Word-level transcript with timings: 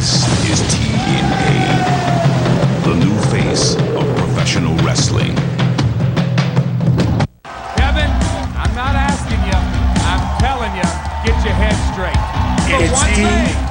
This 0.00 0.24
is 0.48 0.60
TNA, 0.72 1.60
the 2.84 2.94
new 2.94 3.14
face 3.28 3.74
of 3.74 4.16
professional 4.16 4.74
wrestling. 4.76 5.34
Kevin, 7.76 8.10
I'm 8.56 8.74
not 8.74 8.96
asking 8.96 9.42
you. 9.44 9.58
I'm 10.08 10.40
telling 10.40 10.74
you, 10.74 10.88
get 11.22 11.44
your 11.44 11.52
head 11.52 11.76
straight. 11.92 12.16
For 12.66 12.82
it's 12.82 12.92
one 12.94 13.10
thing. 13.10 13.69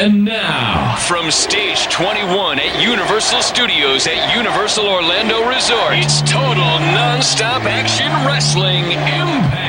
And 0.00 0.24
now, 0.24 0.94
from 0.94 1.28
stage 1.28 1.88
21 1.88 2.60
at 2.60 2.80
Universal 2.80 3.42
Studios 3.42 4.06
at 4.06 4.32
Universal 4.32 4.86
Orlando 4.86 5.44
Resort, 5.48 5.94
it's 5.94 6.20
total 6.20 6.62
nonstop 6.94 7.66
action 7.66 8.06
wrestling 8.24 8.92
impact. 8.92 9.67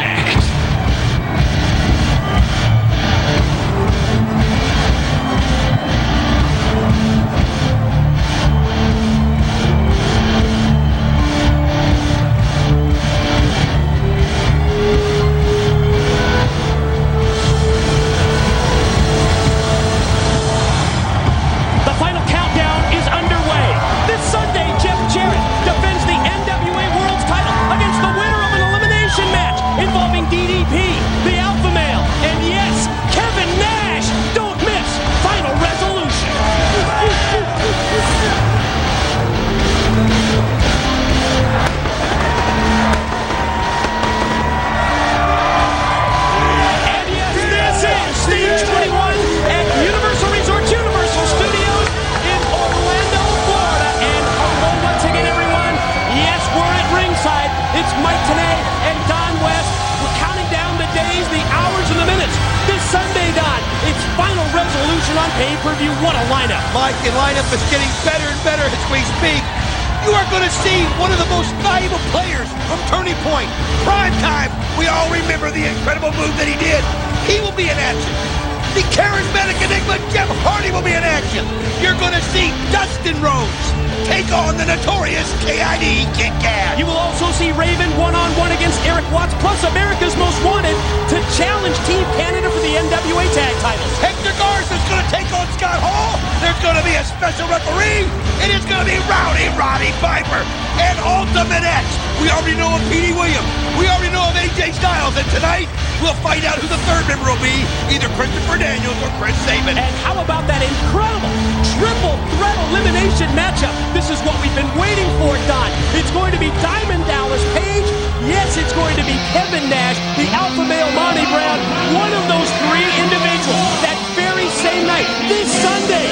triple 111.79 112.19
threat 112.35 112.59
elimination 112.69 113.31
matchup. 113.31 113.71
This 113.95 114.11
is 114.11 114.19
what 114.27 114.35
we've 114.43 114.53
been 114.53 114.69
waiting 114.75 115.07
for, 115.15 115.31
Don. 115.47 115.71
It's 115.95 116.11
going 116.11 116.35
to 116.35 116.39
be 116.39 116.51
Diamond 116.59 117.07
Dallas 117.07 117.41
Page. 117.55 117.87
Yes, 118.27 118.59
it's 118.59 118.75
going 118.75 118.99
to 118.99 119.05
be 119.07 119.15
Kevin 119.31 119.71
Nash, 119.71 119.95
the 120.19 120.27
alpha 120.35 120.67
male 120.67 120.91
Monty 120.91 121.23
Brown, 121.31 121.57
one 121.95 122.11
of 122.11 122.23
those 122.27 122.51
three 122.67 122.83
individuals 122.99 123.71
that 123.79 123.95
very 124.19 124.51
same 124.59 124.83
night, 124.83 125.07
this 125.31 125.47
Sunday, 125.47 126.11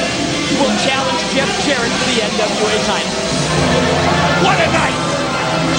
will 0.55 0.71
challenge 0.87 1.19
Jeff 1.35 1.51
Jarrett 1.67 1.91
for 1.91 2.07
the 2.15 2.23
NWA 2.23 2.75
title. 2.87 3.11
What 4.47 4.55
a 4.63 4.69
night! 4.71 4.97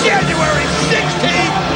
January 0.05 0.69
16th! 0.93 1.68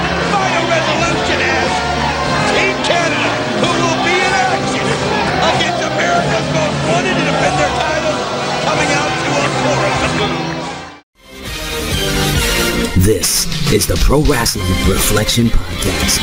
This 12.98 13.48
is 13.72 13.86
the 13.86 13.96
Pro 14.04 14.20
Wrestling 14.20 14.68
Reflection 14.86 15.46
Podcast 15.46 16.20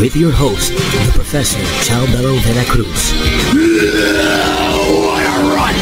with 0.00 0.16
your 0.16 0.32
host, 0.32 0.72
the 0.72 1.12
professor 1.12 1.60
Chaldero 1.84 2.40
Vera 2.48 2.64
Cruz. 2.64 3.12
what 5.04 5.20
a 5.20 5.54
run! 5.54 5.74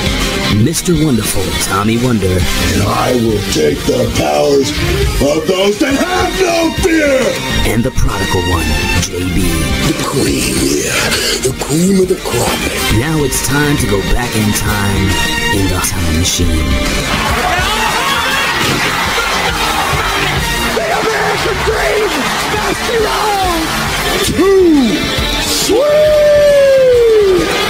Mr. 0.66 0.98
Wonderful, 1.04 1.46
Tommy 1.62 2.02
Wonder. 2.02 2.26
And 2.26 2.82
I 2.82 3.14
will 3.22 3.38
take 3.54 3.78
the 3.86 4.10
powers 4.18 4.74
of 5.22 5.46
those 5.46 5.78
that 5.78 5.94
have 5.94 6.34
no 6.42 6.74
fear! 6.82 7.22
And 7.70 7.84
the 7.84 7.92
prodigal 7.92 8.42
one, 8.50 8.66
JB. 9.06 9.46
The 9.86 9.94
Queen, 10.10 10.58
yeah. 10.58 11.06
The 11.46 11.54
Queen 11.62 12.02
of 12.02 12.08
the 12.08 12.18
crop. 12.26 12.58
Now 12.98 13.22
it's 13.22 13.46
time 13.46 13.76
to 13.78 13.86
go 13.86 14.02
back 14.10 14.34
in 14.34 14.50
time 14.58 15.06
in 15.54 15.70
the 15.70 15.78
time 15.86 16.18
machine. 16.18 17.65
Supreme 21.46 22.10
Basketball 22.58 23.54
to 24.34 24.50
Sweet! 25.46 25.78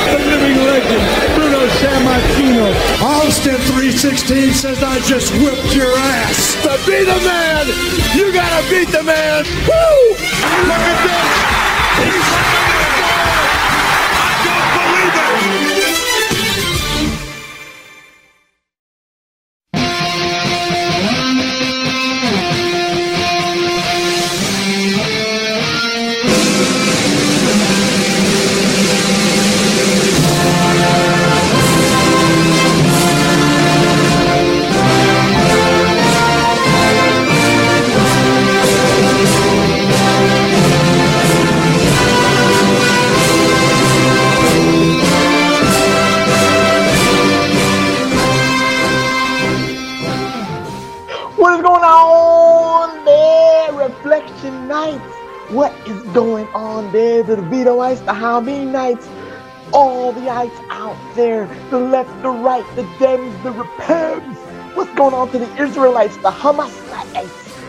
The 0.06 0.16
living 0.16 0.56
legend, 0.64 1.04
Bruno 1.36 1.68
Sammartino. 1.76 2.72
Austin 3.02 3.60
316 3.60 4.54
says 4.54 4.82
I 4.82 4.98
just 5.00 5.30
whipped 5.34 5.76
your 5.76 5.92
ass. 5.92 6.54
To 6.62 6.72
be 6.88 7.04
the 7.04 7.20
man, 7.20 7.66
you 8.16 8.32
gotta 8.32 8.64
beat 8.70 8.88
the 8.88 9.02
man. 9.02 9.44
Woo! 9.44 10.16
Look 10.64 10.80
at 10.80 10.98
this! 11.04 11.36
He's 12.00 12.28
like 12.32 12.96
I 14.24 14.40
don't 14.40 14.72
believe 14.72 15.72
it! 15.72 15.75
The 58.06 58.12
Vito 58.12 58.38
Ice, 58.38 58.66
Nights, 58.66 59.08
all 59.72 60.12
the 60.12 60.30
ice 60.30 60.50
out 60.70 60.96
there, 61.16 61.48
the 61.70 61.78
left, 61.78 62.10
the 62.22 62.30
right, 62.30 62.64
the 62.76 62.82
Dems, 63.00 63.42
the 63.42 63.50
Repebs. 63.50 64.36
What's 64.76 64.94
going 64.94 65.12
on 65.12 65.30
to 65.32 65.40
the 65.40 65.56
Israelites, 65.60 66.16
the 66.18 66.30
Hamasites? 66.30 67.28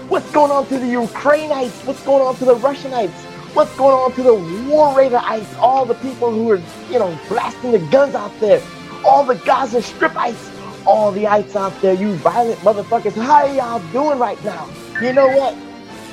What's 0.09 0.29
going 0.31 0.51
on 0.51 0.67
to 0.67 0.77
the 0.77 0.85
Ukrainites? 0.85 1.85
What's 1.87 2.03
going 2.03 2.21
on 2.21 2.35
to 2.35 2.45
the 2.45 2.55
Russianites? 2.55 3.15
What's 3.55 3.75
going 3.77 3.95
on 3.95 4.13
to 4.13 4.21
the 4.21 4.35
War 4.69 4.93
Raiderites? 4.93 5.57
All 5.57 5.85
the 5.85 5.95
people 5.95 6.31
who 6.31 6.51
are, 6.51 6.61
you 6.91 6.99
know, 6.99 7.17
blasting 7.27 7.71
the 7.71 7.79
guns 7.89 8.13
out 8.13 8.31
there. 8.39 8.61
All 9.03 9.23
the 9.23 9.35
Gaza 9.35 9.81
Strip 9.81 10.15
ice. 10.15 10.51
All 10.85 11.11
the 11.11 11.25
ites 11.25 11.55
out 11.55 11.73
there, 11.81 11.95
you 11.95 12.13
violent 12.15 12.59
motherfuckers. 12.59 13.13
How 13.13 13.47
are 13.47 13.53
y'all 13.53 13.91
doing 13.91 14.19
right 14.19 14.41
now? 14.45 14.69
You 15.01 15.13
know 15.13 15.27
what? 15.27 15.55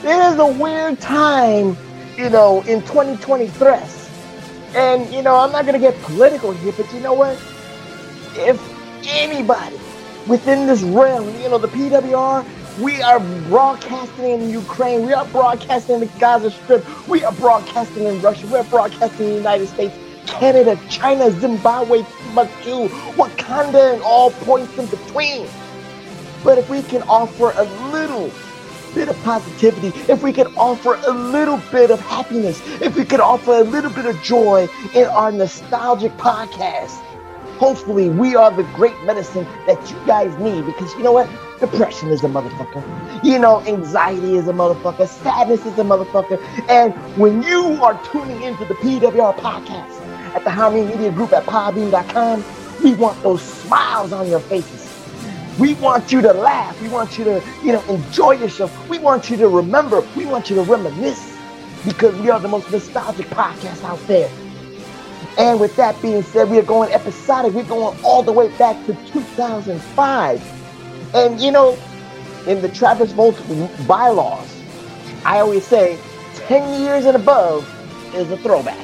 It 0.02 0.32
is 0.32 0.38
a 0.38 0.46
weird 0.46 0.98
time, 1.00 1.76
you 2.16 2.30
know, 2.30 2.62
in 2.62 2.80
2023. 2.82 4.03
And, 4.74 5.12
you 5.14 5.22
know, 5.22 5.36
I'm 5.36 5.52
not 5.52 5.66
going 5.66 5.80
to 5.80 5.90
get 5.90 6.00
political 6.02 6.50
here, 6.50 6.72
but 6.76 6.92
you 6.92 7.00
know 7.00 7.14
what? 7.14 7.38
If 8.36 8.60
anybody 9.06 9.78
within 10.26 10.66
this 10.66 10.82
realm, 10.82 11.28
you 11.40 11.48
know, 11.48 11.58
the 11.58 11.68
PWR, 11.68 12.44
we 12.80 13.00
are 13.02 13.20
broadcasting 13.48 14.24
in 14.24 14.50
Ukraine, 14.50 15.06
we 15.06 15.12
are 15.12 15.26
broadcasting 15.26 15.96
in 15.96 16.00
the 16.00 16.18
Gaza 16.18 16.50
Strip, 16.50 16.84
we 17.06 17.22
are 17.22 17.32
broadcasting 17.34 18.04
in 18.04 18.20
Russia, 18.20 18.48
we're 18.48 18.64
broadcasting 18.64 19.26
in 19.26 19.32
the 19.32 19.38
United 19.38 19.68
States, 19.68 19.94
Canada, 20.26 20.76
China, 20.88 21.30
Zimbabwe, 21.30 22.02
Timbuktu, 22.02 22.88
Wakanda, 23.14 23.94
and 23.94 24.02
all 24.02 24.32
points 24.32 24.76
in 24.76 24.86
between. 24.86 25.46
But 26.42 26.58
if 26.58 26.68
we 26.68 26.82
can 26.82 27.02
offer 27.02 27.52
a 27.54 27.62
little 27.92 28.28
bit 28.94 29.08
of 29.08 29.22
positivity, 29.24 29.88
if 30.10 30.22
we 30.22 30.32
could 30.32 30.54
offer 30.56 30.94
a 31.06 31.10
little 31.10 31.60
bit 31.72 31.90
of 31.90 32.00
happiness, 32.00 32.62
if 32.80 32.96
we 32.96 33.04
could 33.04 33.20
offer 33.20 33.52
a 33.52 33.64
little 33.64 33.90
bit 33.90 34.06
of 34.06 34.20
joy 34.22 34.68
in 34.94 35.06
our 35.06 35.32
nostalgic 35.32 36.12
podcast, 36.16 37.00
hopefully 37.58 38.08
we 38.08 38.36
are 38.36 38.50
the 38.50 38.62
great 38.74 38.98
medicine 39.04 39.44
that 39.66 39.90
you 39.90 39.96
guys 40.06 40.36
need 40.38 40.64
because 40.66 40.92
you 40.94 41.02
know 41.02 41.12
what? 41.12 41.28
Depression 41.60 42.10
is 42.10 42.22
a 42.24 42.28
motherfucker. 42.28 42.82
You 43.24 43.38
know, 43.38 43.60
anxiety 43.62 44.36
is 44.36 44.48
a 44.48 44.52
motherfucker. 44.52 45.08
Sadness 45.08 45.64
is 45.64 45.78
a 45.78 45.84
motherfucker. 45.84 46.38
And 46.68 46.94
when 47.16 47.42
you 47.42 47.82
are 47.82 48.00
tuning 48.04 48.42
into 48.42 48.64
the 48.64 48.74
PWR 48.74 49.34
podcast 49.36 50.00
at 50.34 50.44
the 50.44 50.50
Harmony 50.50 50.86
Media 50.86 51.10
Group 51.10 51.32
at 51.32 51.44
podbean.com, 51.44 52.44
we 52.82 52.94
want 52.94 53.22
those 53.22 53.42
smiles 53.42 54.12
on 54.12 54.28
your 54.28 54.40
faces. 54.40 54.83
We 55.58 55.74
want 55.74 56.10
you 56.10 56.20
to 56.22 56.32
laugh. 56.32 56.80
We 56.82 56.88
want 56.88 57.16
you 57.16 57.24
to, 57.24 57.42
you 57.62 57.72
know, 57.72 57.82
enjoy 57.84 58.32
yourself. 58.32 58.88
We 58.88 58.98
want 58.98 59.30
you 59.30 59.36
to 59.36 59.48
remember. 59.48 60.00
We 60.16 60.26
want 60.26 60.50
you 60.50 60.56
to 60.56 60.62
reminisce 60.62 61.36
because 61.84 62.18
we 62.20 62.30
are 62.30 62.40
the 62.40 62.48
most 62.48 62.70
nostalgic 62.72 63.26
podcast 63.26 63.84
out 63.84 64.04
there. 64.06 64.30
And 65.38 65.60
with 65.60 65.76
that 65.76 66.00
being 66.02 66.22
said, 66.22 66.50
we 66.50 66.58
are 66.58 66.62
going 66.62 66.92
episodic. 66.92 67.52
We're 67.52 67.64
going 67.64 67.96
all 68.04 68.22
the 68.22 68.32
way 68.32 68.48
back 68.56 68.84
to 68.86 68.94
2005. 69.12 71.14
And 71.14 71.40
you 71.40 71.52
know, 71.52 71.78
in 72.46 72.60
the 72.60 72.68
Travis 72.68 73.12
Volt 73.12 73.40
bylaws, 73.86 74.62
I 75.24 75.40
always 75.40 75.64
say 75.64 75.98
10 76.34 76.82
years 76.82 77.04
and 77.04 77.16
above 77.16 77.68
is 78.14 78.30
a 78.30 78.36
throwback. 78.38 78.78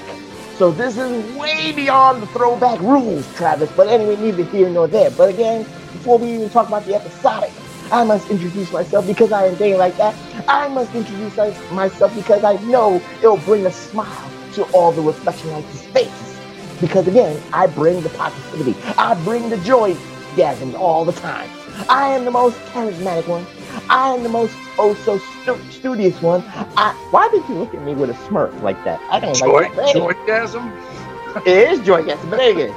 So 0.57 0.71
this 0.71 0.99
is 0.99 1.37
way 1.37 1.73
beyond 1.73 2.23
the 2.23 2.27
throwback 2.29 2.81
rules, 2.81 3.33
Travis. 3.35 3.71
But 3.73 3.89
anyway, 3.89 4.17
neither 4.17 4.45
here 4.45 4.69
nor 4.69 4.87
there. 4.87 5.11
But 5.11 5.31
again, 5.31 5.67
before 5.93 6.19
we 6.19 6.35
even 6.35 6.51
talk 6.51 6.69
about 6.69 6.85
the 6.87 6.95
episodic, 6.95 7.53
I 7.93 8.05
must 8.05 8.31
introduce 8.31 8.73
myself 8.73 9.07
because 9.07 9.33
I 9.33 9.47
am 9.47 9.57
thinking 9.57 9.79
like 9.79 9.97
that. 9.97 10.15
I 10.49 10.69
must 10.69 10.95
introduce 10.95 11.37
myself 11.73 12.15
because 12.15 12.45
I 12.45 12.55
know 12.65 13.03
it'll 13.19 13.37
bring 13.39 13.67
a 13.67 13.73
smile 13.73 14.31
to 14.55 14.65
all 14.73 14.93
the 14.93 15.03
reflection 15.03 15.51
lights' 15.51 15.87
faces. 15.87 16.39
Because 16.81 17.09
again, 17.09 17.41
I 17.53 17.67
bring 17.67 18.01
the 18.03 18.09
positivity. 18.11 18.81
I 18.97 19.15
bring 19.25 19.51
the 19.51 19.59
joy 19.59 19.95
gasms 20.37 20.75
all 20.75 21.05
the 21.05 21.13
time. 21.13 21.51
I 21.89 22.09
am 22.09 22.25
the 22.25 22.31
most 22.31 22.57
charismatic 22.73 23.27
one. 23.27 23.47
I 23.89 24.15
am 24.15 24.23
the 24.23 24.29
most 24.29 24.55
oh 24.79 24.95
so 24.95 25.19
stu- 25.19 25.71
studious 25.71 26.21
one. 26.23 26.43
I, 26.77 26.93
why 27.11 27.29
did 27.31 27.49
you 27.49 27.57
look 27.57 27.75
at 27.75 27.83
me 27.83 27.95
with 27.95 28.11
a 28.11 28.17
smirk 28.27 28.55
like 28.63 28.83
that? 28.85 29.01
I 29.11 29.21
don't 29.21 29.37
Joy, 29.37 29.63
like 29.63 29.77
that. 29.77 29.95
Joygasm. 29.95 31.47
It 31.47 31.71
is 31.71 31.81
joygasm, 31.81 32.31
but 32.31 32.41
anyway. 32.41 32.75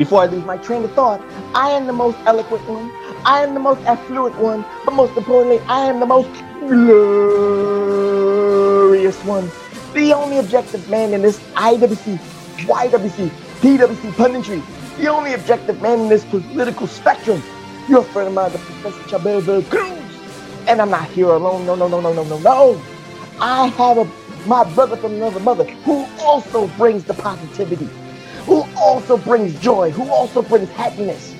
Before 0.00 0.22
I 0.22 0.26
lose 0.26 0.44
my 0.46 0.56
train 0.56 0.82
of 0.82 0.92
thought, 0.94 1.20
I 1.54 1.72
am 1.72 1.86
the 1.86 1.92
most 1.92 2.16
eloquent 2.24 2.66
one. 2.66 2.90
I 3.26 3.42
am 3.42 3.52
the 3.52 3.60
most 3.60 3.82
affluent 3.82 4.34
one. 4.38 4.64
But 4.86 4.94
most 4.94 5.14
importantly, 5.14 5.60
I 5.68 5.84
am 5.84 6.00
the 6.00 6.06
most 6.06 6.30
glorious 6.60 7.22
one. 9.26 9.50
The 9.92 10.14
only 10.14 10.38
objective 10.38 10.88
man 10.88 11.12
in 11.12 11.20
this 11.20 11.38
IWC, 11.52 12.18
YWC, 12.60 13.28
PWC 13.60 14.12
punditry. 14.12 14.62
The 14.96 15.08
only 15.08 15.34
objective 15.34 15.82
man 15.82 16.00
in 16.00 16.08
this 16.08 16.24
political 16.24 16.86
spectrum. 16.86 17.42
Your 17.86 18.02
friend 18.02 18.28
of 18.28 18.34
mine, 18.34 18.52
the 18.52 18.58
Professor 18.58 19.02
Chabel 19.02 19.42
Cruz. 19.68 19.98
And 20.66 20.80
I'm 20.80 20.88
not 20.88 21.10
here 21.10 21.28
alone. 21.28 21.66
No, 21.66 21.74
no, 21.74 21.88
no, 21.88 22.00
no, 22.00 22.14
no, 22.14 22.24
no, 22.24 22.38
no. 22.38 22.80
I 23.38 23.66
have 23.66 23.98
a 23.98 24.10
my 24.46 24.64
brother 24.72 24.96
from 24.96 25.12
another 25.16 25.40
mother 25.40 25.64
who 25.84 26.06
also 26.20 26.68
brings 26.78 27.04
the 27.04 27.12
positivity 27.12 27.90
who 28.46 28.64
also 28.76 29.16
brings 29.16 29.58
joy, 29.60 29.90
who 29.90 30.08
also 30.10 30.42
brings 30.42 30.68
happiness. 30.70 31.34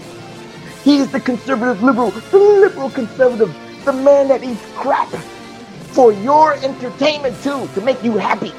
He 0.84 0.98
is 0.98 1.10
the 1.12 1.20
conservative 1.20 1.82
liberal, 1.82 2.10
the 2.10 2.38
liberal 2.38 2.90
conservative, 2.90 3.54
the 3.84 3.92
man 3.92 4.28
that 4.28 4.42
eats 4.42 4.64
crap 4.74 5.08
for 5.08 6.12
your 6.12 6.54
entertainment 6.54 7.36
too, 7.42 7.68
to 7.74 7.80
make 7.80 8.02
you 8.02 8.16
happy. 8.16 8.52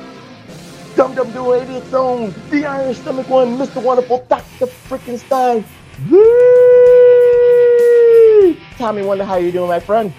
Dum 0.96 1.16
Dum 1.16 1.32
Duo 1.32 1.54
Idiot's 1.54 1.94
own, 1.94 2.34
the 2.50 2.66
Iron 2.66 2.94
Stomach 2.94 3.30
one, 3.30 3.58
Mr. 3.58 3.82
Wonderful, 3.82 4.26
Dr. 4.30 4.68
Frickin' 4.68 5.18
Stein. 5.18 5.64
Woo! 6.10 6.18
Tommy 8.78 9.02
Wonder, 9.04 9.24
how 9.24 9.38
you 9.38 9.52
doing, 9.52 9.70
my 9.70 9.80
friend? 9.80 10.14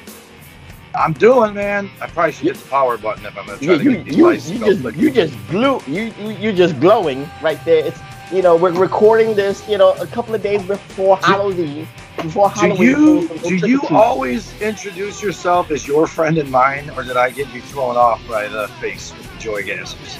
I'm 0.95 1.12
doing, 1.12 1.55
man. 1.55 1.91
I 2.00 2.07
probably 2.07 2.33
should 2.33 2.47
hit 2.49 2.57
the 2.57 2.69
power 2.69 2.97
button 2.99 3.25
if 3.26 3.37
I'm 3.37 3.47
gonna 3.47 3.59
try 3.59 3.75
You, 3.75 3.79
to 3.79 3.85
you, 3.85 3.91
get 3.97 4.05
these 4.05 4.17
you, 4.17 4.26
lights 4.26 4.50
you 4.50 4.59
to 4.59 4.64
just 4.75 4.97
you 4.97 5.11
just 5.11 5.35
glue 5.49 5.81
you, 5.87 6.12
you 6.21 6.31
you're 6.33 6.52
just 6.52 6.79
glowing 6.81 7.29
right 7.43 7.62
there. 7.64 7.85
It's 7.87 7.99
you 8.33 8.43
know 8.43 8.57
we're 8.57 8.73
recording 8.73 9.35
this 9.35 9.67
you 9.69 9.77
know 9.79 9.93
a 9.95 10.07
couple 10.07 10.35
of 10.35 10.43
days 10.43 10.62
before 10.62 11.17
Halloween. 11.19 11.87
Before 12.17 12.49
Do 12.51 12.61
Halloween. 12.61 12.81
you 12.81 13.29
so 13.39 13.49
do 13.49 13.69
you 13.69 13.81
always 13.91 14.61
introduce 14.61 15.23
yourself 15.23 15.71
as 15.71 15.87
your 15.87 16.07
friend 16.07 16.39
and 16.39 16.51
mine, 16.51 16.91
or 16.97 17.03
did 17.03 17.17
I 17.17 17.31
get 17.31 17.49
you 17.53 17.61
thrown 17.62 17.97
off 17.97 18.21
by 18.29 18.49
the 18.49 18.69
face 18.81 19.12
with 19.17 19.33
the 19.33 19.39
joy 19.39 19.62
gasms? 19.62 20.19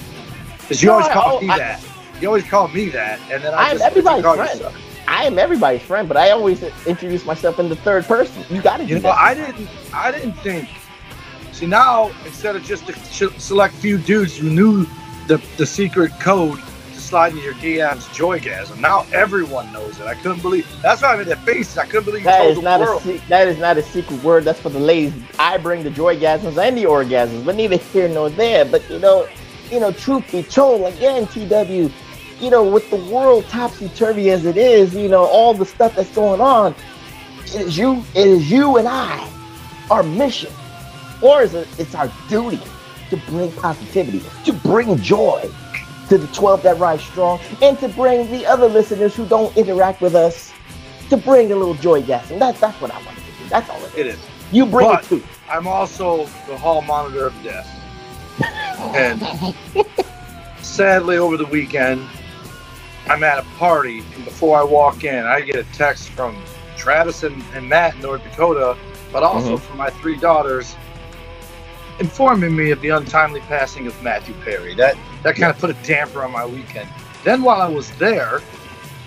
Because 0.61 0.83
you 0.83 0.89
No, 0.89 0.95
always 0.95 1.09
I- 1.09 1.13
call 1.13 1.37
oh, 1.37 1.41
me 1.41 1.49
I- 1.51 1.59
that. 1.59 1.81
You 2.21 2.29
always 2.29 2.45
call 2.45 2.69
me 2.69 2.89
that, 2.91 3.19
and 3.31 3.43
then 3.43 3.53
I 3.53 3.71
I'm 3.71 3.83
everybody's 3.83 4.23
call 4.25 4.37
friend. 4.37 4.51
yourself. 4.51 4.77
I 5.09 5.25
am 5.25 5.39
everybody's 5.39 5.83
friend, 5.83 6.07
but 6.09 6.17
I 6.17 6.31
always 6.31 6.63
introduce 6.87 7.25
myself 7.27 7.59
in 7.59 7.69
the 7.69 7.75
third 7.77 8.05
person. 8.07 8.45
You 8.49 8.63
got 8.63 8.77
to 8.77 8.85
do 8.87 8.91
You 8.91 8.95
know, 9.01 9.11
that. 9.11 9.19
I 9.19 9.35
didn't. 9.35 9.69
I 9.93 10.11
didn't 10.13 10.35
think. 10.35 10.69
See 11.53 11.67
now, 11.67 12.11
instead 12.25 12.55
of 12.57 12.63
just 12.63 12.89
a 12.89 12.95
select 13.41 13.75
few 13.75 13.99
dudes 13.99 14.37
who 14.37 14.49
knew 14.51 14.87
the 15.27 15.43
the 15.57 15.67
secret 15.67 16.13
code 16.21 16.61
slide 17.13 17.35
your 17.35 17.53
DMs, 17.53 18.09
joygasm. 18.17 18.81
Now 18.81 19.05
everyone 19.13 19.71
knows 19.71 20.01
it. 20.01 20.07
I 20.07 20.15
couldn't 20.15 20.41
believe. 20.41 20.67
That's 20.81 21.03
why 21.03 21.13
I 21.13 21.17
made 21.19 21.27
that 21.27 21.45
face. 21.45 21.77
I 21.77 21.85
couldn't 21.85 22.07
believe 22.07 22.25
you 22.25 22.31
told 22.31 22.51
is 22.53 22.57
the 22.57 22.63
not 22.63 22.81
a 22.81 22.85
world. 22.85 23.03
se- 23.03 23.21
that 23.29 23.49
is 23.49 23.59
not 23.59 23.77
a 23.77 23.83
secret 23.83 24.25
word. 24.25 24.45
That's 24.45 24.59
for 24.59 24.71
the 24.71 24.81
ladies. 24.81 25.13
I 25.39 25.59
bring 25.59 25.83
the 25.85 25.91
joygasms 25.91 26.57
and 26.57 26.79
the 26.79 26.85
orgasms, 26.85 27.45
but 27.45 27.55
neither 27.55 27.77
here 27.77 28.09
nor 28.09 28.31
there. 28.31 28.65
But 28.65 28.89
you 28.89 28.99
know, 28.99 29.29
you 29.71 29.79
know, 29.79 29.93
truth 29.93 30.33
be 30.33 30.43
told, 30.43 30.91
again, 30.91 31.27
TW, 31.27 31.93
you 32.43 32.51
know, 32.51 32.65
with 32.67 32.89
the 32.89 32.97
world 32.97 33.45
topsy 33.51 33.91
turvy 33.91 34.31
as 34.31 34.47
it 34.47 34.57
is, 34.57 34.95
you 34.95 35.11
know, 35.11 35.27
all 35.27 35.53
the 35.53 35.67
stuff 35.67 35.95
that's 35.95 36.15
going 36.15 36.41
on, 36.41 36.75
it 37.45 37.57
is 37.57 37.77
you, 37.77 38.03
it 38.15 38.27
is 38.27 38.51
you 38.51 38.79
and 38.79 38.89
I, 38.89 39.31
our 39.91 40.03
mission, 40.03 40.51
or 41.21 41.43
is 41.43 41.53
it? 41.53 41.69
It's 41.79 41.95
our 41.95 42.11
duty 42.31 42.63
to 43.11 43.19
bring 43.29 43.53
positivity, 43.53 44.23
to 44.47 44.55
bring 44.55 44.97
joy 44.97 45.47
to 46.13 46.19
the 46.19 46.27
12 46.35 46.63
that 46.63 46.79
rise 46.79 47.03
strong, 47.03 47.41
and 47.63 47.79
to 47.79 47.89
bring 47.89 48.31
the 48.31 48.45
other 48.45 48.69
listeners 48.69 49.17
who 49.17 49.25
don't 49.25 49.57
interact 49.57 50.03
with 50.03 50.15
us 50.15 50.53
to 51.09 51.17
bring 51.17 51.51
a 51.53 51.57
little 51.57 51.73
joy 51.73 52.03
gas. 52.03 52.31
And 52.31 52.39
that's 52.39 52.61
that's 52.61 52.79
what 52.83 52.91
I 52.91 53.03
want 53.03 53.17
to 53.17 53.25
do. 53.25 53.49
That's 53.49 53.71
all 53.71 53.83
it 53.83 53.95
is. 53.95 53.97
It 53.97 54.07
is. 54.09 54.19
You 54.53 54.67
bring 54.67 54.89
But- 54.89 55.05
it 55.05 55.09
too. 55.09 55.23
I'm 55.49 55.67
also 55.67 56.27
the 56.47 56.59
hall 56.59 56.83
monitor 56.83 57.29
of 57.29 57.43
death. 57.43 57.67
And 58.95 59.23
sadly, 60.61 61.17
over 61.17 61.39
the 61.39 61.47
weekend, 61.47 62.07
I'm 63.09 63.25
at 63.25 63.39
a 63.39 63.43
party, 63.57 64.01
and 64.15 64.25
before 64.27 64.59
I 64.59 64.65
walk 64.65 65.05
in, 65.05 65.25
I 65.25 65.41
get 65.41 65.57
a 65.57 65.65
text 65.73 66.11
from 66.11 66.37
Travis 66.77 67.23
and, 67.23 67.43
and 67.55 67.67
Matt 67.67 67.95
in 67.95 68.03
North 68.03 68.23
Dakota, 68.23 68.77
but 69.11 69.23
also 69.23 69.57
mm-hmm. 69.57 69.67
from 69.67 69.79
my 69.79 69.89
three 69.89 70.19
daughters, 70.19 70.77
informing 72.03 72.55
me 72.55 72.71
of 72.71 72.81
the 72.81 72.91
untimely 72.91 73.41
passing 73.41 73.87
of 73.87 74.03
Matthew 74.03 74.35
Perry. 74.45 74.75
That 74.75 74.97
that 75.23 75.37
kind 75.37 75.51
of 75.51 75.59
put 75.59 75.71
a 75.71 75.77
damper 75.85 76.23
on 76.23 76.33
my 76.33 76.45
weekend. 76.45 76.89
Then, 77.25 77.43
while 77.43 77.63
I 77.63 77.69
was 77.69 77.91
there, 77.99 78.37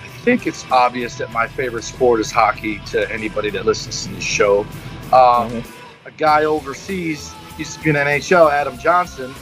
I 0.04 0.08
think 0.24 0.48
it's 0.48 0.66
obvious 0.72 1.18
that 1.18 1.32
my 1.32 1.48
favorite 1.48 1.84
sport 1.84 2.20
is 2.20 2.32
hockey 2.32 2.80
to 2.88 3.12
anybody 3.12 3.50
that 3.52 3.66
listens 3.66 4.06
to 4.08 4.14
the 4.14 4.22
show. 4.22 4.66
Um, 5.14 5.64
A 6.06 6.12
guy 6.18 6.46
overseas 6.46 7.34
used 7.58 7.78
to 7.78 7.84
be 7.84 7.90
in 7.90 7.96
NHL, 7.96 8.52
Adam 8.52 8.78
Johnson, 8.80 9.34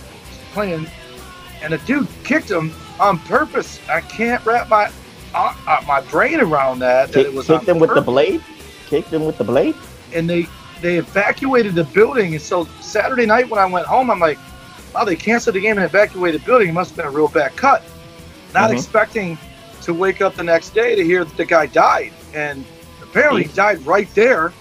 playing 0.53 0.87
and 1.61 1.71
the 1.73 1.77
dude 1.79 2.07
kicked 2.23 2.49
him 2.51 2.73
on 2.99 3.17
purpose. 3.19 3.79
I 3.89 4.01
can't 4.01 4.43
wrap 4.45 4.69
my 4.69 4.91
uh, 5.33 5.55
uh, 5.67 5.81
my 5.87 6.01
brain 6.01 6.39
around 6.41 6.79
that. 6.79 7.11
that 7.13 7.25
it 7.25 7.33
was 7.33 7.47
kicked 7.47 7.67
him 7.67 7.79
with 7.79 7.93
the 7.95 8.01
blade. 8.01 8.43
Kicked 8.87 9.09
him 9.13 9.25
with 9.25 9.37
the 9.37 9.43
blade. 9.43 9.75
and 10.13 10.29
they 10.29 10.47
they 10.83 10.97
evacuated 10.97 11.73
the 11.75 11.85
building. 11.85 12.33
And 12.33 12.41
so 12.41 12.65
Saturday 12.81 13.25
night 13.25 13.49
when 13.49 13.59
I 13.59 13.65
went 13.65 13.87
home, 13.87 14.11
I'm 14.11 14.19
like, 14.19 14.37
wow, 14.93 15.05
they 15.05 15.15
canceled 15.15 15.55
the 15.55 15.61
game 15.61 15.77
and 15.77 15.85
evacuated 15.85 16.41
the 16.41 16.45
building. 16.45 16.67
It 16.67 16.73
must 16.73 16.91
have 16.91 16.97
been 16.97 17.05
a 17.07 17.09
real 17.09 17.29
bad 17.29 17.55
cut. 17.55 17.81
Not 18.53 18.69
Mhm. 18.69 18.73
expecting 18.73 19.37
to 19.83 19.93
wake 19.93 20.21
up 20.21 20.35
the 20.35 20.43
next 20.43 20.75
day 20.75 20.93
to 20.95 21.03
hear 21.03 21.23
that 21.23 21.37
the 21.37 21.45
guy 21.45 21.65
died, 21.67 22.11
and 22.33 22.65
apparently 23.01 23.43
he 23.43 23.53
died 23.53 23.83
right 23.85 24.13
there 24.13 24.51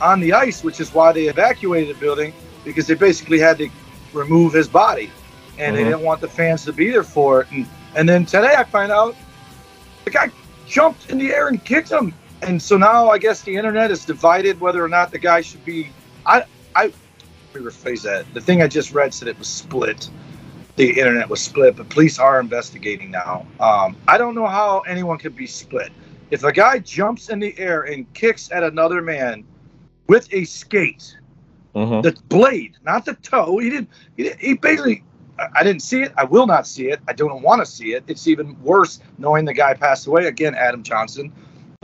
on 0.00 0.18
the 0.20 0.32
ice, 0.32 0.64
which 0.64 0.80
is 0.80 0.92
why 0.94 1.12
they 1.12 1.26
evacuated 1.26 1.94
the 1.94 2.00
building 2.00 2.32
because 2.64 2.86
they 2.86 2.94
basically 2.94 3.38
had 3.38 3.58
to 3.58 3.68
remove 4.14 4.54
his 4.54 4.68
body, 4.68 5.10
and 5.58 5.76
they 5.76 5.82
Mhm. 5.82 5.90
didn't 5.90 6.00
want 6.00 6.20
the 6.22 6.28
fans 6.28 6.64
to 6.64 6.72
be 6.72 6.90
there 6.90 7.04
for 7.04 7.42
it. 7.42 7.48
And 7.52 7.66
and 7.94 8.06
then 8.06 8.26
today 8.26 8.54
I 8.56 8.64
find 8.64 8.92
out 8.92 9.14
the 10.04 10.10
guy 10.10 10.30
jumped 10.66 11.08
in 11.10 11.16
the 11.16 11.32
air 11.32 11.48
and 11.48 11.62
kicked 11.64 11.90
him. 11.90 12.12
And 12.42 12.60
so 12.60 12.76
now 12.76 13.08
I 13.10 13.18
guess 13.18 13.42
the 13.42 13.56
internet 13.56 13.90
is 13.90 14.04
divided 14.04 14.60
whether 14.60 14.84
or 14.84 14.88
not 14.88 15.10
the 15.10 15.18
guy 15.18 15.40
should 15.40 15.64
be. 15.64 15.88
I 16.24 16.44
I 16.74 16.84
let 17.54 17.54
me 17.54 17.60
rephrase 17.70 18.02
that. 18.02 18.26
The 18.34 18.40
thing 18.40 18.62
I 18.62 18.68
just 18.68 18.92
read 18.92 19.14
said 19.14 19.28
it 19.28 19.38
was 19.38 19.48
split. 19.48 20.10
The 20.76 20.90
internet 20.98 21.28
was 21.30 21.40
split, 21.40 21.76
but 21.76 21.88
police 21.88 22.18
are 22.18 22.38
investigating 22.38 23.10
now. 23.10 23.46
Um, 23.60 23.96
I 24.06 24.18
don't 24.18 24.34
know 24.34 24.46
how 24.46 24.80
anyone 24.80 25.16
could 25.16 25.34
be 25.34 25.46
split. 25.46 25.90
If 26.30 26.44
a 26.44 26.52
guy 26.52 26.80
jumps 26.80 27.30
in 27.30 27.38
the 27.40 27.58
air 27.58 27.82
and 27.82 28.12
kicks 28.12 28.50
at 28.52 28.62
another 28.62 29.00
man 29.00 29.44
with 30.06 30.28
a 30.34 30.44
skate, 30.44 31.16
Mhm. 31.74 32.02
the 32.02 32.14
blade, 32.28 32.74
not 32.84 33.04
the 33.06 33.14
toe. 33.14 33.56
He 33.58 33.70
didn't. 33.70 33.88
He, 34.16 34.24
didn't- 34.24 34.40
he 34.40 34.54
basically. 34.54 35.02
I 35.54 35.62
didn't 35.62 35.82
see 35.82 36.00
it. 36.00 36.12
I 36.16 36.24
will 36.24 36.46
not 36.46 36.66
see 36.66 36.88
it. 36.88 36.98
I 37.06 37.12
don't 37.12 37.42
want 37.42 37.60
to 37.60 37.66
see 37.70 37.92
it. 37.92 38.04
It's 38.06 38.26
even 38.26 38.56
worse 38.62 39.00
knowing 39.18 39.44
the 39.44 39.52
guy 39.52 39.74
passed 39.74 40.06
away. 40.06 40.26
Again, 40.26 40.54
Adam 40.54 40.82
Johnson 40.82 41.30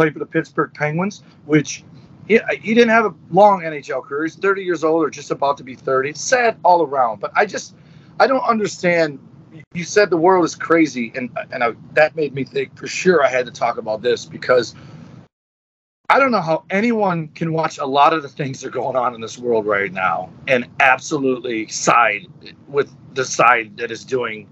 played 0.02 0.12
for 0.12 0.18
the 0.18 0.26
Pittsburgh 0.26 0.73
Penguins, 0.75 1.23
which 1.44 1.85
he, 2.26 2.40
he 2.61 2.75
didn't 2.75 2.90
have 2.90 3.04
a 3.04 3.14
long 3.30 3.61
NHL 3.61 4.02
career. 4.02 4.25
He's 4.25 4.35
30 4.35 4.64
years 4.64 4.82
old 4.82 5.04
or 5.04 5.11
just 5.11 5.30
about 5.30 5.56
to 5.59 5.64
be 5.64 5.76
30. 5.76 6.11
It's 6.11 6.21
sad 6.21 6.59
all 6.64 6.82
around. 6.82 7.21
But 7.21 7.30
I 7.37 7.47
just, 7.47 7.76
I 8.18 8.26
don't 8.26 8.42
understand. 8.42 9.21
You 9.75 9.85
said 9.85 10.11
the 10.11 10.16
world 10.16 10.44
is 10.44 10.54
crazy, 10.54 11.12
and 11.14 11.30
and 11.52 11.62
I, 11.62 11.73
that 11.92 12.16
made 12.16 12.35
me 12.35 12.42
think 12.42 12.76
for 12.76 12.87
sure 12.87 13.23
I 13.23 13.28
had 13.28 13.44
to 13.47 13.52
talk 13.52 13.76
about 13.76 14.00
this 14.00 14.25
because 14.25 14.75
I 16.09 16.18
don't 16.18 16.32
know 16.32 16.40
how 16.40 16.64
anyone 16.71 17.28
can 17.28 17.52
watch 17.52 17.78
a 17.78 17.85
lot 17.85 18.14
of 18.14 18.23
the 18.23 18.30
things 18.30 18.62
that 18.62 18.68
are 18.68 18.71
going 18.71 18.97
on 18.97 19.14
in 19.14 19.21
this 19.21 19.38
world 19.38 19.66
right 19.66 19.92
now 19.92 20.30
and 20.49 20.66
absolutely 20.80 21.68
side 21.68 22.26
with 22.66 22.90
the 23.14 23.26
side 23.26 23.76
that 23.76 23.90
is 23.90 24.04
doing 24.04 24.49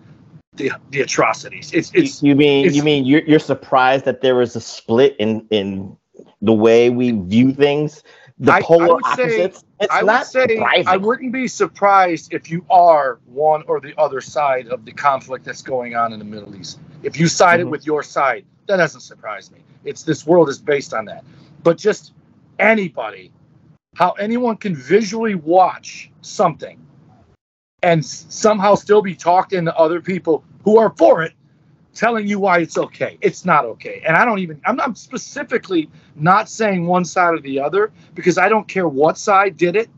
the 0.54 0.72
the 0.90 1.00
atrocities. 1.00 1.72
It's 1.72 1.90
it's 1.94 2.22
you 2.22 2.34
mean 2.34 2.64
it's- 2.66 2.76
you 2.76 2.82
mean 2.82 3.04
you're, 3.04 3.22
you're 3.22 3.38
surprised 3.38 4.04
that 4.04 4.20
there 4.20 4.40
is 4.42 4.56
a 4.56 4.60
split 4.60 5.16
in 5.18 5.46
in 5.50 5.96
the 6.42 6.52
way 6.52 6.90
we 6.90 7.12
view 7.12 7.52
things, 7.52 8.02
the 8.38 8.52
I- 8.52 8.56
I 8.56 8.62
polar 8.62 8.94
would 8.94 9.04
say- 9.16 9.22
opposites. 9.44 9.64
It's 9.80 9.92
I 9.94 10.02
would 10.02 10.24
say 10.26 10.46
surprising. 10.48 10.88
I 10.88 10.96
wouldn't 10.98 11.32
be 11.32 11.48
surprised 11.48 12.34
if 12.34 12.50
you 12.50 12.64
are 12.68 13.18
one 13.24 13.62
or 13.66 13.80
the 13.80 13.94
other 13.98 14.20
side 14.20 14.68
of 14.68 14.84
the 14.84 14.92
conflict 14.92 15.44
that's 15.46 15.62
going 15.62 15.94
on 15.94 16.12
in 16.12 16.18
the 16.18 16.24
Middle 16.24 16.54
East. 16.54 16.78
If 17.02 17.18
you 17.18 17.28
sided 17.28 17.66
Mhm. 17.66 17.70
with 17.70 17.86
your 17.86 18.02
side, 18.02 18.44
that 18.66 18.76
doesn't 18.76 19.00
surprise 19.00 19.50
me. 19.50 19.58
It's 19.84 20.02
this 20.02 20.26
world 20.26 20.50
is 20.50 20.58
based 20.58 20.92
on 20.92 21.06
that. 21.06 21.24
But 21.62 21.78
just 21.78 22.12
anybody, 22.58 23.32
how 23.94 24.10
anyone 24.12 24.56
can 24.58 24.74
visually 24.76 25.34
watch 25.34 26.10
something 26.20 26.78
and 27.82 28.04
somehow 28.04 28.74
still 28.74 29.02
be 29.02 29.14
talking 29.14 29.64
to 29.64 29.76
other 29.76 30.00
people 30.00 30.44
who 30.64 30.78
are 30.78 30.90
for 30.96 31.22
it 31.22 31.32
telling 31.94 32.26
you 32.26 32.38
why 32.38 32.58
it's 32.58 32.78
okay. 32.78 33.18
It's 33.20 33.44
not 33.44 33.64
okay. 33.64 34.02
And 34.06 34.16
I 34.16 34.24
don't 34.24 34.38
even, 34.38 34.60
I'm 34.64 34.76
not 34.76 34.96
specifically 34.96 35.90
not 36.16 36.48
saying 36.48 36.86
one 36.86 37.04
side 37.04 37.34
or 37.34 37.40
the 37.40 37.60
other 37.60 37.92
because 38.14 38.38
I 38.38 38.48
don't 38.48 38.68
care 38.68 38.88
what 38.88 39.18
side 39.18 39.56
did 39.56 39.76
it. 39.76 39.90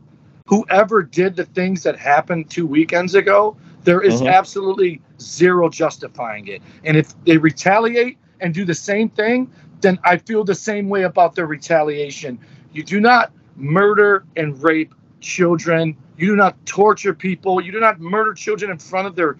Whoever 0.47 1.03
did 1.03 1.35
the 1.35 1.45
things 1.45 1.83
that 1.83 1.97
happened 1.97 2.49
two 2.49 2.65
weekends 2.65 3.15
ago, 3.15 3.55
there 3.83 4.01
is 4.01 4.21
Mhm. 4.21 4.27
absolutely 4.27 5.01
zero 5.19 5.69
justifying 5.69 6.47
it. 6.47 6.61
And 6.83 6.97
if 6.97 7.13
they 7.25 7.37
retaliate 7.37 8.17
and 8.39 8.53
do 8.53 8.65
the 8.65 8.73
same 8.73 9.09
thing, 9.09 9.49
then 9.81 9.99
I 10.03 10.17
feel 10.17 10.43
the 10.43 10.55
same 10.55 10.89
way 10.89 11.03
about 11.03 11.35
their 11.35 11.45
retaliation. 11.45 12.39
You 12.73 12.83
do 12.83 12.99
not 12.99 13.31
murder 13.55 14.25
and 14.35 14.61
rape 14.63 14.93
children. 15.23 15.97
You 16.17 16.27
do 16.27 16.35
not 16.35 16.63
torture 16.65 17.13
people. 17.13 17.61
You 17.61 17.71
do 17.71 17.79
not 17.79 17.99
murder 17.99 18.33
children 18.33 18.69
in 18.69 18.77
front 18.77 19.07
of 19.07 19.15
their 19.15 19.37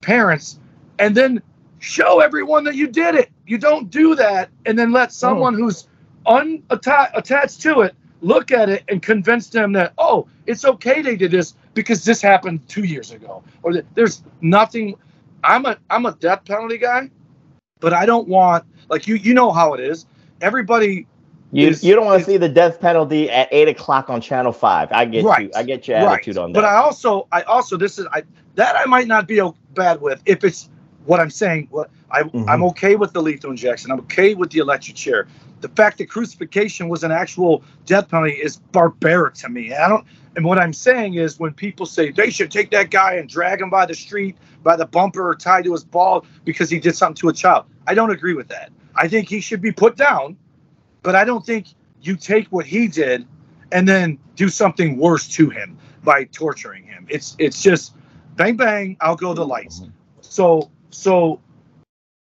parents 0.00 0.58
and 0.98 1.16
then 1.16 1.42
show 1.78 2.20
everyone 2.20 2.64
that 2.64 2.74
you 2.74 2.88
did 2.88 3.14
it. 3.14 3.30
You 3.46 3.58
don't 3.58 3.90
do 3.90 4.14
that 4.16 4.50
and 4.66 4.78
then 4.78 4.92
let 4.92 5.08
oh. 5.08 5.12
someone 5.12 5.54
who's 5.54 5.88
unattached 6.26 7.62
to 7.62 7.80
it 7.82 7.94
look 8.20 8.50
at 8.50 8.68
it 8.68 8.84
and 8.88 9.00
convince 9.00 9.48
them 9.48 9.72
that, 9.72 9.92
oh, 9.98 10.26
it's 10.46 10.64
okay 10.64 11.02
they 11.02 11.16
did 11.16 11.30
this 11.30 11.54
because 11.74 12.04
this 12.04 12.20
happened 12.20 12.66
two 12.68 12.84
years 12.84 13.12
ago. 13.12 13.42
Or 13.62 13.72
that 13.74 13.86
there's 13.94 14.22
nothing. 14.40 14.96
I'm 15.44 15.66
a 15.66 15.78
I'm 15.88 16.06
a 16.06 16.12
death 16.12 16.44
penalty 16.44 16.78
guy, 16.78 17.10
but 17.80 17.92
I 17.92 18.06
don't 18.06 18.26
want 18.28 18.64
like 18.88 19.06
you 19.06 19.14
you 19.14 19.34
know 19.34 19.52
how 19.52 19.74
it 19.74 19.80
is. 19.80 20.06
Everybody 20.40 21.06
you 21.52 21.68
is- 21.68 21.84
you 21.84 21.94
don't 21.94 22.04
want 22.06 22.20
to 22.20 22.24
see 22.24 22.36
the 22.36 22.48
death 22.48 22.80
penalty 22.80 23.30
at 23.30 23.48
eight 23.50 23.68
o'clock 23.68 24.10
on 24.10 24.20
Channel 24.20 24.52
Five. 24.52 24.88
I 24.92 25.04
get 25.04 25.24
you. 25.24 25.50
I 25.54 25.62
get 25.62 25.88
your 25.88 25.96
attitude 25.96 26.38
on 26.38 26.52
that. 26.52 26.60
But 26.60 26.64
I 26.64 26.76
also, 26.76 27.26
I 27.32 27.42
also, 27.42 27.76
this 27.76 27.98
is 27.98 28.06
I 28.12 28.22
that 28.56 28.76
I 28.76 28.84
might 28.86 29.06
not 29.06 29.26
be 29.26 29.40
bad 29.74 30.00
with 30.00 30.20
if 30.26 30.44
it's 30.44 30.68
what 31.06 31.20
I'm 31.20 31.30
saying. 31.30 31.68
What 31.70 31.90
I, 32.10 32.22
Mhm. 32.22 32.44
I'm 32.48 32.64
okay 32.64 32.96
with 32.96 33.12
the 33.12 33.22
lethal 33.22 33.50
injection. 33.50 33.90
I'm 33.90 34.00
okay 34.00 34.34
with 34.34 34.50
the 34.50 34.58
electric 34.58 34.96
chair. 34.96 35.26
The 35.60 35.68
fact 35.68 35.98
that 35.98 36.08
crucifixion 36.08 36.88
was 36.88 37.02
an 37.04 37.10
actual 37.10 37.62
death 37.86 38.08
penalty 38.08 38.34
is 38.34 38.58
barbaric 38.72 39.34
to 39.34 39.48
me. 39.48 39.74
I 39.74 39.88
don't. 39.88 40.04
And 40.36 40.44
what 40.44 40.58
I'm 40.58 40.72
saying 40.72 41.14
is, 41.14 41.40
when 41.40 41.52
people 41.52 41.84
say 41.84 42.10
they 42.10 42.30
should 42.30 42.50
take 42.50 42.70
that 42.70 42.90
guy 42.90 43.14
and 43.14 43.28
drag 43.28 43.60
him 43.60 43.70
by 43.70 43.86
the 43.86 43.94
street, 43.94 44.36
by 44.62 44.76
the 44.76 44.86
bumper, 44.86 45.28
or 45.28 45.34
tied 45.34 45.64
to 45.64 45.72
his 45.72 45.82
ball 45.82 46.24
because 46.44 46.70
he 46.70 46.78
did 46.78 46.94
something 46.94 47.16
to 47.16 47.28
a 47.28 47.32
child, 47.32 47.64
I 47.86 47.94
don't 47.94 48.10
agree 48.10 48.34
with 48.34 48.48
that. 48.48 48.70
I 48.94 49.08
think 49.08 49.28
he 49.28 49.40
should 49.40 49.60
be 49.60 49.72
put 49.72 49.96
down, 49.96 50.36
but 51.02 51.14
I 51.14 51.24
don't 51.24 51.44
think 51.44 51.66
you 52.02 52.16
take 52.16 52.46
what 52.48 52.66
he 52.66 52.88
did 52.88 53.26
and 53.72 53.88
then 53.88 54.18
do 54.36 54.48
something 54.48 54.96
worse 54.98 55.28
to 55.28 55.50
him 55.50 55.76
by 56.04 56.24
torturing 56.24 56.84
him. 56.84 57.06
It's 57.08 57.36
it's 57.38 57.62
just 57.62 57.94
bang 58.36 58.56
bang, 58.56 58.96
I'll 59.00 59.16
go 59.16 59.34
the 59.34 59.46
lights. 59.46 59.82
So 60.20 60.70
so 60.90 61.40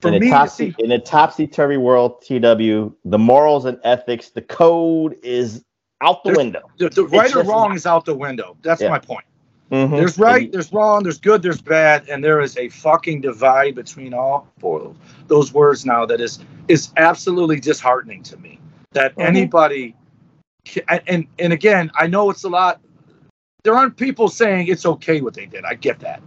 for 0.01 0.11
in 0.13 0.19
me 0.19 0.29
topsy 0.29 0.71
see 0.71 0.83
in 0.83 0.91
a 0.91 0.99
topsy 0.99 1.47
turvy 1.47 1.77
world, 1.77 2.21
TW, 2.21 2.93
the 3.05 3.17
morals 3.17 3.65
and 3.65 3.79
ethics, 3.83 4.29
the 4.29 4.41
code 4.41 5.15
is 5.23 5.63
out 6.01 6.23
the 6.23 6.33
window. 6.33 6.69
the, 6.77 6.89
the 6.89 7.05
right 7.05 7.33
or 7.33 7.43
wrong 7.43 7.69
not- 7.69 7.77
is 7.77 7.85
out 7.85 8.05
the 8.05 8.13
window. 8.15 8.57
That's 8.61 8.81
Yeah. 8.81 8.89
my 8.89 8.99
point. 8.99 9.25
Mhm. 9.71 9.91
There's 9.97 10.19
right, 10.19 10.51
there's 10.51 10.71
wrong, 10.73 11.01
there's 11.01 11.19
good, 11.19 11.41
there's 11.41 11.61
bad, 11.61 12.07
and 12.09 12.23
there 12.23 12.41
is 12.41 12.57
a 12.57 12.67
fucking 12.69 13.21
divide 13.21 13.73
between 13.73 14.13
all 14.13 14.47
four 14.59 14.81
of 14.81 14.95
those 15.27 15.53
words 15.53 15.85
now 15.85 16.05
that 16.05 16.19
is 16.21 16.39
is 16.67 16.89
absolutely 16.97 17.59
disheartening 17.59 18.21
to 18.23 18.37
me. 18.37 18.52
That 18.93 19.15
Mhm. 19.15 19.25
anybody 19.25 19.95
ca- 20.67 20.81
and, 20.89 21.01
and 21.07 21.27
and 21.39 21.53
again, 21.53 21.91
I 21.95 22.07
know 22.07 22.29
it's 22.29 22.43
a 22.43 22.49
lot. 22.49 22.79
There 23.63 23.73
aren't 23.75 23.97
people 23.97 24.27
saying 24.27 24.67
it's 24.67 24.85
okay 24.85 25.21
what 25.21 25.33
they 25.33 25.45
did. 25.45 25.63
I 25.65 25.75
get 25.75 25.99
that. 25.99 26.21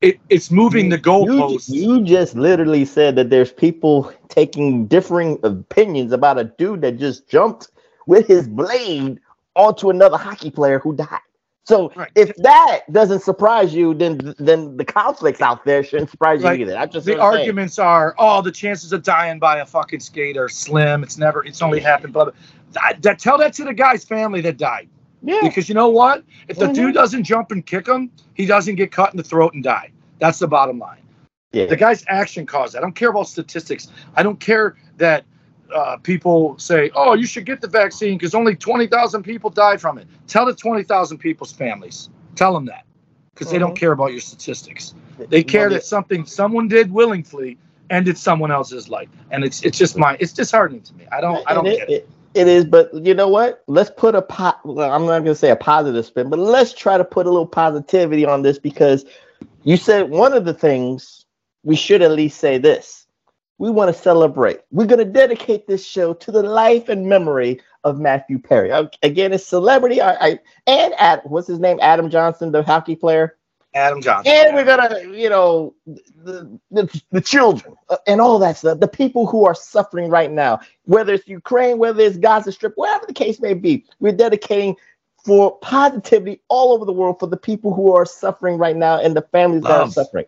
It, 0.00 0.18
it's 0.28 0.50
moving 0.50 0.88
the 0.90 0.96
You, 0.96 1.02
goalposts. 1.02 1.70
you 1.70 2.02
just 2.04 2.34
literally 2.34 2.84
said 2.84 3.16
that 3.16 3.30
there's 3.30 3.52
people 3.52 4.12
taking 4.28 4.86
differing 4.86 5.38
opinions 5.42 6.12
about 6.12 6.38
a 6.38 6.44
dude 6.44 6.82
that 6.82 6.98
just 6.98 7.28
jumped 7.28 7.70
with 8.06 8.26
his 8.26 8.48
blade 8.48 9.20
onto 9.56 9.90
another 9.90 10.18
hockey 10.18 10.50
player 10.50 10.78
who 10.78 10.94
died. 10.94 11.20
So 11.66 11.90
Right. 11.96 12.10
if 12.14 12.34
that 12.36 12.80
doesn't 12.92 13.20
surprise 13.22 13.74
you, 13.74 13.94
then 13.94 14.34
then 14.38 14.76
the 14.76 14.84
conflicts 14.84 15.40
out 15.40 15.64
there 15.64 15.82
shouldn't 15.82 16.10
surprise 16.10 16.42
Like, 16.42 16.58
you 16.58 16.66
either. 16.66 16.76
I'm 16.76 16.90
just 16.90 17.06
the 17.06 17.12
saying. 17.12 17.20
arguments 17.22 17.78
are, 17.78 18.14
oh, 18.18 18.42
the 18.42 18.52
chances 18.52 18.92
of 18.92 19.02
dying 19.02 19.38
by 19.38 19.58
a 19.58 19.66
fucking 19.66 20.00
skate 20.00 20.36
are 20.36 20.48
slim. 20.50 21.02
It's 21.02 21.16
never, 21.16 21.42
it's 21.44 21.62
only 21.62 21.80
happened. 21.80 22.12
Blah, 22.12 22.26
blah. 22.26 23.14
Tell 23.18 23.38
that 23.38 23.54
to 23.54 23.64
the 23.64 23.72
guy's 23.72 24.04
family 24.04 24.42
that 24.42 24.58
died. 24.58 24.88
Yeah. 25.22 25.38
Because 25.42 25.70
you 25.70 25.74
know 25.74 25.88
what? 25.88 26.22
If 26.48 26.58
the 26.58 26.66
Mhm. 26.66 26.74
dude 26.74 26.94
doesn't 26.94 27.24
jump 27.24 27.50
and 27.50 27.64
kick 27.64 27.88
him, 27.88 28.10
he 28.34 28.44
doesn't 28.44 28.74
get 28.74 28.92
cut 28.92 29.12
in 29.12 29.16
the 29.16 29.22
throat 29.24 29.54
and 29.54 29.64
die. 29.64 29.90
That's 30.18 30.38
the 30.38 30.48
bottom 30.48 30.78
line. 30.78 30.98
Yeah. 31.52 31.64
The 31.66 31.76
guy's 31.76 32.04
action 32.08 32.44
caused 32.44 32.74
that. 32.74 32.78
I 32.78 32.80
don't 32.82 32.94
care 32.94 33.08
about 33.08 33.28
statistics. 33.28 33.88
I 34.16 34.22
don't 34.22 34.38
care 34.38 34.76
that 34.98 35.24
uh, 35.74 35.98
people 35.98 36.58
say, 36.58 36.90
oh, 36.96 37.14
you 37.14 37.26
should 37.26 37.46
get 37.46 37.60
the 37.62 37.68
vaccine 37.68 38.18
because 38.18 38.34
only 38.34 38.56
20,000 38.56 39.24
people 39.24 39.50
died 39.50 39.80
from 39.82 39.98
it. 39.98 40.08
Tell 40.28 40.46
the 40.46 40.54
20,000 40.54 41.18
people's 41.18 41.52
families. 41.52 42.10
Tell 42.36 42.54
them 42.54 42.66
that 42.66 42.86
because 43.34 43.50
they 43.50 43.58
don't 43.58 43.76
care 43.76 43.92
about 43.92 44.12
your 44.12 44.20
statistics. 44.22 44.94
They 45.30 45.44
care 45.44 45.70
that 45.70 45.84
something 45.84 46.26
someone 46.26 46.68
did 46.68 46.92
willingly 46.92 47.58
ended 47.90 48.18
someone 48.18 48.52
else's 48.52 48.88
life. 48.90 49.10
And 49.30 49.44
it's 49.44 49.62
it's 49.64 49.78
just 49.78 49.98
my 49.98 50.16
it's 50.20 50.32
disheartening 50.32 50.82
to 50.84 50.94
me. 50.94 51.06
I 51.12 51.20
don't 51.20 51.42
I 51.46 51.54
don't 51.54 51.66
And 51.66 51.74
get 51.76 51.88
it, 51.88 51.90
it. 51.90 51.92
it, 51.92 52.10
it 52.34 52.48
is, 52.48 52.64
but 52.64 52.90
you 52.94 53.14
know 53.14 53.28
what? 53.28 53.64
Let's 53.68 53.90
put 53.96 54.14
a 54.14 54.22
pot. 54.22 54.60
Well, 54.64 54.90
I'm 54.92 55.02
not 55.06 55.20
going 55.20 55.26
to 55.26 55.36
say 55.36 55.50
a 55.50 55.56
positive 55.56 56.06
spin, 56.06 56.30
but 56.30 56.38
let's 56.40 56.74
try 56.74 56.98
to 56.98 57.04
put 57.04 57.26
a 57.26 57.30
little 57.30 57.46
positivity 57.46 58.26
on 58.26 58.42
this 58.42 58.58
because 58.58 59.04
You 59.64 59.76
said 59.76 60.10
one 60.10 60.32
of 60.34 60.44
the 60.44 60.54
things 60.54 61.26
we 61.64 61.76
should 61.76 62.02
at 62.02 62.12
least 62.12 62.40
say 62.40 62.58
this. 62.58 63.03
We 63.58 63.70
want 63.70 63.94
to 63.94 64.02
celebrate. 64.02 64.60
We're 64.70 64.86
going 64.86 64.98
to 64.98 65.04
dedicate 65.04 65.66
this 65.66 65.86
show 65.86 66.14
to 66.14 66.32
the 66.32 66.42
life 66.42 66.88
and 66.88 67.06
memory 67.06 67.60
of 67.84 68.00
Matthew 68.00 68.38
Perry. 68.38 68.70
Again, 69.02 69.32
a 69.32 69.38
celebrity. 69.38 70.00
I, 70.00 70.14
I 70.14 70.38
and 70.66 70.94
at 70.98 71.28
what's 71.28 71.46
his 71.46 71.60
name? 71.60 71.78
Adam 71.80 72.10
Johnson, 72.10 72.50
the 72.50 72.62
hockey 72.62 72.96
player. 72.96 73.36
Adam 73.74 74.00
Johnson. 74.00 74.32
And 74.34 74.54
we're 74.54 74.64
gonna, 74.64 75.00
you 75.16 75.28
know, 75.28 75.74
the 75.86 76.58
the, 76.70 77.02
the 77.10 77.20
children 77.20 77.74
uh, 77.90 77.96
and 78.06 78.20
all 78.20 78.38
that 78.38 78.56
stuff. 78.56 78.80
The 78.80 78.88
people 78.88 79.26
who 79.26 79.44
are 79.44 79.54
suffering 79.54 80.08
right 80.10 80.30
now, 80.30 80.60
whether 80.84 81.12
it's 81.14 81.26
Ukraine, 81.28 81.78
whether 81.78 82.02
it's 82.02 82.16
Gaza 82.16 82.52
Strip, 82.52 82.72
whatever 82.76 83.04
the 83.06 83.14
case 83.14 83.40
may 83.40 83.54
be, 83.54 83.84
we're 84.00 84.12
dedicating 84.12 84.76
for 85.24 85.58
positivity 85.58 86.40
all 86.48 86.72
over 86.72 86.84
the 86.84 86.92
world 86.92 87.18
for 87.18 87.26
the 87.26 87.36
people 87.36 87.74
who 87.74 87.92
are 87.92 88.04
suffering 88.04 88.58
right 88.58 88.76
now 88.76 89.00
and 89.00 89.16
the 89.16 89.22
families 89.22 89.62
love. 89.62 89.94
that 89.94 90.00
are 90.00 90.04
suffering. 90.04 90.26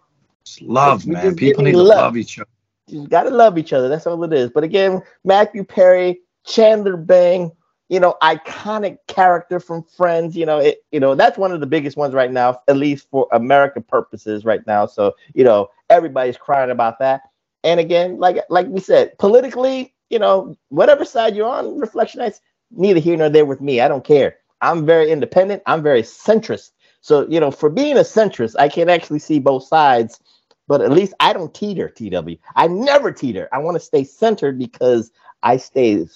love, 0.62 1.06
man. 1.06 1.37
People 1.37 1.64
need 1.64 1.75
love. 1.75 1.99
to 1.99 2.02
love 2.02 2.16
each 2.16 2.38
other. 2.38 2.49
You 2.88 3.09
got 3.09 3.25
to 3.25 3.31
love 3.31 3.59
each 3.59 3.73
other. 3.73 3.88
That's 3.88 4.07
all 4.07 4.23
it 4.25 4.33
is. 4.33 4.50
But 4.50 4.64
again, 4.64 5.02
Matthew 5.25 5.64
Perry, 5.64 6.21
Chandler 6.47 6.97
Bing, 6.97 7.52
you 7.88 8.00
know, 8.00 8.16
iconic 8.23 8.99
character 9.09 9.61
from 9.61 9.85
Friends. 9.85 10.37
You 10.37 10.47
know, 10.47 10.59
it, 10.59 10.85
you 10.93 11.00
know 11.00 11.14
that's 11.14 11.38
one 11.38 11.52
of 11.52 11.61
the 11.61 11.66
biggest 11.66 11.97
ones 11.97 12.14
right 12.14 12.31
now, 12.33 12.61
at 12.69 12.76
least 12.76 13.09
for 13.11 13.28
American 13.33 13.83
purposes 13.85 14.45
right 14.45 14.66
now. 14.66 14.87
So 14.87 15.14
you 15.35 15.45
know, 15.45 15.71
everybody's 15.90 16.37
crying 16.37 16.71
about 16.71 16.99
that. 17.00 17.23
And 17.64 17.81
again, 17.81 18.19
like 18.19 18.45
like 18.50 18.69
we 18.69 18.81
said, 18.81 19.19
politically, 19.19 19.95
you 20.11 20.19
know, 20.19 20.57
whatever 20.69 21.05
side 21.07 21.37
you're 21.37 21.49
on, 21.49 21.81
Reflectionites, 21.81 22.40
neither 22.71 23.00
here 23.00 23.16
nor 23.16 23.31
there 23.31 23.47
with 23.47 23.62
me. 23.62 23.81
I 23.81 23.88
don't 23.88 24.05
care. 24.05 24.37
I'm 24.61 24.87
very 24.87 25.11
independent. 25.11 25.62
I'm 25.66 25.83
very 25.83 26.02
centrist. 26.02 26.71
So 27.00 27.26
you 27.28 27.40
know, 27.40 27.50
for 27.50 27.71
being 27.71 27.97
a 27.97 28.00
centrist, 28.02 28.57
I 28.59 28.69
can 28.69 28.90
actually 28.90 29.21
see 29.21 29.40
both 29.40 29.64
sides. 29.64 30.21
But 30.69 30.81
at 30.81 30.91
least 30.91 31.15
I 31.21 31.33
don't 31.33 31.55
teeter, 31.55 31.89
TW. 31.89 32.39
I 32.55 32.67
never 32.67 33.13
teeter. 33.13 33.49
I 33.53 33.59
want 33.59 33.77
to 33.77 33.81
stay 33.81 34.05
centered 34.05 34.59
because 34.59 35.13
I 35.43 35.59
stay 35.59 36.07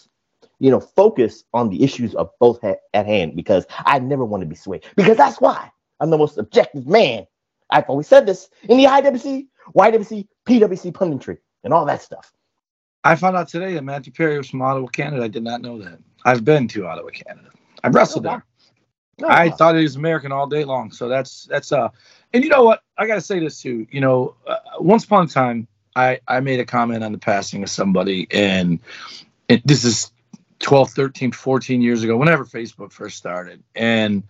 you 0.61 0.71
know, 0.71 0.81
focused 0.81 1.47
on 1.53 1.71
the 1.71 1.83
issues 1.83 2.15
of 2.15 2.31
both 2.39 2.61
ha- 2.61 2.75
at 2.95 3.07
hand 3.07 3.35
because 3.35 3.67
I 3.87 3.99
never 3.99 4.25
want 4.25 4.43
to 4.43 4.47
be 4.47 4.55
swayed. 4.55 4.85
Because 4.95 5.17
that's 5.17 5.41
why 5.41 5.71
I'm 5.99 6.11
the 6.11 6.19
most 6.19 6.39
objective 6.39 6.87
man. 6.87 7.27
I've 7.71 7.89
always 7.89 8.07
said 8.07 8.27
this 8.27 8.49
in 8.69 8.77
the 8.77 8.85
IWC, 8.85 9.47
YWC, 9.75 10.29
PWC 10.47 10.93
punditry, 10.93 11.39
and 11.65 11.73
all 11.73 11.87
that 11.87 12.03
stuff. 12.03 12.33
I 13.03 13.17
found 13.17 13.37
out 13.37 13.49
today 13.49 13.75
that 13.75 13.85
Matthew 13.85 14.13
Perry 14.13 14.37
was 14.37 14.51
from 14.51 14.61
Ottawa, 14.61 14.87
Canada. 14.89 15.25
I 15.25 15.29
did 15.29 15.43
not 15.43 15.63
know 15.63 15.79
that. 15.79 15.99
I've 16.25 16.45
been 16.45 16.69
to 16.69 16.87
Ottawa, 16.87 17.09
Canada. 17.11 17.49
I've 17.83 17.95
wrestled 17.95 18.27
oh, 18.27 18.31
wow. 18.31 18.43
there. 19.19 19.31
Oh, 19.31 19.33
I 19.33 19.51
thought 19.51 19.77
he 19.77 19.83
was 19.83 19.97
American 19.97 20.33
all 20.33 20.47
day 20.47 20.65
long. 20.65 20.91
So 20.91 21.09
that's 21.09 21.45
that's 21.45 21.73
uh, 21.73 21.89
and 22.33 22.45
you 22.45 22.51
know 22.51 22.65
what? 22.65 22.83
I 22.97 23.07
got 23.07 23.17
to 23.17 23.21
say 23.21 23.41
this 23.41 23.61
too. 23.61 23.87
You 23.91 24.01
know, 24.01 24.35
uh, 24.47 24.57
once 24.79 25.05
upon 25.05 25.25
a 25.25 25.29
time, 25.29 25.69
I 25.97 26.21
I 26.29 26.41
made 26.41 26.61
a 26.61 26.65
comment 26.65 27.05
on 27.05 27.13
the 27.13 27.19
passing 27.19 27.63
of 27.63 27.71
somebody, 27.71 28.27
and 28.31 28.81
it, 29.49 29.67
this 29.67 29.85
is 29.85 30.13
12 30.61 30.91
13 30.91 31.33
14 31.33 31.83
years 31.83 32.03
ago 32.05 32.17
whenever 32.17 32.45
facebook 32.45 32.93
first 32.93 33.17
started 33.17 33.63
and 33.75 34.23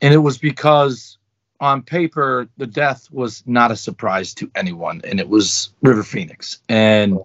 and 0.00 0.14
it 0.14 0.18
was 0.18 0.38
because 0.38 1.18
on 1.60 1.82
paper 1.82 2.48
the 2.56 2.66
death 2.66 3.08
was 3.10 3.42
not 3.46 3.70
a 3.70 3.76
surprise 3.76 4.32
to 4.34 4.50
anyone 4.54 5.00
and 5.04 5.20
it 5.20 5.28
was 5.28 5.70
river 5.82 6.02
phoenix 6.02 6.60
and 6.68 7.18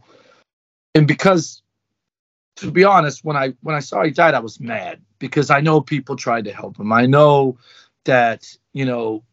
and 0.96 1.08
because 1.08 1.62
to 2.56 2.72
be 2.72 2.84
honest 2.84 3.24
when 3.24 3.38
i 3.38 3.54
when 3.62 3.76
i 3.76 3.80
saw 3.80 4.04
he 4.04 4.12
died 4.12 4.34
i 4.34 4.40
was 4.40 4.60
mad 4.60 5.00
because 5.20 5.50
i 5.52 5.62
know 5.62 5.80
people 5.80 6.16
tried 6.16 6.46
to 6.46 6.54
help 6.54 6.78
him 6.78 6.92
i 6.92 7.06
know 7.06 7.58
that 8.06 8.58
you 8.74 8.86
know 8.86 9.24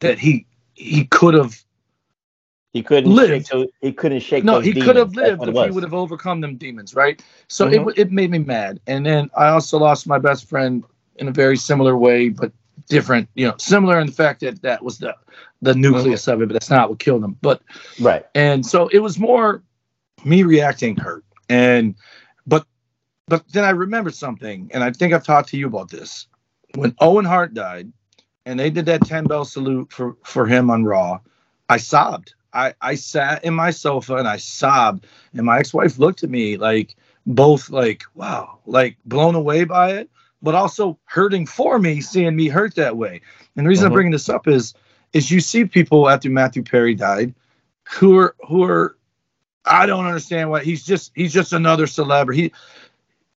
that 0.00 0.18
he 0.18 0.46
he 0.74 1.04
could 1.04 1.34
have 1.34 1.62
he 2.72 2.82
couldn't 2.82 3.12
live. 3.12 3.46
Shake, 3.46 3.70
he 3.80 3.92
couldn't 3.92 4.20
shake. 4.20 4.44
No, 4.44 4.60
he 4.60 4.72
demons. 4.72 4.86
could 4.86 4.96
have 4.96 5.14
lived 5.14 5.42
if 5.42 5.54
he 5.54 5.70
would 5.70 5.82
have 5.82 5.94
overcome 5.94 6.40
them 6.40 6.56
demons, 6.56 6.94
right? 6.94 7.22
So 7.48 7.66
mm-hmm. 7.66 7.88
it 7.90 7.98
it 7.98 8.12
made 8.12 8.30
me 8.30 8.38
mad. 8.38 8.80
And 8.86 9.04
then 9.04 9.30
I 9.36 9.48
also 9.48 9.78
lost 9.78 10.06
my 10.06 10.18
best 10.18 10.48
friend 10.48 10.84
in 11.16 11.28
a 11.28 11.32
very 11.32 11.56
similar 11.56 11.96
way, 11.96 12.28
but 12.28 12.52
different. 12.88 13.28
You 13.34 13.48
know, 13.48 13.54
similar 13.58 13.98
in 13.98 14.06
the 14.06 14.12
fact 14.12 14.40
that 14.40 14.62
that 14.62 14.84
was 14.84 14.98
the 14.98 15.16
the 15.62 15.74
nucleus 15.74 16.22
mm-hmm. 16.22 16.30
of 16.30 16.42
it, 16.42 16.46
but 16.46 16.52
that's 16.52 16.70
not 16.70 16.90
what 16.90 16.98
killed 17.00 17.24
him. 17.24 17.36
But 17.42 17.62
right. 18.00 18.24
And 18.34 18.64
so 18.64 18.88
it 18.88 19.00
was 19.00 19.18
more 19.18 19.62
me 20.24 20.44
reacting 20.44 20.96
hurt, 20.96 21.24
and 21.48 21.96
but 22.46 22.66
but 23.26 23.48
then 23.52 23.64
I 23.64 23.70
remembered 23.70 24.14
something, 24.14 24.70
and 24.72 24.84
I 24.84 24.92
think 24.92 25.12
I've 25.12 25.24
talked 25.24 25.48
to 25.50 25.56
you 25.56 25.66
about 25.66 25.90
this. 25.90 26.28
When 26.76 26.94
Owen 27.00 27.24
Hart 27.24 27.52
died, 27.52 27.92
and 28.46 28.58
they 28.58 28.70
did 28.70 28.86
that 28.86 29.02
ten 29.06 29.24
bell 29.24 29.44
salute 29.44 29.92
for 29.92 30.16
for 30.24 30.46
him 30.46 30.70
on 30.70 30.84
Raw, 30.84 31.20
I 31.68 31.76
sobbed. 31.76 32.34
I, 32.52 32.74
I 32.80 32.94
sat 32.94 33.44
in 33.44 33.54
my 33.54 33.70
sofa 33.70 34.16
and 34.16 34.28
I 34.28 34.36
sobbed. 34.36 35.06
And 35.34 35.46
my 35.46 35.58
ex 35.58 35.72
wife 35.72 35.98
looked 35.98 36.24
at 36.24 36.30
me 36.30 36.56
like, 36.56 36.96
both 37.26 37.70
like, 37.70 38.02
wow, 38.14 38.58
like 38.66 38.96
blown 39.04 39.34
away 39.34 39.64
by 39.64 39.92
it, 39.92 40.10
but 40.42 40.54
also 40.54 40.98
hurting 41.04 41.46
for 41.46 41.78
me, 41.78 42.00
seeing 42.00 42.34
me 42.34 42.48
hurt 42.48 42.74
that 42.74 42.96
way. 42.96 43.20
And 43.56 43.66
the 43.66 43.68
reason 43.68 43.84
uh-huh. 43.84 43.90
I'm 43.90 43.94
bringing 43.94 44.12
this 44.12 44.28
up 44.28 44.48
is, 44.48 44.74
is 45.12 45.30
you 45.30 45.40
see 45.40 45.64
people 45.64 46.08
after 46.08 46.30
Matthew 46.30 46.62
Perry 46.62 46.94
died 46.94 47.34
who 47.88 48.18
are, 48.18 48.34
who 48.48 48.64
are, 48.64 48.96
I 49.64 49.86
don't 49.86 50.06
understand 50.06 50.50
why 50.50 50.64
he's 50.64 50.84
just, 50.84 51.12
he's 51.14 51.32
just 51.32 51.52
another 51.52 51.86
celebrity. 51.86 52.52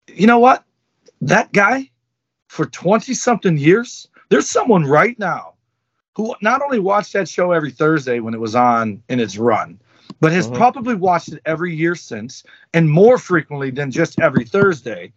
He, 0.07 0.21
you 0.21 0.27
know 0.27 0.39
what? 0.39 0.63
That 1.21 1.51
guy 1.51 1.89
for 2.47 2.65
20 2.65 3.13
something 3.13 3.57
years, 3.57 4.07
there's 4.33 4.49
someone 4.49 4.83
right 4.83 5.17
now 5.19 5.53
who 6.15 6.33
not 6.41 6.63
only 6.63 6.79
watched 6.79 7.13
that 7.13 7.29
show 7.29 7.51
every 7.51 7.69
Thursday 7.69 8.19
when 8.19 8.33
it 8.33 8.39
was 8.39 8.55
on 8.55 9.03
in 9.07 9.19
its 9.19 9.37
run, 9.37 9.79
but 10.21 10.31
has 10.31 10.47
mm-hmm. 10.47 10.55
probably 10.55 10.95
watched 10.95 11.33
it 11.33 11.41
every 11.45 11.75
year 11.75 11.93
since 11.93 12.43
and 12.73 12.89
more 12.89 13.19
frequently 13.19 13.69
than 13.69 13.91
just 13.91 14.19
every 14.19 14.43
Thursday. 14.43 15.13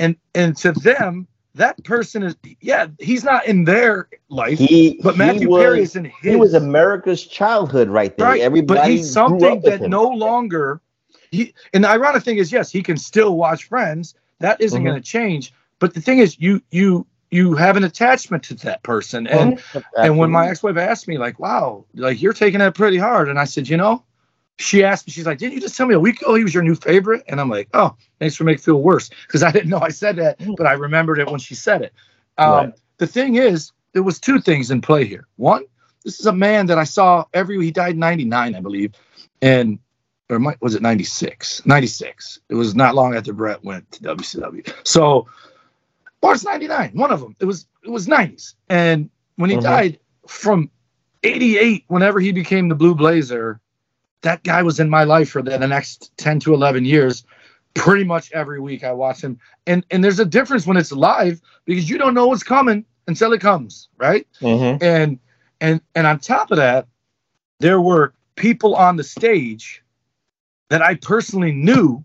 And 0.00 0.16
and 0.34 0.56
to 0.56 0.72
them, 0.72 1.28
that 1.54 1.84
person 1.84 2.24
is 2.24 2.34
yeah, 2.60 2.88
he's 2.98 3.22
not 3.22 3.46
in 3.46 3.62
their 3.62 4.08
life, 4.28 4.58
he, 4.58 4.98
but 5.04 5.16
Matthew 5.16 5.50
was, 5.50 5.62
Perry 5.62 5.82
is 5.82 5.94
in 5.94 6.06
his. 6.06 6.32
He 6.32 6.34
was 6.34 6.54
America's 6.54 7.24
childhood 7.24 7.88
right 7.88 8.16
there. 8.16 8.26
Right, 8.26 8.40
Everybody 8.40 8.80
but 8.80 8.90
he's 8.90 9.12
something 9.12 9.60
that 9.60 9.82
no 9.82 10.08
longer. 10.08 10.80
He 11.30 11.54
and 11.72 11.84
the 11.84 11.90
ironic 11.90 12.24
thing 12.24 12.38
is, 12.38 12.50
yes, 12.50 12.72
he 12.72 12.82
can 12.82 12.96
still 12.96 13.36
watch 13.36 13.68
Friends. 13.68 14.16
That 14.40 14.60
isn't 14.60 14.80
mm-hmm. 14.80 14.88
going 14.88 15.00
to 15.00 15.08
change. 15.08 15.52
But 15.78 15.94
the 15.94 16.00
thing 16.00 16.18
is, 16.18 16.40
you 16.40 16.60
you 16.72 17.06
you 17.30 17.54
have 17.54 17.76
an 17.76 17.84
attachment 17.84 18.42
to 18.44 18.54
that 18.54 18.82
person. 18.82 19.26
And 19.26 19.62
oh, 19.74 19.82
and 19.96 20.18
when 20.18 20.30
my 20.30 20.48
ex-wife 20.48 20.76
asked 20.76 21.08
me, 21.08 21.18
like, 21.18 21.38
wow, 21.38 21.84
like 21.94 22.22
you're 22.22 22.32
taking 22.32 22.60
that 22.60 22.74
pretty 22.74 22.98
hard. 22.98 23.28
And 23.28 23.38
I 23.38 23.44
said, 23.44 23.68
you 23.68 23.76
know, 23.76 24.02
she 24.58 24.82
asked 24.82 25.06
me, 25.06 25.12
she's 25.12 25.26
like, 25.26 25.38
didn't 25.38 25.54
you 25.54 25.60
just 25.60 25.76
tell 25.76 25.86
me 25.86 25.94
a 25.94 26.00
week 26.00 26.20
ago 26.20 26.34
he 26.34 26.42
was 26.42 26.54
your 26.54 26.62
new 26.62 26.74
favorite? 26.74 27.22
And 27.28 27.40
I'm 27.40 27.48
like, 27.48 27.68
oh, 27.74 27.96
thanks 28.18 28.34
for 28.34 28.44
making 28.44 28.60
me 28.60 28.64
feel 28.64 28.82
worse. 28.82 29.10
Because 29.26 29.42
I 29.42 29.52
didn't 29.52 29.68
know 29.68 29.80
I 29.80 29.90
said 29.90 30.16
that, 30.16 30.38
but 30.56 30.66
I 30.66 30.72
remembered 30.72 31.18
it 31.18 31.28
when 31.28 31.40
she 31.40 31.54
said 31.54 31.82
it. 31.82 31.92
Um, 32.38 32.52
right. 32.52 32.72
The 32.98 33.06
thing 33.06 33.36
is, 33.36 33.72
there 33.92 34.02
was 34.02 34.18
two 34.18 34.40
things 34.40 34.70
in 34.70 34.80
play 34.80 35.04
here. 35.04 35.26
One, 35.36 35.64
this 36.04 36.20
is 36.20 36.26
a 36.26 36.32
man 36.32 36.66
that 36.66 36.78
I 36.78 36.84
saw 36.84 37.24
every 37.34 37.62
he 37.62 37.70
died 37.70 37.94
in 37.94 38.00
99, 38.00 38.54
I 38.54 38.60
believe. 38.60 38.94
And 39.42 39.78
or 40.30 40.40
was 40.60 40.74
it 40.74 40.82
96? 40.82 41.64
96. 41.64 42.40
It 42.48 42.54
was 42.54 42.74
not 42.74 42.94
long 42.94 43.14
after 43.14 43.32
Bret 43.32 43.64
went 43.64 43.90
to 43.92 44.02
WCW. 44.02 44.72
So 44.84 45.26
Bars 46.20 46.44
99, 46.44 46.92
one 46.94 47.12
of 47.12 47.20
them. 47.20 47.36
It 47.40 47.44
was 47.44 47.66
it 47.84 47.90
was 47.90 48.06
90s. 48.06 48.54
And 48.68 49.10
when 49.36 49.50
he 49.50 49.56
mm-hmm. 49.56 49.64
died 49.64 49.98
from 50.26 50.70
88, 51.22 51.84
whenever 51.88 52.20
he 52.20 52.32
became 52.32 52.68
the 52.68 52.74
Blue 52.74 52.94
Blazer, 52.94 53.60
that 54.22 54.42
guy 54.42 54.62
was 54.62 54.80
in 54.80 54.90
my 54.90 55.04
life 55.04 55.30
for 55.30 55.42
the, 55.42 55.56
the 55.58 55.66
next 55.66 56.16
10 56.18 56.40
to 56.40 56.54
11 56.54 56.84
years. 56.84 57.24
Pretty 57.74 58.04
much 58.04 58.32
every 58.32 58.60
week 58.60 58.82
I 58.82 58.92
watch 58.92 59.22
him. 59.22 59.38
And 59.66 59.84
and 59.90 60.02
there's 60.02 60.18
a 60.18 60.24
difference 60.24 60.66
when 60.66 60.76
it's 60.76 60.90
live 60.90 61.40
because 61.64 61.88
you 61.88 61.98
don't 61.98 62.14
know 62.14 62.26
what's 62.26 62.42
coming 62.42 62.84
until 63.06 63.32
it 63.32 63.40
comes, 63.40 63.88
right? 63.96 64.26
Mm-hmm. 64.40 64.82
And 64.82 65.18
and 65.60 65.80
and 65.94 66.06
on 66.06 66.18
top 66.18 66.50
of 66.50 66.56
that, 66.56 66.88
there 67.60 67.80
were 67.80 68.14
people 68.34 68.74
on 68.74 68.96
the 68.96 69.04
stage 69.04 69.82
that 70.70 70.82
I 70.82 70.94
personally 70.94 71.52
knew 71.52 72.04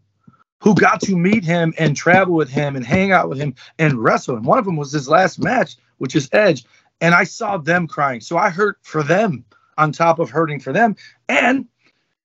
who 0.63 0.73
got 0.73 1.01
to 1.01 1.17
meet 1.17 1.43
him 1.43 1.73
and 1.77 1.95
travel 1.95 2.33
with 2.33 2.49
him 2.49 2.77
and 2.77 2.85
hang 2.85 3.11
out 3.11 3.27
with 3.27 3.37
him 3.37 3.53
and 3.79 4.01
wrestle. 4.01 4.37
And 4.37 4.45
one 4.45 4.57
of 4.57 4.63
them 4.63 4.77
was 4.77 4.93
his 4.93 5.09
last 5.09 5.37
match, 5.37 5.75
which 5.97 6.15
is 6.15 6.29
Edge. 6.31 6.63
And 7.01 7.13
I 7.13 7.25
saw 7.25 7.57
them 7.57 7.85
crying. 7.85 8.21
So 8.21 8.37
I 8.37 8.49
hurt 8.49 8.77
for 8.81 9.03
them 9.03 9.43
on 9.77 9.91
top 9.91 10.19
of 10.19 10.29
hurting 10.29 10.61
for 10.61 10.71
them. 10.71 10.95
And 11.27 11.67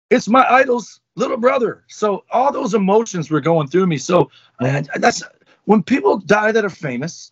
it's 0.09 0.27
my 0.27 0.45
idol's 0.51 0.99
little 1.15 1.37
brother. 1.37 1.85
So 1.87 2.25
all 2.29 2.51
those 2.51 2.73
emotions 2.73 3.31
were 3.31 3.39
going 3.39 3.69
through 3.69 3.87
me. 3.87 3.97
So 3.97 4.29
man, 4.59 4.85
that's 4.95 5.23
when 5.63 5.81
people 5.81 6.17
die 6.17 6.51
that 6.51 6.65
are 6.65 6.69
famous, 6.69 7.31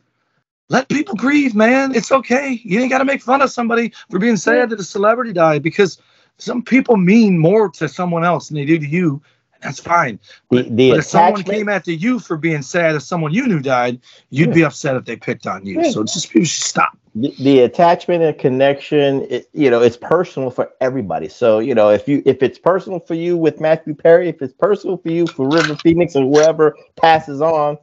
let 0.70 0.88
people 0.88 1.16
grieve, 1.16 1.54
man. 1.54 1.94
It's 1.94 2.14
okay. 2.14 2.62
You 2.64 2.80
ain't 2.80 2.90
got 2.90 3.00
to 3.00 3.06
make 3.06 3.22
fun 3.22 3.42
of 3.42 3.52
somebody 3.52 3.92
for 4.10 4.20
being 4.20 4.38
sad 4.38 4.70
that 4.70 4.80
a 4.80 4.84
celebrity 4.86 5.34
died 5.34 5.64
because 5.64 5.98
some 6.38 6.62
people 6.62 6.96
mean 6.96 7.38
more 7.38 7.70
to 7.72 7.90
someone 7.90 8.24
else 8.24 8.48
than 8.48 8.56
they 8.56 8.66
do 8.66 8.80
to 8.80 8.88
you 8.88 9.22
That's 9.64 9.80
fine. 9.80 10.20
The, 10.52 10.64
the 10.70 10.90
but 10.92 11.00
if 11.00 11.06
someone 11.06 11.44
came 11.44 11.70
after 11.70 11.92
you 11.92 12.20
for 12.20 12.38
being 12.38 12.62
sad 12.62 12.96
if 12.96 13.04
someone 13.04 13.34
you 13.34 13.48
knew 13.48 13.60
died, 13.60 14.00
you'd 14.30 14.54
be 14.54 14.64
upset 14.64 14.96
if 14.96 15.06
they 15.06 15.16
picked 15.16 15.48
on 15.48 15.66
you. 15.66 15.82
Yeah. 15.82 15.92
So 15.92 16.04
just 16.04 16.30
people 16.32 16.46
should 16.46 16.64
stop. 16.64 16.98
the, 17.16 17.34
the 17.40 17.60
attachment 17.62 18.24
and 18.24 18.38
connection, 18.38 19.22
it, 19.30 19.50
you 19.54 19.70
know, 19.70 19.82
it's 19.82 19.98
personal 19.98 20.50
for 20.50 20.72
everybody. 20.82 21.30
So, 21.30 21.60
you 21.60 21.76
know, 21.76 21.90
if 21.90 22.08
you 22.08 22.22
if 22.26 22.42
it's 22.44 22.60
personal 22.60 23.00
for 23.00 23.16
you 23.16 23.38
with 23.38 23.60
Matthew 23.60 23.94
Perry, 23.96 24.30
if 24.30 24.42
it's 24.42 24.54
personal 24.54 24.98
for 24.98 25.10
you 25.10 25.28
for 25.28 25.48
River 25.48 25.76
Phoenix 25.76 26.16
or 26.16 26.24
whoever 26.24 26.76
passes 26.96 27.42
on, 27.42 27.78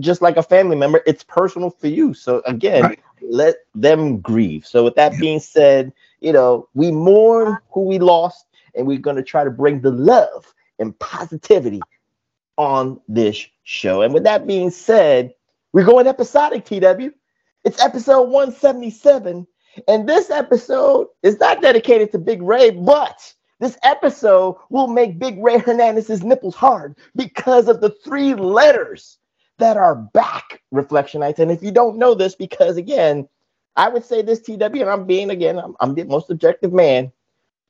just 0.00 0.22
like 0.22 0.36
a 0.36 0.42
family 0.42 0.76
member, 0.76 1.02
it's 1.06 1.24
personal 1.24 1.70
for 1.70 1.88
you. 1.88 2.14
So 2.14 2.42
again, 2.46 2.82
Right. 2.82 3.00
let 3.22 3.56
them 3.74 4.18
grieve. 4.20 4.66
So 4.66 4.84
with 4.84 4.94
that 4.96 5.18
being 5.18 5.40
said, 5.40 5.92
you 6.20 6.32
know, 6.32 6.68
we 6.74 6.90
mourn 6.90 7.58
who 7.70 7.82
we 7.82 7.98
lost, 7.98 8.46
and 8.74 8.86
we're 8.86 8.98
gonna 8.98 9.22
try 9.22 9.44
to 9.44 9.50
bring 9.50 9.80
the 9.80 9.90
love 9.90 10.54
and 10.80 10.98
positivity 10.98 11.80
on 12.56 13.00
this 13.08 13.46
show. 13.62 14.02
And 14.02 14.12
with 14.12 14.24
that 14.24 14.46
being 14.46 14.70
said, 14.70 15.34
we're 15.72 15.84
going 15.84 16.06
episodic, 16.06 16.64
TW. 16.64 17.10
It's 17.64 17.80
episode 17.80 18.28
177. 18.30 19.46
And 19.86 20.08
this 20.08 20.30
episode 20.30 21.08
is 21.22 21.38
not 21.38 21.62
dedicated 21.62 22.10
to 22.12 22.18
Big 22.18 22.42
Ray, 22.42 22.70
but 22.70 23.32
this 23.60 23.78
episode 23.82 24.56
will 24.70 24.88
make 24.88 25.18
Big 25.18 25.42
Ray 25.42 25.58
Hernandez's 25.58 26.24
nipples 26.24 26.56
hard 26.56 26.96
because 27.14 27.68
of 27.68 27.80
the 27.80 27.90
three 27.90 28.34
letters 28.34 29.18
that 29.58 29.76
are 29.76 29.94
back, 29.94 30.62
Reflectionites. 30.74 31.38
And 31.38 31.50
if 31.50 31.62
you 31.62 31.70
don't 31.70 31.98
know 31.98 32.14
this, 32.14 32.34
because 32.34 32.76
again, 32.76 33.28
I 33.76 33.88
would 33.88 34.04
say 34.04 34.22
this, 34.22 34.40
TW, 34.40 34.60
and 34.60 34.90
I'm 34.90 35.06
being 35.06 35.30
again, 35.30 35.58
I'm, 35.58 35.76
I'm 35.80 35.94
the 35.94 36.04
most 36.04 36.30
objective 36.30 36.72
man. 36.72 37.12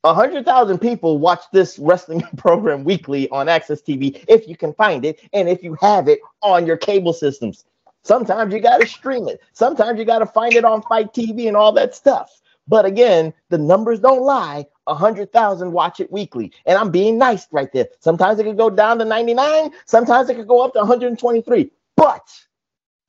A 0.02 0.14
hundred 0.14 0.46
thousand 0.46 0.78
people 0.78 1.18
watch 1.18 1.42
this 1.52 1.78
wrestling 1.78 2.22
program 2.38 2.84
weekly 2.84 3.28
on 3.28 3.48
AXS 3.48 3.82
TV 3.84 4.24
if 4.28 4.48
you 4.48 4.56
can 4.56 4.72
find 4.72 5.04
it, 5.04 5.20
and 5.34 5.46
if 5.46 5.62
you 5.62 5.74
have 5.80 6.08
it 6.08 6.20
on 6.42 6.66
your 6.66 6.78
cable 6.78 7.12
systems. 7.12 7.64
Sometimes 8.02 8.54
you 8.54 8.60
gotta 8.60 8.86
stream 8.86 9.28
it. 9.28 9.40
Sometimes 9.52 9.98
you 9.98 10.06
gotta 10.06 10.24
find 10.24 10.54
it 10.54 10.64
on 10.64 10.80
FITE 10.82 11.12
TV 11.12 11.48
and 11.48 11.56
all 11.56 11.72
that 11.72 11.94
stuff. 11.94 12.40
But 12.66 12.86
again, 12.86 13.34
the 13.50 13.58
numbers 13.58 14.00
don't 14.00 14.22
lie. 14.22 14.64
A 14.86 14.94
hundred 14.94 15.32
thousand 15.32 15.72
watch 15.72 16.00
it 16.00 16.10
weekly, 16.10 16.50
and 16.64 16.78
I'm 16.78 16.90
being 16.90 17.18
nice 17.18 17.46
right 17.52 17.70
there. 17.72 17.88
Sometimes 17.98 18.38
it 18.38 18.44
could 18.44 18.56
go 18.56 18.70
down 18.70 18.98
to 19.00 19.04
99. 19.04 19.70
Sometimes 19.84 20.30
it 20.30 20.36
could 20.36 20.48
go 20.48 20.62
up 20.64 20.72
to 20.72 20.78
123. 20.78 21.70
But 21.96 22.26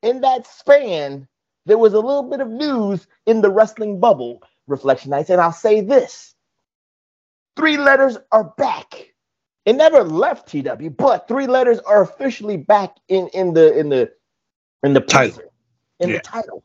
in 0.03 0.19
that 0.21 0.45
span, 0.45 1.25
there 1.65 1.77
was 1.77 1.93
a 1.93 1.99
little 1.99 2.23
bit 2.23 2.41
of 2.41 2.49
news 2.49 3.07
in 3.27 3.39
the 3.39 3.49
wrestling 3.49 4.01
bubble, 4.01 4.43
Reflectionites, 4.69 5.29
and 5.29 5.39
I'll 5.39 5.53
say 5.53 5.79
this: 5.79 6.35
three 7.57 7.77
letters 7.77 8.17
are 8.31 8.53
back. 8.57 9.13
It 9.65 9.73
never 9.75 10.03
left 10.03 10.49
TW, 10.49 10.89
but 10.97 11.27
three 11.27 11.47
letters 11.47 11.79
are 11.81 12.03
officially 12.03 12.57
back 12.57 12.95
in 13.09 13.29
in 13.29 13.53
the 13.53 13.77
in 13.79 13.89
the 13.89 14.11
in 14.83 14.93
the 14.93 15.01
Title. 15.01 15.53
in 15.99 16.11
Yeah. 16.11 16.13
the 16.13 16.19
title. 16.21 16.63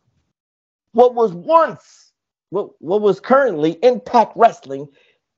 What 0.93 1.15
was 1.15 1.33
once 1.33 2.13
what 2.51 2.71
what 2.81 3.03
was 3.03 3.21
currently 3.21 3.79
Impact 3.83 4.35
Wrestling 4.37 4.89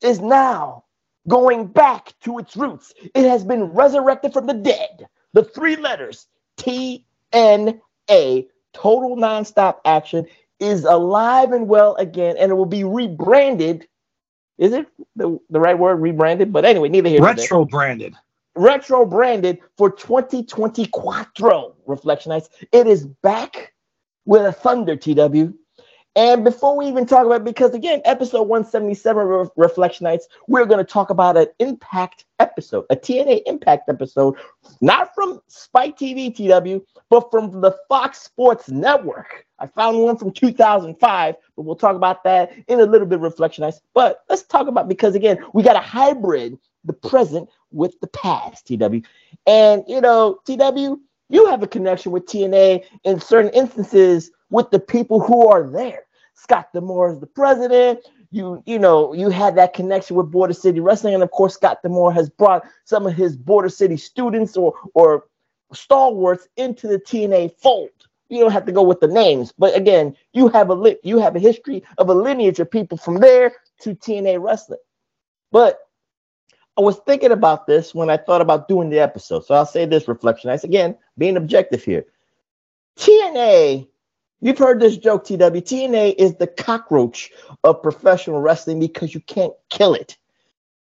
is 0.03 0.21
now 0.21 0.85
going 1.29 1.67
back 1.69 2.15
to 2.25 2.39
its 2.39 2.57
roots. 2.57 2.95
It 3.15 3.25
has 3.29 3.45
been 3.45 3.65
resurrected 3.65 4.33
from 4.33 4.47
the 4.47 4.55
dead. 4.55 5.09
The 5.35 5.45
three 5.45 5.77
letters 5.77 6.27
T 6.59 7.07
N 7.33 7.81
A, 8.11 8.49
Total 8.73 9.17
Nonstop 9.17 9.79
Action, 9.85 10.27
is 10.61 10.85
alive 10.85 11.53
and 11.53 11.69
well 11.69 11.95
again, 11.97 12.37
and 12.39 12.51
it 12.51 12.55
will 12.55 12.67
be 12.67 12.85
rebranded. 12.85 13.89
Is 14.59 14.73
it 14.73 14.87
the, 15.17 15.39
the 15.51 15.61
right 15.61 15.79
word, 15.79 15.97
rebranded? 15.97 16.53
But 16.53 16.65
anyway, 16.65 16.89
neither 16.89 17.09
here 17.09 17.23
Retro 17.23 17.65
branded. 17.65 18.15
retro 18.57 19.07
branded 19.07 19.61
for 19.77 19.91
2020 19.91 20.87
Quattro 20.87 21.75
Reflectionites. 21.87 22.49
It 22.73 22.87
is 22.87 23.07
back 23.07 23.75
with 24.27 24.43
a 24.45 24.53
Thunder 24.53 24.97
TW. 24.97 25.55
And 26.19 26.43
before 26.43 26.77
we 26.77 26.87
even 26.87 27.07
talk 27.07 27.27
about, 27.27 27.45
because 27.45 27.75
again, 27.75 28.03
episode 28.05 28.43
177 28.43 29.49
Re- 29.55 29.99
nights, 30.01 30.27
we're 30.49 30.65
going 30.65 30.85
to 30.85 30.93
talk 30.93 31.11
about 31.11 31.37
an 31.37 31.47
Impact 31.61 32.25
episode, 32.41 32.87
a 32.91 32.97
TNA 32.97 33.43
Impact 33.47 33.89
episode, 33.89 34.35
not 34.81 35.15
from 35.15 35.41
Spike 35.47 35.97
TV 35.97 36.35
TW, 36.35 36.85
but 37.09 37.31
from 37.31 37.61
the 37.61 37.71
Fox 37.89 38.19
Sports 38.19 38.69
Network. 38.69 39.47
I 39.61 39.69
found 39.69 40.01
one 40.01 40.17
from 40.17 40.33
2005, 40.33 41.37
but 41.55 41.63
we'll 41.63 41.77
talk 41.77 41.95
about 41.95 42.25
that 42.25 42.51
in 42.67 42.81
a 42.81 42.85
little 42.85 43.07
bit, 43.07 43.21
Reflectionites. 43.21 43.81
But 43.95 44.25
let's 44.29 44.43
talk 44.43 44.67
about, 44.67 44.89
because 44.89 45.15
again, 45.15 45.39
we 45.55 45.63
got 45.63 45.77
a 45.77 45.79
hybrid, 45.79 46.59
the 46.83 46.95
present 46.95 47.49
with 47.71 47.95
the 48.01 48.09
past, 48.09 48.67
TW. 48.67 49.07
And, 49.47 49.85
you 49.87 50.01
know, 50.01 50.41
TW, 50.47 51.01
you 51.29 51.47
have 51.47 51.63
a 51.63 51.69
connection 51.69 52.11
with 52.11 52.27
TNA 52.27 52.85
in 53.05 53.21
certain 53.21 53.53
instances 53.53 54.33
with 54.51 54.73
the 54.73 54.81
people 54.81 55.21
who 55.21 55.47
are 55.47 55.63
there. 55.71 56.07
Scott 56.41 56.73
D'Amore 56.73 57.13
is 57.13 57.19
the 57.19 57.27
president. 57.27 58.01
You, 58.31 58.63
you 58.67 58.79
know, 58.79 59.13
you 59.13 59.31
had 59.31 59.57
that 59.57 59.75
connection 59.75 60.17
with 60.17 60.31
Border 60.31 60.53
City 60.53 60.81
Wrestling, 60.81 61.15
and 61.15 61.23
of 61.23 61.31
course, 61.31 61.55
Scott 61.55 61.83
D'Amore 61.83 62.13
has 62.13 62.29
brought 62.31 62.65
some 62.85 63.07
of 63.07 63.15
his 63.15 63.37
Border 63.37 63.69
City 63.69 63.97
students 63.97 64.57
or 64.57 64.75
or 64.95 65.25
stalwarts 65.73 66.47
into 66.57 66.87
the 66.87 66.99
TNA 66.99 67.55
fold. 67.59 67.91
You 68.29 68.41
don't 68.41 68.53
have 68.53 68.67
to 68.67 68.73
go 68.73 68.83
with 68.83 69.01
the 69.01 69.09
names, 69.09 69.53
but 69.59 69.77
again, 69.77 70.15
you 70.33 70.49
have 70.49 70.71
a 70.71 70.75
li- 70.75 70.99
you 71.03 71.19
have 71.19 71.35
a 71.35 71.41
history 71.41 71.83
of 71.97 72.09
a 72.09 72.15
lineage 72.15 72.61
of 72.61 72.71
people 72.71 72.99
from 72.99 73.19
there 73.21 73.53
to 73.81 73.95
TNA 73.95 74.43
wrestling. 74.43 74.79
But 75.51 75.79
I 76.77 76.83
was 76.83 76.99
thinking 76.99 77.33
about 77.33 77.67
this 77.67 77.95
when 77.95 78.11
I 78.11 78.17
thought 78.17 78.43
about 78.43 78.69
doing 78.69 78.91
the 78.91 79.01
episode. 79.01 79.45
So 79.45 79.55
I'll 79.55 79.67
say 79.67 79.87
this 79.87 80.07
reflection. 80.07 80.51
I 80.51 80.55
again, 80.63 80.97
being 81.17 81.37
objective 81.37 81.83
here. 81.83 82.05
TNA, 82.99 83.89
you've 84.41 84.59
heard 84.59 84.81
this 84.81 84.97
joke, 84.97 85.25
TW. 85.25 85.61
TNA 85.61 86.15
is 86.19 86.37
the 86.37 86.47
cockroach 86.47 87.31
of 87.65 87.83
professional 87.83 88.41
wrestling 88.41 88.81
because 88.81 89.15
you 89.15 89.21
can't 89.21 89.53
kill 89.71 89.95
it. 89.95 90.17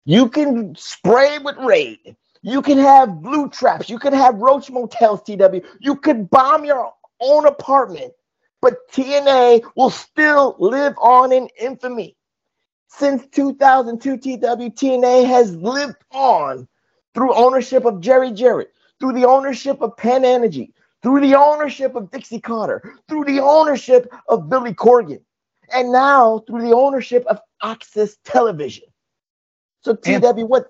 You 0.04 0.28
can 0.28 0.74
spray 0.76 1.38
with 1.38 1.56
raid. 1.58 2.16
You 2.42 2.60
can 2.60 2.78
have 2.78 3.22
blue 3.22 3.48
traps. 3.48 3.88
You 3.88 3.98
can 3.98 4.12
have 4.12 4.36
roach 4.36 4.70
motels, 4.70 5.22
TW. 5.22 5.66
You 5.80 5.96
could 5.96 6.28
bomb 6.28 6.64
your 6.64 6.92
own 7.20 7.46
apartment, 7.46 8.12
but 8.60 8.90
TNA 8.92 9.64
will 9.76 9.90
still 9.90 10.56
live 10.58 10.94
on 11.00 11.32
in 11.32 11.48
infamy. 11.58 12.16
Since 12.88 13.26
2002, 13.28 14.18
TW, 14.18 14.70
TNA 14.70 15.26
has 15.26 15.56
lived 15.56 15.96
on 16.12 16.68
through 17.14 17.34
ownership 17.34 17.86
of 17.86 18.00
Jerry 18.00 18.30
Jarrett, 18.30 18.72
through 19.00 19.14
the 19.14 19.26
ownership 19.26 19.80
of 19.80 19.96
Panda 19.96 20.28
Energy, 20.28 20.74
through 21.04 21.22
the 21.22 21.36
ownership 21.36 21.96
of 21.96 22.10
Dixie 22.12 22.40
Carter, 22.40 22.96
through 23.08 23.26
the 23.26 23.40
ownership 23.40 24.12
of 24.28 24.50
Billy 24.50 24.74
Corgan, 24.74 25.20
and 25.74 25.92
now 25.92 26.40
through 26.48 26.62
the 26.62 26.74
ownership 26.74 27.26
of 27.28 27.40
AXS 27.64 28.16
Television. 28.24 28.86
So, 29.82 29.94
TW, 29.96 30.46
what? 30.46 30.68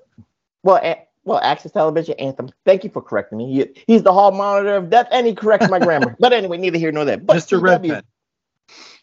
Well, 0.65 0.81
a- 0.83 1.07
well, 1.25 1.41
AXS 1.43 1.73
Television 1.75 2.17
Anthem. 2.21 2.51
Thank 2.67 2.85
you 2.85 2.91
for 2.91 3.03
correcting 3.03 3.39
me. 3.39 3.53
He- 3.55 3.85
he's 3.87 4.05
the 4.05 4.13
hall 4.13 4.33
monitor 4.33 4.77
of 4.77 4.91
death, 4.91 5.09
and 5.13 5.27
he 5.27 5.35
corrects 5.35 5.69
my 5.69 5.81
grammar. 5.81 6.17
But 6.21 6.35
anyway, 6.35 6.59
neither 6.59 6.79
here 6.79 6.93
nor 6.93 7.07
there. 7.07 7.19
But 7.19 7.39
Mr. 7.39 7.59
TW, 7.61 7.63
Redpen. 7.63 8.03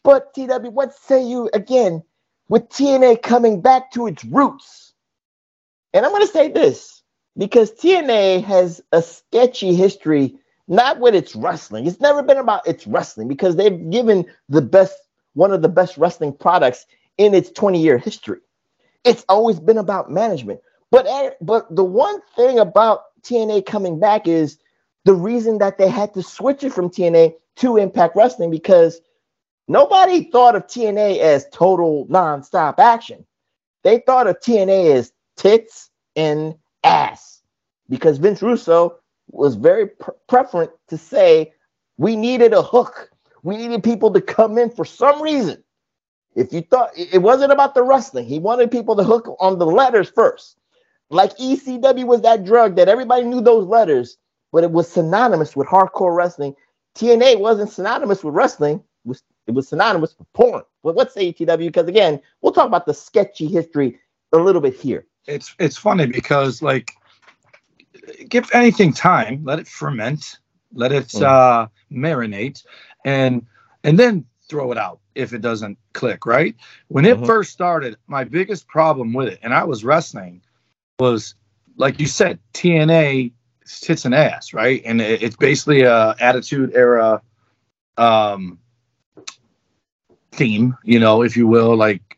but 0.03 0.33
TW, 0.35 0.69
what 0.71 0.95
say 0.95 1.23
you 1.23 1.49
again 1.53 2.03
with 2.49 2.69
TNA 2.69 3.23
coming 3.23 3.61
back 3.61 3.91
to 3.93 4.07
its 4.07 4.25
roots? 4.25 4.93
And 5.93 6.05
I'm 6.05 6.11
going 6.13 6.23
to 6.27 6.33
say 6.33 6.49
this 6.51 7.03
because 7.37 7.71
TNA 7.73 8.43
has 8.45 8.81
a 8.93 9.01
sketchy 9.01 9.75
history, 9.75 10.37
not 10.71 11.01
with 11.01 11.13
its 11.13 11.35
wrestling. 11.35 11.85
It's 11.85 11.99
never 11.99 12.23
been 12.23 12.37
about 12.37 12.65
its 12.65 12.87
wrestling 12.87 13.27
because 13.27 13.57
they've 13.57 13.89
given 13.91 14.25
the 14.47 14.61
best, 14.61 14.95
one 15.33 15.51
of 15.51 15.61
the 15.61 15.67
best 15.67 15.97
wrestling 15.97 16.31
products 16.31 16.85
in 17.17 17.33
its 17.33 17.51
20 17.51 17.81
year 17.81 17.97
history. 17.97 18.39
It's 19.03 19.25
always 19.27 19.59
been 19.59 19.77
about 19.77 20.09
management. 20.09 20.61
But 20.89 21.07
eh, 21.07 21.31
but 21.41 21.75
the 21.75 21.83
one 21.83 22.21
thing 22.37 22.57
about 22.57 23.01
TNA 23.23 23.65
coming 23.65 23.99
back 23.99 24.29
is 24.29 24.59
the 25.03 25.13
reason 25.13 25.57
that 25.57 25.77
they 25.77 25.89
had 25.89 26.13
to 26.13 26.23
switch 26.23 26.63
it 26.63 26.71
from 26.71 26.89
TNA 26.89 27.33
to 27.57 27.75
Impact 27.75 28.15
Wrestling 28.15 28.49
because 28.49 29.01
nobody 29.67 30.31
thought 30.31 30.55
of 30.55 30.67
TNA 30.67 31.19
as 31.19 31.47
total 31.51 32.07
nonstop 32.07 32.79
action. 32.79 33.25
They 33.83 33.99
thought 33.99 34.27
of 34.27 34.39
TNA 34.39 34.95
as 34.95 35.11
tits 35.35 35.89
and 36.15 36.55
ass 36.81 37.41
because 37.89 38.19
Vince 38.19 38.41
Russo 38.41 39.00
was 39.31 39.55
very 39.55 39.87
pre- 39.87 40.13
preferent 40.29 40.71
to 40.89 40.97
say 40.97 41.53
we 41.97 42.15
needed 42.15 42.53
a 42.53 42.61
hook. 42.61 43.09
We 43.43 43.57
needed 43.57 43.83
people 43.83 44.11
to 44.13 44.21
come 44.21 44.57
in 44.57 44.69
for 44.69 44.85
some 44.85 45.21
reason. 45.21 45.63
If 46.35 46.53
you 46.53 46.61
thought 46.61 46.91
it 46.95 47.21
wasn't 47.21 47.51
about 47.51 47.75
the 47.75 47.83
wrestling, 47.83 48.25
he 48.25 48.39
wanted 48.39 48.71
people 48.71 48.95
to 48.95 49.03
hook 49.03 49.35
on 49.39 49.59
the 49.59 49.65
letters 49.65 50.09
first. 50.09 50.57
Like 51.09 51.35
ECW 51.37 52.05
was 52.05 52.21
that 52.21 52.45
drug 52.45 52.75
that 52.77 52.87
everybody 52.87 53.23
knew 53.23 53.41
those 53.41 53.67
letters, 53.67 54.17
but 54.51 54.63
it 54.63 54.71
was 54.71 54.89
synonymous 54.89 55.55
with 55.55 55.67
hardcore 55.67 56.15
wrestling. 56.15 56.55
TNA 56.95 57.39
wasn't 57.39 57.69
synonymous 57.69 58.23
with 58.23 58.33
wrestling, 58.33 58.77
it 58.77 59.07
was, 59.07 59.23
it 59.47 59.51
was 59.51 59.67
synonymous 59.67 60.15
with 60.17 60.31
porn. 60.33 60.63
But 60.83 60.95
what 60.95 61.11
say 61.11 61.33
TW? 61.33 61.57
Because 61.57 61.87
again, 61.87 62.21
we'll 62.41 62.53
talk 62.53 62.67
about 62.67 62.85
the 62.85 62.93
sketchy 62.93 63.47
history 63.47 63.99
a 64.31 64.37
little 64.37 64.61
bit 64.61 64.75
here. 64.75 65.05
It's 65.27 65.53
it's 65.59 65.77
funny 65.77 66.07
because 66.07 66.61
like 66.61 66.93
give 68.29 68.49
anything 68.53 68.93
time. 68.93 69.43
Let 69.43 69.59
it 69.59 69.67
ferment. 69.67 70.39
Let 70.73 70.91
it 70.91 71.13
Mm. 71.13 71.21
uh, 71.21 71.67
marinate, 71.91 72.63
and 73.05 73.45
and 73.83 73.99
then 73.99 74.25
throw 74.49 74.71
it 74.71 74.77
out 74.77 74.99
if 75.15 75.33
it 75.33 75.41
doesn't 75.41 75.77
click. 75.93 76.25
Right 76.25 76.55
when 76.89 77.05
it 77.05 77.19
Mhm. 77.19 77.25
first 77.25 77.51
started, 77.51 77.97
my 78.07 78.23
biggest 78.23 78.67
problem 78.67 79.13
with 79.13 79.29
it, 79.29 79.39
and 79.43 79.53
I 79.53 79.63
was 79.65 79.83
wrestling, 79.83 80.41
was 80.99 81.35
like 81.77 81.99
you 81.99 82.07
said, 82.07 82.39
TNA 82.53 83.31
tits 83.65 84.05
and 84.05 84.15
ass, 84.15 84.53
right? 84.53 84.81
And 84.85 85.01
it, 85.01 85.23
it's 85.23 85.37
basically 85.37 85.81
a 85.83 86.15
attitude 86.19 86.73
era 86.75 87.21
um 87.97 88.59
theme, 90.31 90.75
you 90.83 90.99
know, 90.99 91.23
if 91.23 91.37
you 91.37 91.47
will. 91.47 91.75
Like 91.75 92.17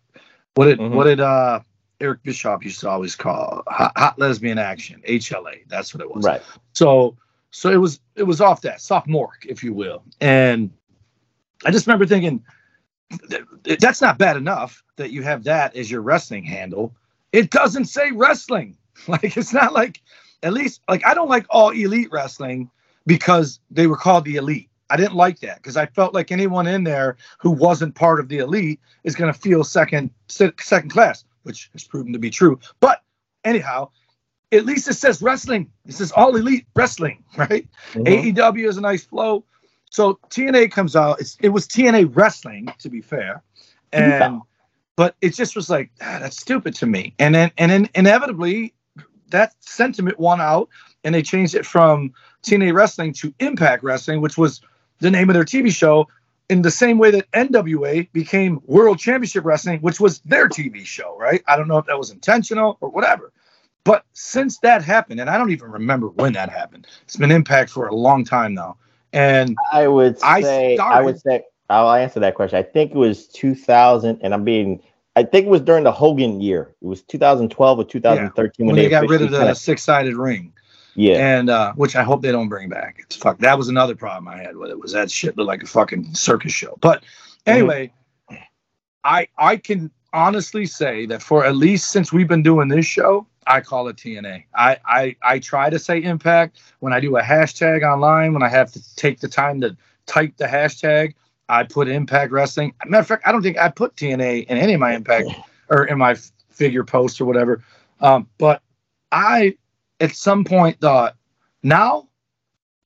what 0.55 0.65
did 0.65 0.79
Mhm. 0.79 0.91
what 0.91 1.07
it 1.07 1.19
uh 1.19 1.61
Eric 2.03 2.21
Bischoff 2.23 2.63
used 2.63 2.81
to 2.81 2.89
always 2.89 3.15
call 3.15 3.63
hot, 3.67 3.93
hot 3.97 4.19
lesbian 4.19 4.59
action, 4.59 5.01
HLA. 5.07 5.61
That's 5.67 5.93
what 5.93 6.01
it 6.01 6.13
was. 6.13 6.23
Right. 6.23 6.41
So 6.73 7.17
so 7.51 7.69
it 7.69 7.77
was 7.77 8.01
it 8.15 8.23
was 8.23 8.41
off 8.41 8.61
that 8.61 8.81
sophomore, 8.81 9.33
if 9.47 9.63
you 9.63 9.73
will. 9.73 10.03
And 10.19 10.69
I 11.65 11.71
just 11.71 11.87
remember 11.87 12.05
thinking 12.05 12.43
that's 13.63 14.01
not 14.01 14.17
bad 14.17 14.37
enough 14.37 14.83
that 14.97 15.11
you 15.11 15.23
have 15.23 15.43
that 15.45 15.75
as 15.75 15.89
your 15.89 16.01
wrestling 16.01 16.43
handle. 16.43 16.93
It 17.31 17.49
doesn't 17.49 17.85
say 17.85 18.11
wrestling. 18.11 18.77
Like 19.07 19.35
it's 19.35 19.51
not 19.51 19.73
like 19.73 20.01
at 20.43 20.53
least 20.53 20.81
like 20.87 21.03
I 21.03 21.15
don't 21.15 21.27
like 21.27 21.47
all 21.49 21.71
elite 21.71 22.09
wrestling 22.11 22.69
because 23.07 23.59
they 23.71 23.87
were 23.87 23.97
called 23.97 24.23
the 24.23 24.35
elite. 24.35 24.69
I 24.91 24.97
didn't 24.97 25.15
like 25.15 25.39
that 25.39 25.57
because 25.57 25.75
I 25.75 25.87
felt 25.87 26.13
like 26.13 26.31
anyone 26.31 26.67
in 26.67 26.83
there 26.83 27.17
who 27.39 27.49
wasn't 27.49 27.95
part 27.95 28.19
of 28.19 28.29
the 28.29 28.37
elite 28.37 28.79
is 29.03 29.15
going 29.15 29.33
to 29.33 29.37
feel 29.37 29.63
second 29.63 30.11
second 30.27 30.89
class, 30.89 31.25
which 31.43 31.69
has 31.73 31.83
proven 31.83 32.13
to 32.13 32.19
be 32.19 32.29
true. 32.29 32.59
But 32.79 33.01
anyhow, 33.43 33.89
at 34.51 34.65
least 34.65 34.87
it 34.87 34.95
says 34.95 35.21
wrestling. 35.21 35.71
It 35.85 35.93
says 35.93 36.11
all 36.11 36.35
elite 36.35 36.65
wrestling, 36.75 37.23
right? 37.37 37.67
Mhm. 37.93 38.33
AEW 38.35 38.67
is 38.67 38.77
a 38.77 38.81
nice 38.81 39.03
flow. 39.03 39.45
So 39.89 40.19
TNA 40.29 40.71
comes 40.71 40.95
out. 40.95 41.19
It's, 41.21 41.37
it 41.39 41.49
was 41.49 41.67
TNA 41.67 42.15
wrestling, 42.15 42.67
to 42.79 42.89
be 42.89 43.01
fair, 43.01 43.43
and 43.91 44.41
but 44.95 45.15
it 45.21 45.35
just 45.35 45.55
was 45.55 45.69
like 45.69 45.91
ah, 46.01 46.17
that's 46.19 46.37
stupid 46.39 46.73
to 46.75 46.85
me. 46.87 47.13
And 47.19 47.35
then 47.35 47.51
and 47.57 47.71
then 47.71 47.89
inevitably 47.93 48.73
that 49.29 49.53
sentiment 49.59 50.19
won 50.19 50.41
out, 50.41 50.69
and 51.03 51.13
they 51.13 51.21
changed 51.21 51.55
it 51.55 51.65
from 51.65 52.13
TNA 52.43 52.73
wrestling 52.73 53.13
to 53.13 53.33
Impact 53.39 53.83
Wrestling, 53.83 54.21
which 54.21 54.37
was 54.37 54.61
the 54.99 55.11
name 55.11 55.29
of 55.29 55.33
their 55.35 55.45
TV 55.45 55.71
show. 55.71 56.07
In 56.49 56.61
the 56.61 56.71
same 56.71 56.97
way 56.97 57.09
that 57.11 57.31
NWA 57.31 58.11
became 58.11 58.61
World 58.65 58.99
Championship 58.99 59.45
Wrestling, 59.45 59.79
which 59.79 59.99
was 59.99 60.19
their 60.19 60.49
TV 60.49 60.85
show, 60.85 61.17
right? 61.17 61.41
I 61.47 61.55
don't 61.55 61.67
know 61.67 61.77
if 61.77 61.85
that 61.85 61.97
was 61.97 62.11
intentional 62.11 62.77
or 62.81 62.89
whatever. 62.89 63.31
But 63.85 64.05
since 64.13 64.59
that 64.59 64.83
happened, 64.83 65.19
and 65.19 65.29
I 65.29 65.37
don't 65.37 65.51
even 65.51 65.71
remember 65.71 66.07
when 66.07 66.33
that 66.33 66.49
happened, 66.49 66.87
it's 67.03 67.17
been 67.17 67.31
Impact 67.31 67.69
for 67.69 67.87
a 67.87 67.95
long 67.95 68.23
time 68.23 68.53
now. 68.53 68.77
And 69.11 69.57
I 69.71 69.87
would 69.87 70.17
I 70.23 70.41
say 70.41 70.73
I, 70.73 70.75
started- 70.75 71.05
would 71.05 71.21
say 71.21 71.43
I'll 71.69 71.91
answer 71.93 72.19
that 72.19 72.35
question. 72.35 72.57
I 72.57 72.63
think 72.63 72.91
it 72.91 72.97
was 72.97 73.27
2000, 73.27 74.19
and 74.21 74.33
I'm 74.33 74.43
being. 74.43 74.81
I 75.15 75.23
think 75.23 75.45
it 75.45 75.49
was 75.49 75.61
during 75.61 75.83
the 75.83 75.91
Hogan 75.91 76.41
year. 76.41 76.73
It 76.81 76.87
was 76.87 77.03
2012 77.03 77.79
or 77.79 77.83
2013 77.83 78.65
when 78.65 78.75
they 78.75 78.89
got 78.89 79.07
rid 79.07 79.21
of 79.21 79.31
the 79.31 79.37
kinda- 79.37 79.55
six-sided 79.55 80.15
ring, 80.15 80.51
yeah. 80.95 81.37
and 81.37 81.49
uh, 81.49 81.73
which 81.73 81.95
I 81.95 82.03
hope 82.03 82.21
they 82.21 82.31
don't 82.31 82.49
bring 82.49 82.69
back. 82.69 82.97
It's 82.99 83.15
fuck. 83.15 83.39
That 83.39 83.57
was 83.57 83.69
another 83.69 83.95
problem 83.95 84.27
I 84.27 84.37
had 84.37 84.57
with 84.57 84.71
it. 84.71 84.79
Was 84.79 84.91
that 84.93 85.11
shit 85.11 85.37
looked 85.37 85.47
like 85.47 85.63
a 85.63 85.67
fucking 85.67 86.15
circus 86.15 86.51
show? 86.51 86.77
But 86.81 87.03
anyway, 87.45 87.91
I 89.03 89.27
I 89.37 89.57
can 89.57 89.91
honestly 90.11 90.65
say 90.65 91.05
that 91.07 91.21
for 91.21 91.45
at 91.45 91.55
least 91.55 91.91
since 91.91 92.13
we've 92.13 92.27
been 92.27 92.43
doing 92.43 92.67
this 92.67 92.85
show, 92.85 93.27
I 93.47 93.61
call 93.61 93.87
it 93.87 93.97
TNA. 93.97 94.45
I 94.55 94.77
I 94.85 95.15
I 95.23 95.39
try 95.39 95.69
to 95.69 95.79
say 95.79 96.01
Impact 96.01 96.59
when 96.79 96.93
I 96.93 96.99
do 96.99 97.17
a 97.17 97.21
hashtag 97.21 97.83
online 97.83 98.33
when 98.33 98.43
I 98.43 98.49
have 98.49 98.71
to 98.73 98.95
take 98.95 99.19
the 99.19 99.27
time 99.27 99.61
to 99.61 99.75
type 100.05 100.37
the 100.37 100.45
hashtag. 100.45 101.15
I 101.49 101.63
put 101.63 101.87
Impact 101.87 102.31
Wrestling. 102.31 102.73
Matter 102.85 103.01
of 103.01 103.07
fact, 103.07 103.23
I 103.25 103.31
don't 103.31 103.41
think 103.41 103.57
I 103.57 103.69
put 103.69 103.95
TNA 103.95 104.45
in 104.47 104.57
any 104.57 104.73
of 104.73 104.79
my 104.79 104.93
Impact 104.93 105.29
or 105.69 105.85
in 105.85 105.97
my 105.97 106.15
figure 106.49 106.83
post 106.83 107.19
or 107.19 107.25
whatever. 107.25 107.63
Um, 107.99 108.27
but 108.37 108.61
I, 109.11 109.57
at 109.99 110.15
some 110.15 110.43
point, 110.43 110.79
thought 110.81 111.15
now 111.63 112.07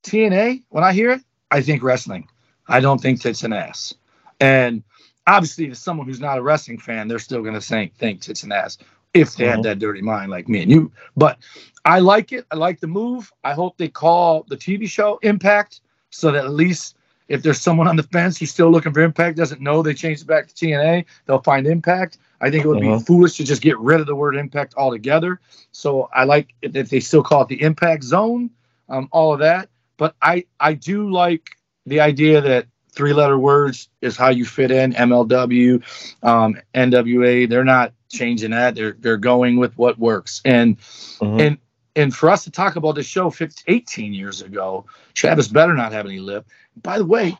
TNA. 0.03 0.63
When 0.69 0.83
I 0.83 0.93
hear 0.93 1.11
it, 1.11 1.21
I 1.51 1.61
think 1.61 1.83
wrestling. 1.83 2.27
I 2.67 2.79
don't 2.79 3.01
think 3.01 3.21
tits 3.21 3.43
and 3.43 3.53
ass. 3.53 3.93
And 4.39 4.83
obviously, 5.25 5.67
to 5.67 5.75
someone 5.75 6.07
who's 6.07 6.19
not 6.19 6.37
a 6.37 6.41
wrestling 6.43 6.79
fan, 6.79 7.07
they're 7.07 7.19
still 7.19 7.41
going 7.41 7.53
to 7.53 7.61
say 7.61 7.91
think 7.97 8.21
tits 8.21 8.43
and 8.43 8.53
ass 8.53 8.77
if 9.13 9.35
they 9.35 9.45
have 9.45 9.59
Mhm. 9.59 9.63
that 9.63 9.79
dirty 9.79 10.01
mind 10.01 10.31
like 10.31 10.47
me 10.49 10.61
and 10.61 10.71
you. 10.71 10.91
But 11.15 11.39
I 11.85 11.99
like 11.99 12.31
it. 12.33 12.45
I 12.51 12.55
like 12.55 12.79
the 12.79 12.87
move. 12.87 13.31
I 13.43 13.53
hope 13.53 13.77
they 13.77 13.87
call 13.87 14.45
the 14.49 14.57
TV 14.57 14.87
show 14.87 15.17
Impact 15.23 15.81
so 16.09 16.31
that 16.31 16.45
at 16.45 16.51
least 16.51 16.96
if 17.27 17.43
there's 17.43 17.59
someone 17.59 17.87
on 17.87 17.95
the 17.95 18.03
fence 18.03 18.37
who's 18.37 18.51
still 18.51 18.71
looking 18.71 18.93
for 18.93 19.01
Impact, 19.01 19.37
doesn't 19.37 19.61
know 19.61 19.81
they 19.81 19.93
changed 19.93 20.23
it 20.23 20.27
back 20.27 20.47
to 20.47 20.53
TNA, 20.53 21.05
they'll 21.25 21.41
find 21.41 21.67
Impact. 21.67 22.17
I 22.41 22.49
think 22.49 22.65
it 22.65 22.67
would 22.67 22.79
be 22.79 22.89
Mhm. 22.89 23.05
foolish 23.05 23.37
to 23.37 23.43
just 23.43 23.61
get 23.61 23.77
rid 23.79 23.99
of 23.99 24.07
the 24.07 24.15
word 24.15 24.35
Impact 24.35 24.75
altogether. 24.77 25.39
So 25.71 26.09
I 26.13 26.23
like 26.25 26.53
if 26.61 26.89
they 26.89 26.99
still 26.99 27.23
call 27.23 27.41
it 27.43 27.47
the 27.47 27.61
Impact 27.61 28.03
Zone, 28.03 28.49
um, 28.89 29.09
all 29.11 29.33
of 29.33 29.39
that. 29.39 29.69
But 29.97 30.15
I 30.21 30.45
I 30.59 30.73
do 30.73 31.09
like 31.11 31.49
the 31.85 31.99
idea 31.99 32.41
that 32.41 32.67
three 32.91 33.13
letter 33.13 33.37
words 33.37 33.89
is 34.01 34.17
how 34.17 34.29
you 34.29 34.45
fit 34.45 34.71
in 34.71 34.93
MLW, 34.93 35.81
um, 36.23 36.57
NWA. 36.73 37.45
They're 37.45 37.63
not 37.63 37.93
changing 38.09 38.51
that. 38.51 38.75
They're 38.75 38.95
they're 38.99 39.17
going 39.17 39.57
with 39.57 39.77
what 39.77 39.97
works. 39.99 40.41
And 40.45 40.77
Mhm. 41.19 41.39
and 41.41 41.57
and 41.97 42.15
for 42.15 42.29
us 42.29 42.43
to 42.43 42.51
talk 42.51 42.75
about 42.75 42.95
this 42.95 43.07
show 43.07 43.29
15, 43.29 43.63
18 43.67 44.13
years 44.13 44.41
ago, 44.41 44.85
Travis 45.13 45.47
better 45.47 45.73
not 45.73 45.91
have 45.91 46.05
any 46.05 46.19
lip. 46.19 46.45
By 46.81 46.99
the 46.99 47.05
way, 47.05 47.37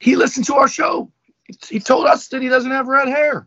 he 0.00 0.16
listened 0.16 0.46
to 0.46 0.56
our 0.56 0.68
show. 0.68 1.10
He 1.68 1.80
told 1.80 2.06
us 2.06 2.28
that 2.28 2.42
he 2.42 2.48
doesn't 2.48 2.70
have 2.70 2.88
red 2.88 3.08
hair. 3.08 3.46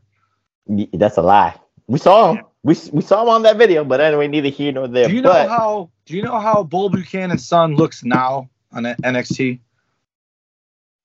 That's 0.94 1.18
a 1.18 1.22
lie. 1.22 1.56
We 1.88 2.00
saw 2.00 2.34
him. 2.34 2.46
We, 2.64 2.76
we 2.94 3.02
saw 3.02 3.24
him 3.24 3.30
on 3.30 3.44
that 3.44 3.58
video, 3.58 3.84
but 3.84 4.00
anyway, 4.00 4.28
neither 4.28 4.48
here 4.48 4.72
nor 4.72 4.88
there. 4.88 5.08
Do 5.08 5.14
you 5.14 5.22
know 5.22 5.34
but 5.34 5.50
how? 5.50 5.90
Do 6.06 6.16
you 6.16 6.24
know 6.24 6.40
how 6.40 6.64
Bull 6.64 6.90
Buchanan's 6.90 7.46
son 7.46 7.76
looks 7.76 8.04
now 8.04 8.50
on 8.72 8.84
NXT? 8.84 9.60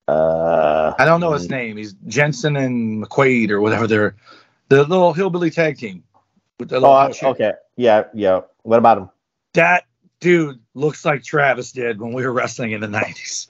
uh, 0.08 0.94
I 0.98 1.04
don't 1.04 1.20
know 1.20 1.32
his 1.32 1.50
name. 1.50 1.76
He's 1.76 1.92
Jensen 2.06 2.56
and 2.56 3.04
McQuaid 3.04 3.50
or 3.50 3.60
whatever. 3.60 3.86
They're 3.86 4.14
the 4.68 4.84
little 4.84 5.12
hillbilly 5.12 5.50
tag 5.50 5.78
team 5.78 6.02
with 6.58 6.70
the 6.70 6.80
oh, 6.80 7.12
okay, 7.30 7.52
yeah, 7.76 8.04
yeah. 8.14 8.40
What 8.68 8.78
about 8.78 8.98
him? 8.98 9.08
That 9.54 9.84
dude 10.20 10.60
looks 10.74 11.04
like 11.06 11.22
Travis 11.22 11.72
did 11.72 12.00
when 12.00 12.12
we 12.12 12.22
were 12.26 12.32
wrestling 12.34 12.72
in 12.72 12.82
the 12.82 12.86
nineties. 12.88 13.46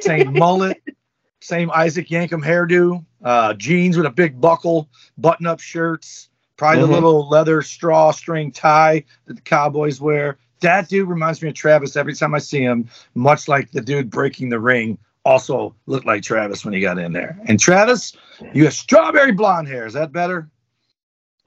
Same 0.00 0.32
mullet, 0.32 0.82
same 1.42 1.70
Isaac 1.72 2.08
Yankem 2.08 2.42
hairdo, 2.42 3.04
uh, 3.22 3.52
jeans 3.54 3.98
with 3.98 4.06
a 4.06 4.10
big 4.10 4.40
buckle, 4.40 4.88
button-up 5.18 5.60
shirts, 5.60 6.30
probably 6.56 6.82
Mhm. 6.82 6.86
the 6.86 6.92
little 6.94 7.28
leather 7.28 7.60
straw 7.60 8.10
string 8.10 8.50
tie 8.50 9.04
that 9.26 9.34
the 9.34 9.42
Cowboys 9.42 10.00
wear. 10.00 10.38
That 10.60 10.88
dude 10.88 11.10
reminds 11.10 11.42
me 11.42 11.50
of 11.50 11.54
Travis 11.54 11.94
every 11.94 12.14
time 12.14 12.34
I 12.34 12.38
see 12.38 12.62
him, 12.62 12.88
much 13.14 13.48
like 13.48 13.70
the 13.72 13.82
dude 13.82 14.08
breaking 14.08 14.48
the 14.48 14.60
ring 14.60 14.96
also 15.26 15.74
looked 15.86 16.06
like 16.06 16.22
Travis 16.22 16.64
when 16.64 16.72
he 16.72 16.80
got 16.80 16.98
in 16.98 17.12
there. 17.12 17.38
And 17.44 17.60
Travis, 17.60 18.16
you 18.54 18.64
have 18.64 18.72
strawberry 18.72 19.32
blonde 19.32 19.68
hair. 19.68 19.84
Is 19.84 19.92
that 19.92 20.10
better? 20.12 20.48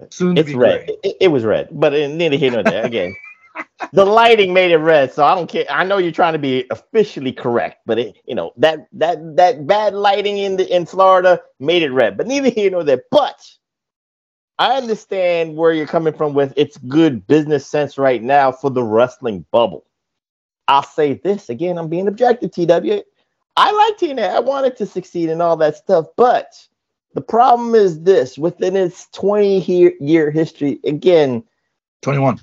Soon 0.10 0.38
It's 0.38 0.54
red. 0.54 0.90
It, 1.04 1.18
it 1.22 1.28
was 1.30 1.44
red, 1.44 1.70
but 1.72 1.94
it, 1.94 2.10
neither 2.10 2.36
here 2.36 2.52
nor 2.52 2.64
there. 2.64 2.86
Again, 2.86 3.16
the 3.94 4.06
lighting 4.06 4.54
made 4.54 4.72
it 4.72 4.78
red, 4.78 5.12
so 5.12 5.26
I 5.26 5.34
don't 5.34 5.50
care. 5.50 5.66
I 5.70 5.84
know 5.84 5.98
you're 5.98 6.12
trying 6.12 6.34
to 6.34 6.40
be 6.40 6.66
officially 6.70 7.32
correct, 7.32 7.82
but 7.86 7.98
it, 7.98 8.18
you 8.26 8.36
know 8.36 8.54
that 8.58 8.88
that 8.94 9.38
that 9.38 9.66
bad 9.66 9.94
lighting 9.94 10.38
in 10.38 10.58
the 10.58 10.76
in 10.76 10.86
Florida 10.86 11.42
made 11.60 11.82
it 11.82 11.92
red. 11.92 12.16
But 12.16 12.28
neither 12.28 12.50
here 12.50 12.70
nor 12.70 12.84
there. 12.84 13.02
But 13.10 13.44
I 14.60 14.78
understand 14.78 15.56
where 15.56 15.74
you're 15.74 15.88
coming 15.88 16.14
from 16.14 16.34
with 16.34 16.54
it's 16.56 16.78
good 16.78 17.26
business 17.26 17.66
sense 17.66 17.98
right 17.98 18.22
now 18.22 18.52
for 18.52 18.70
the 18.70 18.84
wrestling 18.84 19.46
bubble. 19.52 19.86
I'll 20.68 20.84
say 20.84 21.14
this 21.16 21.50
again. 21.50 21.78
I'm 21.78 21.90
being 21.90 22.08
objective, 22.08 22.52
TW. 22.52 23.04
I 23.56 23.72
like 23.72 23.98
TNA. 23.98 24.30
I 24.30 24.40
wanted 24.40 24.78
to 24.78 24.86
succeed 24.86 25.30
and 25.30 25.42
all 25.42 25.58
that 25.58 25.78
stuff, 25.78 26.08
but 26.16 26.54
the 27.14 27.22
problem 27.22 27.76
is 27.76 28.02
this: 28.02 28.38
within 28.38 28.76
its 28.76 29.08
20 29.14 29.60
year, 29.62 29.94
year 30.00 30.32
history, 30.32 30.80
again, 30.84 31.44
21. 32.02 32.40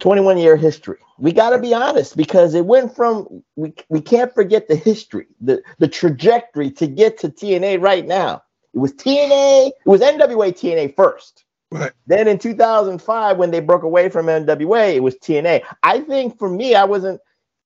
21 0.00 0.38
year 0.38 0.56
history. 0.56 0.98
We 1.18 1.32
got 1.32 1.50
to 1.50 1.58
be 1.58 1.74
honest 1.74 2.16
because 2.16 2.54
it 2.54 2.66
went 2.66 2.94
from 2.94 3.42
we, 3.56 3.74
we 3.88 4.00
can't 4.00 4.32
forget 4.32 4.68
the 4.68 4.76
history, 4.76 5.26
the 5.40 5.62
the 5.78 5.88
trajectory 5.88 6.70
to 6.72 6.86
get 6.86 7.18
to 7.18 7.28
TNA 7.28 7.82
right 7.82 8.06
now. 8.06 8.42
It 8.74 8.78
was 8.78 8.92
TNA, 8.92 9.68
it 9.68 9.74
was 9.86 10.00
NWA 10.00 10.52
TNA 10.52 10.94
first. 10.94 11.44
Right. 11.70 11.92
Then 12.06 12.28
in 12.28 12.38
2005 12.38 13.36
when 13.36 13.50
they 13.50 13.60
broke 13.60 13.82
away 13.82 14.08
from 14.08 14.26
NWA, 14.26 14.94
it 14.94 15.02
was 15.02 15.16
TNA. 15.16 15.62
I 15.82 16.00
think 16.00 16.38
for 16.38 16.48
me 16.48 16.74
I 16.74 16.84
wasn't 16.84 17.20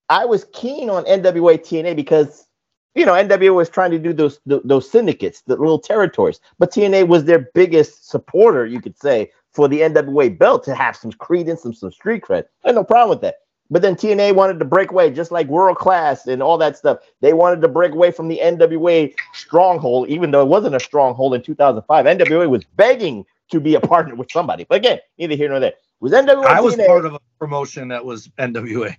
I 0.09 0.25
was 0.25 0.47
keen 0.53 0.91
on 0.91 1.05
NWA 1.05 1.59
TNA 1.59 1.97
because 1.97 2.47
you 2.95 3.07
know 3.07 3.13
NWA 3.13 3.55
was 3.55 3.69
trying 3.69 3.91
to 3.93 3.99
do 3.99 4.13
those 4.13 4.39
th- 4.49 4.63
those 4.65 4.91
syndicates, 4.91 5.43
the 5.43 5.57
little 5.57 5.79
territories, 5.79 6.41
but 6.59 6.73
TNA 6.73 7.09
was 7.09 7.25
their 7.25 7.51
biggest 7.55 8.09
supporter, 8.09 8.67
you 8.67 8.81
could 8.81 8.99
say, 8.99 9.31
for 9.53 9.69
the 9.69 9.81
NWA 9.81 10.37
belt 10.37 10.65
to 10.65 10.75
have 10.75 10.97
some 10.97 11.13
credence 11.13 11.65
and 11.65 11.77
some 11.77 11.93
street 11.93 12.23
cred. 12.23 12.45
I 12.65 12.69
had 12.69 12.75
no 12.75 12.85
problem 12.85 13.11
with 13.11 13.21
that. 13.23 13.37
But 13.73 13.81
then 13.81 13.97
TNA 13.97 14.35
wanted 14.35 14.59
to 14.59 14.67
break 14.67 14.91
away, 14.91 15.11
just 15.11 15.33
like 15.33 15.47
World 15.47 15.79
Class 15.79 16.27
and 16.27 16.43
all 16.43 16.59
that 16.59 16.77
stuff. 16.77 16.99
They 17.23 17.33
wanted 17.33 17.63
to 17.63 17.69
break 17.69 17.93
away 17.93 18.11
from 18.11 18.29
the 18.29 18.39
NWA 18.43 19.15
stronghold, 19.33 20.09
even 20.11 20.31
though 20.31 20.43
it 20.43 20.49
wasn't 20.49 20.75
a 20.75 20.81
stronghold 20.81 21.35
in 21.35 21.43
2005. 21.43 22.05
NWA 22.05 22.51
was 22.51 22.65
begging 22.77 23.25
to 23.51 23.61
be 23.61 23.75
a 23.75 23.81
partner 23.81 24.15
with 24.15 24.31
somebody. 24.31 24.65
But 24.69 24.75
again, 24.77 24.99
neither 25.17 25.37
here 25.37 25.49
nor 25.49 25.59
there. 25.59 25.71
It 25.71 25.77
was 26.01 26.13
NWA. 26.13 26.45
I 26.45 26.61
was 26.61 26.77
part 26.77 27.07
of 27.07 27.15
a 27.15 27.21
promotion 27.39 27.89
that 27.89 28.05
was 28.05 28.29
NWA. 28.39 28.95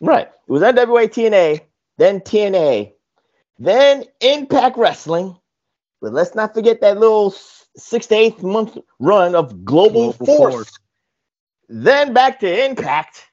Right. 0.00 0.26
It 0.26 0.50
was 0.50 0.62
NWA 0.62 1.06
TNA, 1.06 1.60
then 1.98 2.20
TNA, 2.20 2.93
then 3.58 4.04
Impact 4.20 4.76
Wrestling. 4.76 5.36
But 6.00 6.12
let's 6.12 6.34
not 6.34 6.54
forget 6.54 6.80
that 6.80 6.98
little 6.98 7.34
six 7.76 8.06
to 8.08 8.14
eight 8.14 8.42
month 8.42 8.78
run 8.98 9.34
of 9.34 9.64
Global, 9.64 10.12
Global 10.12 10.26
Force. 10.26 10.54
Force. 10.54 10.78
Then 11.68 12.12
back 12.12 12.40
to 12.40 12.66
Impact, 12.66 13.24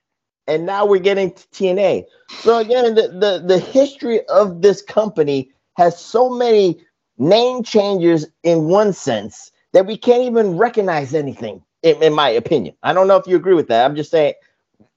and 0.48 0.66
now 0.66 0.86
we're 0.86 1.00
getting 1.00 1.32
to 1.32 1.48
TNA. 1.50 2.06
So 2.40 2.60
again, 2.60 2.96
the, 2.96 3.10
the, 3.10 3.44
the 3.46 3.60
history 3.60 4.26
of 4.28 4.62
this 4.62 4.82
company 4.82 5.52
has 5.76 6.00
so 6.00 6.30
many 6.30 6.82
name 7.18 7.64
changes 7.64 8.26
in 8.44 8.66
one 8.66 8.94
sense 8.94 9.52
that 9.74 9.86
we 9.86 9.98
can't 9.98 10.24
even 10.24 10.58
recognize 10.58 11.14
anything, 11.14 11.64
in, 11.84 12.02
in 12.02 12.14
my 12.14 12.30
opinion. 12.30 12.76
I 12.84 12.94
don't 12.94 13.08
know 13.08 13.18
if 13.18 13.28
you 13.28 13.36
agree 13.36 13.54
with 13.54 13.68
that. 13.68 13.86
I'm 13.86 13.96
just 13.96 14.12
saying 14.12 14.34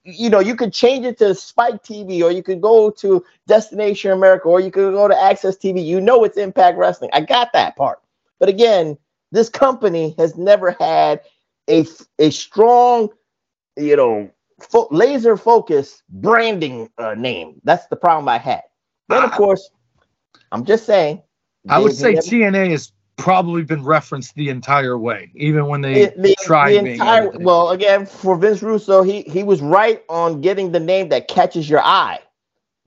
you 0.05 0.29
know, 0.29 0.39
you 0.39 0.55
could 0.55 0.71
change 0.71 1.05
it 1.05 1.17
to 1.17 1.33
Spike 1.33 1.83
TV, 1.83 2.21
or 2.21 2.31
you 2.31 2.43
could 2.43 2.61
go 2.61 2.91
to 2.91 3.25
Destination 3.47 4.11
America, 4.11 4.47
or 4.47 4.59
you 4.59 4.71
could 4.71 4.93
go 4.93 5.07
to 5.07 5.13
AXS 5.13 5.59
TV. 5.59 5.83
You 5.83 5.99
know, 5.99 6.23
it's 6.23 6.37
Impact 6.37 6.77
Wrestling. 6.77 7.09
I 7.13 7.21
got 7.21 7.51
that 7.53 7.75
part. 7.75 7.99
But 8.39 8.49
again, 8.49 8.97
this 9.31 9.49
company 9.49 10.13
has 10.17 10.37
never 10.37 10.71
had 10.79 11.21
a 11.69 11.85
a 12.19 12.29
strong, 12.29 13.09
you 13.75 13.95
know, 13.95 14.29
fo- 14.61 14.87
laser 14.91 15.37
focus 15.37 16.03
branding 16.09 16.89
uh, 16.97 17.15
name. 17.15 17.59
That's 17.63 17.87
the 17.87 17.95
problem 17.95 18.29
I 18.29 18.37
had. 18.37 18.61
Then, 19.09 19.23
of 19.23 19.31
course, 19.31 19.69
I'm 20.51 20.65
just 20.65 20.85
saying. 20.85 21.21
I 21.67 21.79
would 21.79 21.93
say 21.93 22.13
TNA 22.13 22.69
has 22.71 22.91
probably 23.17 23.63
been 23.63 23.83
referenced 23.83 24.35
the 24.35 24.49
entire 24.49 24.97
way, 24.97 25.31
even 25.35 25.67
when 25.67 25.81
they 25.81 26.07
the, 26.07 26.21
the, 26.21 26.35
tried 26.41 26.73
the 26.73 26.91
entire 26.91 27.29
well 27.39 27.69
again 27.69 28.05
for 28.05 28.37
Vince 28.37 28.61
Russo 28.61 29.03
he 29.03 29.21
he 29.23 29.43
was 29.43 29.61
right 29.61 30.03
on 30.09 30.41
getting 30.41 30.71
the 30.71 30.79
name 30.79 31.09
that 31.09 31.27
catches 31.27 31.69
your 31.69 31.81
eye. 31.81 32.19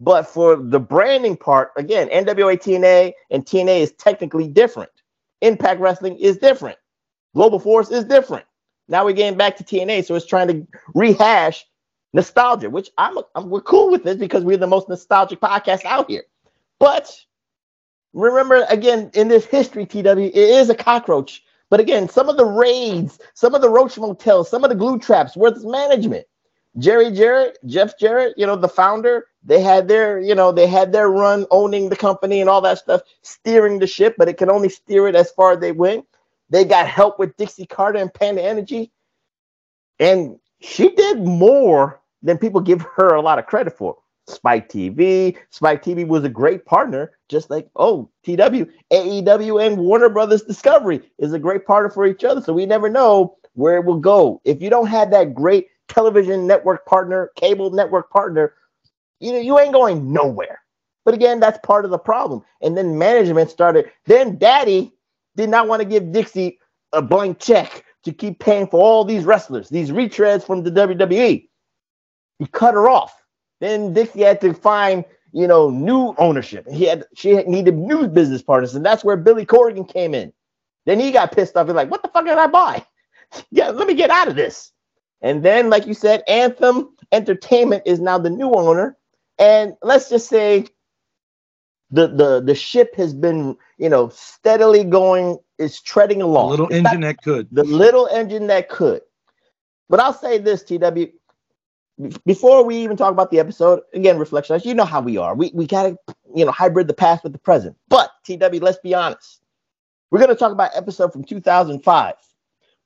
But 0.00 0.28
for 0.28 0.56
the 0.56 0.78
branding 0.78 1.36
part 1.36 1.72
again 1.76 2.08
NWA 2.08 2.56
TNA 2.56 3.12
and 3.30 3.44
TNA 3.44 3.80
is 3.80 3.92
technically 3.92 4.48
different. 4.48 4.90
Impact 5.40 5.80
Wrestling 5.80 6.16
is 6.18 6.36
different. 6.38 6.78
Global 7.34 7.58
Force 7.58 7.90
is 7.90 8.04
different. 8.04 8.44
Now 8.88 9.04
we're 9.04 9.12
getting 9.12 9.38
back 9.38 9.56
to 9.56 9.64
TNA 9.64 10.04
so 10.04 10.14
it's 10.14 10.26
trying 10.26 10.48
to 10.48 10.66
rehash 10.94 11.64
nostalgia 12.12 12.70
which 12.70 12.90
I'm, 12.96 13.18
I'm 13.34 13.50
we're 13.50 13.60
cool 13.60 13.90
with 13.90 14.02
this 14.04 14.16
because 14.16 14.42
we're 14.44 14.56
the 14.56 14.66
most 14.66 14.88
nostalgic 14.88 15.40
podcast 15.40 15.84
out 15.84 16.10
here. 16.10 16.24
But 16.78 17.10
remember 18.12 18.66
again 18.70 19.10
in 19.14 19.28
this 19.28 19.44
history 19.44 19.86
tw 19.86 19.96
it 20.06 20.34
is 20.36 20.70
a 20.70 20.74
cockroach. 20.74 21.42
But 21.70 21.80
again 21.80 22.08
some 22.08 22.28
of 22.28 22.36
the 22.36 22.44
raids 22.46 23.18
some 23.34 23.54
of 23.54 23.62
the 23.62 23.70
roach 23.70 23.98
motels 23.98 24.50
some 24.50 24.64
of 24.64 24.70
the 24.70 24.76
glue 24.76 24.98
traps 24.98 25.36
was 25.36 25.64
management. 25.64 26.26
Jerry 26.78 27.10
jarrett 27.12 27.58
jeff 27.66 27.98
jarrett 27.98 28.34
you 28.36 28.46
know 28.46 28.56
the 28.56 28.68
founder 28.68 29.26
they 29.44 29.60
had 29.60 29.88
their 29.88 30.20
you 30.20 30.34
know 30.34 30.52
they 30.52 30.66
had 30.66 30.92
their 30.92 31.10
run 31.10 31.46
owning 31.50 31.88
the 31.88 31.96
company 31.96 32.40
and 32.40 32.48
all 32.50 32.60
that 32.62 32.78
stuff 32.78 33.02
steering 33.22 33.78
the 33.78 33.86
ship 33.86 34.14
but 34.18 34.28
it 34.28 34.38
can 34.38 34.50
only 34.50 34.68
steer 34.68 35.08
it 35.08 35.14
as 35.16 35.30
far 35.32 35.52
as 35.52 35.60
they 35.60 35.72
went. 35.72 36.06
They 36.50 36.64
got 36.64 36.86
help 36.86 37.18
with 37.18 37.36
dixie 37.36 37.66
carter 37.66 37.98
and 37.98 38.12
panda 38.12 38.42
energy. 38.42 38.90
And 39.98 40.38
she 40.60 40.90
did 40.94 41.18
more 41.24 42.00
than 42.22 42.38
people 42.38 42.60
give 42.60 42.82
her 42.96 43.14
a 43.14 43.20
lot 43.22 43.38
of 43.38 43.46
credit 43.46 43.76
for. 43.76 43.96
Spike 44.28 44.68
TV, 44.68 45.36
Spike 45.50 45.82
TV 45.82 46.06
was 46.06 46.24
a 46.24 46.28
great 46.28 46.64
partner, 46.64 47.12
just 47.28 47.50
like 47.50 47.68
oh 47.76 48.10
TW, 48.24 48.66
AEW, 48.92 49.66
and 49.66 49.78
Warner 49.78 50.08
Brothers 50.08 50.42
Discovery 50.42 51.00
is 51.18 51.32
a 51.32 51.38
great 51.38 51.66
partner 51.66 51.90
for 51.90 52.06
each 52.06 52.24
other. 52.24 52.40
So 52.40 52.52
we 52.52 52.66
never 52.66 52.88
know 52.88 53.36
where 53.54 53.76
it 53.76 53.84
will 53.84 53.98
go. 53.98 54.40
If 54.44 54.62
you 54.62 54.70
don't 54.70 54.86
have 54.86 55.10
that 55.10 55.34
great 55.34 55.68
television 55.88 56.46
network 56.46 56.86
partner, 56.86 57.30
cable 57.36 57.70
network 57.70 58.10
partner, 58.10 58.54
you 59.20 59.32
know 59.32 59.40
you 59.40 59.58
ain't 59.58 59.72
going 59.72 60.12
nowhere. 60.12 60.60
But 61.04 61.14
again, 61.14 61.40
that's 61.40 61.58
part 61.62 61.84
of 61.86 61.90
the 61.90 61.98
problem. 61.98 62.42
And 62.60 62.76
then 62.76 62.98
management 62.98 63.50
started. 63.50 63.90
Then 64.04 64.36
Daddy 64.36 64.92
did 65.36 65.48
not 65.48 65.66
want 65.66 65.80
to 65.80 65.88
give 65.88 66.12
Dixie 66.12 66.58
a 66.92 67.00
blank 67.00 67.38
check 67.38 67.84
to 68.04 68.12
keep 68.12 68.38
paying 68.40 68.66
for 68.66 68.80
all 68.80 69.04
these 69.04 69.24
wrestlers, 69.24 69.68
these 69.68 69.90
retreads 69.90 70.44
from 70.44 70.62
the 70.62 70.70
WWE. 70.70 71.48
He 72.38 72.46
cut 72.52 72.74
her 72.74 72.88
off. 72.88 73.14
Then 73.60 73.92
Dixie 73.92 74.22
had 74.22 74.40
to 74.42 74.54
find, 74.54 75.04
you 75.32 75.46
know, 75.46 75.70
new 75.70 76.14
ownership. 76.18 76.68
He 76.70 76.84
had 76.84 77.04
she 77.14 77.30
had 77.30 77.48
needed 77.48 77.76
new 77.76 78.06
business 78.08 78.42
partners, 78.42 78.74
and 78.74 78.84
that's 78.84 79.04
where 79.04 79.16
Billy 79.16 79.44
Corgan 79.46 79.88
came 79.88 80.14
in. 80.14 80.32
Then 80.86 81.00
he 81.00 81.10
got 81.10 81.32
pissed 81.32 81.56
off. 81.56 81.66
He's 81.66 81.74
like, 81.74 81.90
"What 81.90 82.02
the 82.02 82.08
fuck 82.08 82.24
did 82.24 82.38
I 82.38 82.46
buy? 82.46 82.84
yeah, 83.50 83.70
let 83.70 83.86
me 83.88 83.94
get 83.94 84.10
out 84.10 84.28
of 84.28 84.36
this." 84.36 84.72
And 85.20 85.42
then, 85.42 85.68
like 85.70 85.86
you 85.86 85.94
said, 85.94 86.22
Anthem 86.28 86.90
Entertainment 87.10 87.82
is 87.86 88.00
now 88.00 88.18
the 88.18 88.30
new 88.30 88.52
owner, 88.52 88.96
and 89.38 89.74
let's 89.82 90.08
just 90.08 90.28
say 90.28 90.66
the 91.90 92.06
the 92.06 92.40
the 92.40 92.54
ship 92.54 92.94
has 92.96 93.12
been, 93.14 93.56
you 93.78 93.88
know, 93.88 94.08
steadily 94.10 94.84
going. 94.84 95.38
It's 95.58 95.82
treading 95.82 96.22
along. 96.22 96.50
little 96.50 96.66
It's 96.68 96.76
engine 96.76 97.00
not- 97.00 97.16
that 97.16 97.22
could. 97.22 97.48
the 97.50 97.64
little 97.64 98.06
engine 98.12 98.46
that 98.46 98.68
could. 98.68 99.00
But 99.88 99.98
I'll 100.00 100.12
say 100.12 100.38
this, 100.38 100.62
TW. 100.62 101.08
Before 102.24 102.64
we 102.64 102.76
even 102.76 102.96
talk 102.96 103.12
about 103.12 103.30
the 103.30 103.40
episode, 103.40 103.80
again, 103.92 104.18
reflection. 104.18 104.60
You 104.64 104.74
know 104.74 104.84
how 104.84 105.00
we 105.00 105.16
are. 105.16 105.34
We 105.34 105.50
we 105.52 105.66
gotta, 105.66 105.96
you 106.34 106.44
know, 106.44 106.52
hybrid 106.52 106.86
the 106.86 106.94
past 106.94 107.24
with 107.24 107.32
the 107.32 107.38
present. 107.38 107.76
But 107.88 108.10
TW, 108.24 108.62
let's 108.62 108.78
be 108.78 108.94
honest. 108.94 109.40
We're 110.10 110.20
gonna 110.20 110.36
talk 110.36 110.52
about 110.52 110.70
episode 110.76 111.12
from 111.12 111.24
2005. 111.24 112.14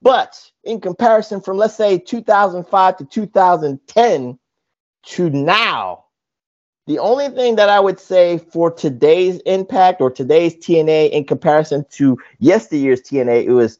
But 0.00 0.50
in 0.64 0.80
comparison 0.80 1.40
from 1.40 1.58
let's 1.58 1.76
say 1.76 1.98
2005 1.98 2.96
to 2.96 3.04
2010 3.04 4.38
to 5.04 5.30
now, 5.30 6.04
the 6.86 6.98
only 6.98 7.28
thing 7.28 7.56
that 7.56 7.68
I 7.68 7.78
would 7.78 8.00
say 8.00 8.38
for 8.38 8.70
today's 8.70 9.38
impact 9.46 10.00
or 10.00 10.10
today's 10.10 10.56
TNA 10.56 11.10
in 11.10 11.24
comparison 11.24 11.84
to 11.92 12.18
yesteryear's 12.40 13.02
TNA, 13.02 13.44
it 13.44 13.52
was 13.52 13.78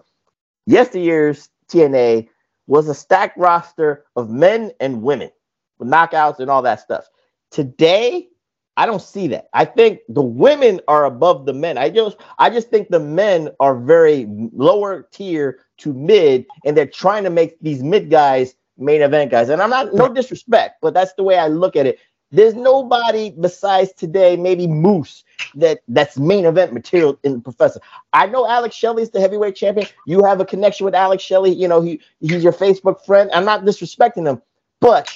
yesteryear's 0.66 1.48
TNA 1.68 2.28
was 2.66 2.88
a 2.88 2.94
stacked 2.94 3.38
roster 3.38 4.04
of 4.16 4.30
men 4.30 4.72
and 4.80 5.02
women 5.02 5.30
with 5.78 5.88
knockouts 5.88 6.38
and 6.40 6.50
all 6.50 6.62
that 6.62 6.80
stuff. 6.80 7.06
Today, 7.50 8.28
I 8.76 8.86
don't 8.86 9.02
see 9.02 9.28
that. 9.28 9.48
I 9.52 9.64
think 9.64 10.00
the 10.08 10.22
women 10.22 10.80
are 10.88 11.04
above 11.04 11.46
the 11.46 11.52
men. 11.52 11.78
I 11.78 11.90
just 11.90 12.16
I 12.38 12.50
just 12.50 12.70
think 12.70 12.88
the 12.88 13.00
men 13.00 13.50
are 13.60 13.78
very 13.78 14.26
lower 14.54 15.08
tier 15.12 15.60
to 15.78 15.92
mid, 15.92 16.46
and 16.64 16.76
they're 16.76 16.86
trying 16.86 17.24
to 17.24 17.30
make 17.30 17.58
these 17.60 17.82
mid 17.82 18.10
guys 18.10 18.54
main 18.78 19.02
event 19.02 19.30
guys. 19.30 19.50
And 19.50 19.62
I'm 19.62 19.70
not 19.70 19.94
no 19.94 20.12
disrespect, 20.12 20.76
but 20.80 20.94
that's 20.94 21.12
the 21.14 21.22
way 21.22 21.38
I 21.38 21.48
look 21.48 21.76
at 21.76 21.86
it. 21.86 21.98
There's 22.32 22.54
nobody 22.54 23.30
besides 23.30 23.92
today, 23.92 24.36
maybe 24.36 24.66
Moose, 24.66 25.22
that 25.56 25.80
that's 25.88 26.18
main 26.18 26.46
event 26.46 26.72
material 26.72 27.18
in 27.22 27.34
the 27.34 27.40
professor. 27.40 27.80
I 28.14 28.26
know 28.26 28.48
Alex 28.48 28.74
Shelley's 28.74 29.10
the 29.10 29.20
heavyweight 29.20 29.54
champion. 29.54 29.86
You 30.06 30.24
have 30.24 30.40
a 30.40 30.46
connection 30.46 30.86
with 30.86 30.94
Alex 30.94 31.22
Shelley. 31.22 31.52
You 31.52 31.68
know, 31.68 31.82
he 31.82 32.00
he's 32.20 32.42
your 32.42 32.54
Facebook 32.54 33.04
friend. 33.04 33.30
I'm 33.34 33.44
not 33.44 33.64
disrespecting 33.64 34.26
him, 34.26 34.40
but 34.80 35.10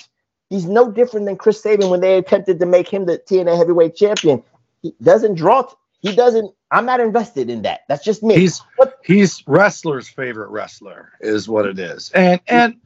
he's 0.50 0.66
no 0.66 0.92
different 0.92 1.26
than 1.26 1.36
Chris 1.36 1.62
Sabin 1.62 1.88
when 1.88 2.00
they 2.00 2.18
attempted 2.18 2.60
to 2.60 2.66
make 2.66 2.88
him 2.88 3.06
the 3.06 3.18
TNA 3.18 3.56
heavyweight 3.56 3.96
champion. 3.96 4.42
He 4.82 4.94
doesn't 5.02 5.36
draw. 5.36 5.62
T- 5.62 5.74
he 6.02 6.14
doesn't. 6.14 6.52
I'm 6.70 6.84
not 6.84 7.00
invested 7.00 7.48
in 7.48 7.62
that. 7.62 7.80
That's 7.88 8.04
just 8.04 8.22
me. 8.22 8.34
He's 8.36 8.60
What- 8.76 8.98
he's 9.04 9.42
wrestler's 9.46 10.08
favorite 10.08 10.50
wrestler 10.50 11.12
is 11.20 11.48
what 11.48 11.64
it 11.66 11.78
is, 11.78 12.10
and 12.14 12.40
and 12.48 12.76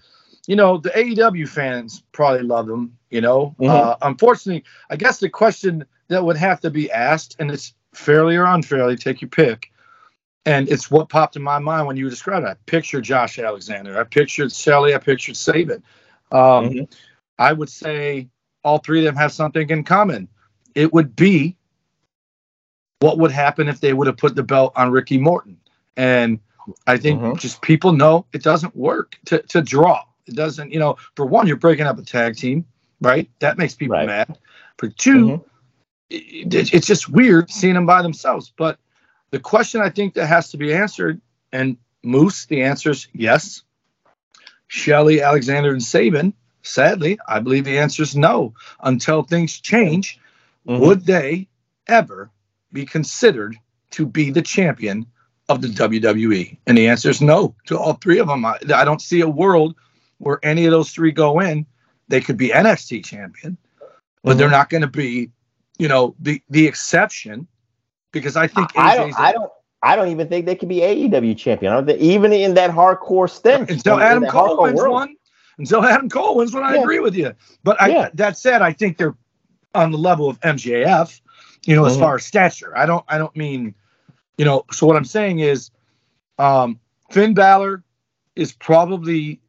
you 0.51 0.57
know 0.57 0.79
the 0.79 0.91
AEW 0.91 1.49
fans 1.49 2.03
probably 2.11 2.43
love 2.43 2.69
him. 2.69 2.99
You 3.11 3.21
know, 3.21 3.55
Mhm. 3.61 3.71
uh, 3.71 3.97
unfortunately, 4.03 4.65
I 4.91 4.97
guess 4.97 5.21
the 5.21 5.29
question 5.29 5.85
that 6.09 6.25
would 6.25 6.37
have 6.37 6.59
to 6.63 6.71
be 6.71 6.91
asked, 6.91 7.37
and 7.39 7.53
it's 7.53 7.73
fairly 7.95 8.35
or 8.35 8.47
unfairly, 8.47 8.97
take 8.97 9.21
your 9.21 9.29
pick. 9.29 9.71
And 10.47 10.69
it's 10.69 10.91
what 10.91 11.09
popped 11.09 11.37
in 11.37 11.43
my 11.43 11.61
mind 11.61 11.87
when 11.87 11.97
you 11.97 12.11
described 12.11 12.45
it. 12.45 12.51
I 12.51 12.55
pictured 12.67 13.05
Josh 13.05 13.39
Alexander. 13.39 13.97
I 13.97 14.03
pictured 14.03 14.51
Shelley. 14.51 14.93
I 14.93 14.99
pictured 14.99 15.37
Sabin. 15.37 15.85
Um, 16.33 16.71
Mhm. 16.71 16.93
I 17.39 17.53
would 17.53 17.69
say 17.69 18.29
all 18.65 18.79
three 18.79 18.99
of 18.99 19.05
them 19.05 19.15
have 19.15 19.31
something 19.33 19.71
in 19.71 19.85
common. 19.85 20.27
It 20.75 20.93
would 20.93 21.15
be 21.15 21.57
what 22.99 23.19
would 23.19 23.31
happen 23.31 23.69
if 23.69 23.79
they 23.81 23.93
would 23.93 24.09
have 24.09 24.17
put 24.17 24.35
the 24.35 24.43
belt 24.43 24.73
on 24.75 24.91
Ricky 24.91 25.17
Morton. 25.17 25.61
And 25.97 26.41
I 26.89 26.97
think 26.97 27.21
Mhm. 27.21 27.39
just 27.39 27.63
people 27.63 27.93
know 27.93 28.27
it 28.33 28.43
doesn't 28.43 28.75
work 28.75 29.17
to, 29.27 29.39
to 29.43 29.63
draw. 29.63 30.03
It 30.31 30.37
doesn't, 30.37 30.73
you 30.73 30.79
know, 30.79 30.97
for 31.17 31.27
one, 31.27 31.47
you're 31.49 31.57
breaking 31.57 31.87
up 31.87 31.99
a 31.99 32.03
tag 32.03 32.37
team, 32.37 32.65
right? 33.01 33.29
That 33.41 33.59
makes 33.59 33.75
people 33.75 33.97
Right. 33.97 34.07
mad. 34.07 34.39
For 34.79 34.89
2 34.89 35.27
Mhm. 35.27 35.45
it, 36.09 36.55
it- 36.55 36.75
it's 36.75 36.87
just 36.87 37.09
weird 37.09 37.51
seeing 37.51 37.75
them 37.75 37.87
by 37.87 38.01
themselves. 38.03 38.53
But 38.57 38.79
the 39.31 39.41
question 39.41 39.81
I 39.81 39.91
think 39.91 40.15
that 40.15 40.27
has 40.27 40.51
to 40.53 40.57
be 40.57 40.73
answered, 40.73 41.21
and 41.53 41.77
Moose, 42.05 42.47
the 42.47 42.63
answer 42.63 42.91
is 42.91 43.09
yes. 43.13 43.63
Shelley, 44.69 45.21
Alexander, 45.21 45.71
and 45.73 45.83
Sabin 45.83 46.33
sadly, 46.63 47.19
I 47.27 47.41
believe 47.41 47.65
the 47.65 47.79
answer 47.79 48.03
is 48.03 48.15
no. 48.15 48.55
Until 48.83 49.23
things 49.23 49.59
change, 49.61 50.21
Mhm. 50.69 50.79
would 50.81 51.07
they 51.07 51.49
ever 51.89 52.31
be 52.73 52.85
considered 52.87 53.57
to 53.93 54.07
be 54.07 54.31
the 54.31 54.43
champion 54.43 55.07
of 55.49 55.61
the 55.63 55.69
WWE? 55.69 56.57
And 56.67 56.77
the 56.79 56.89
answer 56.89 57.09
is 57.11 57.21
no 57.21 57.55
to 57.67 57.79
all 57.79 57.95
three 57.95 58.19
of 58.19 58.29
them. 58.29 58.45
I, 58.45 58.59
I 58.75 58.85
don't 58.85 59.03
see 59.03 59.21
a 59.23 59.29
world 59.29 59.75
where 60.21 60.39
any 60.43 60.67
of 60.67 60.71
those 60.71 60.91
three 60.91 61.11
go 61.11 61.41
in. 61.41 61.67
They 62.09 62.21
could 62.21 62.37
be 62.37 62.49
NXT 62.49 63.05
champion, 63.05 63.57
but 64.25 64.37
they're 64.37 64.51
not 64.51 64.69
going 64.69 64.81
to 64.81 64.89
be, 64.89 65.31
you 65.79 65.87
know, 65.87 66.15
the 66.19 66.43
the 66.51 66.67
exception 66.67 67.47
because 68.13 68.37
I 68.37 68.49
think 68.49 68.69
I 68.77 68.97
AJ's 68.97 68.97
don't. 68.97 69.21
I 69.21 69.33
don't. 69.33 69.53
I 69.83 69.97
don't 69.97 70.09
even 70.09 70.29
think 70.29 70.45
they 70.45 70.57
could 70.57 70.69
be 70.69 70.79
AEW 70.81 71.37
champion. 71.39 71.73
I 71.73 71.77
don't 71.77 71.87
think, 71.87 72.01
even 72.01 72.33
in 72.33 72.55
that 72.55 72.71
hardcore 72.71 73.31
stint. 73.31 73.71
until 73.71 74.01
Adam 74.01 74.27
Cole 74.27 74.61
wins 74.61 74.79
world. 74.79 74.93
one. 74.93 75.17
Until 75.59 75.85
Adam 75.85 76.09
Cole 76.09 76.37
wins 76.37 76.53
one, 76.53 76.65
I 76.65 76.75
Yeah. 76.75 76.83
agree 76.83 76.99
with 76.99 77.15
you. 77.15 77.33
But 77.65 77.81
I, 77.81 77.89
Yeah. 77.89 78.09
that 78.15 78.37
said, 78.37 78.61
I 78.61 78.73
think 78.73 78.99
they're 78.99 79.15
on 79.75 79.93
the 79.93 79.99
level 79.99 80.29
of 80.29 80.39
MJF. 80.41 81.21
You 81.65 81.77
know, 81.77 81.85
as 81.85 81.97
Mhm. 81.97 82.01
far 82.01 82.15
as 82.17 82.25
stature, 82.27 82.77
I 82.77 82.87
don't. 82.87 83.05
I 83.09 83.19
don't 83.19 83.35
mean, 83.37 83.75
you 84.37 84.45
know. 84.45 84.65
So 84.73 84.87
what 84.87 84.97
I'm 84.97 85.05
saying 85.05 85.39
is, 85.39 85.71
um, 86.39 86.81
Finn 87.11 87.35
Balor 87.35 87.85
is 88.35 88.53
probably 88.53 89.41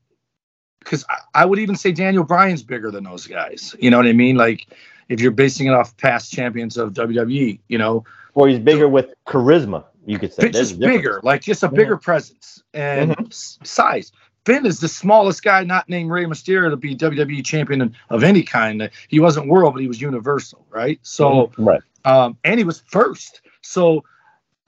because 0.83 1.05
I, 1.09 1.41
I 1.41 1.45
would 1.45 1.59
even 1.59 1.75
say 1.75 1.91
Daniel 1.91 2.23
Bryan's 2.23 2.63
bigger 2.63 2.91
than 2.91 3.03
those 3.03 3.27
guys. 3.27 3.75
You 3.79 3.89
know 3.89 3.97
what 3.97 4.07
I 4.07 4.13
mean? 4.13 4.35
Like 4.35 4.67
if 5.09 5.19
you're 5.19 5.31
basing 5.31 5.67
it 5.67 5.73
off 5.73 5.95
past 5.97 6.31
champions 6.31 6.77
of 6.77 6.93
WWE, 6.93 7.59
you 7.67 7.77
know, 7.77 8.03
Or 8.33 8.47
he's 8.47 8.59
bigger 8.59 8.87
with 8.87 9.13
charisma. 9.27 9.83
You 10.05 10.17
could 10.17 10.33
say. 10.33 10.49
Just 10.49 10.79
bigger, 10.79 11.19
like 11.23 11.41
just 11.41 11.63
a 11.63 11.69
bigger 11.69 11.95
mm-hmm. 11.95 12.03
presence 12.03 12.63
and 12.73 13.11
mm-hmm. 13.11 13.25
s- 13.27 13.59
size. 13.63 14.11
Finn 14.45 14.65
is 14.65 14.79
the 14.79 14.87
smallest 14.87 15.43
guy 15.43 15.63
not 15.63 15.87
named 15.87 16.09
Rey 16.09 16.25
Mysterio 16.25 16.71
to 16.71 16.77
be 16.77 16.95
WWE 16.95 17.45
champion 17.45 17.95
of 18.09 18.23
any 18.23 18.41
kind. 18.41 18.89
He 19.07 19.19
wasn't 19.19 19.47
world, 19.47 19.73
but 19.73 19.81
he 19.81 19.87
was 19.87 20.01
universal, 20.01 20.65
right? 20.71 20.99
So, 21.03 21.47
mm-hmm. 21.47 21.63
right. 21.63 21.81
um, 22.05 22.37
and 22.43 22.57
he 22.57 22.63
was 22.63 22.81
first. 22.87 23.41
So, 23.61 24.03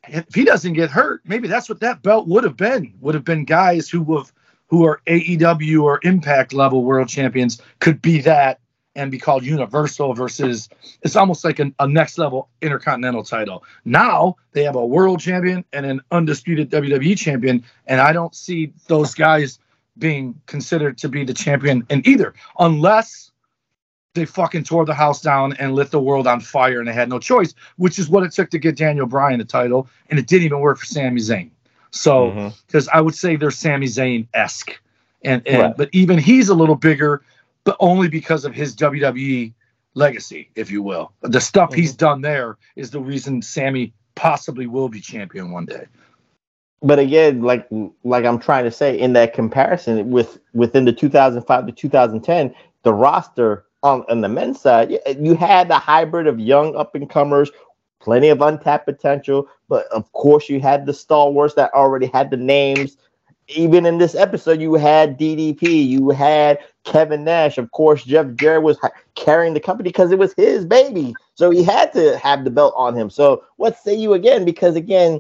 if 0.08 0.36
he 0.36 0.44
doesn't 0.44 0.74
get 0.74 0.92
hurt, 0.92 1.22
maybe 1.26 1.48
that's 1.48 1.70
what 1.70 1.80
that 1.80 2.04
belt 2.04 2.28
would 2.28 2.44
have 2.44 2.58
been. 2.58 2.94
Would 3.00 3.16
have 3.16 3.24
been 3.24 3.46
guys 3.46 3.90
who 3.90 4.18
have 4.18 4.32
who 4.74 4.88
are 4.88 5.04
AEW 5.06 5.84
or 5.84 6.00
Impact 6.02 6.52
level 6.52 6.84
world 6.84 7.08
champions 7.08 7.62
could 7.78 8.02
be 8.02 8.22
that 8.22 8.60
and 8.96 9.12
be 9.12 9.20
called 9.20 9.46
Universal 9.46 10.16
versus 10.16 10.68
it's 11.04 11.16
almost 11.16 11.46
like 11.46 11.60
an, 11.60 11.76
a 11.78 11.88
next 11.88 12.18
level 12.18 12.50
intercontinental 12.60 13.24
title. 13.24 13.64
Now 13.86 14.36
they 14.54 14.64
have 14.64 14.76
a 14.76 14.84
world 14.84 15.20
champion 15.20 15.64
and 15.74 15.86
an 15.86 16.02
undisputed 16.10 16.72
WWE 16.72 17.16
champion, 17.16 17.64
and 17.86 18.02
I 18.02 18.14
don't 18.14 18.34
see 18.34 18.74
those 18.88 19.14
guys 19.14 19.60
being 20.00 20.42
considered 20.48 20.98
to 20.98 21.08
be 21.08 21.24
the 21.24 21.36
champion 21.36 21.86
in 21.92 22.02
either, 22.08 22.34
unless 22.58 23.32
they 24.16 24.26
fucking 24.26 24.64
tore 24.64 24.86
the 24.86 24.96
house 24.96 25.22
down 25.22 25.54
and 25.58 25.76
lit 25.76 25.92
the 25.92 26.02
world 26.02 26.26
on 26.26 26.40
fire 26.40 26.80
and 26.80 26.88
they 26.88 26.94
had 26.94 27.10
no 27.10 27.20
choice, 27.20 27.54
which 27.78 28.00
is 28.00 28.10
what 28.10 28.24
it 28.24 28.32
took 28.32 28.50
to 28.50 28.58
get 28.58 28.76
Daniel 28.76 29.06
Bryan 29.06 29.38
the 29.38 29.46
title, 29.46 29.88
and 30.10 30.18
it 30.18 30.26
didn't 30.26 30.46
even 30.46 30.62
work 30.62 30.80
for 30.80 30.86
Sami 30.86 31.22
Zayn. 31.22 31.52
So, 31.94 32.52
because 32.68 32.88
I 32.90 33.02
would 33.02 33.16
say 33.16 33.36
they're 33.36 33.52
Sami 33.52 33.86
Zayn 33.88 34.28
esque, 34.34 34.80
and, 35.24 35.46
and 35.48 35.58
Right. 35.60 35.78
but 35.78 35.90
even 35.94 36.18
he's 36.18 36.50
a 36.50 36.56
little 36.56 36.76
bigger, 36.76 37.24
but 37.64 37.78
only 37.80 38.08
because 38.10 38.46
of 38.46 38.54
his 38.54 38.76
WWE 38.76 39.54
legacy, 39.94 40.50
if 40.56 40.72
you 40.72 40.82
will. 40.82 41.12
The 41.22 41.40
stuff 41.40 41.70
Mm-hmm. 41.70 41.80
he's 41.82 41.94
done 41.96 42.22
there 42.22 42.58
is 42.76 42.92
the 42.92 43.00
reason 43.00 43.42
Sami 43.42 43.94
possibly 44.16 44.66
will 44.68 44.90
be 44.90 45.00
champion 45.00 45.52
one 45.52 45.66
day. 45.66 45.86
but 46.82 47.00
again, 47.00 47.42
like 47.44 47.68
like 48.04 48.26
I'm 48.26 48.40
trying 48.40 48.66
to 48.66 48.72
say, 48.72 49.00
in 49.00 49.14
that 49.14 49.34
comparison 49.34 50.12
with 50.12 50.40
within 50.54 50.86
the 50.86 50.92
2005 50.94 51.66
to 51.68 51.72
2010, 51.72 52.54
the 52.84 52.94
roster 52.94 53.66
on, 53.84 54.04
on 54.10 54.22
the 54.22 54.30
men's 54.30 54.60
side, 54.60 54.92
you 55.20 55.36
had 55.36 55.68
the 55.70 55.78
hybrid 55.80 56.28
of 56.28 56.40
young 56.40 56.76
up 56.76 56.96
and 56.96 57.10
comers, 57.10 57.52
plenty 58.04 58.28
of 58.28 58.42
untapped 58.42 58.86
potential, 58.86 59.48
but 59.70 59.88
of 59.88 60.12
course 60.12 60.50
you 60.50 60.60
had 60.60 60.86
the 60.86 60.94
stalwarts 60.94 61.56
that 61.56 61.74
already 61.74 62.08
had 62.08 62.30
the 62.30 62.38
names. 62.38 62.98
Even 63.48 63.86
in 63.86 63.98
this 63.98 64.14
episode, 64.16 64.62
you 64.62 64.74
had 64.76 65.18
DDP, 65.18 65.88
you 65.88 66.10
had 66.10 66.60
Kevin 66.84 67.24
Nash, 67.24 67.58
of 67.58 67.72
course. 67.72 68.04
Jeff 68.04 68.34
Jarrett 68.36 68.64
was 68.64 68.78
carrying 69.16 69.54
the 69.54 69.60
company 69.60 69.90
because 69.90 70.12
it 70.12 70.20
was 70.20 70.34
his 70.34 70.66
baby, 70.66 71.14
so 71.36 71.50
he 71.50 71.64
had 71.64 71.92
to 71.94 72.18
have 72.18 72.44
the 72.44 72.52
belt 72.52 72.74
on 72.78 72.96
him. 72.96 73.10
So 73.10 73.44
what 73.58 73.78
say 73.78 73.96
you 73.96 74.14
again? 74.14 74.46
Because 74.46 74.76
again, 74.76 75.20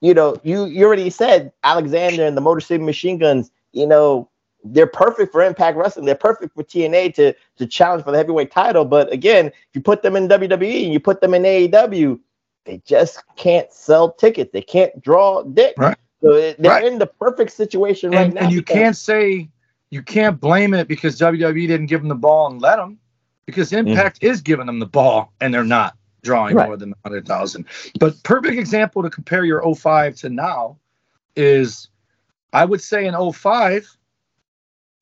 you 0.00 0.14
know, 0.14 0.36
you 0.42 0.66
you 0.66 0.84
already 0.84 1.10
said 1.10 1.52
Alexander 1.64 2.26
and 2.26 2.36
the 2.36 2.42
Motor 2.42 2.60
City 2.60 2.82
Machine 2.84 3.18
Guns, 3.18 3.50
you 3.72 3.86
know, 3.86 4.28
they're 4.72 4.86
perfect 4.86 5.32
for 5.32 5.42
Impact 5.42 5.76
Wrestling. 5.76 6.06
They're 6.06 6.14
perfect 6.14 6.54
for 6.54 6.62
TNA 6.62 7.14
to 7.14 7.34
to 7.56 7.66
challenge 7.66 8.04
for 8.04 8.10
the 8.10 8.18
heavyweight 8.18 8.50
title. 8.50 8.84
But 8.84 9.12
again, 9.12 9.46
if 9.46 9.54
you 9.74 9.80
put 9.80 10.02
them 10.02 10.16
in 10.16 10.28
WWE 10.28 10.84
and 10.84 10.92
you 10.92 11.00
put 11.00 11.20
them 11.20 11.34
in 11.34 11.42
AEW, 11.42 12.18
they 12.64 12.82
just 12.84 13.22
can't 13.36 13.72
sell 13.72 14.12
tickets. 14.12 14.52
They 14.52 14.62
can't 14.62 15.00
draw 15.00 15.42
dick. 15.42 15.74
Right. 15.78 15.96
So 16.22 16.32
it- 16.32 16.60
they're 16.60 16.70
Right. 16.72 16.84
in 16.84 16.98
the 16.98 17.06
perfect 17.06 17.52
situation 17.52 18.10
right 18.10 18.32
now. 18.32 18.42
and 18.42 18.52
you 18.52 18.62
can't 18.62 18.96
say 18.96 19.48
you 19.90 20.02
can't 20.02 20.40
blame 20.40 20.74
it 20.74 20.88
because 20.88 21.18
WWE 21.18 21.66
didn't 21.68 21.86
give 21.86 22.00
them 22.00 22.08
the 22.08 22.14
ball 22.14 22.50
and 22.50 22.60
let 22.60 22.76
them 22.76 22.98
because 23.46 23.70
mm-hmm. 23.70 23.88
Impact 23.88 24.18
is 24.20 24.40
giving 24.40 24.66
them 24.66 24.78
the 24.80 24.86
ball 24.86 25.32
and 25.40 25.54
they're 25.54 25.64
not 25.64 25.94
drawing 26.22 26.56
Right. 26.56 26.66
more 26.66 26.76
than 26.76 26.92
100,000. 27.04 27.64
But 28.00 28.20
perfect 28.24 28.58
example 28.58 29.02
to 29.02 29.10
compare 29.10 29.44
your 29.44 29.62
05 29.62 30.16
to 30.16 30.28
now 30.28 30.76
is 31.36 31.88
I 32.52 32.64
would 32.64 32.80
say 32.80 33.06
in 33.06 33.14
05 33.14 33.86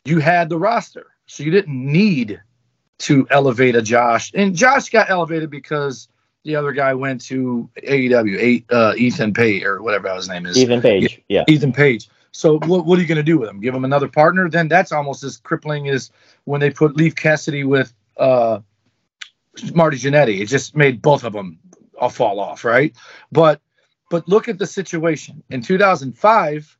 you 0.04 0.18
had 0.18 0.48
the 0.48 0.58
roster. 0.58 1.06
So 1.26 1.42
you 1.42 1.50
didn't 1.50 1.76
need 1.76 2.40
to 2.98 3.26
elevate 3.30 3.74
a 3.74 3.82
Josh. 3.82 4.30
And 4.34 4.54
Josh 4.54 4.90
got 4.90 5.10
elevated 5.10 5.50
because 5.50 6.08
the 6.44 6.56
other 6.56 6.72
guy 6.72 6.94
went 6.94 7.22
to 7.22 7.68
AEW, 7.82 8.64
uh, 8.70 8.94
Ethan 8.96 9.32
Page 9.32 9.64
or 9.64 9.82
whatever 9.82 10.14
his 10.14 10.28
name 10.28 10.46
is. 10.46 10.56
Ethan 10.58 10.82
Page, 10.82 11.20
yeah. 11.28 11.44
Ethan 11.48 11.72
Page. 11.72 12.08
So 12.32 12.58
what, 12.60 12.84
what 12.84 12.98
are 12.98 13.02
you 13.02 13.08
going 13.08 13.16
to 13.16 13.22
do 13.22 13.38
with 13.38 13.48
him? 13.48 13.60
Give 13.60 13.74
him 13.74 13.84
another 13.84 14.08
partner? 14.08 14.50
Then 14.50 14.68
that's 14.68 14.92
almost 14.92 15.22
as 15.24 15.38
crippling 15.38 15.88
as 15.88 16.10
when 16.44 16.60
they 16.60 16.70
put 16.70 16.96
Leif 16.96 17.14
Cassidy 17.14 17.64
with 17.64 17.94
uh, 18.18 18.60
Marty 19.72 19.96
Jannetty. 19.96 20.40
It 20.40 20.46
just 20.46 20.76
made 20.76 21.00
both 21.00 21.24
of 21.24 21.32
them 21.32 21.58
all 21.98 22.10
fall 22.10 22.40
off, 22.40 22.64
right? 22.64 22.94
But 23.32 23.60
but 24.10 24.28
look 24.28 24.48
at 24.48 24.58
the 24.58 24.66
situation 24.66 25.42
in 25.50 25.62
2005 25.62 26.78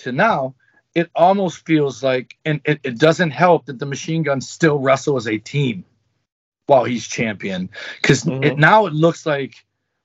to 0.00 0.12
now. 0.12 0.54
It 0.98 1.10
almost 1.14 1.64
feels 1.64 2.02
like, 2.02 2.36
and 2.44 2.60
it, 2.64 2.80
it 2.82 2.98
doesn't 2.98 3.30
help 3.30 3.66
that 3.66 3.78
the 3.78 3.86
Machine 3.86 4.24
Guns 4.24 4.48
still 4.48 4.80
wrestle 4.80 5.16
as 5.16 5.28
a 5.28 5.38
team 5.38 5.84
while 6.66 6.82
he's 6.82 7.06
champion, 7.06 7.70
because 8.02 8.24
Mhm. 8.24 8.44
it 8.44 8.58
now 8.58 8.86
it 8.86 8.92
looks 8.92 9.24
like 9.24 9.54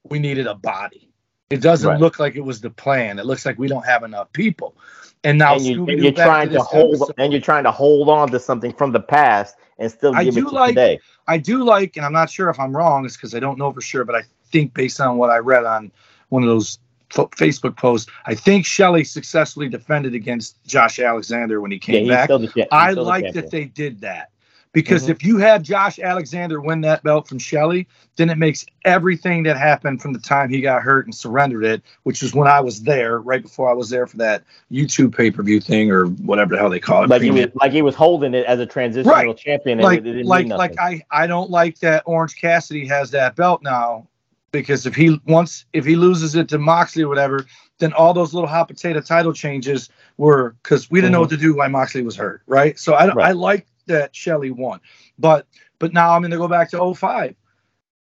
we 0.07 0.19
needed 0.19 0.45
a 0.45 0.53
body. 0.53 1.09
It 1.49 1.61
doesn't 1.61 1.89
Right. 1.89 1.99
look 1.99 2.19
like 2.19 2.35
it 2.35 2.45
was 2.45 2.61
the 2.61 2.69
plan. 2.69 3.17
It 3.17 3.25
looks 3.25 3.43
like 3.43 3.57
we 3.57 3.67
don't 3.67 3.85
have 3.87 4.03
enough 4.03 4.31
people. 4.33 4.75
And 5.23 5.39
now 5.39 5.55
and, 5.55 5.65
you, 5.65 5.85
and 5.87 5.99
you're 6.03 6.11
trying 6.11 6.49
to 6.49 6.53
this 6.59 6.63
hold 6.67 6.95
episode- 6.95 7.15
and 7.17 7.33
you're 7.33 7.41
trying 7.41 7.63
to 7.63 7.71
hold 7.71 8.07
on 8.09 8.29
to 8.29 8.39
something 8.39 8.71
from 8.73 8.91
the 8.91 8.99
past 8.99 9.55
and 9.79 9.89
still 9.91 10.13
I 10.15 10.25
give 10.25 10.37
it 10.37 10.41
do 10.41 10.49
to 10.49 10.55
like- 10.55 10.69
today. 10.75 10.99
I 11.27 11.39
do 11.39 11.63
like, 11.63 11.97
and 11.97 12.05
I'm 12.05 12.13
not 12.13 12.29
sure 12.29 12.49
if 12.51 12.59
I'm 12.59 12.75
wrong, 12.77 13.03
it's 13.05 13.17
because 13.17 13.33
I 13.33 13.39
don't 13.39 13.57
know 13.57 13.71
for 13.71 13.81
sure, 13.81 14.05
but 14.05 14.13
I 14.15 14.21
think 14.51 14.75
based 14.75 15.01
on 15.01 15.17
what 15.17 15.31
I 15.31 15.37
read 15.39 15.65
on 15.65 15.91
one 16.29 16.43
of 16.43 16.49
those 16.49 16.77
Facebook 17.13 17.77
post. 17.77 18.09
I 18.25 18.35
think 18.35 18.65
Shelley 18.65 19.03
successfully 19.03 19.69
defended 19.69 20.13
against 20.15 20.63
Josh 20.65 20.99
Alexander 20.99 21.61
when 21.61 21.71
he 21.71 21.79
came 21.79 22.05
he's 22.05 22.09
back. 22.09 22.27
the, 22.29 22.67
I 22.71 22.91
still 22.91 23.03
the 23.03 23.09
like 23.09 23.33
that 23.33 23.51
they 23.51 23.65
did 23.65 24.01
that 24.01 24.29
because 24.71 25.05
Mhm. 25.05 25.09
if 25.09 25.23
you 25.23 25.37
have 25.37 25.61
Josh 25.61 25.99
Alexander 25.99 26.59
win 26.59 26.81
that 26.81 27.03
belt 27.03 27.27
from 27.27 27.37
Shelley, 27.37 27.87
then 28.15 28.31
it 28.31 28.39
makes 28.39 28.65
everything 28.85 29.43
that 29.43 29.55
happened 29.57 30.01
from 30.01 30.13
the 30.13 30.19
time 30.19 30.49
he 30.49 30.61
got 30.61 30.81
hurt 30.81 31.05
and 31.05 31.13
surrendered 31.13 31.63
it, 31.63 31.83
which 32.03 32.23
is 32.23 32.33
when 32.33 32.47
I 32.47 32.59
was 32.59 32.81
there, 32.81 33.19
right 33.21 33.41
before 33.43 33.69
I 33.69 33.73
was 33.73 33.89
there 33.91 34.07
for 34.07 34.17
that 34.17 34.43
YouTube 34.71 35.15
pay 35.15 35.29
per 35.29 35.43
view 35.43 35.59
thing 35.59 35.91
or 35.91 36.05
whatever 36.05 36.55
the 36.55 36.59
hell 36.59 36.69
they 36.71 36.79
call 36.79 37.03
it. 37.03 37.09
like 37.11 37.21
he 37.21 37.29
was 37.29 37.47
like 37.61 37.71
he 37.71 37.83
was 37.83 37.93
holding 37.93 38.33
it 38.33 38.45
as 38.47 38.59
a 38.59 38.65
transitional 38.65 39.13
Right. 39.13 39.37
champion. 39.37 39.77
And 39.79 39.83
like 39.83 40.03
it, 40.03 40.25
like 40.25 40.47
like. 40.47 40.79
I 40.79 41.03
I 41.11 41.27
don't 41.27 41.51
like 41.51 41.77
that 41.79 42.01
Orange 42.07 42.35
Cassidy 42.41 42.87
has 42.87 43.11
that 43.11 43.35
belt 43.35 43.61
now 43.61 44.07
because 44.53 44.85
if 44.85 44.95
he 44.95 45.19
once 45.25 45.65
if 45.73 45.83
he 45.83 45.97
loses 45.97 46.35
it 46.35 46.47
to 46.49 46.57
Moxley 46.57 47.03
or 47.03 47.09
whatever, 47.09 47.45
then 47.79 47.91
all 47.91 48.13
those 48.13 48.33
little 48.33 48.47
hot 48.47 48.69
potato 48.69 49.01
title 49.01 49.33
changes 49.33 49.89
were 50.15 50.55
because 50.63 50.89
we 50.89 51.01
didn't 51.01 51.11
know 51.11 51.19
what 51.19 51.31
to 51.31 51.37
do 51.37 51.57
why 51.57 51.67
Moxley 51.67 52.03
was 52.03 52.15
hurt, 52.15 52.43
right? 52.47 52.79
So 52.79 52.93
I 52.93 53.07
don't 53.07 53.19
I 53.19 53.33
like 53.33 53.67
that 53.87 54.15
Shelley 54.15 54.51
won, 54.51 54.79
but 55.19 55.47
but 55.79 55.91
now 55.91 56.11
I'm 56.13 56.21
going 56.21 56.31
to 56.31 56.37
go 56.37 56.47
back 56.47 56.69
to 56.69 56.93
05. 56.93 57.35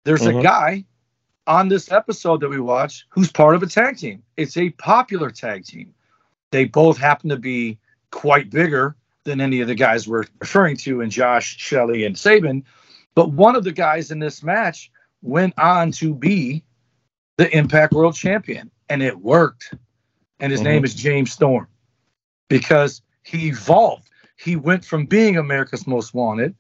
There's 0.05 0.27
a 0.27 0.33
Mhm. 0.33 0.43
guy 0.43 0.85
on 1.47 1.69
this 1.69 1.93
episode 1.93 2.41
that 2.41 2.49
we 2.49 2.59
watch 2.59 3.07
who's 3.11 3.31
part 3.31 3.55
of 3.55 3.63
a 3.63 3.67
tag 3.67 3.99
team. 3.99 4.23
It's 4.37 4.57
a 4.57 4.71
popular 4.71 5.31
tag 5.31 5.65
team. 5.67 5.95
They 6.51 6.65
both 6.65 6.97
happen 6.97 7.29
to 7.31 7.37
be 7.37 7.79
quite 8.11 8.51
bigger 8.51 8.97
than 9.25 9.41
any 9.41 9.61
of 9.61 9.69
the 9.69 9.75
guys 9.75 10.09
we're 10.09 10.25
referring 10.41 10.77
to 10.79 11.03
in 11.03 11.11
Josh, 11.11 11.59
Shelley, 11.59 12.05
and 12.05 12.17
Sabin. 12.19 12.65
But 13.15 13.31
one 13.31 13.57
of 13.57 13.65
the 13.65 13.73
guys 13.73 14.11
in 14.11 14.19
this 14.19 14.43
match 14.43 14.91
went 15.23 15.55
on 15.59 15.93
to 15.93 16.15
be 16.15 16.63
the 17.37 17.55
Impact 17.57 17.93
World 17.93 18.15
Champion, 18.15 18.71
and 18.89 19.03
it 19.03 19.19
worked. 19.21 19.75
And 20.41 20.51
his 20.51 20.61
Mhm. 20.61 20.65
name 20.65 20.85
is 20.85 20.95
James 20.95 21.33
Storm 21.33 21.67
because 22.49 23.03
he 23.23 23.49
evolved. 23.49 24.07
he 24.43 24.57
went 24.57 24.83
from 24.87 25.05
being 25.05 25.37
America's 25.37 25.87
Most 25.87 26.15
Wanted 26.15 26.55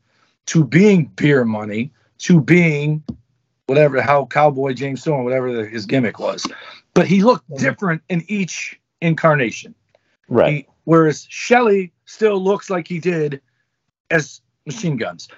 to 0.44 0.64
being 0.64 1.06
beer 1.06 1.46
money 1.46 1.90
to 2.18 2.38
being 2.38 3.02
whatever 3.68 4.02
how 4.02 4.26
Cowboy 4.26 4.74
James 4.74 5.00
Storm, 5.00 5.24
whatever 5.24 5.50
the, 5.50 5.64
his 5.64 5.86
gimmick 5.86 6.18
was. 6.18 6.46
But 6.92 7.06
he 7.06 7.22
looked 7.22 7.48
different 7.56 8.02
in 8.10 8.22
each 8.28 8.78
incarnation. 9.00 9.74
Right. 10.28 10.52
He- 10.52 10.66
whereas 10.84 11.26
Shelley 11.30 11.90
still 12.04 12.38
looks 12.44 12.68
like 12.68 12.86
he 12.86 12.98
did 12.98 13.40
as 14.10 14.42
Machine 14.66 14.98
Guns. 14.98 15.28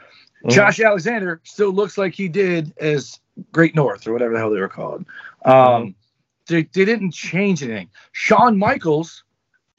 Mhm. 0.44 0.50
Josh 0.50 0.80
Alexander 0.80 1.40
still 1.44 1.72
looks 1.72 1.96
like 1.98 2.14
he 2.14 2.28
did 2.28 2.72
as 2.78 3.20
Great 3.52 3.74
North 3.74 4.06
or 4.06 4.12
whatever 4.12 4.32
the 4.34 4.38
hell 4.38 4.50
they 4.50 4.60
were 4.60 4.68
called. 4.68 5.04
Um, 5.44 5.54
Mm-hmm. 5.54 5.88
they, 6.48 6.62
they 6.72 6.84
didn't 6.84 7.12
change 7.12 7.62
anything. 7.62 7.88
Shawn 8.12 8.58
Michaels 8.58 9.24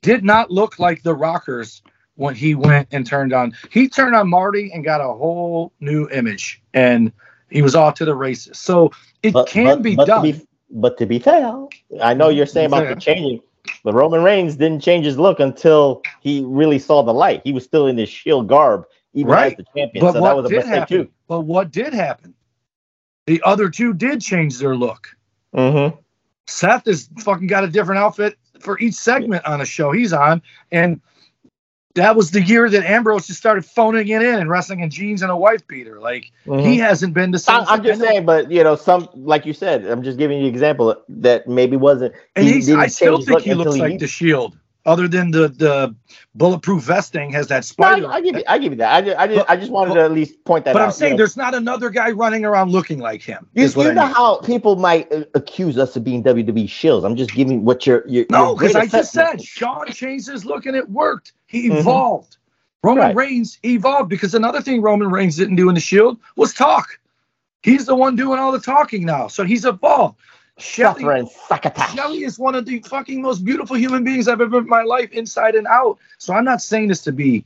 did 0.01 0.23
not 0.23 0.51
look 0.51 0.79
like 0.79 1.03
the 1.03 1.13
Rockers 1.13 1.81
when 2.15 2.35
he 2.35 2.55
went 2.55 2.87
and 2.91 3.05
turned 3.05 3.33
on. 3.33 3.53
He 3.71 3.87
turned 3.89 4.15
on 4.15 4.29
Marty 4.29 4.71
and 4.73 4.83
got 4.83 5.01
a 5.01 5.13
whole 5.13 5.71
new 5.79 6.07
image, 6.09 6.61
and 6.73 7.11
he 7.49 7.61
was 7.61 7.75
off 7.75 7.95
to 7.95 8.05
the 8.05 8.15
races. 8.15 8.57
So 8.57 8.91
it 9.23 9.33
But- 9.33 9.47
can 9.47 9.65
but- 9.77 9.81
be 9.83 9.95
but 9.95 10.05
to 10.05 10.11
done. 10.11 10.21
be- 10.23 10.47
but 10.75 10.97
to 10.97 11.05
be 11.05 11.19
fair, 11.19 11.53
I 12.01 12.13
know 12.15 12.29
you're 12.29 12.45
saying 12.47 12.67
about 12.67 12.85
Fair. 12.85 12.95
the 12.95 13.01
changing, 13.01 13.41
but 13.83 13.93
Roman 13.93 14.23
Reigns 14.23 14.55
didn't 14.55 14.79
change 14.81 15.05
his 15.05 15.19
look 15.19 15.39
until 15.39 16.01
he 16.21 16.43
really 16.45 16.79
saw 16.79 17.03
the 17.03 17.13
light. 17.13 17.41
He 17.43 17.51
was 17.53 17.63
still 17.63 17.85
in 17.87 17.97
his 17.97 18.09
shield 18.09 18.47
garb, 18.47 18.85
even 19.13 19.31
Right. 19.31 19.51
as 19.51 19.57
the 19.57 19.65
champion. 19.75 20.05
But 20.05 20.13
so 20.13 20.21
what 20.21 20.29
that 20.29 20.35
was 20.35 20.45
a 20.45 20.49
did 20.49 20.65
happen? 20.65 20.97
too. 21.05 21.11
But 21.27 21.41
what 21.41 21.71
did 21.71 21.93
happen? 21.93 22.33
The 23.25 23.41
other 23.45 23.69
two 23.69 23.93
did 23.93 24.21
change 24.21 24.57
their 24.59 24.75
look. 24.75 25.07
Mm-hmm. 25.55 25.95
Seth 26.47 26.85
has 26.85 27.09
fucking 27.19 27.47
got 27.47 27.63
a 27.63 27.67
different 27.67 27.99
outfit 27.99 28.37
for 28.59 28.79
each 28.79 28.95
segment 28.95 29.45
on 29.45 29.61
a 29.61 29.65
show 29.65 29.91
he's 29.91 30.11
on, 30.13 30.41
and 30.71 30.99
that 31.95 32.15
was 32.15 32.31
the 32.31 32.41
year 32.41 32.69
that 32.69 32.83
Ambrose 32.89 33.27
just 33.27 33.39
started 33.39 33.63
phoning 33.65 34.07
it 34.07 34.21
in 34.21 34.35
and 34.39 34.49
wrestling 34.49 34.79
in 34.79 34.89
jeans 34.89 35.21
and 35.21 35.31
a 35.31 35.37
wife 35.37 35.65
beater. 35.67 35.99
Like 35.99 36.31
he 36.45 36.77
hasn't 36.79 37.13
been 37.13 37.31
the 37.31 37.39
same. 37.39 37.61
Mm-hmm. 37.61 37.69
I, 37.69 37.73
am 37.75 37.83
just 37.83 38.01
saying, 38.01 38.25
but 38.25 38.51
you 38.51 38.63
know, 38.63 38.75
some 38.75 39.07
like 39.13 39.45
you 39.45 39.53
said, 39.53 39.85
I'm 39.85 40.03
just 40.03 40.17
giving 40.17 40.39
you 40.39 40.47
an 40.47 40.49
example 40.53 40.95
that 41.07 41.47
maybe 41.47 41.77
wasn't. 41.77 42.13
and 42.35 42.45
he 42.45 42.73
I 42.73 42.87
still 42.87 43.21
think 43.21 43.41
he 43.41 43.53
looks 43.53 43.77
like 43.77 43.93
beat- 43.93 43.99
the 43.99 44.07
Shield, 44.07 44.57
other 44.85 45.07
than 45.07 45.31
the 45.31 45.47
the 45.47 45.95
bulletproof 46.35 46.83
vesting 46.83 47.31
has 47.31 47.47
that 47.47 47.57
No, 47.57 47.61
spider. 47.61 48.07
I, 48.07 48.15
I 48.15 48.21
give 48.21 48.35
you, 48.35 48.43
I 48.47 48.57
give 48.57 48.73
you 48.73 48.77
that. 48.79 48.93
I 48.93 49.01
just, 49.01 49.17
I 49.17 49.27
just, 49.27 49.37
But- 49.39 49.49
I 49.49 49.55
just 49.55 49.71
wanted 49.71 49.93
to 49.95 50.01
at 50.01 50.11
least 50.11 50.43
point 50.43 50.65
that 50.65 50.71
out. 50.71 50.73
but 50.73 50.81
out. 50.81 50.85
I'm 50.87 50.91
saying 50.91 51.17
there's 51.17 51.37
not 51.37 51.53
another 51.55 51.89
guy 51.89 52.11
running 52.11 52.43
around 52.43 52.71
looking 52.71 52.99
like 52.99 53.21
him. 53.21 53.47
You, 53.53 53.67
you 53.67 53.93
know 53.93 54.05
mean. 54.05 54.13
how 54.13 54.37
people 54.41 54.75
might 54.75 55.11
uh, 55.13 55.23
accuse 55.35 55.77
us 55.77 55.95
of 55.95 56.03
being 56.03 56.23
WWE 56.23 56.65
shills. 56.65 57.05
I'm 57.05 57.15
just 57.15 57.31
giving 57.33 57.63
what 57.63 57.87
your 57.87 58.07
your 58.07 58.25
No, 58.29 58.55
because 58.55 58.75
I 58.75 58.85
just 58.87 59.13
said 59.13 59.41
Shawn 59.41 59.89
changed 59.91 60.27
his 60.27 60.43
look 60.45 60.65
and 60.65 60.75
it 60.75 60.89
worked. 60.89 61.33
He 61.47 61.69
Mhm. 61.69 61.79
evolved. 61.79 62.37
Roman 62.83 63.03
Right. 63.05 63.15
Reigns 63.15 63.59
evolved 63.63 64.09
because 64.09 64.33
another 64.35 64.59
thing 64.61 64.81
Roman 64.81 65.09
Reigns 65.09 65.37
didn't 65.37 65.55
do 65.55 65.69
in 65.69 65.75
the 65.75 65.81
Shield 65.81 66.17
was 66.35 66.53
talk. 66.53 66.99
He's 67.61 67.85
the 67.85 67.95
one 67.95 68.17
doing 68.17 68.39
all 68.39 68.51
the 68.51 68.59
talking 68.59 69.05
now, 69.05 69.27
so 69.29 69.45
he's 69.45 69.63
evolved. 69.63 70.19
Shelley. 70.57 71.03
Shelley 71.95 72.23
is 72.23 72.37
one 72.37 72.55
of 72.55 72.65
the 72.65 72.79
fucking 72.81 73.21
most 73.21 73.43
beautiful 73.43 73.75
human 73.75 74.03
beings 74.03 74.27
I've 74.27 74.41
ever 74.41 74.49
met 74.49 74.63
in 74.63 74.69
my 74.69 74.83
life, 74.83 75.11
inside 75.11 75.55
and 75.55 75.67
out. 75.67 75.97
So 76.17 76.33
I'm 76.33 76.45
not 76.45 76.61
saying 76.61 76.89
this 76.89 77.01
to 77.03 77.11
be 77.11 77.43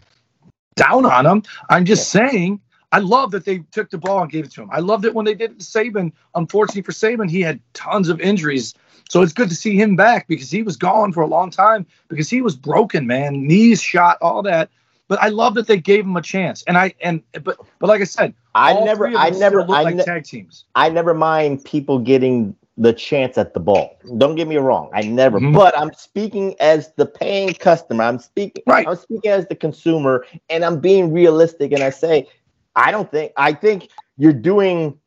down 0.75 1.05
on 1.05 1.25
him. 1.25 1.43
I'm 1.69 1.85
just 1.85 2.09
saying 2.09 2.61
I 2.91 2.99
love 2.99 3.31
that 3.31 3.45
they 3.45 3.59
took 3.71 3.89
the 3.89 3.97
ball 3.97 4.21
and 4.21 4.31
gave 4.31 4.45
it 4.45 4.51
to 4.51 4.61
him. 4.61 4.69
I 4.71 4.79
loved 4.79 5.05
it 5.05 5.13
when 5.13 5.25
they 5.25 5.33
did 5.33 5.51
it 5.51 5.59
to 5.59 5.65
Sabin. 5.65 6.13
Unfortunately 6.35 6.83
for 6.83 6.93
Sabin, 6.93 7.27
he 7.27 7.41
had 7.41 7.59
tons 7.73 8.07
of 8.09 8.21
injuries. 8.21 8.73
So 9.09 9.21
it's 9.21 9.33
good 9.33 9.49
to 9.49 9.55
see 9.55 9.75
him 9.75 9.95
back 9.95 10.27
because 10.27 10.51
he 10.51 10.63
was 10.63 10.77
gone 10.77 11.13
for 11.13 11.21
a 11.21 11.27
long 11.27 11.49
time 11.49 11.85
because 12.07 12.29
he 12.29 12.41
was 12.41 12.55
broken, 12.55 13.07
man. 13.07 13.47
Knees 13.47 13.81
shot, 13.81 14.17
all 14.21 14.41
that. 14.43 14.69
But 15.07 15.21
I 15.21 15.29
love 15.29 15.53
that 15.55 15.67
they 15.67 15.77
gave 15.77 16.05
him 16.05 16.17
a 16.17 16.21
chance. 16.21 16.63
And 16.63 16.77
I 16.77 16.93
and 17.01 17.23
but 17.43 17.57
but 17.79 17.87
like 17.87 18.01
I 18.01 18.05
said, 18.05 18.33
I 18.53 18.73
never, 18.73 19.07
I 19.07 19.29
never, 19.29 19.61
I, 19.69 19.83
like 19.83 19.95
ne- 19.95 20.03
tag 20.03 20.25
teams. 20.25 20.65
I 20.75 20.89
never 20.89 21.13
mind 21.13 21.63
people 21.63 21.99
getting 21.99 22.55
the 22.77 22.93
chance 22.93 23.37
at 23.37 23.53
the 23.53 23.59
ball. 23.59 23.97
Don't 24.17 24.35
get 24.35 24.47
me 24.47 24.57
wrong. 24.57 24.89
I 24.93 25.01
never. 25.01 25.39
Mhm. 25.39 25.53
But 25.53 25.77
I'm 25.77 25.91
speaking 25.93 26.55
as 26.59 26.93
the 26.95 27.05
paying 27.05 27.53
customer. 27.53 28.03
I'm 28.03 28.19
speaking. 28.19 28.63
Right. 28.67 28.87
I'm 28.87 28.95
speaking 28.95 29.31
as 29.31 29.47
the 29.47 29.55
consumer, 29.55 30.25
and 30.49 30.63
I'm 30.63 30.79
being 30.79 31.11
realistic. 31.11 31.71
And 31.71 31.81
I 31.81 31.89
say, 31.89 32.27
I 32.75 32.91
don't 32.91 33.09
think. 33.11 33.31
I 33.37 33.53
think 33.53 33.89
you're 34.17 34.33
doing. 34.33 34.97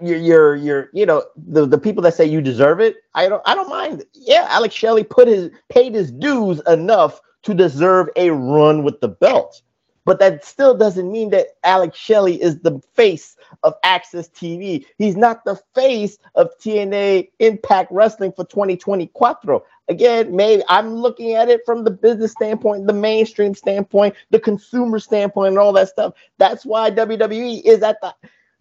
You're, 0.00 0.18
you're, 0.18 0.56
you're, 0.56 0.90
you 0.92 1.06
know, 1.06 1.24
the, 1.36 1.64
the 1.64 1.78
people 1.78 2.02
that 2.02 2.14
say 2.14 2.24
you 2.24 2.40
deserve 2.40 2.80
it. 2.80 2.96
I 3.14 3.28
don't, 3.28 3.40
I 3.46 3.54
don't 3.54 3.68
mind. 3.68 4.04
Yeah, 4.14 4.48
Alex 4.50 4.74
Shelley 4.74 5.04
put 5.04 5.28
his 5.28 5.50
paid 5.68 5.94
his 5.94 6.10
dues 6.10 6.60
enough 6.66 7.20
to 7.44 7.54
deserve 7.54 8.08
a 8.16 8.30
run 8.30 8.82
with 8.82 9.00
the 9.00 9.08
belt. 9.08 9.62
But 10.04 10.18
that 10.18 10.44
still 10.44 10.76
doesn't 10.76 11.10
mean 11.10 11.30
that 11.30 11.48
Alex 11.62 11.96
Shelley 11.96 12.40
is 12.42 12.58
the 12.58 12.80
face 12.94 13.36
of 13.62 13.80
AXS 13.82 14.32
TV. 14.32 14.84
He's 14.98 15.16
not 15.16 15.44
the 15.44 15.60
face 15.74 16.18
of 16.34 16.50
TNA 16.58 17.30
Impact 17.38 17.92
Wrestling 17.92 18.32
for 18.32 18.44
2024. 18.44 19.62
Again, 19.88 20.34
maybe 20.34 20.62
I'm 20.68 20.94
looking 20.94 21.34
at 21.34 21.48
it 21.48 21.60
from 21.64 21.84
the 21.84 21.90
business 21.90 22.32
standpoint, 22.32 22.86
the 22.86 22.92
mainstream 22.92 23.54
standpoint, 23.54 24.14
the 24.30 24.40
consumer 24.40 24.98
standpoint, 24.98 25.50
and 25.50 25.58
all 25.58 25.72
that 25.74 25.88
stuff. 25.88 26.14
That's 26.38 26.64
why 26.64 26.90
WWE 26.90 27.62
is 27.64 27.82
at 27.82 28.00
the 28.00 28.14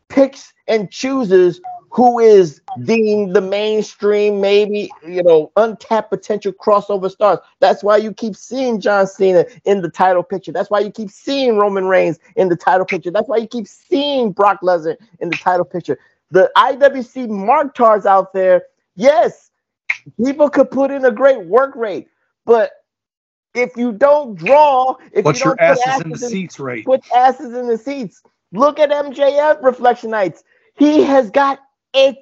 picks 0.10 0.54
and 0.68 0.92
chooses 0.92 1.60
who 1.92 2.20
is 2.20 2.62
deemed 2.84 3.36
the 3.36 3.42
mainstream, 3.42 4.40
maybe 4.40 4.90
you 5.06 5.22
know, 5.22 5.52
untapped 5.58 6.10
potential 6.10 6.54
crossover 6.54 7.12
stars. 7.12 7.40
That's 7.60 7.84
why 7.84 7.98
you 7.98 8.14
keep 8.14 8.36
seeing 8.36 8.80
John 8.80 9.08
Cena 9.08 9.46
in 9.66 9.82
the 9.82 9.90
title 9.90 10.24
picture. 10.24 10.54
That's 10.54 10.70
why 10.70 10.80
you 10.80 10.90
keep 10.90 11.12
seeing 11.12 11.58
Roman 11.58 11.86
Reigns 11.86 12.18
in 12.38 12.48
the 12.48 12.56
title 12.56 12.86
picture. 12.86 13.12
That's 13.12 13.28
why 13.28 13.38
you 13.38 13.48
keep 13.48 13.68
seeing 13.68 14.32
Brock 14.32 14.62
Lesnar 14.62 14.96
in 15.20 15.30
the 15.30 15.36
title 15.36 15.66
picture. 15.66 16.00
The 16.32 16.50
IWC 16.56 17.28
marktars 17.28 18.06
out 18.06 18.32
there, 18.32 18.64
yes, 18.96 19.52
people 20.24 20.50
could 20.50 20.72
put 20.72 20.92
in 20.92 21.04
a 21.04 21.12
great 21.12 21.46
work 21.46 21.76
rate, 21.76 22.08
but 22.46 22.72
if 23.54 23.76
you 23.76 23.92
don't 23.92 24.36
draw, 24.36 24.96
if 25.12 25.26
Put 25.26 25.40
you 25.40 25.44
don't 25.44 25.60
put 25.60 25.62
asses 25.62 26.02
in 26.02 26.10
the 26.12 26.18
seats 26.18 26.58
right. 26.58 26.86
put 26.86 27.02
asses 27.14 27.54
in 27.54 27.68
the 27.68 27.78
seats. 27.78 28.24
Look 28.54 28.80
at 28.80 28.92
MJF 28.92 29.62
Reflectionites. 29.62 30.44
He 30.78 31.04
has 31.04 31.30
got 31.30 31.60
it. 31.94 32.18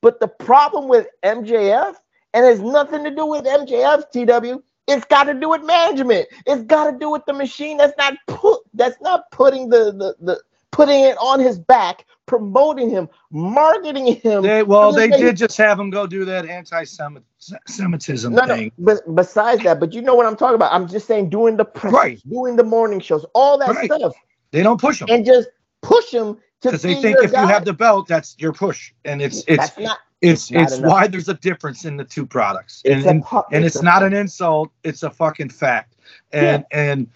But 0.00 0.20
the 0.20 0.28
problem 0.28 0.88
with 0.88 1.06
MJF, 1.24 1.94
and 2.34 2.46
it's 2.46 2.60
nothing 2.60 3.04
to 3.04 3.10
do 3.14 3.26
with 3.26 3.44
MJF, 3.44 4.04
TW, 4.12 4.62
it's 4.88 5.04
got 5.06 5.24
to 5.24 5.34
do 5.34 5.50
with 5.50 5.62
management. 5.64 6.26
It's 6.46 6.64
got 6.64 6.90
to 6.90 6.98
do 6.98 7.10
with 7.10 7.24
the 7.26 7.32
machine 7.32 7.76
that's 7.76 7.96
not 7.98 8.14
put 8.26 8.60
that's 8.74 9.00
not 9.00 9.30
putting 9.30 9.68
the 9.68 9.92
the, 9.92 10.16
the 10.20 10.40
putting 10.72 11.00
it 11.04 11.16
on 11.18 11.38
his 11.38 11.58
back, 11.58 12.06
promoting 12.26 12.90
him, 12.90 13.08
marketing 13.30 14.06
him. 14.16 14.42
They, 14.42 14.62
well, 14.62 14.92
they 14.92 15.08
did 15.08 15.36
just 15.36 15.56
have 15.58 15.78
him 15.78 15.90
go 15.90 16.06
do 16.06 16.24
that 16.24 16.46
anti-Semitism 16.46 18.34
No, 18.34 18.44
no. 18.44 18.56
thing. 18.56 18.72
But 18.78 19.14
besides 19.14 19.62
that, 19.64 19.78
but 19.80 19.92
you 19.92 20.02
know 20.02 20.14
what 20.14 20.26
I'm 20.26 20.36
talking 20.36 20.54
about. 20.56 20.72
I'm 20.72 20.88
just 20.88 21.06
saying, 21.06 21.30
doing 21.30 21.56
the 21.56 21.64
press, 21.64 21.92
Right. 21.92 22.20
doing 22.28 22.56
the 22.56 22.64
morning 22.64 23.00
shows, 23.00 23.24
all 23.34 23.58
that 23.58 23.70
Right. 23.74 23.92
stuff, 23.92 24.14
They 24.50 24.62
don't 24.62 24.80
push 24.80 25.00
him 25.00 25.08
and 25.10 25.24
just 25.24 25.48
push 25.82 26.10
him 26.12 26.38
because 26.62 26.82
they 26.82 26.94
think 27.00 27.18
if 27.22 27.32
you 27.32 27.38
have 27.38 27.64
the 27.64 27.72
belt, 27.72 28.06
that's 28.08 28.36
your 28.38 28.52
push, 28.52 28.92
and 29.04 29.20
it's 29.20 29.42
it's 29.48 29.76
not. 29.78 29.98
it's 30.20 30.50
it's 30.50 30.78
enough. 30.78 30.90
why 30.90 31.06
there's 31.06 31.28
a 31.28 31.34
difference 31.34 31.84
in 31.84 31.96
the 31.96 32.04
two 32.04 32.24
products, 32.24 32.82
It's 32.84 33.04
and 33.04 33.06
and, 33.06 33.24
pu- 33.24 33.42
and 33.50 33.64
it's 33.64 33.76
it's 33.76 33.82
not 33.82 34.02
an 34.02 34.12
insult; 34.12 34.70
it's 34.84 35.02
a 35.02 35.10
fucking 35.10 35.50
fact. 35.50 35.96
And 36.32 36.64
and 36.70 37.08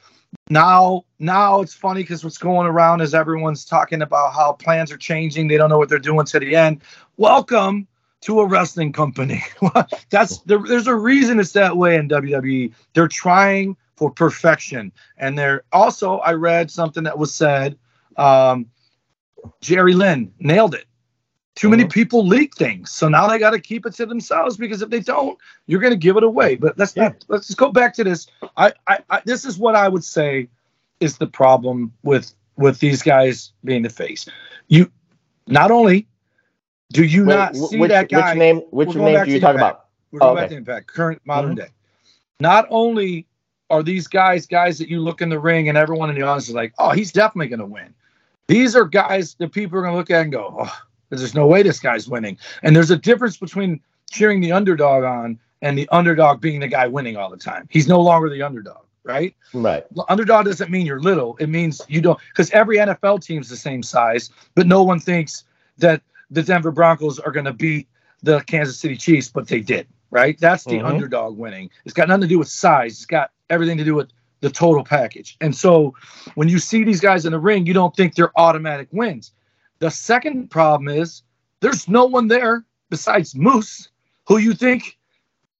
now 0.51 1.05
now 1.19 1.61
it's 1.61 1.75
funny 1.75 2.03
because 2.03 2.25
what's 2.25 2.39
going 2.39 2.67
around 2.67 3.01
is 3.01 3.15
everyone's 3.15 3.65
talking 3.65 4.03
about 4.03 4.33
how 4.33 4.53
plans 4.53 4.91
are 4.93 4.97
changing. 4.97 5.49
They 5.49 5.57
don't 5.57 5.71
know 5.71 5.79
what 5.79 5.89
they're 5.89 5.99
doing 5.99 6.27
to 6.27 6.41
the 6.41 6.57
end. 6.57 6.83
Welcome 7.17 7.87
to 8.23 8.41
a 8.41 8.47
wrestling 8.47 8.93
company. 8.93 9.43
That's 10.11 10.39
there, 10.41 10.59
there's 10.59 10.89
a 10.89 10.95
reason 10.95 11.39
it's 11.39 11.53
that 11.53 11.77
way 11.77 11.97
in 11.97 12.09
WWE. 12.09 12.73
They're 12.95 13.09
trying 13.09 13.77
for 13.97 14.11
perfection, 14.11 14.93
and 15.17 15.39
they're 15.39 15.63
also. 15.73 16.19
I 16.19 16.33
read 16.33 16.71
something 16.71 17.05
that 17.05 17.19
was 17.19 17.33
said. 17.35 17.79
Um, 18.17 18.67
Jerry 19.61 19.95
Lynn 19.95 20.33
nailed 20.39 20.75
it. 20.75 20.87
Too 21.55 21.71
many 21.71 21.87
people 21.87 22.27
leak 22.27 22.55
things, 22.55 22.91
so 22.91 23.09
now 23.09 23.27
they 23.27 23.39
got 23.39 23.53
to 23.53 23.59
keep 23.59 23.87
it 23.87 23.95
to 23.95 24.05
themselves 24.05 24.59
because 24.59 24.83
if 24.83 24.91
they 24.91 25.01
don't, 25.01 25.39
you're 25.67 25.81
going 25.81 25.93
to 25.93 25.99
give 25.99 26.19
it 26.19 26.23
away. 26.23 26.55
But 26.57 26.77
let's 26.77 26.95
not. 26.97 27.25
Let's 27.29 27.47
just 27.47 27.59
go 27.59 27.73
back 27.73 27.95
to 27.95 28.05
this. 28.05 28.27
I, 28.59 28.75
I, 28.87 28.99
I, 29.09 29.23
this 29.25 29.47
is 29.47 29.57
what 29.57 29.75
I 29.75 29.89
would 29.89 30.05
say 30.05 30.49
is 31.01 31.17
the 31.17 31.27
problem 31.27 31.93
with 32.03 32.35
with 32.57 32.79
these 32.81 33.03
guys 33.03 33.53
being 33.65 33.83
the 33.83 33.89
face. 33.89 34.29
You 34.69 34.91
not 35.47 35.71
only 35.71 36.07
do 36.93 37.05
you 37.05 37.25
Wait, 37.25 37.35
not 37.35 37.57
see 37.57 37.79
which, 37.79 37.89
that 37.91 38.11
guy. 38.11 38.33
Which 38.33 38.39
name? 38.39 38.59
Which 38.71 38.95
name 38.95 39.25
do 39.25 39.31
you 39.31 39.41
talk 39.41 39.55
Impact. 39.55 39.57
about? 39.57 39.85
We're 40.11 40.21
going 40.21 40.33
Oh, 40.33 40.35
back 40.37 40.51
to 40.51 40.57
Impact, 40.57 40.87
current 40.89 41.23
modern 41.25 41.53
Mhm. 41.53 41.57
day. 41.57 41.69
Not 42.39 42.67
only 42.69 43.27
are 43.71 43.83
these 43.83 44.07
guys 44.07 44.47
guys 44.47 44.79
that 44.79 44.89
you 44.91 45.01
look 45.01 45.23
in 45.23 45.31
the 45.31 45.39
ring 45.39 45.71
and 45.71 45.79
everyone 45.79 46.11
in 46.11 46.17
the 46.17 46.23
audience 46.23 46.49
is 46.49 46.55
like, 46.55 46.75
oh, 46.79 46.91
he's 46.91 47.13
definitely 47.13 47.49
going 47.49 47.61
to 47.61 47.67
win. 47.67 47.95
These 48.49 48.77
are 48.77 48.85
guys 48.85 49.35
that 49.35 49.53
people 49.53 49.79
are 49.79 49.83
going 49.83 49.93
to 49.93 49.99
look 49.99 50.11
at 50.11 50.23
and 50.23 50.33
go, 50.33 50.57
oh, 50.61 50.79
there's 51.11 51.35
no 51.35 51.47
way 51.47 51.63
this 51.63 51.81
guy's 51.81 52.09
winning. 52.09 52.39
And 52.63 52.75
there's 52.75 52.91
a 52.91 52.97
difference 52.97 53.37
between 53.37 53.81
cheering 54.11 54.41
the 54.41 54.53
underdog 54.53 55.05
on 55.05 55.39
and 55.63 55.77
the 55.77 55.89
underdog 55.91 56.41
being 56.41 56.61
the 56.61 56.69
guy 56.69 56.87
winning 56.87 57.17
all 57.17 57.31
the 57.31 57.37
time. 57.37 57.67
He's 57.71 57.89
no 57.89 58.01
longer 58.01 58.29
the 58.29 58.43
underdog. 58.43 58.83
right? 59.05 59.35
Right. 59.55 59.85
Underdog 60.09 60.47
doesn't 60.47 60.69
mean 60.71 60.85
you're 60.85 61.01
little. 61.01 61.37
It 61.39 61.49
means 61.49 61.81
you 61.89 62.01
don't 62.01 62.19
because 62.31 62.51
every 62.51 62.77
NFL 62.79 63.23
team's 63.25 63.49
the 63.49 63.57
same 63.57 63.83
size, 63.85 64.31
but 64.57 64.67
no 64.67 64.83
one 64.83 64.99
thinks 64.99 65.45
that 65.79 66.03
the 66.31 66.43
Denver 66.43 66.73
Broncos 66.73 67.21
are 67.21 67.31
going 67.31 67.45
to 67.47 67.53
beat 67.53 67.87
the 68.25 68.41
Kansas 68.41 68.77
City 68.79 68.97
Chiefs, 68.97 69.29
but 69.29 69.47
they 69.47 69.61
did, 69.61 69.87
right? 70.11 70.37
That's 70.41 70.65
the 70.65 70.79
Mhm. 70.81 70.87
underdog 70.87 71.39
winning. 71.39 71.71
It's 71.85 71.95
got 71.95 72.09
nothing 72.09 72.23
to 72.23 72.27
do 72.27 72.39
with 72.41 72.49
size. 72.49 72.95
It's 72.95 73.07
got 73.07 73.31
everything 73.49 73.79
to 73.79 73.85
do 73.85 73.95
with 73.95 74.09
the 74.41 74.51
total 74.51 74.85
package. 74.85 75.37
And 75.41 75.55
so 75.55 75.95
when 76.35 76.49
you 76.49 76.59
see 76.59 76.85
these 76.85 77.01
guys 77.01 77.25
in 77.27 77.33
the 77.33 77.39
ring, 77.39 77.67
you 77.67 77.75
don't 77.75 77.95
think 77.97 78.15
they're 78.15 78.39
automatic 78.39 78.89
wins. 78.93 79.33
The 79.79 79.91
second 79.91 80.51
problem 80.51 80.89
is 80.89 81.23
there's 81.61 81.89
no 81.89 82.05
one 82.05 82.29
there 82.29 82.65
besides 82.91 83.35
Moose 83.35 83.89
who 84.27 84.39
you 84.39 84.55
think 84.55 84.99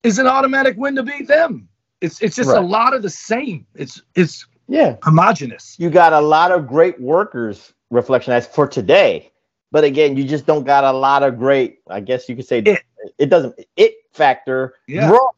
is 0.03 0.19
an 0.19 0.27
automatic 0.27 0.77
win 0.77 0.95
to 0.97 1.03
beat 1.03 1.29
them. 1.29 1.69
It's 2.01 2.21
it's 2.21 2.37
just 2.37 2.51
a 2.51 2.61
lot 2.61 2.95
of 2.95 3.03
the 3.03 3.11
same. 3.11 3.67
It's 3.75 4.03
it's 4.15 4.47
Yeah. 4.69 4.97
homogenous. 5.03 5.77
You 5.79 5.89
got 5.91 6.13
a 6.13 6.21
lot 6.21 6.53
of 6.53 6.67
great 6.67 7.01
workers, 7.01 7.73
reflection 7.91 8.33
as 8.33 8.47
for 8.47 8.67
today. 8.69 9.33
But 9.73 9.85
again, 9.85 10.17
you 10.17 10.25
just 10.25 10.47
don't 10.47 10.65
got 10.65 10.85
a 10.85 10.93
lot 10.93 11.23
of 11.23 11.39
great, 11.39 11.79
I 11.89 12.01
guess 12.01 12.29
you 12.29 12.37
could 12.37 12.47
say 12.47 12.59
It. 12.59 12.83
it 13.19 13.27
doesn't 13.31 13.59
it 13.77 13.95
factor 14.13 14.75
Yeah. 14.87 15.09
draw 15.09 15.31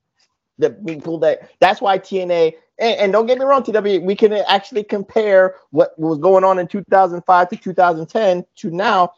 the 0.59 0.71
people 0.71 1.19
that 1.19 1.51
that's 1.61 1.81
why 1.81 1.99
TNA 1.99 2.55
and, 2.79 3.01
and 3.01 3.13
don't 3.13 3.27
get 3.27 3.39
me 3.39 3.45
wrong, 3.45 3.63
TW, 3.63 4.03
we 4.03 4.15
can 4.15 4.33
actually 4.33 4.85
compare 4.85 5.57
what 5.71 5.99
was 5.99 6.19
going 6.19 6.45
on 6.45 6.59
in 6.59 6.67
2005 6.69 7.49
to 7.51 7.57
2010 7.57 8.45
to 8.57 8.71
now 8.71 9.13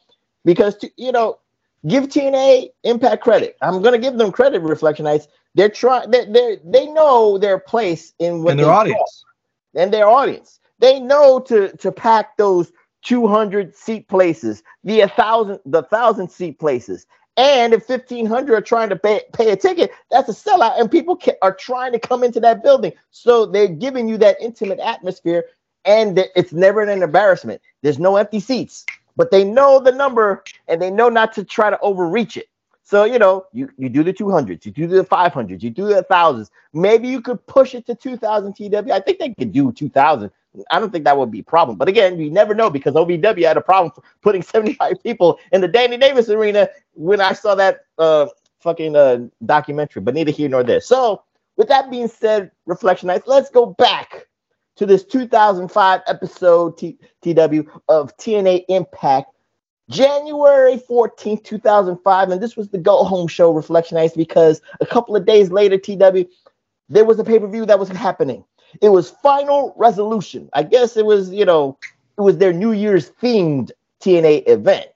because 0.44 0.76
to, 0.78 0.90
you 0.96 1.12
know 1.12 1.38
give 1.86 2.04
TNA 2.04 2.70
Impact 2.84 3.22
credit. 3.22 3.56
I'm 3.62 3.82
gonna 3.82 3.98
give 3.98 4.18
them 4.18 4.32
credit. 4.32 4.62
Reflectionites. 4.62 5.28
They're 5.54 5.68
trying. 5.68 6.10
They 6.10 6.26
they 6.26 6.58
they 6.64 6.86
know 6.86 7.38
their 7.38 7.58
place 7.58 8.12
in 8.18 8.42
what 8.42 8.52
And 8.52 8.60
their 8.60 8.70
audience. 8.70 9.24
and 9.74 9.92
their 9.92 10.08
audience. 10.08 10.60
They 10.78 11.00
know 11.00 11.40
to 11.40 11.76
to 11.78 11.92
pack 11.92 12.36
those 12.36 12.72
200 13.02 13.74
seat 13.74 14.08
places, 14.08 14.62
the 14.84 15.00
1000 15.00 15.60
the 15.66 15.82
1000 15.82 16.30
seat 16.30 16.58
places. 16.58 17.06
And 17.36 17.72
if 17.72 17.88
1500 17.88 18.54
are 18.54 18.60
trying 18.60 18.90
to 18.90 18.96
pay, 18.96 19.22
pay 19.32 19.50
a 19.50 19.56
ticket, 19.56 19.92
that's 20.10 20.28
a 20.28 20.32
sellout 20.32 20.78
and 20.80 20.90
people 20.90 21.16
ca- 21.16 21.36
are 21.42 21.54
trying 21.54 21.92
to 21.92 21.98
come 21.98 22.24
into 22.24 22.40
that 22.40 22.62
building. 22.62 22.92
So 23.10 23.46
they're 23.46 23.68
giving 23.68 24.08
you 24.08 24.18
that 24.18 24.36
intimate 24.40 24.80
atmosphere 24.80 25.44
and 25.84 26.16
th- 26.16 26.30
it's 26.36 26.52
never 26.52 26.82
an 26.82 27.02
embarrassment. 27.02 27.60
There's 27.82 27.98
no 27.98 28.16
empty 28.16 28.40
seats, 28.40 28.88
but 29.16 29.30
they 29.30 29.44
know 29.44 29.80
the 29.80 29.92
number 29.92 30.44
and 30.68 30.80
they 30.80 30.90
know 30.90 31.08
not 31.08 31.32
to 31.34 31.44
try 31.44 31.70
to 31.70 31.78
overreach 31.80 32.36
it. 32.36 32.46
So, 32.82 33.04
you 33.04 33.18
know, 33.18 33.46
you, 33.52 33.70
you 33.78 33.88
do 33.88 34.02
the 34.02 34.12
200s, 34.12 34.66
you 34.66 34.72
do 34.72 34.88
the 34.88 35.04
500s, 35.04 35.62
you 35.62 35.70
do 35.70 35.86
the 35.86 36.02
1000s. 36.02 36.50
Maybe 36.72 37.08
you 37.08 37.20
could 37.20 37.44
push 37.46 37.74
it 37.74 37.86
to 37.86 37.94
2000 37.94 38.54
TW. 38.54 38.90
I 38.90 39.00
think 39.00 39.18
they 39.20 39.32
could 39.34 39.52
do 39.52 39.70
2000. 39.72 40.30
I 40.70 40.80
don't 40.80 40.90
think 40.90 41.04
that 41.04 41.16
would 41.16 41.30
be 41.30 41.38
a 41.40 41.44
problem. 41.44 41.78
But 41.78 41.88
again, 41.88 42.18
you 42.18 42.30
never 42.30 42.54
know 42.54 42.68
because 42.68 42.94
OVW 42.94 43.46
had 43.46 43.56
a 43.56 43.60
problem 43.60 43.92
putting 44.22 44.42
75 44.42 45.02
people 45.04 45.38
in 45.52 45.60
the 45.60 45.68
Danny 45.68 45.96
Davis 45.96 46.28
arena 46.28 46.68
when 46.94 47.20
I 47.20 47.32
saw 47.32 47.54
that 47.54 47.84
uh, 47.98 48.26
fucking 48.60 48.96
uh, 48.96 49.18
documentary, 49.44 50.02
but 50.02 50.14
neither 50.14 50.30
here 50.30 50.48
nor 50.48 50.62
there. 50.62 50.80
So, 50.80 51.22
with 51.56 51.68
that 51.68 51.90
being 51.90 52.08
said, 52.08 52.50
Reflectionites, 52.68 53.26
let's 53.26 53.50
go 53.50 53.66
back 53.66 54.28
to 54.76 54.86
this 54.86 55.04
2005 55.04 56.00
episode 56.06 56.78
T- 56.78 56.98
TW 57.22 57.68
of 57.88 58.16
TNA 58.16 58.64
Impact, 58.68 59.30
January 59.90 60.80
14th, 60.88 61.44
2005. 61.44 62.30
And 62.30 62.42
this 62.42 62.56
was 62.56 62.68
the 62.68 62.78
go 62.78 63.04
home 63.04 63.28
show, 63.28 63.52
Reflectionites, 63.52 64.16
because 64.16 64.62
a 64.80 64.86
couple 64.86 65.16
of 65.16 65.26
days 65.26 65.50
later, 65.50 65.76
TW, 65.76 66.30
there 66.88 67.04
was 67.04 67.18
a 67.18 67.24
pay 67.24 67.38
per 67.38 67.46
view 67.46 67.66
that 67.66 67.78
was 67.78 67.88
happening. 67.88 68.44
It 68.80 68.90
was 68.90 69.10
Final 69.10 69.74
Resolution. 69.76 70.48
I 70.52 70.62
guess 70.62 70.96
it 70.96 71.04
was, 71.04 71.30
you 71.30 71.44
know, 71.44 71.76
it 72.16 72.22
was 72.22 72.38
their 72.38 72.52
New 72.52 72.72
Year's 72.72 73.10
themed 73.22 73.72
TNA 74.00 74.48
event. 74.48 74.86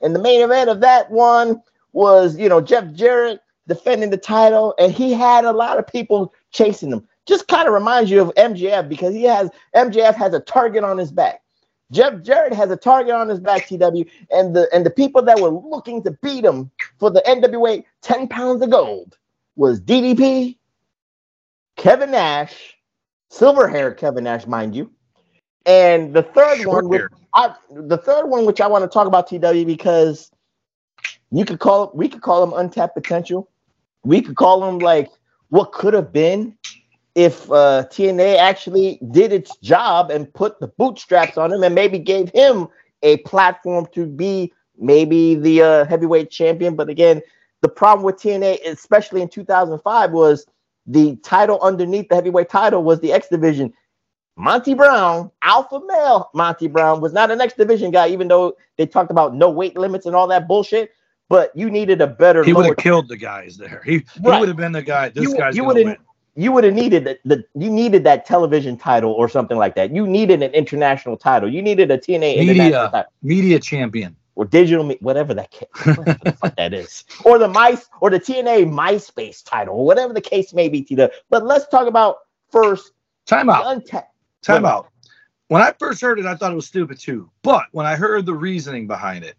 And 0.00 0.14
the 0.14 0.20
main 0.20 0.40
event 0.42 0.70
of 0.70 0.80
that 0.80 1.10
one 1.10 1.62
was, 1.92 2.38
you 2.38 2.48
know, 2.48 2.60
Jeff 2.60 2.92
Jarrett 2.92 3.40
defending 3.66 4.10
the 4.10 4.16
title, 4.16 4.74
and 4.78 4.92
he 4.92 5.12
had 5.12 5.44
a 5.44 5.52
lot 5.52 5.78
of 5.78 5.86
people 5.86 6.34
chasing 6.50 6.92
him. 6.92 7.06
Just 7.26 7.48
kind 7.48 7.68
of 7.68 7.74
reminds 7.74 8.10
you 8.10 8.22
of 8.22 8.34
MJF 8.36 8.88
because 8.88 9.14
he 9.14 9.24
has 9.24 9.50
MJF 9.76 10.14
has 10.14 10.32
a 10.32 10.40
target 10.40 10.82
on 10.82 10.96
his 10.96 11.12
back. 11.12 11.42
Jeff 11.90 12.22
Jarrett 12.22 12.52
has 12.52 12.70
a 12.70 12.76
target 12.76 13.14
on 13.14 13.28
his 13.28 13.40
back, 13.40 13.66
TW, 13.66 14.04
and 14.30 14.54
the 14.54 14.68
and 14.72 14.84
the 14.84 14.90
people 14.90 15.22
that 15.22 15.40
were 15.40 15.48
looking 15.48 16.02
to 16.02 16.10
beat 16.22 16.44
him 16.44 16.70
for 16.98 17.10
the 17.10 17.22
NWA 17.26 17.84
10 18.02 18.28
pounds 18.28 18.62
of 18.62 18.70
gold 18.70 19.16
was 19.56 19.80
DDP, 19.80 20.56
Kevin 21.76 22.10
Nash, 22.10 22.76
silver 23.30 23.68
hair 23.68 23.92
Kevin 23.92 24.24
Nash, 24.24 24.46
mind 24.46 24.74
you. 24.74 24.90
And 25.66 26.14
the 26.14 26.22
third 26.22 26.64
one, 26.66 26.88
which 26.88 27.02
I, 27.34 27.54
the 27.70 27.98
third 27.98 28.26
one, 28.26 28.46
which 28.46 28.60
I 28.60 28.66
want 28.66 28.84
to 28.84 28.88
talk 28.88 29.06
about, 29.06 29.28
TW, 29.28 29.66
because 29.66 30.30
you 31.30 31.44
could 31.44 31.58
call 31.58 31.90
we 31.94 32.08
could 32.08 32.22
call 32.22 32.42
him 32.42 32.52
untapped 32.54 32.94
potential. 32.94 33.48
We 34.04 34.22
could 34.22 34.36
call 34.36 34.66
him 34.68 34.78
like 34.78 35.10
what 35.50 35.72
could 35.72 35.94
have 35.94 36.12
been 36.12 36.56
if 37.14 37.50
uh, 37.50 37.84
TNA 37.90 38.38
actually 38.38 39.00
did 39.10 39.32
its 39.32 39.56
job 39.56 40.10
and 40.10 40.32
put 40.34 40.60
the 40.60 40.68
bootstraps 40.68 41.36
on 41.36 41.52
him 41.52 41.62
and 41.62 41.74
maybe 41.74 41.98
gave 41.98 42.30
him 42.30 42.68
a 43.02 43.16
platform 43.18 43.86
to 43.92 44.06
be 44.06 44.52
maybe 44.78 45.34
the 45.34 45.62
uh, 45.62 45.84
heavyweight 45.86 46.30
champion. 46.30 46.76
But 46.76 46.88
again, 46.88 47.20
the 47.60 47.68
problem 47.68 48.04
with 48.04 48.16
TNA, 48.16 48.64
especially 48.66 49.20
in 49.20 49.28
2005, 49.28 50.12
was 50.12 50.46
the 50.86 51.16
title 51.16 51.58
underneath 51.60 52.08
the 52.08 52.14
heavyweight 52.14 52.48
title 52.48 52.82
was 52.82 53.00
the 53.00 53.12
X 53.12 53.28
division. 53.28 53.72
Monty 54.36 54.74
Brown, 54.74 55.30
alpha 55.42 55.80
male 55.84 56.30
Monty 56.32 56.68
Brown, 56.68 57.00
was 57.00 57.12
not 57.12 57.32
an 57.32 57.40
X 57.40 57.54
division 57.54 57.90
guy, 57.90 58.08
even 58.08 58.28
though 58.28 58.56
they 58.76 58.86
talked 58.86 59.10
about 59.10 59.34
no 59.34 59.50
weight 59.50 59.76
limits 59.76 60.06
and 60.06 60.14
all 60.14 60.28
that 60.28 60.46
bullshit. 60.46 60.92
But 61.28 61.54
you 61.54 61.70
needed 61.70 62.00
a 62.00 62.06
better. 62.06 62.42
He 62.42 62.52
would 62.52 62.66
have 62.66 62.76
killed 62.76 63.08
the 63.08 63.16
guys 63.16 63.56
there. 63.56 63.82
He, 63.84 63.98
he 63.98 64.04
would 64.20 64.48
have 64.48 64.56
been 64.56 64.72
the 64.72 64.82
guy. 64.82 65.10
This 65.10 65.24
you, 65.24 65.36
guy's 65.36 65.56
you 65.56 65.62
gonna 65.62 65.74
would 65.74 65.84
win. 65.84 65.88
have 65.88 65.98
you 66.36 66.52
would 66.52 66.64
have 66.64 66.74
needed 66.74 67.04
the, 67.04 67.18
the 67.24 67.44
you 67.54 67.68
needed 67.68 68.04
that 68.04 68.24
television 68.24 68.76
title 68.76 69.12
or 69.12 69.28
something 69.28 69.58
like 69.58 69.74
that. 69.74 69.94
You 69.94 70.06
needed 70.06 70.42
an 70.42 70.52
international 70.52 71.16
title. 71.16 71.52
You 71.52 71.60
needed 71.62 71.90
a 71.90 71.98
TNA 71.98 72.36
international 72.36 72.54
Media, 72.54 72.90
title 72.92 73.12
media 73.22 73.58
champion. 73.58 74.16
or 74.36 74.44
digital 74.44 74.88
whatever 75.00 75.34
that 75.34 75.50
ca- 75.50 75.94
whatever 75.94 76.18
the 76.24 76.32
fuck 76.32 76.56
that 76.56 76.72
is, 76.72 77.04
or 77.24 77.38
the 77.38 77.48
mice 77.48 77.88
or 78.00 78.08
the 78.08 78.20
TNA 78.20 78.70
MySpace 78.70 79.44
title 79.44 79.74
or 79.74 79.84
whatever 79.84 80.14
the 80.14 80.20
case 80.20 80.54
may 80.54 80.68
be. 80.68 80.82
TW. 80.82 81.10
But 81.28 81.44
let's 81.44 81.66
talk 81.68 81.88
about 81.88 82.18
first 82.50 82.92
Time 83.26 83.50
out. 83.50 83.66
untapped. 83.66 84.14
Time 84.42 84.64
out. 84.64 84.88
When 85.48 85.60
I 85.60 85.72
first 85.78 86.00
heard 86.00 86.18
it, 86.18 86.26
I 86.26 86.36
thought 86.36 86.52
it 86.52 86.54
was 86.56 86.66
stupid 86.66 86.98
too. 87.00 87.30
But 87.42 87.64
when 87.72 87.84
I 87.84 87.96
heard 87.96 88.26
the 88.26 88.34
reasoning 88.34 88.86
behind 88.86 89.24
it, 89.24 89.34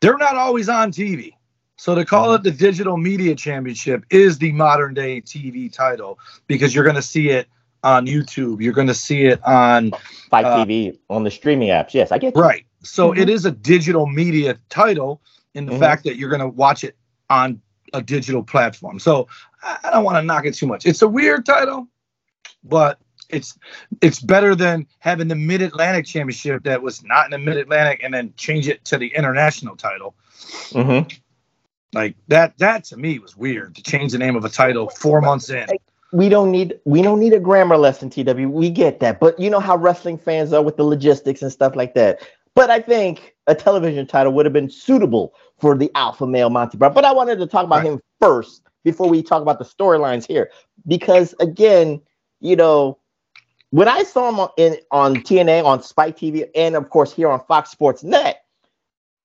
they're 0.00 0.18
not 0.18 0.36
always 0.36 0.68
on 0.68 0.92
TV. 0.92 1.32
So 1.76 1.94
to 1.94 2.04
call 2.04 2.34
it 2.34 2.42
the 2.42 2.50
Digital 2.50 2.96
Media 2.96 3.34
Championship 3.34 4.04
is 4.10 4.38
the 4.38 4.52
modern 4.52 4.94
day 4.94 5.20
TV 5.20 5.70
title 5.72 6.18
because 6.46 6.74
you're 6.74 6.84
going 6.84 6.96
to 6.96 7.02
see 7.02 7.28
it 7.28 7.48
on 7.82 8.06
YouTube. 8.06 8.62
You're 8.62 8.72
going 8.72 8.86
to 8.86 8.94
see 8.94 9.26
it 9.26 9.44
on 9.44 9.92
FITE 10.30 10.44
Uh, 10.46 10.64
TV 10.64 10.98
on 11.10 11.22
the 11.22 11.30
streaming 11.30 11.68
apps. 11.68 11.92
Yes, 11.92 12.12
I 12.12 12.18
get 12.18 12.34
you. 12.34 12.40
right. 12.40 12.64
So 12.82 13.12
Mhm. 13.12 13.18
it 13.18 13.28
is 13.28 13.44
a 13.44 13.50
digital 13.50 14.06
media 14.06 14.58
title 14.70 15.20
in 15.54 15.66
the 15.66 15.72
Mhm. 15.72 15.80
fact 15.80 16.04
that 16.04 16.16
you're 16.16 16.30
going 16.30 16.40
to 16.40 16.48
watch 16.48 16.82
it 16.82 16.96
on 17.28 17.60
a 17.92 18.00
digital 18.02 18.42
platform. 18.42 18.98
So 18.98 19.28
I 19.62 19.90
don't 19.92 20.04
want 20.04 20.16
to 20.16 20.22
knock 20.22 20.46
it 20.46 20.54
too 20.54 20.66
much. 20.66 20.86
It's 20.86 21.02
a 21.02 21.08
weird 21.08 21.44
title, 21.44 21.88
but 22.64 22.98
it's 23.30 23.58
it's 24.00 24.20
better 24.20 24.54
than 24.54 24.86
having 24.98 25.28
the 25.28 25.34
Mid 25.34 25.62
Atlantic 25.62 26.06
Championship 26.06 26.62
that 26.64 26.82
was 26.82 27.02
not 27.04 27.24
in 27.26 27.30
the 27.32 27.38
Mid 27.38 27.56
Atlantic 27.56 28.00
and 28.02 28.12
then 28.12 28.32
change 28.36 28.68
it 28.68 28.84
to 28.86 28.98
the 28.98 29.08
international 29.14 29.76
title. 29.76 30.14
Mhm. 30.72 31.12
Like 31.94 32.16
that 32.28 32.56
that 32.58 32.84
to 32.84 32.96
me 32.96 33.18
was 33.18 33.36
weird 33.36 33.74
to 33.76 33.82
change 33.82 34.12
the 34.12 34.18
name 34.18 34.36
of 34.36 34.44
a 34.44 34.48
title 34.50 34.88
four 34.90 35.20
months 35.20 35.50
in. 35.50 35.66
we 36.12 36.28
don't 36.28 36.50
need 36.50 36.78
we 36.84 37.02
don't 37.02 37.18
need 37.20 37.32
a 37.32 37.40
grammar 37.40 37.76
lesson 37.76 38.08
tw 38.10 38.48
we 38.48 38.70
get 38.70 39.00
that 39.00 39.18
but 39.18 39.38
you 39.40 39.50
know 39.50 39.58
how 39.60 39.76
wrestling 39.76 40.16
fans 40.18 40.52
are 40.52 40.62
with 40.62 40.76
the 40.76 40.84
logistics 40.84 41.42
and 41.42 41.50
stuff 41.50 41.74
like 41.74 41.94
that 41.94 42.20
but 42.54 42.70
i 42.70 42.78
think 42.80 43.34
a 43.48 43.54
television 43.56 44.06
title 44.06 44.32
would 44.32 44.46
have 44.46 44.52
been 44.52 44.70
suitable 44.70 45.34
for 45.58 45.76
the 45.76 45.90
alpha 45.96 46.24
male 46.26 46.48
monty 46.48 46.76
brown 46.78 46.94
but 46.94 47.04
i 47.04 47.12
wanted 47.12 47.38
to 47.40 47.46
talk 47.46 47.64
about 47.64 47.78
Right. 47.82 47.86
him 47.94 48.00
first 48.20 48.62
before 48.84 49.08
we 49.08 49.20
talk 49.20 49.42
about 49.42 49.58
the 49.58 49.64
storylines 49.64 50.24
here 50.26 50.48
because 50.86 51.34
again 51.40 52.00
you 52.40 52.54
know 52.54 52.98
when 53.70 53.88
i 53.88 54.02
saw 54.02 54.28
him 54.28 54.38
on, 54.40 54.48
in, 54.56 54.76
on 54.90 55.16
tna 55.16 55.64
on 55.64 55.82
spike 55.82 56.16
tv 56.16 56.48
and 56.54 56.74
of 56.76 56.88
course 56.90 57.12
here 57.12 57.28
on 57.28 57.40
fox 57.46 57.70
sports 57.70 58.02
net 58.04 58.42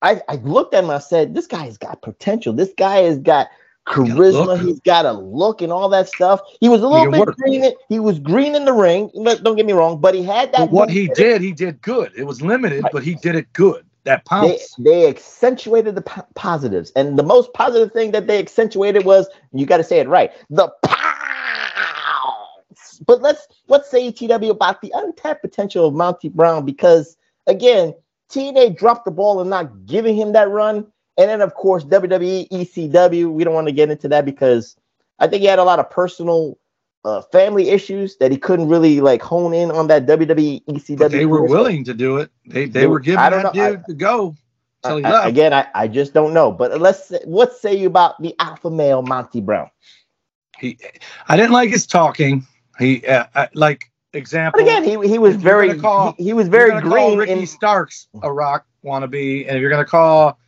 I, 0.03 0.21
I 0.27 0.35
looked 0.37 0.73
at 0.73 0.83
him. 0.83 0.89
I 0.89 0.97
said, 0.97 1.35
"This 1.35 1.45
guy 1.45 1.65
has 1.65 1.77
got 1.77 2.01
potential. 2.01 2.53
This 2.53 2.73
guy 2.75 3.03
has 3.03 3.19
got 3.19 3.49
charisma. 3.87 4.59
He's 4.59 4.79
got 4.79 5.05
a 5.05 5.11
look 5.13 5.61
and 5.61 5.71
all 5.71 5.89
that 5.89 6.07
stuff. 6.09 6.41
He 6.59 6.69
was 6.69 6.81
a 6.81 6.87
little 6.87 7.11
bit 7.11 7.19
work. 7.19 7.35
green. 7.37 7.63
in- 7.63 7.75
He 7.89 7.99
was 7.99 8.17
green 8.19 8.55
in 8.55 8.65
the 8.65 8.73
ring. 8.73 9.11
Don't 9.15 9.55
get 9.55 9.65
me 9.65 9.73
wrong. 9.73 10.01
But 10.01 10.15
he 10.15 10.23
had 10.23 10.51
that. 10.53 10.57
But 10.59 10.71
what 10.71 10.89
he 10.89 11.07
did, 11.09 11.41
he 11.41 11.51
did 11.51 11.81
good. 11.81 12.11
It 12.17 12.23
was 12.23 12.41
limited, 12.41 12.85
but 12.91 13.03
he 13.03 13.13
did 13.15 13.35
it 13.35 13.53
good. 13.53 13.85
That 14.03 14.23
They, 14.25 14.29
pounce. 14.29 14.75
they 14.79 15.07
accentuated 15.07 15.93
the 15.93 16.01
po- 16.01 16.25
positives, 16.33 16.91
and 16.95 17.19
the 17.19 17.23
most 17.23 17.53
positive 17.53 17.91
thing 17.91 18.09
that 18.11 18.25
they 18.25 18.39
accentuated 18.39 19.05
was, 19.05 19.27
you 19.53 19.67
got 19.67 19.77
to 19.77 19.83
say 19.83 19.99
it 19.99 20.07
right, 20.07 20.31
the 20.49 20.69
pounce. 20.83 21.00
But 23.05 23.21
let's 23.21 23.47
let's 23.67 23.89
say 23.89 24.11
TW 24.11 24.49
about 24.49 24.81
the 24.81 24.91
untapped 24.95 25.41
potential 25.41 25.87
of 25.87 25.93
Monty 25.93 26.29
Brown 26.29 26.65
because 26.65 27.17
again, 27.47 27.93
TNA 28.29 28.77
dropped 28.77 29.05
the 29.05 29.11
ball 29.11 29.41
and 29.41 29.49
not 29.49 29.85
giving 29.85 30.15
him 30.15 30.33
that 30.33 30.49
run, 30.49 30.77
and 31.17 31.29
then 31.29 31.41
of 31.41 31.53
course 31.53 31.83
WWE 31.83 32.49
ECW. 32.49 33.31
We 33.31 33.43
don't 33.43 33.53
want 33.53 33.67
to 33.67 33.73
get 33.73 33.89
into 33.89 34.07
that 34.09 34.25
because 34.25 34.75
I 35.19 35.27
think 35.27 35.41
he 35.41 35.47
had 35.47 35.59
a 35.59 35.63
lot 35.63 35.79
of 35.79 35.89
personal 35.89 36.57
uh, 37.03 37.21
family 37.31 37.69
issues 37.69 38.17
that 38.17 38.31
he 38.31 38.37
couldn't 38.37 38.69
really 38.69 39.01
like 39.01 39.21
hone 39.21 39.53
in 39.53 39.71
on 39.71 39.87
that 39.87 40.05
WWE 40.05 40.63
ECW. 40.65 40.97
But 40.97 41.11
they 41.11 41.25
were 41.25 41.43
willing 41.43 41.83
to 41.85 41.93
do 41.93 42.17
it. 42.17 42.29
They 42.45 42.65
they 42.65 42.87
were 42.87 42.99
giving 42.99 43.19
I 43.19 43.29
that 43.29 43.43
know. 43.55 43.71
dude 43.71 43.85
to 43.87 43.93
go 43.93 44.35
I- 44.83 45.01
I- 45.01 45.27
again, 45.27 45.53
I, 45.53 45.67
I 45.75 45.87
just 45.87 46.13
don't 46.13 46.33
know. 46.33 46.51
But 46.51 46.79
let's 46.79 47.07
say, 47.07 47.19
what 47.25 47.53
say 47.55 47.75
you 47.75 47.87
about 47.87 48.21
the 48.21 48.35
alpha 48.39 48.69
male 48.69 49.01
Monty 49.01 49.41
Brown? 49.41 49.69
He, 50.59 50.77
I 51.27 51.37
didn't 51.37 51.51
like 51.51 51.69
his 51.69 51.85
talking. 51.85 52.45
He 52.79 53.05
uh, 53.05 53.25
uh, 53.35 53.47
like 53.53 53.91
example. 54.13 54.59
But 54.59 54.67
again, 54.67 54.83
he 54.83 55.07
he 55.07 55.17
was 55.17 55.35
if 55.35 55.41
you're 55.41 55.51
very 55.53 55.67
gonna 55.69 55.79
call- 55.81 56.13
he, 56.17 56.25
he 56.25 56.33
was 56.33 56.45
you're 56.47 56.51
very 56.51 56.69
gonna 56.71 56.81
call 56.81 56.91
green 56.91 57.17
Ricky 57.19 57.31
in 57.33 57.47
Starks 57.47 58.07
a 58.23 58.31
rock 58.31 58.65
wannabe, 58.83 59.47
and 59.47 59.55
if 59.57 59.61
you're 59.61 59.69
gonna 59.69 59.85
call 59.85 60.39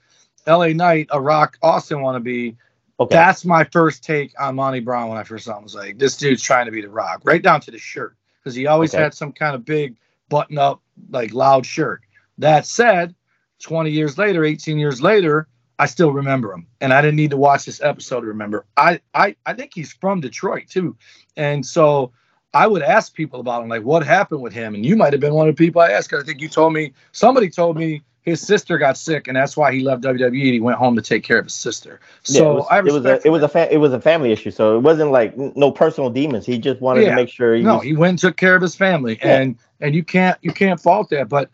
L.A. 0.46 0.74
Knight 0.74 1.08
a 1.12 1.22
rock 1.22 1.58
Austin 1.62 2.00
wannabe, 2.00 2.56
okay. 3.00 3.16
that's 3.16 3.46
my 3.46 3.64
first 3.66 4.04
take 4.04 4.34
on 4.40 4.56
Monty 4.56 4.80
Brown 4.80 5.10
when 5.10 5.18
I 5.18 5.24
first 5.24 5.46
saw 5.46 5.58
him. 5.58 5.64
Was 5.64 5.76
like, 5.76 5.98
this 5.98 6.18
dude's 6.18 6.42
trying 6.42 6.66
to 6.66 6.72
be 6.72 6.82
the 6.82 6.90
rock, 6.90 7.22
right 7.24 7.42
down 7.42 7.62
to 7.62 7.72
the 7.72 7.78
shirt, 7.78 8.16
because 8.42 8.56
he 8.56 8.68
always 8.68 8.94
Okay. 8.94 9.04
had 9.04 9.14
some 9.14 9.32
kind 9.32 9.56
of 9.56 9.64
big 9.66 9.96
button 10.30 10.58
up, 10.58 10.82
like 11.10 11.34
loud 11.34 11.66
shirt. 11.66 12.02
That 12.40 12.66
said, 12.66 13.14
20 13.62 13.92
years 13.92 14.18
later, 14.18 14.44
18 14.44 14.78
years 14.80 15.02
later, 15.02 15.48
I 15.80 15.86
still 15.88 16.12
remember 16.12 16.54
him, 16.54 16.68
and 16.82 16.94
I 16.94 17.02
didn't 17.02 17.16
need 17.18 17.32
to 17.32 17.38
watch 17.38 17.66
this 17.66 17.82
episode 17.82 18.22
to 18.22 18.28
remember. 18.28 18.66
I 18.78 19.00
I 19.14 19.36
I 19.46 19.54
think 19.54 19.72
he's 19.74 19.92
from 19.94 20.22
Detroit 20.22 20.68
too, 20.70 20.96
and 21.38 21.66
so. 21.66 22.12
I 22.56 22.68
would 22.68 22.84
ask 22.84 23.16
people 23.16 23.40
about 23.40 23.64
him, 23.64 23.70
like 23.70 23.82
what 23.82 24.06
happened 24.06 24.44
with 24.44 24.54
him, 24.54 24.76
and 24.76 24.86
you 24.86 24.96
might 24.96 25.12
have 25.12 25.20
been 25.20 25.34
one 25.34 25.50
of 25.50 25.56
the 25.56 25.66
people 25.66 25.82
I 25.82 25.90
asked. 25.90 26.14
I 26.14 26.22
think 26.22 26.40
you 26.40 26.48
told 26.48 26.72
me 26.72 26.94
somebody 27.12 27.50
told 27.50 27.76
me 27.78 28.04
his 28.22 28.42
sister 28.42 28.78
got 28.78 28.96
sick, 28.96 29.28
and 29.28 29.36
that's 29.36 29.58
why 29.58 29.74
he 29.74 29.80
left 29.80 30.04
WWE. 30.04 30.26
and 30.28 30.36
He 30.36 30.60
went 30.60 30.78
home 30.78 30.96
to 30.96 31.02
take 31.02 31.24
care 31.24 31.40
of 31.40 31.46
his 31.46 31.56
sister. 31.56 32.00
Yeah, 32.28 32.42
it 32.42 32.46
was, 32.54 32.68
it 32.72 32.94
was 32.94 33.06
a 33.06 33.28
it 33.28 33.30
was 33.32 33.42
a 33.42 33.50
fa- 33.50 33.74
it 33.74 33.78
was 33.78 33.92
a 33.92 34.00
family 34.00 34.32
issue, 34.32 34.52
so 34.52 34.78
it 34.78 34.82
wasn't 34.82 35.10
like 35.10 35.36
no 35.36 35.72
personal 35.72 36.12
demons. 36.12 36.46
He 36.46 36.60
just 36.60 36.80
wanted 36.80 37.06
Yeah. 37.06 37.10
to 37.10 37.16
make 37.16 37.30
sure 37.30 37.56
he 37.56 37.64
no, 37.64 37.78
was, 37.78 37.84
he 37.86 37.94
went 37.96 38.10
and 38.12 38.20
took 38.20 38.38
care 38.38 38.56
of 38.56 38.62
his 38.62 38.76
family, 38.76 39.18
Yeah. 39.24 39.40
and 39.40 39.56
and 39.82 39.96
you 39.96 40.04
can't 40.04 40.38
you 40.44 40.52
can't 40.54 40.80
fault 40.80 41.10
that. 41.10 41.30
But 41.30 41.50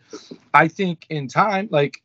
I 0.52 0.68
think 0.68 1.06
in 1.08 1.28
time, 1.28 1.68
like 1.70 2.02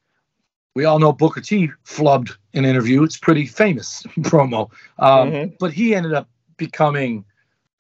we 0.76 0.86
all 0.86 1.00
know, 1.00 1.14
Booker 1.14 1.42
T 1.42 1.72
flubbed 1.86 2.36
an 2.54 2.66
interview. 2.66 3.04
It's 3.04 3.18
pretty 3.18 3.46
famous 3.48 4.04
promo, 4.20 4.70
um, 5.00 5.32
Mhm. 5.32 5.58
but 5.60 5.74
he 5.74 5.96
ended 5.96 6.14
up 6.14 6.28
becoming 6.58 7.24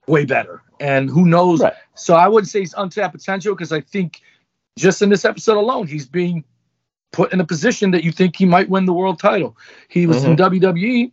way 0.07 0.25
better. 0.25 0.61
And 0.79 1.09
who 1.09 1.25
knows? 1.25 1.61
Right. 1.61 1.73
So 1.95 2.15
I 2.15 2.27
wouldn't 2.27 2.49
say 2.49 2.59
he's 2.59 2.73
untapped 2.77 3.13
potential 3.13 3.53
because 3.53 3.71
I 3.71 3.81
think 3.81 4.21
just 4.77 5.01
in 5.01 5.09
this 5.09 5.25
episode 5.25 5.57
alone, 5.57 5.87
he's 5.87 6.05
being 6.05 6.43
put 7.11 7.31
in 7.31 7.39
a 7.39 7.45
position 7.45 7.91
that 7.91 8.03
you 8.03 8.11
think 8.11 8.35
he 8.35 8.45
might 8.45 8.69
win 8.69 8.85
the 8.85 8.93
world 8.93 9.19
title. 9.19 9.55
He 9.87 10.05
was 10.05 10.23
in 10.25 10.35
WWE. 10.35 11.11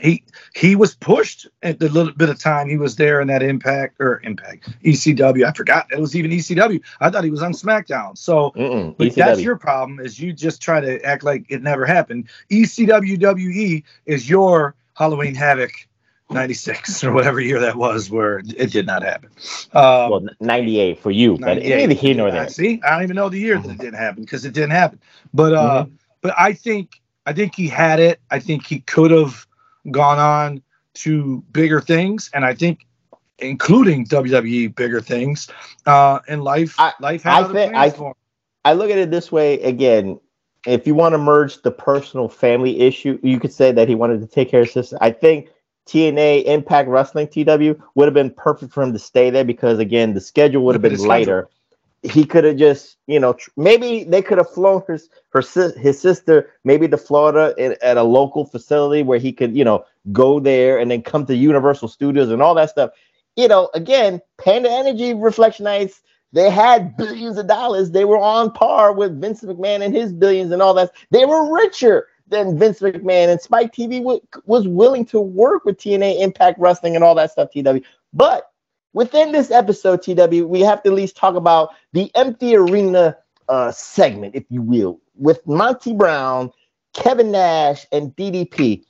He 0.00 0.24
he 0.54 0.76
was 0.76 0.94
pushed 0.94 1.46
at 1.62 1.78
the 1.78 1.88
little 1.88 2.12
bit 2.12 2.28
of 2.28 2.38
time 2.38 2.68
he 2.68 2.76
was 2.76 2.96
there 2.96 3.20
in 3.20 3.28
that 3.28 3.42
Impact 3.42 3.96
or 4.00 4.20
Impact 4.24 4.68
ECW. 4.82 5.46
I 5.46 5.52
forgot 5.52 5.86
it 5.90 6.00
was 6.00 6.16
even 6.16 6.30
ECW. 6.30 6.80
I 7.00 7.10
thought 7.10 7.24
he 7.24 7.30
was 7.30 7.42
on 7.42 7.52
SmackDown. 7.52 8.16
So, 8.16 8.52
but 8.98 9.14
that's 9.14 9.40
your 9.40 9.56
problem 9.56 10.00
is 10.00 10.18
you 10.20 10.32
just 10.32 10.62
try 10.62 10.80
to 10.80 11.02
act 11.04 11.24
like 11.24 11.46
it 11.48 11.62
never 11.62 11.86
happened. 11.86 12.28
ECWWE 12.50 13.82
is 14.06 14.28
your 14.28 14.74
Halloween 14.94 15.34
Havoc. 15.34 15.72
96 16.30 17.04
or 17.04 17.12
whatever 17.12 17.38
year 17.38 17.60
that 17.60 17.76
was 17.76 18.10
where 18.10 18.38
it 18.38 18.72
did 18.72 18.86
not 18.86 19.02
happen. 19.02 19.28
Um, 19.74 20.10
well 20.10 20.26
ninety 20.40 20.80
eight 20.80 20.98
for 20.98 21.10
you, 21.10 21.36
but 21.36 21.58
neither 21.58 21.92
here 21.92 22.14
nor 22.14 22.30
there. 22.30 22.48
See, 22.48 22.80
I 22.82 22.92
don't 22.92 23.02
even 23.02 23.14
know 23.14 23.28
the 23.28 23.38
year 23.38 23.58
that 23.58 23.70
it 23.70 23.78
didn't 23.78 23.98
happen 23.98 24.22
because 24.24 24.46
it 24.46 24.54
didn't 24.54 24.70
happen. 24.70 25.00
But 25.34 25.52
uh, 25.52 25.84
but 26.22 26.34
I 26.38 26.54
think 26.54 27.02
I 27.26 27.34
think 27.34 27.54
he 27.54 27.68
had 27.68 28.00
it. 28.00 28.20
I 28.30 28.38
think 28.38 28.66
he 28.66 28.80
could 28.80 29.10
have 29.10 29.46
gone 29.90 30.18
on 30.18 30.62
to 30.94 31.42
bigger 31.52 31.80
things, 31.80 32.30
and 32.34 32.44
I 32.44 32.54
think 32.54 32.86
including 33.38 34.06
WWE 34.06 34.74
bigger 34.74 35.00
things. 35.00 35.48
Uh, 35.86 36.20
and 36.28 36.44
life 36.44 36.76
I- 36.78 36.92
life 37.00 37.22
had 37.22 37.44
I 37.44 37.52
think- 37.52 37.74
I- 37.74 38.12
I 38.64 38.72
look 38.72 38.90
at 38.90 38.98
it 38.98 39.10
this 39.10 39.30
way 39.30 39.60
again. 39.60 40.18
If 40.66 40.86
you 40.86 40.94
want 40.94 41.12
to 41.12 41.18
merge 41.18 41.60
the 41.62 41.70
personal 41.70 42.28
family 42.28 42.80
issue, 42.80 43.18
you 43.22 43.38
could 43.38 43.52
say 43.52 43.72
that 43.72 43.88
he 43.88 43.94
wanted 43.94 44.20
to 44.20 44.26
take 44.26 44.50
care 44.50 44.60
of 44.60 44.66
his 44.66 44.72
sister. 44.72 44.96
I 45.00 45.10
think 45.10 45.48
TNA 45.86 46.46
Impact 46.46 46.88
Wrestling 46.88 47.28
TW 47.28 47.78
would 47.94 48.06
have 48.06 48.14
been 48.14 48.30
perfect 48.30 48.72
for 48.72 48.82
him 48.82 48.94
to 48.94 48.98
stay 48.98 49.28
there 49.28 49.44
because 49.44 49.78
again, 49.78 50.14
the 50.14 50.20
schedule 50.20 50.64
would 50.64 50.74
have 50.74 50.82
been 50.82 50.92
lighter. 51.08 51.48
He 52.04 52.24
could 52.24 52.44
have 52.44 52.56
just, 52.56 52.98
you 53.06 53.18
know, 53.18 53.32
tr- 53.32 53.50
maybe 53.56 54.04
they 54.04 54.22
could 54.22 54.38
have 54.38 54.50
flown 54.50 54.82
his 54.86 55.08
her 55.30 55.42
sis- 55.42 55.76
his 55.76 56.00
sister 56.00 56.50
maybe 56.64 56.86
to 56.88 56.96
Florida 56.96 57.54
in, 57.58 57.76
at 57.82 57.96
a 57.96 58.02
local 58.02 58.44
facility 58.44 59.02
where 59.02 59.18
he 59.18 59.32
could, 59.32 59.56
you 59.56 59.64
know, 59.64 59.84
go 60.12 60.38
there 60.38 60.78
and 60.78 60.90
then 60.90 61.02
come 61.02 61.24
to 61.26 61.34
Universal 61.34 61.88
Studios 61.88 62.30
and 62.30 62.42
all 62.42 62.54
that 62.54 62.70
stuff. 62.70 62.90
You 63.36 63.48
know, 63.48 63.70
again, 63.74 64.20
Panda 64.38 64.70
Energy 64.70 65.14
Reflectionites 65.14 66.00
they 66.34 66.50
had 66.50 66.96
billions 66.96 67.38
of 67.38 67.46
dollars. 67.46 67.92
They 67.92 68.04
were 68.04 68.18
on 68.18 68.50
par 68.50 68.92
with 68.92 69.20
Vince 69.20 69.42
McMahon 69.42 69.84
and 69.84 69.94
his 69.94 70.12
billions 70.12 70.50
and 70.50 70.60
all 70.60 70.74
that. 70.74 70.90
They 71.12 71.24
were 71.24 71.54
richer 71.54 72.08
than 72.26 72.58
Vince 72.58 72.80
McMahon, 72.80 73.28
and 73.28 73.40
Spike 73.40 73.72
TV 73.72 73.98
w- 73.98 74.20
was 74.44 74.66
willing 74.66 75.04
to 75.06 75.20
work 75.20 75.64
with 75.64 75.78
TNA 75.78 76.20
Impact 76.20 76.58
Wrestling 76.58 76.96
and 76.96 77.04
all 77.04 77.14
that 77.14 77.30
stuff, 77.30 77.50
TW. 77.52 77.84
But 78.12 78.50
within 78.94 79.32
this 79.32 79.50
episode, 79.50 80.02
TW, 80.02 80.46
we 80.46 80.60
have 80.60 80.82
to 80.84 80.88
at 80.88 80.94
least 80.94 81.16
talk 81.16 81.34
about 81.34 81.70
the 81.92 82.10
empty 82.14 82.56
arena 82.56 83.16
uh, 83.48 83.70
segment, 83.70 84.34
if 84.34 84.44
you 84.48 84.62
will, 84.62 84.98
with 85.16 85.46
Monty 85.46 85.92
Brown, 85.92 86.50
Kevin 86.94 87.30
Nash, 87.30 87.86
and 87.92 88.16
DDP. 88.16 88.82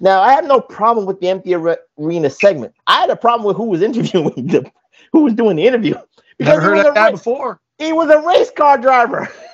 Now, 0.00 0.22
I 0.22 0.32
have 0.32 0.46
no 0.46 0.60
problem 0.60 1.06
with 1.06 1.20
the 1.20 1.28
empty 1.28 1.54
arena 1.54 2.30
segment. 2.30 2.74
I 2.86 3.00
had 3.00 3.10
a 3.10 3.16
problem 3.16 3.46
with 3.46 3.56
who 3.56 3.66
was 3.66 3.82
interviewing 3.88 4.48
the, 4.48 4.68
who 5.12 5.22
was 5.22 5.34
doing 5.34 5.56
the 5.56 5.66
interview. 5.66 5.94
Never 6.40 6.60
heard 6.60 6.78
of 6.78 6.94
that 6.94 7.00
ra- 7.00 7.10
before. 7.12 7.60
he 7.78 7.92
was 7.92 8.08
a 8.08 8.18
race 8.26 8.50
car 8.50 8.78
driver. 8.78 9.30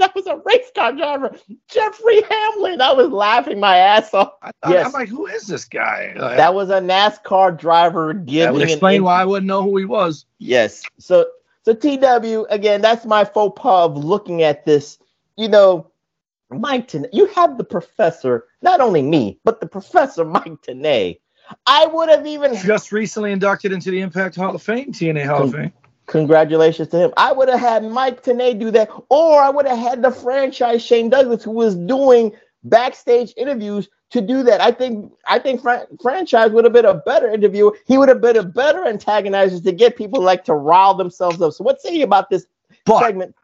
that 0.00 0.14
was 0.14 0.26
a 0.26 0.36
race 0.44 0.70
car 0.74 0.92
driver. 0.92 1.34
Jeffrey 1.68 2.22
Hamlin. 2.28 2.80
I 2.80 2.92
was 2.92 3.08
laughing 3.10 3.60
my 3.60 3.76
ass 3.76 4.12
off. 4.12 4.32
I, 4.42 4.50
I, 4.62 4.72
Yes. 4.72 4.86
I'm 4.86 4.92
like, 4.92 5.08
who 5.08 5.26
is 5.26 5.46
this 5.46 5.64
guy? 5.64 6.12
Like, 6.16 6.36
That 6.36 6.54
was 6.54 6.70
a 6.70 6.80
NASCAR 6.80 7.56
driver 7.58 8.12
that 8.12 8.26
giving 8.26 8.52
would 8.54 8.62
an 8.62 8.68
explain 8.70 8.96
in- 8.96 9.04
why 9.04 9.20
I 9.22 9.24
wouldn't 9.24 9.46
know 9.46 9.62
who 9.62 9.76
he 9.76 9.84
was. 9.84 10.26
Yes. 10.38 10.82
So 10.98 11.26
so 11.64 11.74
TW 11.74 12.46
again, 12.50 12.80
that's 12.80 13.04
my 13.06 13.24
faux 13.24 13.60
pas 13.60 13.86
of 13.90 13.96
looking 14.04 14.42
at 14.42 14.64
this. 14.66 14.98
You 15.36 15.48
know, 15.48 15.90
Mike 16.50 16.88
Tenay, 16.88 17.08
you 17.12 17.26
have 17.28 17.56
the 17.58 17.64
professor, 17.64 18.46
not 18.62 18.80
only 18.80 19.02
me, 19.02 19.38
but 19.44 19.60
the 19.60 19.66
professor 19.66 20.24
Mike 20.24 20.60
Tenay. 20.66 21.20
I 21.66 21.86
would 21.86 22.08
have 22.08 22.26
even 22.26 22.54
Just 22.56 22.92
recently 22.92 23.32
inducted 23.32 23.72
into 23.72 23.90
the 23.90 24.00
Impact 24.00 24.36
Hall 24.36 24.54
of 24.54 24.62
Fame, 24.62 24.92
TNA 24.92 25.26
Hall 25.26 25.44
of 25.44 25.52
Fame. 25.52 25.72
Congratulations 26.10 26.88
to 26.88 26.98
him. 26.98 27.12
I 27.16 27.32
would 27.32 27.48
have 27.48 27.60
had 27.60 27.84
Mike 27.84 28.22
Tenay 28.22 28.58
do 28.58 28.70
that, 28.72 28.90
or 29.08 29.40
I 29.40 29.48
would 29.48 29.66
have 29.66 29.78
had 29.78 30.02
the 30.02 30.10
franchise 30.10 30.82
Shane 30.84 31.08
Douglas, 31.08 31.42
who 31.44 31.52
was 31.52 31.74
doing 31.76 32.32
backstage 32.64 33.32
interviews, 33.36 33.88
to 34.10 34.20
do 34.20 34.42
that. 34.42 34.60
I 34.60 34.72
think 34.72 35.12
I 35.26 35.38
think 35.38 35.62
fran- 35.62 35.86
franchise 36.02 36.50
would 36.50 36.64
have 36.64 36.72
been 36.72 36.84
a 36.84 36.94
better 36.94 37.30
interviewer. 37.30 37.76
He 37.86 37.96
would 37.96 38.08
have 38.08 38.20
been 38.20 38.36
a 38.36 38.42
better 38.42 38.80
antagonizer 38.84 39.62
to 39.62 39.72
get 39.72 39.96
people 39.96 40.20
like 40.20 40.44
to 40.44 40.54
rile 40.54 40.94
themselves 40.94 41.40
up. 41.40 41.52
So 41.52 41.62
what 41.64 41.80
say 41.80 41.94
you 41.94 42.04
about 42.04 42.28
this 42.28 42.46
But 42.84 43.00
segment? 43.00 43.34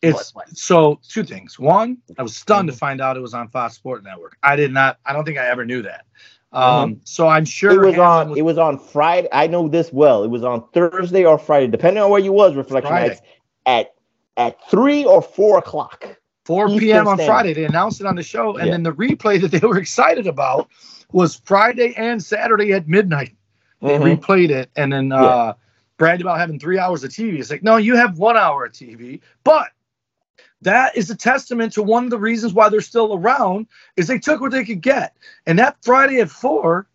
It's 0.00 0.32
What- 0.34 0.46
what? 0.48 0.56
so 0.56 1.00
two 1.08 1.24
things. 1.24 1.58
One, 1.58 1.98
I 2.18 2.22
was 2.22 2.36
stunned 2.36 2.68
Mm-hmm. 2.68 2.74
to 2.74 2.78
find 2.78 3.00
out 3.00 3.16
it 3.16 3.20
was 3.20 3.34
on 3.34 3.48
Fox 3.48 3.74
Sports 3.74 4.04
Network. 4.04 4.36
I 4.42 4.54
did 4.56 4.72
not. 4.72 4.98
I 5.04 5.12
don't 5.12 5.24
think 5.24 5.38
I 5.38 5.46
ever 5.48 5.64
knew 5.64 5.82
that. 5.82 6.04
Um, 6.52 7.00
so 7.04 7.28
I'm 7.28 7.44
sure 7.44 7.72
Mm-hmm. 7.72 7.84
It 7.84 7.86
was 7.88 7.98
on. 7.98 8.36
It 8.38 8.42
was 8.42 8.58
on 8.58 8.78
Friday. 8.78 9.28
I 9.32 9.46
know 9.46 9.68
this 9.68 9.92
well. 9.92 10.22
It 10.24 10.28
was 10.28 10.44
on 10.44 10.64
Thursday 10.72 11.24
or 11.24 11.38
Friday, 11.38 11.66
depending 11.68 12.02
on 12.02 12.10
where 12.10 12.20
you 12.20 12.32
was. 12.32 12.54
Reflection 12.54 12.90
Friday. 12.90 13.08
nights 13.08 13.22
at 13.66 13.94
at 14.36 14.58
three 14.70 15.04
or 15.04 15.22
four 15.22 15.58
o'clock. 15.58 16.16
4 16.44 16.66
Eastern 16.68 16.80
p.m. 16.80 17.06
on 17.06 17.16
Standard. 17.18 17.26
Friday. 17.32 17.52
They 17.54 17.64
announced 17.64 18.00
it 18.00 18.06
on 18.06 18.16
the 18.16 18.22
show, 18.22 18.56
and 18.56 18.66
Yeah. 18.66 18.72
then 18.72 18.82
the 18.82 18.92
replay 18.92 19.40
that 19.40 19.52
they 19.52 19.60
were 19.66 19.78
excited 19.78 20.26
about 20.26 20.68
was 21.12 21.36
Friday 21.44 21.94
and 21.96 22.22
Saturday 22.22 22.72
at 22.72 22.88
midnight. 22.88 23.36
They 23.80 23.96
Mhm. 23.98 24.18
replayed 24.18 24.50
it 24.50 24.68
and 24.76 24.92
then 24.92 25.12
uh, 25.12 25.54
bragged 25.98 26.20
about 26.20 26.38
having 26.38 26.58
three 26.58 26.78
hours 26.78 27.04
of 27.04 27.10
TV. 27.10 27.38
It's 27.38 27.50
like, 27.50 27.62
no, 27.62 27.76
you 27.76 27.94
have 27.96 28.18
one 28.18 28.36
hour 28.36 28.64
of 28.66 28.72
TV, 28.72 29.20
but 29.44 29.68
that 30.62 30.96
is 30.96 31.10
a 31.10 31.16
testament 31.16 31.72
to 31.74 31.82
one 31.82 32.04
of 32.04 32.10
the 32.10 32.18
reasons 32.18 32.52
why 32.52 32.68
they're 32.68 32.80
still 32.80 33.14
around 33.14 33.66
is 33.96 34.06
they 34.06 34.18
took 34.18 34.40
what 34.40 34.52
they 34.52 34.64
could 34.64 34.80
get, 34.80 35.14
and 35.46 35.58
that 35.58 35.76
Friday 35.82 36.20
at 36.20 36.30
four 36.30 36.86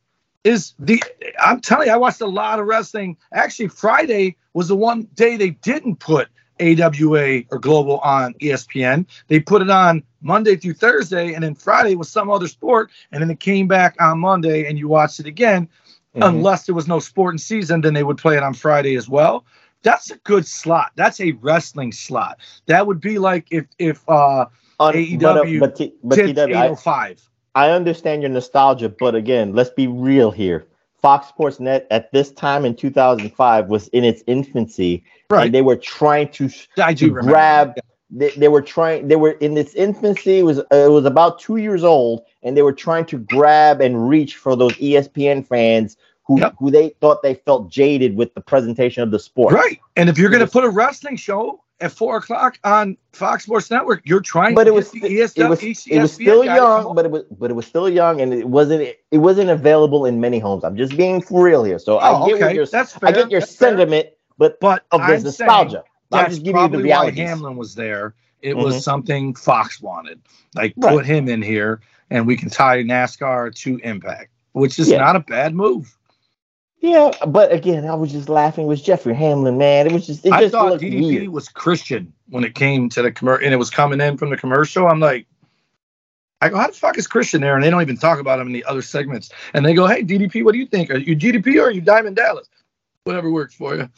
is 0.43 0.73
the. 0.79 1.03
I'm 1.39 1.61
telling 1.61 1.87
you, 1.87 1.93
I 1.93 1.97
watched 1.97 2.21
a 2.21 2.27
lot 2.27 2.59
of 2.59 2.65
wrestling. 2.65 3.17
Actually, 3.33 3.67
Friday 3.69 4.37
was 4.53 4.69
the 4.69 4.75
one 4.75 5.07
day 5.13 5.37
they 5.37 5.51
didn't 5.51 5.97
put 5.97 6.29
AWA 6.59 7.43
or 7.51 7.59
Global 7.59 7.99
on 7.99 8.33
ESPN. 8.35 9.05
They 9.27 9.39
put 9.39 9.61
it 9.61 9.69
on 9.69 10.03
Monday 10.21 10.55
through 10.55 10.73
Thursday, 10.73 11.33
and 11.33 11.43
then 11.43 11.55
Friday 11.55 11.95
was 11.95 12.09
some 12.09 12.29
other 12.29 12.47
sport, 12.47 12.89
and 13.11 13.21
then 13.21 13.29
it 13.29 13.39
came 13.39 13.67
back 13.67 13.95
on 13.99 14.19
Monday, 14.19 14.67
and 14.67 14.77
you 14.77 14.87
watched 14.87 15.19
it 15.19 15.25
again. 15.25 15.69
Mm-hmm. 16.15 16.37
unless 16.37 16.65
there 16.65 16.73
was 16.73 16.87
no 16.87 16.99
sporting 16.99 17.37
season, 17.37 17.81
then 17.81 17.93
they 17.93 18.01
would 18.01 18.17
play 18.17 18.37
it 18.37 18.41
on 18.41 18.55
Friday 18.55 18.95
as 18.95 19.07
well. 19.07 19.45
That's 19.83 20.11
a 20.11 20.17
good 20.17 20.45
slot. 20.45 20.91
That's 20.95 21.19
a 21.21 21.31
wrestling 21.33 21.91
slot. 21.91 22.39
That 22.65 22.87
would 22.87 22.99
be 22.99 23.19
like 23.19 23.47
if 23.51 23.65
if 23.79 24.07
uh, 24.09 24.45
On- 24.79 24.93
AEW 24.93 25.19
but, 25.21 25.37
uh, 25.37 25.59
but, 25.59 25.75
T- 25.75 25.93
but 26.03 26.15
did 26.15 26.35
TW, 26.35 26.39
I- 26.39 26.65
805. 26.65 27.29
I 27.55 27.71
understand 27.71 28.21
your 28.21 28.29
nostalgia, 28.29 28.87
but 28.87 29.15
again, 29.15 29.53
let's 29.53 29.71
be 29.71 29.87
real 29.87 30.29
here. 30.29 30.67
Fox 31.01 31.27
Sports 31.27 31.59
Net 31.59 31.87
at 31.89 32.11
this 32.11 32.31
time 32.31 32.65
in 32.65 32.75
2005 32.75 33.67
was 33.67 33.87
in 33.89 34.03
its 34.03 34.23
infancy, 34.27 35.03
Right. 35.29 35.45
and 35.45 35.53
they 35.55 35.61
were 35.63 35.75
trying 35.75 36.29
to, 36.33 36.49
to 36.49 37.09
grab. 37.09 37.75
They, 38.09 38.29
they 38.31 38.47
were 38.47 38.61
trying. 38.61 39.07
They 39.07 39.15
were 39.15 39.31
in 39.31 39.57
its 39.57 39.73
infancy. 39.73 40.39
It 40.39 40.43
was 40.43 40.59
uh, 40.59 40.63
it 40.71 40.91
was 40.91 41.05
about 41.05 41.39
two 41.39 41.57
years 41.57 41.83
old, 41.83 42.23
and 42.43 42.55
they 42.55 42.61
were 42.61 42.73
trying 42.73 43.05
to 43.07 43.17
grab 43.17 43.81
and 43.81 44.07
reach 44.07 44.37
for 44.37 44.55
those 44.55 44.73
ESPN 44.73 45.45
fans 45.45 45.97
who 46.27 46.39
Yep. 46.39 46.55
who 46.59 46.69
they 46.71 46.89
thought 47.01 47.23
they 47.23 47.33
felt 47.35 47.69
jaded 47.69 48.15
with 48.15 48.33
the 48.35 48.41
presentation 48.41 49.01
of 49.01 49.11
the 49.11 49.19
sport. 49.19 49.53
Right. 49.53 49.79
And 49.95 50.09
if 50.09 50.17
you're 50.17 50.29
going 50.29 50.45
to 50.45 50.51
put 50.51 50.63
a 50.65 50.69
wrestling 50.69 51.15
show 51.15 51.63
at 51.79 51.91
four 51.91 52.17
o'clock 52.17 52.59
on 52.63 52.97
Fox 53.13 53.43
Sports 53.43 53.71
Network, 53.71 54.01
you're 54.03 54.19
trying 54.19 54.53
but 54.55 54.67
it 54.67 54.73
was 54.73 54.91
get 54.91 55.09
ESW, 55.11 55.45
it 55.45 55.49
was 55.49 55.63
it 55.87 56.01
was 56.01 56.11
still 56.13 56.43
young, 56.43 56.93
but 56.95 57.05
it 57.05 57.11
was 57.11 57.23
but 57.39 57.49
it 57.49 57.53
was 57.53 57.65
still 57.65 57.87
young, 57.89 58.19
and 58.21 58.33
it 58.33 58.47
wasn't 58.47 58.81
it 59.11 59.17
wasn't 59.17 59.49
available 59.49 60.05
in 60.05 60.19
many 60.19 60.39
homes. 60.39 60.63
I'm 60.63 60.75
just 60.75 60.97
being 60.97 61.21
for 61.21 61.43
real 61.43 61.63
here, 61.63 61.79
so 61.79 61.97
Oh, 61.99 62.23
I 62.23 62.27
get 62.27 62.41
okay. 62.43 62.55
your 62.55 62.65
That's 62.65 62.97
I 63.01 63.11
get 63.11 63.31
your 63.31 63.39
That's 63.39 63.55
fair. 63.55 63.69
sentiment, 63.69 64.07
but 64.37 64.59
But 64.59 64.83
of 64.91 65.01
this 65.07 65.23
nostalgia. 65.23 65.83
I'm 66.11 66.29
just 66.29 66.43
giving 66.43 66.61
you 66.61 66.67
the 66.69 66.77
reality. 66.79 67.21
Hamlin 67.21 67.57
was 67.57 67.75
there. 67.75 68.15
It 68.41 68.55
Mhm. 68.55 68.63
was 68.63 68.83
something 68.83 69.33
Fox 69.35 69.81
wanted. 69.81 70.19
Like 70.55 70.73
Right. 70.77 70.93
put 70.95 71.05
him 71.05 71.27
in 71.27 71.41
here, 71.41 71.79
and 72.09 72.25
we 72.27 72.35
can 72.37 72.49
tie 72.49 72.81
NASCAR 72.83 73.53
to 73.55 73.77
Impact, 73.83 74.29
which 74.53 74.79
is 74.79 74.89
Yeah. 74.89 74.99
not 74.99 75.15
a 75.15 75.19
bad 75.19 75.53
move. 75.55 75.96
Yeah, 76.79 77.11
but 77.27 77.51
again, 77.51 77.87
I 77.87 77.95
was 77.95 78.11
just 78.11 78.29
laughing. 78.29 78.65
It 78.65 78.67
was 78.67 78.81
Jeffrey 78.81 79.15
Hamlin, 79.15 79.57
man. 79.57 79.87
It 79.87 79.93
was 79.93 80.05
just 80.05 80.25
it 80.25 80.31
I 80.31 80.41
just 80.41 80.51
thought 80.51 80.79
DDP 80.79 81.01
weird. 81.01 81.29
was 81.29 81.49
Christian 81.49 82.13
when 82.29 82.43
it 82.43 82.53
came 82.53 82.87
to 82.89 83.01
the 83.01 83.11
commercial, 83.11 83.45
and 83.45 83.53
it 83.53 83.57
was 83.57 83.71
coming 83.71 83.99
in 83.99 84.17
from 84.17 84.29
the 84.29 84.37
commercial. 84.37 84.87
I'm 84.87 84.99
like, 84.99 85.25
I 86.39 86.49
go, 86.49 86.57
how 86.57 86.67
the 86.67 86.73
fuck 86.73 86.97
is 86.97 87.07
Christian 87.07 87.41
there? 87.41 87.55
And 87.55 87.63
they 87.63 87.71
don't 87.71 87.81
even 87.81 87.97
talk 87.97 88.19
about 88.19 88.39
him 88.39 88.47
in 88.47 88.53
the 88.53 88.63
other 88.65 88.83
segments. 88.83 89.29
And 89.53 89.65
they 89.65 89.73
go, 89.73 89.87
hey, 89.87 90.03
DDP, 90.03 90.43
what 90.45 90.51
do 90.51 90.59
you 90.59 90.67
think? 90.67 90.91
Are 90.91 90.97
you 90.97 91.15
DDP 91.15 91.55
or 91.55 91.67
are 91.67 91.71
you 91.71 91.81
Diamond 91.81 92.15
Dallas? 92.15 92.47
Whatever 93.05 93.31
works 93.31 93.55
for 93.55 93.75
you. 93.75 93.89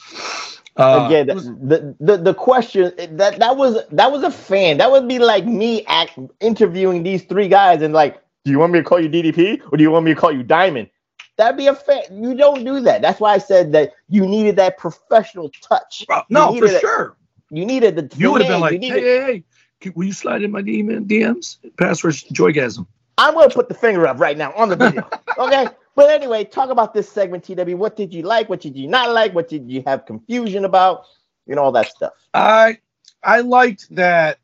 Uh, 0.78 1.08
Again, 1.08 1.30
it 1.30 1.36
the, 1.36 1.96
the 2.00 2.18
the 2.18 2.34
question 2.34 2.94
that 3.18 3.40
that 3.40 3.58
was 3.58 3.86
that 3.92 4.12
was 4.12 4.24
a 4.24 4.32
fan. 4.32 4.78
That 4.78 4.90
would 4.92 5.10
be 5.10 5.20
like 5.20 5.46
me 5.46 5.84
act, 5.88 6.18
interviewing 6.40 7.04
these 7.04 7.24
three 7.24 7.50
guys 7.50 7.82
and 7.82 7.94
like, 7.94 8.22
do 8.46 8.52
you 8.52 8.60
want 8.60 8.72
me 8.72 8.80
to 8.80 8.86
call 8.86 9.02
you 9.02 9.10
DDP 9.10 9.62
or 9.72 9.78
do 9.78 9.84
you 9.84 9.92
want 9.92 10.06
me 10.06 10.14
to 10.14 10.20
call 10.20 10.32
you 10.32 10.44
Diamond? 10.44 10.90
That'd 11.40 11.56
be 11.56 11.68
a 11.68 11.74
fan. 11.74 12.02
You 12.22 12.36
don't 12.36 12.66
do 12.66 12.82
that. 12.82 13.02
That's 13.02 13.22
why 13.22 13.34
I 13.34 13.38
said 13.38 13.72
that 13.72 13.94
you 14.10 14.28
needed 14.28 14.58
that 14.58 14.78
professional 14.78 15.50
touch. 15.62 16.04
Bro, 16.06 16.24
no, 16.28 16.54
for 16.54 16.66
it. 16.66 16.82
sure. 16.82 17.16
You 17.50 17.66
needed 17.66 17.96
the. 17.96 18.14
You 18.18 18.34
would 18.34 18.42
have 18.42 18.50
been 18.50 18.60
like, 18.60 18.82
hey, 18.82 18.90
hey, 18.90 19.44
hey, 19.80 19.90
will 19.96 20.04
you 20.04 20.12
slide 20.12 20.44
in 20.44 20.52
my 20.52 20.62
DM, 20.62 21.08
DMs? 21.08 21.56
Password's 21.78 22.26
Joygasm. 22.26 22.86
I'm 23.18 23.36
gonna 23.36 23.50
put 23.50 23.70
the 23.70 23.74
finger 23.74 24.06
up 24.06 24.20
right 24.20 24.38
now 24.38 24.52
on 24.52 24.68
the 24.68 24.76
video. 24.76 25.08
okay. 25.38 25.70
But 25.96 26.10
anyway, 26.10 26.44
talk 26.44 26.72
about 26.72 26.94
this 26.94 27.10
segment, 27.10 27.46
TW. 27.46 27.78
What 27.78 27.96
did 27.96 28.14
you 28.14 28.24
like? 28.24 28.50
What 28.50 28.60
did 28.60 28.76
you 28.76 28.90
not 28.90 29.14
like? 29.14 29.34
What 29.34 29.48
did 29.48 29.72
you 29.72 29.82
have 29.88 30.06
confusion 30.06 30.66
about? 30.66 31.06
You 31.48 31.56
know 31.56 31.64
all 31.64 31.72
that 31.72 31.88
stuff. 31.88 32.12
I 32.34 32.80
I 33.24 33.40
liked 33.40 33.96
that. 33.96 34.40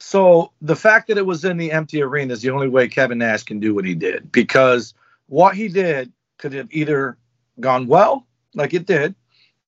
So 0.00 0.50
the 0.60 0.74
fact 0.74 1.06
that 1.08 1.16
it 1.16 1.26
was 1.26 1.44
in 1.44 1.58
the 1.58 1.70
empty 1.70 2.02
arena 2.02 2.32
is 2.32 2.42
the 2.42 2.50
only 2.50 2.68
way 2.68 2.88
Kevin 2.88 3.18
Nash 3.18 3.44
can 3.44 3.60
do 3.60 3.72
what 3.72 3.84
he 3.84 3.94
did 3.94 4.32
because 4.32 4.94
what 5.30 5.54
he 5.54 5.68
did 5.68 6.12
could 6.38 6.52
have 6.52 6.68
either 6.70 7.16
gone 7.60 7.86
well, 7.86 8.26
like 8.54 8.74
it 8.74 8.84
did, 8.84 9.14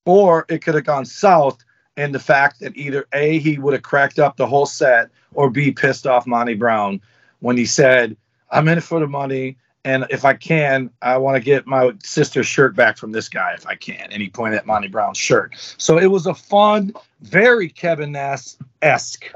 or 0.05 0.45
it 0.49 0.59
could 0.63 0.75
have 0.75 0.85
gone 0.85 1.05
south. 1.05 1.65
And 1.97 2.15
the 2.15 2.19
fact 2.19 2.61
that 2.61 2.77
either 2.77 3.07
A, 3.13 3.39
he 3.39 3.59
would 3.59 3.73
have 3.73 3.83
cracked 3.83 4.19
up 4.19 4.37
the 4.37 4.47
whole 4.47 4.67
set, 4.67 5.11
or 5.35 5.51
B, 5.51 5.71
pissed 5.71 6.07
off 6.07 6.27
Monty 6.27 6.55
Brown 6.55 7.01
when 7.41 7.57
he 7.57 7.65
said, 7.65 8.17
I'm 8.51 8.67
in 8.69 8.79
it 8.79 8.83
for 8.83 8.99
the 8.99 9.07
money. 9.07 9.57
And 9.85 10.07
if 10.11 10.25
I 10.25 10.35
can, 10.35 10.91
I 11.01 11.17
want 11.19 11.37
to 11.37 11.41
get 11.41 11.67
my 11.67 11.93
sister's 12.03 12.47
shirt 12.47 12.75
back 12.75 12.97
from 12.97 13.13
this 13.13 13.29
guy 13.29 13.53
if 13.53 13.67
I 13.67 13.75
can. 13.75 14.09
And 14.11 14.21
he 14.21 14.29
pointed 14.29 14.59
at 14.59 14.67
Monty 14.67 14.89
Brown's 14.89 15.19
shirt. 15.19 15.55
So 15.79 15.99
it 15.99 16.07
was 16.07 16.27
a 16.27 16.35
fun, 16.35 16.93
very 17.21 17.69
Kevin 17.69 18.13
Nash 18.13 18.55
esque 18.81 19.33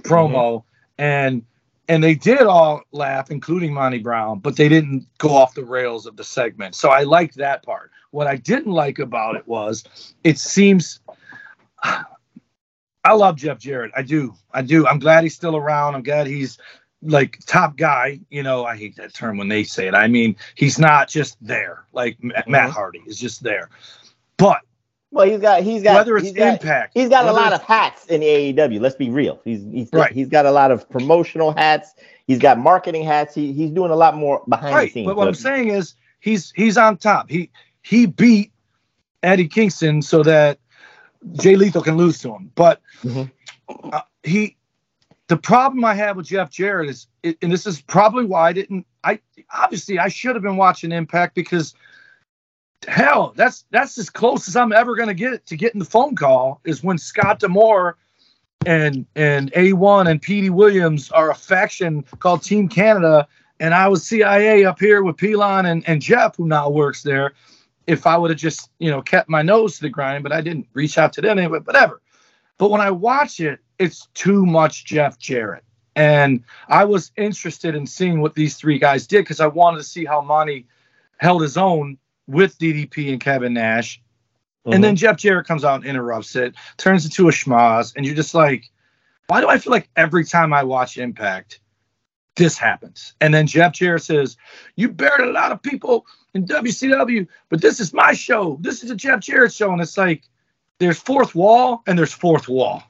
promo. 0.00 0.34
Mm-hmm. 0.34 1.02
And 1.02 1.42
and 1.90 2.04
they 2.04 2.14
did 2.14 2.42
all 2.42 2.82
laugh, 2.92 3.32
including 3.32 3.74
Monty 3.74 3.98
Brown, 3.98 4.38
but 4.38 4.54
they 4.54 4.68
didn't 4.68 5.08
go 5.18 5.30
off 5.30 5.54
the 5.54 5.64
rails 5.64 6.06
of 6.06 6.16
the 6.16 6.22
segment. 6.22 6.76
So 6.76 6.90
I 6.90 7.02
liked 7.02 7.36
that 7.38 7.64
part. 7.64 7.90
What 8.12 8.28
I 8.28 8.36
didn't 8.36 8.70
like 8.70 9.00
about 9.00 9.34
it 9.34 9.44
was 9.48 10.14
it 10.22 10.38
seems 10.38 11.00
I 11.82 13.12
love 13.12 13.34
Jeff 13.34 13.58
Jarrett. 13.58 13.90
I 13.96 14.02
do. 14.02 14.34
I 14.52 14.62
do. 14.62 14.86
I'm 14.86 15.00
glad 15.00 15.24
he's 15.24 15.34
still 15.34 15.56
around. 15.56 15.96
I'm 15.96 16.04
glad 16.04 16.28
he's 16.28 16.58
like 17.02 17.40
top 17.46 17.76
guy. 17.76 18.20
You 18.30 18.44
know, 18.44 18.64
I 18.64 18.76
hate 18.76 18.94
that 18.96 19.12
term 19.12 19.36
when 19.36 19.48
they 19.48 19.64
say 19.64 19.88
it. 19.88 19.94
I 19.94 20.06
mean, 20.06 20.36
he's 20.54 20.78
not 20.78 21.08
just 21.08 21.44
there. 21.44 21.86
Like 21.92 22.22
Matt 22.22 22.46
mm-hmm. 22.46 22.70
Hardy 22.70 23.02
is 23.04 23.18
just 23.18 23.42
there. 23.42 23.68
But 24.36 24.60
Well, 25.12 25.28
he's 25.28 25.40
got 25.40 25.62
he's 25.62 25.82
got 25.82 25.94
whether 25.96 26.16
it's 26.16 26.26
he's 26.28 26.36
got, 26.36 26.52
impact, 26.54 26.92
he's 26.94 27.08
got 27.08 27.26
a 27.26 27.32
lot 27.32 27.52
of 27.52 27.62
hats 27.62 28.06
in 28.06 28.20
the 28.20 28.26
AEW. 28.26 28.80
Let's 28.80 28.94
be 28.94 29.10
real. 29.10 29.40
He's 29.44 29.62
he's 29.64 29.88
Right. 29.92 30.12
he's 30.12 30.28
got 30.28 30.46
a 30.46 30.52
lot 30.52 30.70
of 30.70 30.88
promotional 30.88 31.52
hats. 31.52 31.94
He's 32.28 32.38
got 32.38 32.58
marketing 32.58 33.02
hats. 33.02 33.34
He, 33.34 33.52
he's 33.52 33.70
doing 33.72 33.90
a 33.90 33.96
lot 33.96 34.14
more 34.16 34.42
behind 34.48 34.72
the 34.72 34.76
right. 34.76 34.92
scenes. 34.92 35.06
But 35.06 35.16
what 35.16 35.26
I'm 35.26 35.34
saying 35.34 35.68
is 35.68 35.94
he's 36.20 36.52
he's 36.54 36.78
on 36.78 36.96
top. 36.96 37.28
He 37.28 37.50
he 37.82 38.06
beat 38.06 38.52
Eddie 39.24 39.48
Kingston 39.48 40.00
so 40.00 40.22
that 40.22 40.60
Jay 41.32 41.56
Lethal 41.56 41.82
can 41.82 41.96
lose 41.96 42.18
to 42.20 42.32
him. 42.32 42.52
But 42.54 42.80
Mhm. 43.02 43.30
uh, 43.68 44.02
he 44.22 44.56
the 45.26 45.36
problem 45.36 45.84
I 45.84 45.94
have 45.94 46.16
with 46.16 46.26
Jeff 46.26 46.50
Jarrett 46.50 46.88
is, 46.90 47.06
and 47.24 47.52
this 47.52 47.66
is 47.66 47.80
probably 47.80 48.24
why 48.24 48.48
I 48.48 48.52
didn't. 48.52 48.86
I 49.02 49.18
obviously 49.52 49.98
I 49.98 50.08
should 50.08 50.36
have 50.36 50.42
been 50.42 50.56
watching 50.56 50.92
Impact 50.92 51.34
because 51.34 51.74
hell, 52.88 53.32
that's 53.36 53.64
that's 53.70 53.98
as 53.98 54.10
close 54.10 54.48
as 54.48 54.56
I'm 54.56 54.72
ever 54.72 54.96
to 54.96 55.14
get 55.14 55.46
to 55.46 55.56
getting 55.56 55.78
the 55.78 55.84
phone 55.84 56.16
call 56.16 56.60
is 56.64 56.82
when 56.82 56.98
Scott 56.98 57.40
D'Amore 57.40 57.96
and 58.66 59.06
and 59.14 59.52
A1 59.52 60.10
and 60.10 60.20
Petey 60.20 60.50
Williams 60.50 61.10
are 61.10 61.30
a 61.30 61.34
faction 61.34 62.02
called 62.18 62.42
Team 62.42 62.68
Canada, 62.68 63.26
and 63.58 63.74
I 63.74 63.88
was 63.88 64.06
CIA 64.06 64.64
up 64.64 64.78
here 64.78 65.02
with 65.02 65.16
Pelon 65.16 65.70
and, 65.70 65.86
and 65.88 66.00
Jeff, 66.00 66.36
who 66.36 66.46
now 66.46 66.68
works 66.70 67.02
there. 67.02 67.34
If 67.86 68.06
I 68.06 68.16
would 68.16 68.30
have 68.30 68.38
just 68.38 68.70
you 68.78 68.90
know 68.90 69.02
kept 69.02 69.28
my 69.28 69.42
nose 69.42 69.76
to 69.76 69.82
the 69.82 69.88
grind, 69.88 70.22
but 70.22 70.32
I 70.32 70.40
didn't 70.40 70.66
reach 70.74 70.98
out 70.98 71.12
to 71.14 71.20
them 71.20 71.38
anyway, 71.38 71.60
whatever. 71.60 72.00
But 72.58 72.70
when 72.70 72.80
I 72.80 72.90
watch 72.90 73.40
it, 73.40 73.60
it's 73.78 74.06
too 74.14 74.44
much 74.44 74.84
Jeff 74.84 75.18
Jarrett. 75.18 75.64
And 75.96 76.44
I 76.68 76.84
was 76.84 77.10
interested 77.16 77.74
in 77.74 77.86
seeing 77.86 78.20
what 78.20 78.34
these 78.34 78.56
three 78.56 78.78
guys 78.78 79.06
did 79.06 79.22
because 79.22 79.40
I 79.40 79.46
wanted 79.46 79.78
to 79.78 79.84
see 79.84 80.04
how 80.04 80.20
Monty 80.20 80.66
held 81.16 81.42
his 81.42 81.56
own 81.56 81.98
with 82.30 82.58
DDP 82.58 83.12
and 83.12 83.20
Kevin 83.20 83.54
Nash. 83.54 84.00
And 84.66 84.84
then 84.84 84.94
Jeff 84.94 85.16
Jarrett 85.16 85.46
comes 85.46 85.64
out 85.64 85.76
and 85.76 85.86
interrupts 85.86 86.36
it, 86.36 86.54
turns 86.76 87.04
into 87.04 87.28
a 87.28 87.32
schmoz, 87.32 87.94
and 87.96 88.04
you're 88.04 88.14
just 88.14 88.34
like, 88.34 88.70
why 89.26 89.40
do 89.40 89.48
I 89.48 89.58
feel 89.58 89.70
like 89.72 89.88
every 89.96 90.24
time 90.24 90.52
I 90.52 90.62
watch 90.64 90.98
Impact, 90.98 91.60
this 92.36 92.58
happens? 92.58 93.14
And 93.20 93.32
then 93.32 93.46
Jeff 93.46 93.72
Jarrett 93.72 94.02
says, 94.02 94.36
You 94.76 94.90
buried 94.90 95.28
a 95.28 95.32
lot 95.32 95.50
of 95.50 95.62
people 95.62 96.04
in 96.34 96.46
WCW, 96.46 97.26
but 97.48 97.62
this 97.62 97.80
is 97.80 97.94
my 97.94 98.12
show. 98.12 98.58
This 98.60 98.84
is 98.84 98.90
a 98.90 98.96
Jeff 98.96 99.20
Jarrett 99.20 99.52
show. 99.52 99.72
And 99.72 99.80
it's 99.80 99.96
like, 99.96 100.24
there's 100.78 100.98
fourth 100.98 101.34
wall 101.34 101.82
and 101.86 101.98
there's 101.98 102.12
fourth 102.12 102.48
wall, 102.48 102.82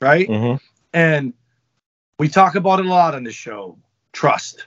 right? 0.00 0.28
Mhm. 0.28 0.60
And 0.92 1.32
we 2.18 2.28
talk 2.28 2.54
about 2.54 2.80
it 2.80 2.86
a 2.86 2.88
lot 2.88 3.14
on 3.14 3.24
the 3.24 3.32
show. 3.32 3.78
Trust. 4.12 4.66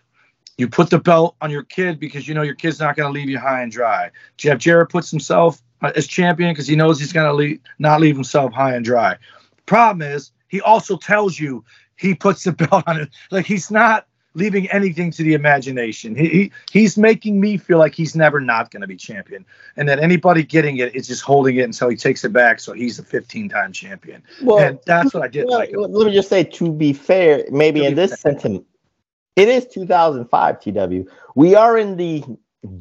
You 0.57 0.67
put 0.67 0.89
the 0.89 0.99
belt 0.99 1.35
on 1.41 1.49
your 1.49 1.63
kid 1.63 1.99
because 1.99 2.27
you 2.27 2.33
know 2.33 2.41
your 2.41 2.55
kid's 2.55 2.79
not 2.79 2.95
going 2.95 3.07
to 3.07 3.19
leave 3.19 3.29
you 3.29 3.39
high 3.39 3.61
and 3.61 3.71
dry. 3.71 4.11
Jeff 4.37 4.59
Jarrett 4.59 4.89
puts 4.89 5.09
himself 5.09 5.61
uh, 5.81 5.91
as 5.95 6.07
champion 6.07 6.51
because 6.51 6.67
he 6.67 6.75
knows 6.75 6.99
he's 6.99 7.13
going 7.13 7.27
to 7.27 7.33
leave, 7.33 7.59
not 7.79 8.01
leave 8.01 8.15
himself 8.15 8.53
high 8.53 8.75
and 8.75 8.85
dry. 8.85 9.17
Problem 9.65 10.01
is, 10.07 10.31
he 10.49 10.61
also 10.61 10.97
tells 10.97 11.39
you 11.39 11.63
he 11.95 12.13
puts 12.13 12.43
the 12.43 12.51
belt 12.51 12.83
on 12.87 12.99
it. 13.01 13.09
Like 13.31 13.45
he's 13.45 13.71
not 13.71 14.05
leaving 14.33 14.69
anything 14.71 15.11
to 15.11 15.23
the 15.23 15.33
imagination. 15.33 16.15
He, 16.15 16.27
he 16.29 16.51
he's 16.71 16.97
making 16.97 17.39
me 17.39 17.57
feel 17.57 17.77
like 17.77 17.93
he's 17.95 18.15
never 18.15 18.39
not 18.39 18.71
going 18.71 18.81
to 18.81 18.87
be 18.87 18.95
champion, 18.95 19.45
and 19.77 19.87
that 19.89 19.99
anybody 19.99 20.43
getting 20.43 20.77
it 20.77 20.95
is 20.95 21.07
just 21.07 21.21
holding 21.21 21.57
it 21.57 21.63
until 21.63 21.89
he 21.89 21.95
takes 21.95 22.23
it 22.23 22.31
back, 22.33 22.59
so 22.59 22.73
he's 22.73 22.99
a 22.99 23.03
15-time 23.03 23.73
champion. 23.73 24.23
Well, 24.41 24.59
and 24.59 24.79
that's 24.85 25.13
what 25.13 25.23
I 25.23 25.27
did 25.27 25.47
Well, 25.47 25.59
like. 25.59 25.71
let 25.73 26.05
me 26.05 26.13
just 26.13 26.29
say, 26.29 26.43
to 26.43 26.71
be 26.71 26.93
fair, 26.93 27.45
maybe 27.51 27.81
To 27.81 27.87
in 27.87 27.95
this 27.95 28.19
sentiment, 28.19 28.65
it 29.35 29.47
is 29.47 29.65
2005 29.67 30.59
TW. 30.59 31.09
We 31.35 31.55
are 31.55 31.77
in 31.77 31.97
the 31.97 32.23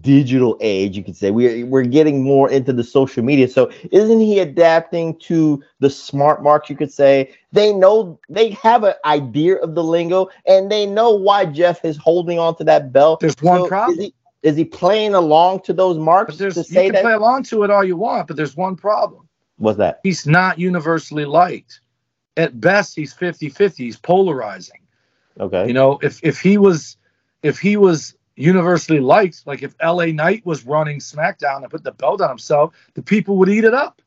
digital 0.01 0.59
age, 0.61 0.97
you 0.97 1.03
could 1.03 1.17
say. 1.17 1.31
We're 1.31 1.65
we're 1.67 1.85
getting 1.85 2.23
more 2.23 2.51
into 2.51 2.73
the 2.73 2.85
social 2.85 3.23
media. 3.25 3.49
So 3.49 3.71
isn't 3.91 4.21
he 4.21 4.39
adapting 4.41 5.19
to 5.21 5.63
the 5.79 5.89
smart 5.89 6.43
marks? 6.43 6.69
You 6.69 6.77
could 6.77 6.93
say 6.93 7.33
they 7.53 7.73
know 7.73 8.19
they 8.29 8.51
have 8.51 8.85
an 8.85 8.95
idea 9.05 9.57
of 9.57 9.75
the 9.75 9.83
lingo 9.83 10.29
and 10.47 10.71
they 10.71 10.87
know 10.87 11.11
why 11.13 11.47
Jeff 11.47 11.85
is 11.85 11.97
holding 11.97 12.39
on 12.39 12.57
to 12.57 12.65
that 12.65 12.93
belt. 12.93 13.21
There's 13.21 13.41
one 13.41 13.63
So 13.63 13.69
problem. 13.69 13.99
Is 13.99 14.05
he, 14.07 14.15
Is 14.43 14.57
he 14.57 14.65
playing 14.65 15.15
along 15.15 15.61
to 15.63 15.73
those 15.73 15.99
marks 15.99 16.37
to 16.37 16.45
you 16.45 16.53
can 16.53 16.93
that? 16.93 17.03
play 17.03 17.13
along 17.13 17.45
to 17.45 17.63
it 17.63 17.71
all 17.71 17.85
you 17.85 17.97
want, 17.97 18.29
but 18.29 18.37
there's 18.37 18.57
one 18.57 18.77
problem. 18.77 19.29
What's 19.57 19.79
that? 19.79 20.01
He's 20.03 20.27
not 20.27 20.59
universally 20.59 21.25
liked. 21.25 21.81
At 22.37 22.61
best, 22.61 22.97
he's 22.97 23.15
50-50. 23.15 23.77
He's 23.77 23.99
polarizing. 23.99 24.80
Okay. 25.39 25.67
You 25.67 25.73
know, 25.73 25.99
if 26.03 26.21
if 26.23 26.41
he 26.41 26.59
was 26.59 26.97
if 27.43 27.59
he 27.59 27.77
was 27.77 28.15
universally 28.37 29.01
liked, 29.01 29.47
like 29.47 29.63
if 29.63 29.75
LA 29.83 30.07
Knight 30.07 30.45
was 30.45 30.65
running 30.65 30.99
SmackDown 30.99 31.63
and 31.63 31.71
put 31.71 31.85
the 31.85 31.93
belt 31.93 32.21
on 32.21 32.29
himself, 32.29 32.75
the 32.95 33.03
people 33.03 33.37
would 33.37 33.49
eat 33.49 33.65
it 33.65 33.75
up. 33.75 34.01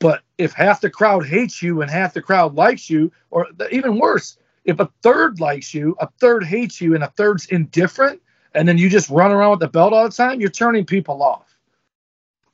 But 0.00 0.22
if 0.38 0.52
half 0.52 0.80
the 0.80 0.90
crowd 0.90 1.26
hates 1.26 1.62
you 1.62 1.80
and 1.80 1.90
half 1.90 2.14
the 2.14 2.22
crowd 2.22 2.54
likes 2.54 2.90
you, 2.90 3.12
or 3.30 3.46
even 3.70 3.98
worse, 3.98 4.36
if 4.64 4.80
a 4.80 4.90
third 5.02 5.40
likes 5.40 5.72
you, 5.72 5.96
a 6.00 6.08
third 6.20 6.44
hates 6.44 6.80
you, 6.80 6.94
and 6.94 7.04
a 7.04 7.08
third's 7.16 7.46
indifferent, 7.46 8.20
and 8.54 8.68
then 8.68 8.78
you 8.78 8.88
just 8.88 9.10
run 9.10 9.30
around 9.30 9.52
with 9.52 9.60
the 9.60 9.68
belt 9.68 9.92
all 9.92 10.04
the 10.04 10.14
time, 10.14 10.40
you're 10.40 10.50
turning 10.50 10.84
people 10.84 11.22
off. 11.22 11.56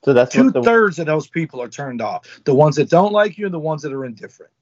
So 0.04 0.12
that's 0.12 0.34
Two 0.34 0.50
the, 0.50 0.62
thirds 0.62 0.98
of 0.98 1.06
those 1.06 1.28
people 1.28 1.60
are 1.60 1.68
turned 1.68 2.00
off. 2.00 2.40
The 2.44 2.54
ones 2.54 2.76
that 2.76 2.88
don't 2.88 3.12
like 3.12 3.36
you 3.36 3.44
and 3.44 3.54
the 3.54 3.58
ones 3.58 3.82
that 3.82 3.92
are 3.92 4.04
indifferent. 4.04 4.52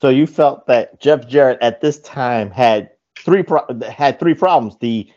So 0.00 0.08
you 0.08 0.26
felt 0.26 0.66
that 0.66 1.00
Jeff 1.00 1.28
Jarrett 1.28 1.58
at 1.60 1.80
this 1.80 1.98
time 2.00 2.50
had 2.50 2.90
three 3.18 3.42
pro- 3.42 3.66
had 3.88 4.18
three 4.18 4.34
problems: 4.34 4.76
the 4.80 5.10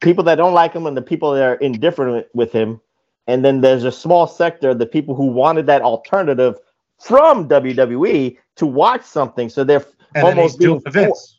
people 0.00 0.24
that 0.24 0.36
don't 0.36 0.54
like 0.54 0.72
him 0.72 0.86
and 0.86 0.96
the 0.96 1.02
people 1.02 1.32
that 1.32 1.42
are 1.42 1.56
indifferent 1.56 2.26
with 2.34 2.52
him, 2.52 2.80
and 3.26 3.44
then 3.44 3.60
there's 3.60 3.84
a 3.84 3.92
small 3.92 4.26
sector 4.26 4.70
of 4.70 4.78
the 4.78 4.86
people 4.86 5.14
who 5.14 5.26
wanted 5.26 5.66
that 5.66 5.82
alternative 5.82 6.56
from 7.00 7.48
WWE 7.48 8.38
to 8.56 8.66
watch 8.66 9.02
something. 9.04 9.48
So 9.48 9.64
they're 9.64 9.84
And 10.14 10.24
almost 10.24 10.60
doing 10.60 10.80
events. 10.86 11.38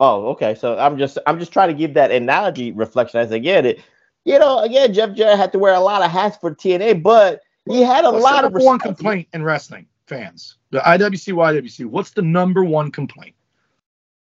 Oh, 0.00 0.28
okay. 0.28 0.54
So 0.54 0.78
I'm 0.78 0.98
just 0.98 1.18
I'm 1.26 1.40
just 1.40 1.52
trying 1.52 1.68
to 1.68 1.74
give 1.74 1.94
that 1.94 2.12
analogy 2.12 2.70
reflection 2.70 3.18
as 3.18 3.32
I 3.32 3.38
get 3.38 3.66
it. 3.66 3.80
You 4.24 4.38
know, 4.38 4.60
again, 4.60 4.92
Jeff 4.92 5.14
Jarrett 5.16 5.38
had 5.38 5.52
to 5.52 5.58
wear 5.58 5.74
a 5.74 5.80
lot 5.80 6.02
of 6.02 6.10
hats 6.10 6.36
for 6.36 6.54
TNA, 6.54 7.02
but 7.02 7.40
he 7.68 7.82
had 7.82 8.04
a 8.04 8.10
What's 8.10 8.22
lot 8.22 8.44
of 8.44 8.52
one 8.52 8.78
complaint 8.78 9.28
in 9.32 9.42
wrestling 9.42 9.86
fans? 10.08 10.56
The 10.70 10.80
IWC, 10.80 11.34
YWC. 11.34 11.86
What's 11.86 12.10
the 12.10 12.22
number 12.22 12.64
one 12.64 12.90
complaint? 12.90 13.34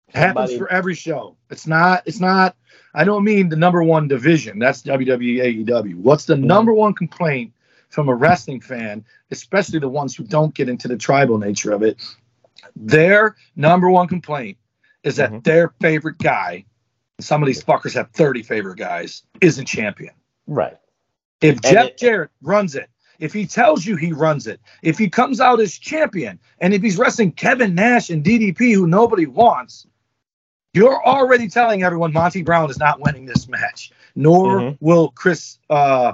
It 0.09 0.15
happens 0.15 0.51
Somebody- 0.51 0.57
for 0.57 0.71
every 0.71 0.95
show. 0.95 1.35
It's 1.49 1.67
not. 1.67 2.03
It's 2.05 2.19
not. 2.19 2.55
I 2.93 3.03
don't 3.03 3.23
mean 3.23 3.49
the 3.49 3.55
number 3.55 3.83
one 3.83 4.07
division. 4.07 4.59
That's 4.59 4.81
WWE, 4.81 5.65
AEW. 5.65 5.95
What's 5.95 6.25
the 6.25 6.35
mm. 6.35 6.43
number 6.43 6.73
one 6.73 6.93
complaint 6.93 7.53
from 7.89 8.09
a 8.09 8.15
wrestling 8.15 8.61
fan, 8.61 9.05
especially 9.31 9.79
the 9.79 9.89
ones 9.89 10.15
who 10.15 10.23
don't 10.23 10.53
get 10.53 10.69
into 10.69 10.87
the 10.87 10.97
tribal 10.97 11.37
nature 11.37 11.71
of 11.71 11.83
it? 11.83 11.97
Their 12.75 13.35
number 13.55 13.89
one 13.89 14.07
complaint 14.07 14.57
is 15.03 15.17
that 15.17 15.29
mm-hmm. 15.29 15.39
their 15.39 15.73
favorite 15.81 16.17
guy. 16.17 16.65
Some 17.19 17.41
of 17.41 17.47
these 17.47 17.63
fuckers 17.63 17.93
have 17.95 18.11
30 18.11 18.43
favorite 18.43 18.77
guys. 18.77 19.23
Isn't 19.41 19.65
champion. 19.65 20.13
Right. 20.45 20.77
If 21.41 21.55
And 21.55 21.63
Jeff 21.63 21.87
it- 21.87 21.97
Jarrett 21.97 22.31
runs 22.41 22.75
it, 22.75 22.89
if 23.19 23.33
he 23.33 23.45
tells 23.45 23.85
you 23.85 23.95
he 23.95 24.13
runs 24.13 24.47
it, 24.47 24.59
if 24.83 24.97
he 24.97 25.09
comes 25.09 25.39
out 25.41 25.59
as 25.59 25.77
champion, 25.77 26.39
and 26.59 26.73
if 26.73 26.81
he's 26.81 26.97
wrestling 26.97 27.31
Kevin 27.31 27.75
Nash 27.75 28.09
and 28.09 28.23
DDP, 28.23 28.73
who 28.73 28.87
nobody 28.87 29.25
wants, 29.25 29.87
you're 30.73 31.03
already 31.05 31.49
telling 31.49 31.83
everyone 31.83 32.13
Monty 32.13 32.43
Brown 32.43 32.69
is 32.69 32.79
not 32.79 32.99
winning 32.99 33.25
this 33.25 33.47
match, 33.47 33.91
nor 34.15 34.61
Mhm. 34.61 34.77
will 34.79 35.09
Chris 35.09 35.59
uh, 35.69 36.13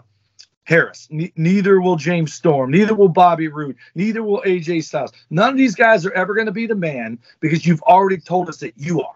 Harris, 0.66 1.08
Ne- 1.12 1.34
neither 1.36 1.82
will 1.82 1.98
James 1.98 2.34
Storm, 2.34 2.72
neither 2.72 2.96
will 2.96 3.10
Bobby 3.10 3.48
Roode, 3.50 3.76
neither 3.96 4.24
will 4.24 4.42
AJ 4.46 4.84
Styles. 4.84 5.12
None 5.30 5.50
of 5.52 5.58
these 5.58 5.76
guys 5.76 6.06
are 6.06 6.14
ever 6.14 6.34
going 6.34 6.46
to 6.46 6.54
be 6.54 6.68
the 6.68 6.76
man 6.76 7.20
because 7.42 7.66
you've 7.66 7.82
already 7.84 8.18
told 8.18 8.48
us 8.50 8.58
that 8.58 8.74
you 8.78 9.02
are. 9.02 9.16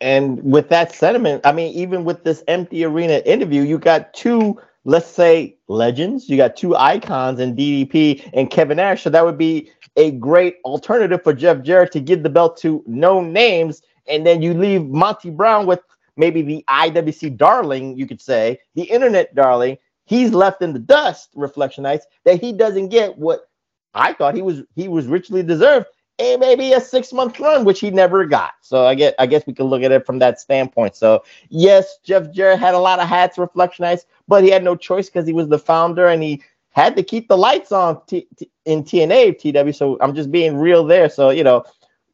And 0.00 0.42
with 0.44 0.68
that 0.68 0.92
sentiment, 0.92 1.46
I 1.46 1.52
mean, 1.52 1.74
even 1.74 2.04
with 2.04 2.22
this 2.22 2.44
empty 2.48 2.84
arena 2.84 3.22
interview, 3.24 3.62
you 3.62 3.78
got 3.78 4.12
two, 4.14 4.60
let's 4.86 5.08
say, 5.10 5.56
legends. 5.66 6.28
You 6.28 6.36
got 6.36 6.56
two 6.56 6.76
icons 6.76 7.40
in 7.40 7.56
DDP 7.56 8.30
and 8.32 8.48
Kevin 8.48 8.76
Nash. 8.76 9.02
So 9.02 9.10
that 9.10 9.24
would 9.24 9.36
be 9.36 9.70
a 9.96 10.12
great 10.12 10.58
alternative 10.64 11.22
for 11.24 11.34
Jeff 11.34 11.62
Jarrett 11.62 11.90
to 11.92 12.00
give 12.00 12.22
the 12.22 12.30
belt 12.30 12.56
to 12.58 12.82
known 12.86 13.32
names. 13.32 13.82
And 14.08 14.24
then 14.24 14.42
you 14.42 14.54
leave 14.54 14.86
Monty 14.86 15.30
Brown 15.30 15.66
with 15.66 15.80
maybe 16.16 16.40
the 16.40 16.64
IWC 16.68 17.36
darling, 17.36 17.98
you 17.98 18.06
could 18.06 18.22
say, 18.22 18.60
the 18.76 18.84
internet 18.84 19.34
darling. 19.34 19.76
He's 20.04 20.30
left 20.30 20.62
in 20.62 20.72
the 20.72 20.78
dust, 20.78 21.34
Reflectionites, 21.34 22.02
that 22.24 22.40
he 22.40 22.52
doesn't 22.52 22.90
get 22.90 23.18
what 23.18 23.48
I 23.92 24.12
thought 24.12 24.36
he 24.36 24.42
was 24.42 24.62
he 24.76 24.86
was 24.86 25.06
richly 25.06 25.42
deserved 25.42 25.86
and 26.18 26.40
maybe 26.40 26.72
a 26.72 26.80
six 26.80 27.12
month 27.12 27.38
run, 27.38 27.64
which 27.64 27.80
he 27.80 27.90
never 27.90 28.24
got. 28.24 28.52
So 28.60 28.86
I 28.86 28.94
get 28.94 29.14
I 29.18 29.26
guess 29.26 29.46
we 29.46 29.52
can 29.52 29.66
look 29.66 29.82
at 29.82 29.92
it 29.92 30.06
from 30.06 30.18
that 30.20 30.40
standpoint. 30.40 30.96
So 30.96 31.22
yes, 31.48 31.98
Jeff 32.04 32.30
Jarrett 32.32 32.58
had 32.58 32.74
a 32.74 32.78
lot 32.78 33.00
of 33.00 33.08
hats, 33.08 33.36
Reflectionites, 33.36 34.06
but 34.28 34.42
he 34.42 34.50
had 34.50 34.64
no 34.64 34.76
choice 34.76 35.06
because 35.08 35.26
he 35.26 35.32
was 35.32 35.48
the 35.48 35.58
founder 35.58 36.06
and 36.06 36.22
he 36.22 36.42
had 36.70 36.96
to 36.96 37.02
keep 37.02 37.28
the 37.28 37.38
lights 37.38 37.72
on 37.72 38.00
T- 38.06 38.28
T- 38.36 38.50
in 38.64 38.82
TNA 38.84 39.38
TW. 39.38 39.74
So 39.74 39.98
I'm 40.00 40.14
just 40.14 40.30
being 40.30 40.56
real 40.56 40.84
there. 40.84 41.08
So 41.08 41.30
you 41.30 41.44
know, 41.44 41.64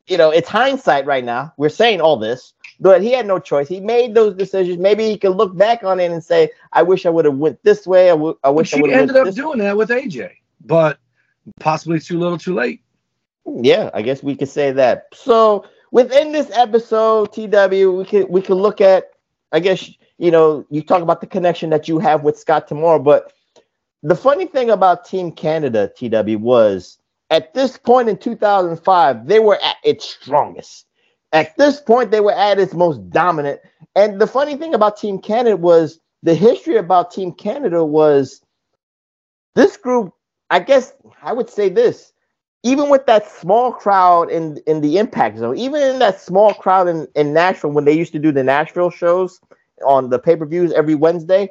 you 0.07 0.17
know, 0.19 0.31
it's 0.31 0.49
hindsight 0.49 1.07
right 1.07 1.25
now. 1.25 1.53
We're 1.57 1.69
saying 1.69 2.01
all 2.01 2.17
this, 2.17 2.55
but 2.81 3.03
he 3.03 3.13
had 3.13 3.27
no 3.27 3.39
choice. 3.39 3.69
He 3.69 3.81
made 3.81 4.15
those 4.15 4.35
decisions. 4.35 4.79
Maybe 4.79 5.09
he 5.09 5.17
could 5.17 5.37
look 5.37 5.57
back 5.57 5.85
on 5.85 6.01
it 6.01 6.11
and 6.11 6.23
say, 6.23 6.51
"I 6.73 6.83
wish 6.83 7.07
I 7.07 7.11
would 7.11 7.25
have 7.25 7.37
went 7.37 7.63
this 7.63 7.87
way. 7.87 8.09
I, 8.09 8.15
w- 8.15 8.39
I 8.43 8.51
wish 8.51 8.73
Which 8.73 8.75
I 8.75 8.77
he 8.77 8.83
would 8.83 8.91
have 8.91 9.01
ended 9.03 9.17
up 9.17 9.27
this." 9.27 9.37
doing 9.37 9.59
that 9.61 9.77
with 9.77 9.91
AJ, 9.91 10.33
but 10.65 10.99
possibly 11.61 12.01
too 12.01 12.19
little, 12.19 12.39
too 12.39 12.55
late. 12.55 12.83
Yeah, 13.47 13.91
I 13.93 14.03
guess 14.03 14.23
we 14.23 14.37
could 14.37 14.49
say 14.49 14.73
that. 14.73 15.07
So 15.13 15.65
within 15.91 16.33
this 16.33 16.51
episode, 16.53 17.33
TW, 17.33 17.97
we 17.97 18.05
could 18.05 18.29
we 18.29 18.43
could 18.43 18.57
look 18.57 18.81
at, 18.81 19.11
I 19.53 19.61
guess 19.61 19.91
you 20.19 20.31
know, 20.31 20.65
you 20.71 20.83
talk 20.83 21.03
about 21.03 21.21
the 21.21 21.27
connection 21.27 21.71
that 21.71 21.89
you 21.89 21.99
have 21.99 22.23
with 22.23 22.39
Scott 22.39 22.69
D'Amore, 22.69 23.01
but 23.01 23.33
the 24.03 24.15
funny 24.15 24.47
thing 24.47 24.71
about 24.71 25.05
Team 25.05 25.33
Canada, 25.33 25.91
TW, 25.97 26.41
was 26.41 26.99
at 27.31 27.55
this 27.55 27.79
point 27.79 28.09
in 28.09 28.19
2005, 28.19 29.27
they 29.27 29.39
were 29.39 29.59
at 29.63 29.77
its 29.85 30.05
strongest. 30.05 30.87
At 31.33 31.57
this 31.57 31.81
point, 31.81 32.11
they 32.11 32.21
were 32.21 32.35
at 32.35 32.59
its 32.59 32.75
most 32.75 33.09
dominant. 33.11 33.61
And 33.97 34.21
the 34.21 34.27
funny 34.27 34.57
thing 34.57 34.75
about 34.75 34.99
Team 34.99 35.19
Canada 35.19 35.57
was 35.57 35.99
the 36.23 36.35
history 36.35 36.77
about 36.77 37.11
Team 37.11 37.33
Canada 37.33 37.85
was 37.85 38.43
this 39.55 39.77
group, 39.77 40.13
I 40.51 40.61
guess 40.61 40.93
I 41.23 41.33
would 41.33 41.49
say 41.49 41.69
this, 41.69 42.12
even 42.63 42.89
with 42.89 43.07
that 43.07 43.31
small 43.31 43.73
crowd 43.73 44.31
in 44.31 44.59
in 44.67 44.81
the 44.81 44.99
impact 44.99 45.39
zone, 45.39 45.57
even 45.57 45.83
in 45.83 45.99
that 45.99 46.21
small 46.21 46.55
crowd 46.55 46.89
in, 46.89 47.09
in 47.15 47.33
Nashville 47.33 47.71
when 47.71 47.85
they 47.85 47.93
used 47.93 48.13
to 48.13 48.19
do 48.19 48.33
the 48.33 48.45
Nashville 48.45 48.91
shows 48.91 49.41
on 49.85 50.11
the 50.11 50.19
pay-per-views 50.19 50.73
every 50.73 50.95
Wednesday, 50.95 51.51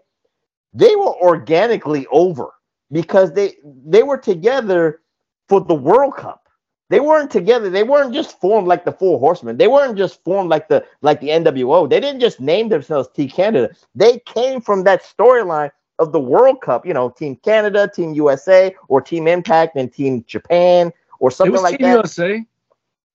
they 0.73 0.95
were 0.95 1.15
organically 1.21 2.07
over 2.11 2.51
because 2.91 3.33
they 3.33 3.55
they 3.85 4.03
were 4.03 4.17
together 4.17 5.01
for 5.47 5.61
the 5.61 5.73
World 5.73 6.15
Cup. 6.15 6.47
They 6.89 6.99
weren't 6.99 7.31
together. 7.31 7.69
They 7.69 7.83
weren't 7.83 8.13
just 8.13 8.39
formed 8.41 8.67
like 8.67 8.83
the 8.83 8.91
Four 8.91 9.17
Horsemen. 9.19 9.57
They 9.57 9.67
weren't 9.67 9.97
just 9.97 10.21
formed 10.23 10.49
like 10.49 10.67
the 10.67 10.85
like 11.01 11.21
the 11.21 11.29
NWO. 11.29 11.89
They 11.89 11.99
didn't 11.99 12.19
just 12.19 12.39
name 12.39 12.69
themselves 12.69 13.09
T 13.13 13.27
Canada. 13.27 13.73
They 13.95 14.19
came 14.19 14.61
from 14.61 14.83
that 14.83 15.03
storyline 15.03 15.71
of 15.99 16.11
the 16.11 16.19
World 16.19 16.61
Cup. 16.61 16.85
You 16.85 16.93
know, 16.93 17.09
Team 17.09 17.37
Canada, 17.37 17.89
Team 17.93 18.13
USA, 18.13 18.75
or 18.89 19.01
Team 19.01 19.27
Impact 19.27 19.77
and 19.77 19.91
Team 19.91 20.25
Japan, 20.27 20.91
or 21.21 21.31
It 21.31 21.35
something 21.35 21.53
was 21.53 21.63
like 21.63 21.77
Team 21.77 21.87
that. 21.87 21.93
USA. 21.93 22.45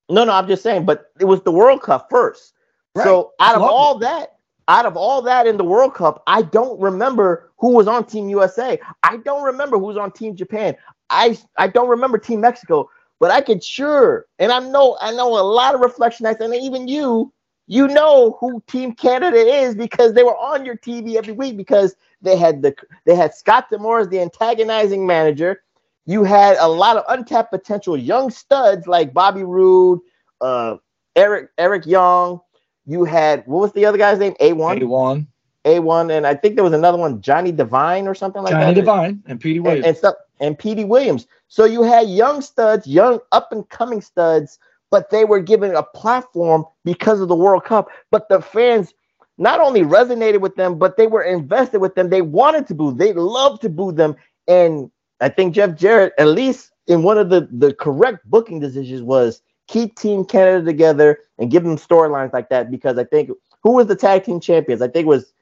No, 0.09 0.25
no, 0.25 0.33
I'm 0.33 0.49
just 0.49 0.63
saying, 0.63 0.87
but 0.87 1.13
it 1.21 1.25
was 1.25 1.43
the 1.43 1.53
World 1.53 1.83
Cup 1.83 2.09
first. 2.11 2.55
Right. 2.95 3.05
So 3.05 3.33
out 3.41 3.57
of 3.57 3.63
Loved 3.63 3.73
all 3.73 3.99
that, 3.99 4.39
out 4.69 4.87
of 4.87 4.97
all 4.97 5.23
that 5.23 5.47
in 5.47 5.57
the 5.57 5.65
World 5.65 5.95
Cup, 5.95 6.23
I 6.27 6.43
don't 6.43 6.81
remember 6.81 7.53
who 7.59 7.73
was 7.73 7.89
on 7.89 8.05
Team 8.07 8.29
USA. 8.29 8.81
I 9.03 9.19
don't 9.19 9.43
remember 9.43 9.79
who 9.79 9.87
was 9.87 9.97
on 9.97 10.13
Team 10.13 10.37
Japan. 10.37 10.77
I 11.11 11.39
I 11.59 11.69
don't 11.69 11.89
remember 11.89 12.19
Team 12.19 12.41
Mexico, 12.41 12.89
but 13.21 13.31
I 13.31 13.41
could 13.41 13.63
sure, 13.63 14.27
and 14.39 14.53
I 14.53 14.61
know 14.61 14.97
I 15.01 15.13
know 15.13 15.39
a 15.39 15.43
lot 15.43 15.75
of 15.75 15.81
reflection 15.81 16.27
and 16.27 16.55
even 16.55 16.89
you, 16.89 17.33
you 17.67 17.89
know 17.89 18.37
who 18.41 18.63
Team 18.69 18.95
Canada 18.95 19.39
is 19.39 19.75
because 19.75 20.13
they 20.13 20.23
were 20.23 20.37
on 20.37 20.65
your 20.65 20.77
TV 20.77 21.17
every 21.17 21.33
week 21.33 21.57
because 21.57 21.97
they 22.23 22.37
had 22.37 22.63
the 22.63 22.75
they 23.05 23.15
had 23.17 23.35
Scott 23.35 23.71
D'Amore 23.71 24.01
as 24.01 24.09
the 24.09 24.21
antagonizing 24.21 25.07
manager. 25.07 25.63
You 26.07 26.23
had 26.25 26.57
a 26.59 26.69
lot 26.69 26.97
of 26.97 27.05
untapped 27.09 27.51
potential 27.51 27.97
young 27.97 28.31
studs 28.31 28.87
like 28.87 29.13
Bobby 29.13 29.43
Roode, 29.43 30.01
uh, 30.41 30.77
Eric 31.17 31.51
Eric 31.59 31.87
Young. 31.87 32.41
You 32.87 33.05
had 33.05 33.45
what 33.47 33.61
was 33.61 33.73
the 33.73 33.85
other 33.85 33.99
guy's 33.99 34.19
name? 34.19 34.35
A 34.41 34.53
one. 34.53 34.79
A1. 34.79 35.27
A 35.65 35.81
one, 35.81 36.11
and 36.13 36.27
I 36.27 36.35
think 36.35 36.55
there 36.55 36.63
was 36.63 36.73
another 36.73 36.97
one, 36.97 37.21
Johnny 37.21 37.51
Devine 37.51 38.07
or 38.07 38.15
something 38.15 38.41
like 38.43 38.53
Johnny 38.53 38.67
that. 38.67 38.71
Johnny 38.75 38.81
Devine 38.83 39.23
and 39.27 39.41
Petey 39.41 39.57
And, 39.57 39.65
Williams. 39.65 39.87
and 39.87 39.97
stuff 39.97 40.15
and 40.39 40.57
Petey 40.59 40.85
Williams. 40.85 41.27
So 41.49 41.65
you 41.65 41.83
had 41.83 42.09
young 42.09 42.41
studs, 42.41 42.87
young 42.87 43.19
up 43.33 43.51
and 43.51 43.69
coming 43.69 44.01
studs, 44.01 44.61
but 44.93 45.11
they 45.11 45.25
were 45.25 45.41
given 45.41 45.75
a 45.75 45.83
platform 45.83 46.65
because 46.85 47.21
of 47.21 47.27
the 47.27 47.35
World 47.35 47.65
Cup. 47.65 47.89
But 48.13 48.29
the 48.29 48.41
fans 48.41 48.95
not 49.39 49.61
only 49.61 49.83
resonated 49.83 50.41
with 50.41 50.55
them, 50.57 50.79
but 50.79 50.97
they 50.97 51.09
were 51.09 51.23
invested 51.23 51.81
with 51.81 51.97
them. 51.97 52.11
They 52.11 52.23
wanted 52.23 52.67
to 52.69 52.75
boo. 52.75 52.93
They 52.93 53.13
loved 53.13 53.63
to 53.63 53.69
boo 53.69 53.91
them. 53.93 54.15
And 54.47 54.91
I 55.21 55.29
think 55.29 55.55
Jeff 55.55 55.77
Jarrett, 55.77 56.13
at 56.19 56.29
least 56.29 56.73
in 56.87 57.03
one 57.03 57.19
of 57.19 57.31
the 57.31 57.49
the 57.51 57.75
correct 57.75 58.29
booking 58.29 58.61
decisions, 58.61 59.03
was 59.03 59.43
keep 59.67 59.97
Team 59.97 60.25
Canada 60.25 60.65
together 60.65 61.19
and 61.39 61.51
give 61.51 61.65
them 61.65 61.77
storylines 61.77 62.33
like 62.33 62.49
that 62.51 62.71
because 62.71 62.99
I 62.99 63.05
think 63.05 63.31
who 63.63 63.73
was 63.73 63.87
the 63.87 63.97
tag 63.97 64.25
team 64.25 64.41
champions? 64.41 64.81
I 64.83 64.89
think 64.89 65.07
it 65.07 65.09
was 65.09 65.33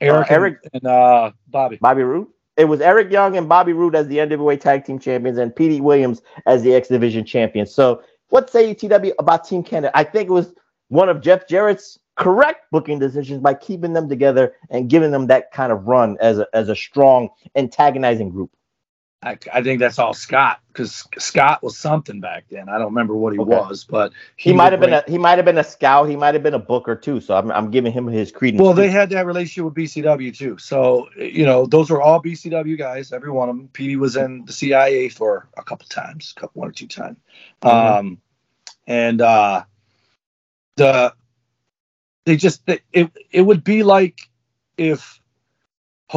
Eric, 0.00 0.30
Uh, 0.30 0.34
Eric- 0.34 0.68
and, 0.72 0.86
uh, 0.86 1.30
Bobby. 1.48 1.78
Bobby 1.80 2.02
Roode. 2.02 2.28
It 2.56 2.66
was 2.66 2.80
Eric 2.80 3.10
Young 3.10 3.36
and 3.36 3.48
Bobby 3.48 3.72
Roode 3.72 3.94
as 3.94 4.08
the 4.08 4.18
NWA 4.18 4.60
Tag 4.60 4.84
Team 4.84 4.98
Champions 4.98 5.38
and 5.38 5.54
Petey 5.54 5.80
Williams 5.80 6.20
as 6.46 6.62
the 6.62 6.74
X 6.74 6.88
Division 6.88 7.24
champion. 7.24 7.64
So, 7.66 8.02
what 8.28 8.50
say 8.50 8.68
you, 8.68 8.74
TW, 8.74 9.12
about 9.18 9.44
Team 9.44 9.62
Canada? 9.62 9.90
I 9.96 10.04
think 10.04 10.28
it 10.28 10.32
was 10.32 10.52
one 10.88 11.08
of 11.08 11.22
Jeff 11.22 11.48
Jarrett's 11.48 11.98
correct 12.16 12.66
booking 12.70 12.98
decisions 12.98 13.40
by 13.40 13.54
keeping 13.54 13.94
them 13.94 14.08
together 14.08 14.54
and 14.68 14.90
giving 14.90 15.10
them 15.12 15.28
that 15.28 15.50
kind 15.50 15.72
of 15.72 15.86
run 15.86 16.18
as 16.20 16.38
a, 16.38 16.46
as 16.52 16.68
a 16.68 16.76
strong 16.76 17.30
antagonizing 17.56 18.28
group. 18.30 18.50
I, 19.22 19.38
I 19.52 19.62
think 19.62 19.78
that's 19.78 19.98
all 19.98 20.14
Scott 20.14 20.60
because 20.68 21.06
Scott 21.18 21.62
was 21.62 21.78
something 21.78 22.20
back 22.20 22.46
then. 22.50 22.68
I 22.68 22.78
don't 22.78 22.88
remember 22.88 23.14
what 23.14 23.32
he 23.32 23.38
Okay. 23.38 23.50
was, 23.56 23.84
but 23.84 24.12
He, 24.36 24.52
might 24.52 24.72
have 24.72 24.80
been 24.80 24.92
a 24.94 25.04
he 25.06 25.18
might 25.18 25.38
have 25.38 25.44
been 25.44 25.58
a 25.58 25.64
scout. 25.64 26.08
He 26.08 26.16
might 26.16 26.34
have 26.34 26.42
been 26.42 26.54
a 26.54 26.58
booker 26.58 26.96
too. 26.96 27.20
So 27.20 27.36
I'm, 27.36 27.52
I'm 27.52 27.70
giving 27.70 27.92
him 27.92 28.06
his 28.08 28.32
credence. 28.32 28.60
Well, 28.62 28.74
they 28.74 28.90
had 28.90 29.10
that 29.10 29.26
relationship 29.26 29.64
with 29.66 29.74
BCW 29.74 30.36
too. 30.36 30.58
So 30.58 31.08
you 31.16 31.46
know, 31.46 31.66
those 31.66 31.90
were 31.90 32.02
all 32.02 32.20
BCW 32.20 32.76
guys. 32.76 33.12
Every 33.12 33.30
one 33.30 33.48
of 33.48 33.56
them. 33.56 33.68
Petey 33.68 33.96
was 33.96 34.16
in 34.16 34.44
the 34.44 34.52
CIA 34.52 35.08
for 35.08 35.48
a 35.56 35.62
couple 35.62 35.86
times, 35.88 36.34
a 36.36 36.40
couple 36.40 36.60
one 36.60 36.68
or 36.70 36.72
two 36.72 36.88
times. 36.88 37.18
Mhm. 37.62 37.98
Um, 37.98 38.18
and 38.88 39.20
uh, 39.20 39.64
the 40.76 41.14
they 42.24 42.36
just 42.36 42.62
it 42.66 43.10
it 43.30 43.42
would 43.42 43.62
be 43.64 43.82
like 43.84 44.18
if 44.76 45.20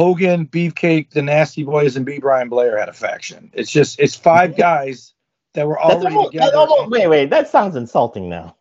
Hogan, 0.00 0.46
Beefcake, 0.46 1.08
the 1.08 1.22
Nasty 1.22 1.64
Boys, 1.64 1.96
and 1.96 2.04
B. 2.04 2.18
Brian 2.18 2.50
Blair 2.50 2.78
had 2.78 2.90
a 2.90 2.92
faction. 2.92 3.50
It's 3.54 3.70
just 3.72 3.98
it's 3.98 4.14
five 4.14 4.54
guys 4.54 5.14
that 5.54 5.66
were 5.66 5.80
already 5.80 6.14
almost, 6.14 6.32
together. 6.32 6.54
almost- 6.58 6.90
wait, 6.90 7.06
wait, 7.08 7.30
that 7.30 7.48
sounds 7.48 7.76
insulting 7.76 8.28
now. 8.28 8.54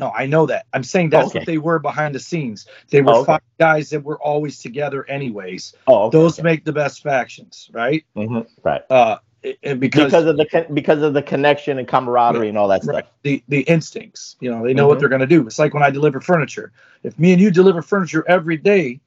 No, 0.00 0.10
I 0.10 0.26
know 0.26 0.44
that. 0.46 0.66
I'm 0.72 0.82
saying 0.82 1.10
that's 1.10 1.28
Okay. 1.28 1.38
what 1.38 1.46
they 1.46 1.58
were 1.58 1.78
behind 1.78 2.16
the 2.16 2.18
scenes. 2.18 2.66
They 2.90 3.00
were 3.00 3.12
Oh, 3.12 3.18
okay. 3.18 3.26
five 3.34 3.40
guys 3.60 3.90
that 3.90 4.02
were 4.02 4.20
always 4.20 4.58
together, 4.58 5.08
anyways. 5.08 5.72
Oh, 5.86 6.06
okay, 6.06 6.18
Those 6.18 6.42
make 6.42 6.64
the 6.64 6.72
best 6.72 7.00
factions, 7.04 7.70
right? 7.72 8.02
Mhm, 8.16 8.44
right. 8.64 8.82
Uh, 8.90 9.18
and 9.62 9.78
because, 9.78 10.06
Because 10.06 10.24
of 10.26 10.36
the 10.36 10.46
con- 10.46 10.66
because 10.74 11.00
of 11.02 11.14
the 11.14 11.22
connection 11.22 11.78
and 11.78 11.86
camaraderie 11.86 12.48
and 12.48 12.58
all 12.58 12.66
that 12.66 12.82
stuff. 12.82 13.04
the 13.22 13.40
the 13.46 13.60
instincts, 13.60 14.34
you 14.40 14.50
know, 14.50 14.64
they 14.64 14.74
know 14.74 14.88
what 14.88 14.96
Mhm. 14.96 15.00
they're 15.02 15.08
going 15.10 15.20
to 15.20 15.28
do. 15.28 15.46
It's 15.46 15.60
like 15.60 15.74
when 15.74 15.84
I 15.84 15.90
deliver 15.90 16.20
furniture. 16.20 16.72
If 17.04 17.16
me 17.20 17.30
and 17.30 17.40
you 17.40 17.52
deliver 17.52 17.82
furniture 17.82 18.24
every 18.26 18.56
day, 18.56 18.98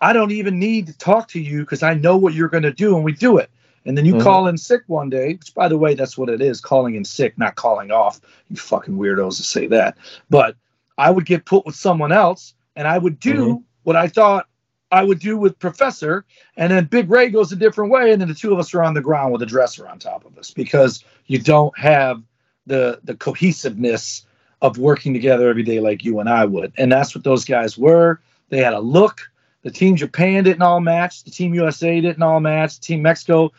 I 0.00 0.12
don't 0.12 0.32
even 0.32 0.58
need 0.58 0.86
to 0.86 0.98
talk 0.98 1.28
to 1.28 1.40
you 1.40 1.60
because 1.60 1.82
I 1.82 1.94
know 1.94 2.16
what 2.16 2.34
you're 2.34 2.48
going 2.48 2.62
to 2.62 2.72
do, 2.72 2.96
and 2.96 3.04
we 3.04 3.12
do 3.12 3.38
it. 3.38 3.50
And 3.86 3.96
then 3.96 4.04
you 4.04 4.14
Mhm. 4.14 4.20
call 4.22 4.46
in 4.46 4.58
sick 4.58 4.82
one 4.86 5.10
day, 5.10 5.34
which 5.34 5.54
by 5.54 5.68
the 5.68 5.78
way, 5.78 5.94
that's 5.94 6.18
what 6.18 6.28
it 6.28 6.40
is, 6.40 6.60
calling 6.60 6.94
in 6.96 7.04
sick, 7.04 7.36
not 7.38 7.56
calling 7.56 7.90
off. 7.90 8.20
You 8.48 8.56
fucking 8.56 8.96
weirdos 8.96 9.36
to 9.36 9.42
say 9.42 9.66
that. 9.68 9.96
But 10.28 10.56
I 10.98 11.10
would 11.10 11.26
get 11.26 11.46
put 11.46 11.64
with 11.64 11.74
someone 11.74 12.12
else 12.12 12.54
and 12.76 12.86
I 12.86 12.98
would 12.98 13.18
do 13.20 13.56
Mhm. 13.56 13.62
what 13.84 13.96
I 13.96 14.06
thought 14.08 14.46
I 14.92 15.04
would 15.04 15.20
do 15.20 15.38
with 15.38 15.58
Professor, 15.58 16.24
and 16.56 16.72
then 16.72 16.86
Big 16.86 17.08
Ray 17.10 17.30
goes 17.30 17.52
a 17.52 17.56
different 17.56 17.92
way, 17.92 18.12
and 18.12 18.20
then 18.20 18.28
the 18.28 18.34
two 18.34 18.52
of 18.52 18.58
us 18.58 18.74
are 18.74 18.82
on 18.82 18.94
the 18.94 19.00
ground 19.00 19.32
with 19.32 19.40
a 19.42 19.46
dresser 19.46 19.86
on 19.88 19.98
top 19.98 20.24
of 20.24 20.36
us 20.36 20.50
because 20.50 21.04
you 21.26 21.38
don't 21.38 21.76
have 21.78 22.22
the 22.66 23.00
the 23.04 23.14
cohesiveness 23.14 24.26
of 24.62 24.78
working 24.78 25.14
together 25.14 25.48
every 25.48 25.62
day 25.62 25.80
like 25.80 26.04
you 26.04 26.20
and 26.20 26.28
I 26.28 26.44
would. 26.44 26.72
And 26.76 26.90
that's 26.92 27.14
what 27.14 27.24
those 27.24 27.44
guys 27.44 27.78
were. 27.78 28.20
They 28.50 28.58
had 28.58 28.74
a 28.74 28.80
look. 28.80 29.29
The 29.62 29.70
Team 29.70 29.96
Japan 29.96 30.44
didn't 30.44 30.62
all 30.62 30.80
match. 30.80 31.24
The 31.24 31.30
Team 31.30 31.54
USA 31.54 32.00
didn't 32.00 32.22
all 32.22 32.40
match. 32.40 32.80
Team 32.80 33.02
Mexico 33.02 33.52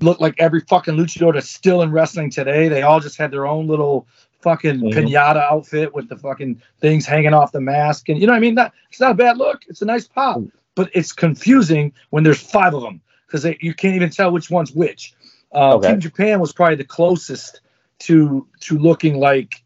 looked 0.00 0.20
like 0.20 0.34
every 0.38 0.60
fucking 0.60 0.94
luchador 0.94 1.32
that's 1.32 1.48
still 1.48 1.80
in 1.82 1.90
wrestling 1.90 2.30
today. 2.30 2.68
They 2.68 2.82
all 2.82 3.00
just 3.00 3.16
had 3.16 3.30
their 3.30 3.46
own 3.46 3.66
little 3.66 4.06
fucking 4.42 4.78
Mhm. 4.80 4.92
pinata 4.92 5.42
outfit 5.50 5.94
with 5.94 6.08
the 6.08 6.16
fucking 6.16 6.60
things 6.80 7.06
hanging 7.06 7.32
off 7.32 7.52
the 7.52 7.60
mask. 7.60 8.08
And 8.10 8.20
you 8.20 8.26
know 8.26 8.32
what 8.34 8.36
I 8.36 8.40
mean? 8.40 8.54
That 8.56 8.72
it's 8.90 9.00
not 9.00 9.12
a 9.12 9.14
bad 9.14 9.38
look. 9.38 9.62
It's 9.68 9.80
a 9.82 9.86
nice 9.86 10.06
pop. 10.06 10.42
But 10.74 10.90
it's 10.92 11.10
confusing 11.12 11.92
when 12.10 12.22
there's 12.22 12.40
five 12.40 12.74
of 12.74 12.82
them 12.82 13.00
because 13.26 13.46
you 13.60 13.72
can't 13.72 13.96
even 13.96 14.10
tell 14.10 14.30
which 14.30 14.50
one's 14.50 14.72
which. 14.72 15.14
Uh, 15.54 15.76
Okay. 15.76 15.92
Team 15.92 16.00
Japan 16.00 16.40
was 16.40 16.52
probably 16.52 16.76
the 16.76 16.84
closest 16.84 17.60
to 18.00 18.46
to 18.60 18.78
looking 18.78 19.18
like 19.18 19.62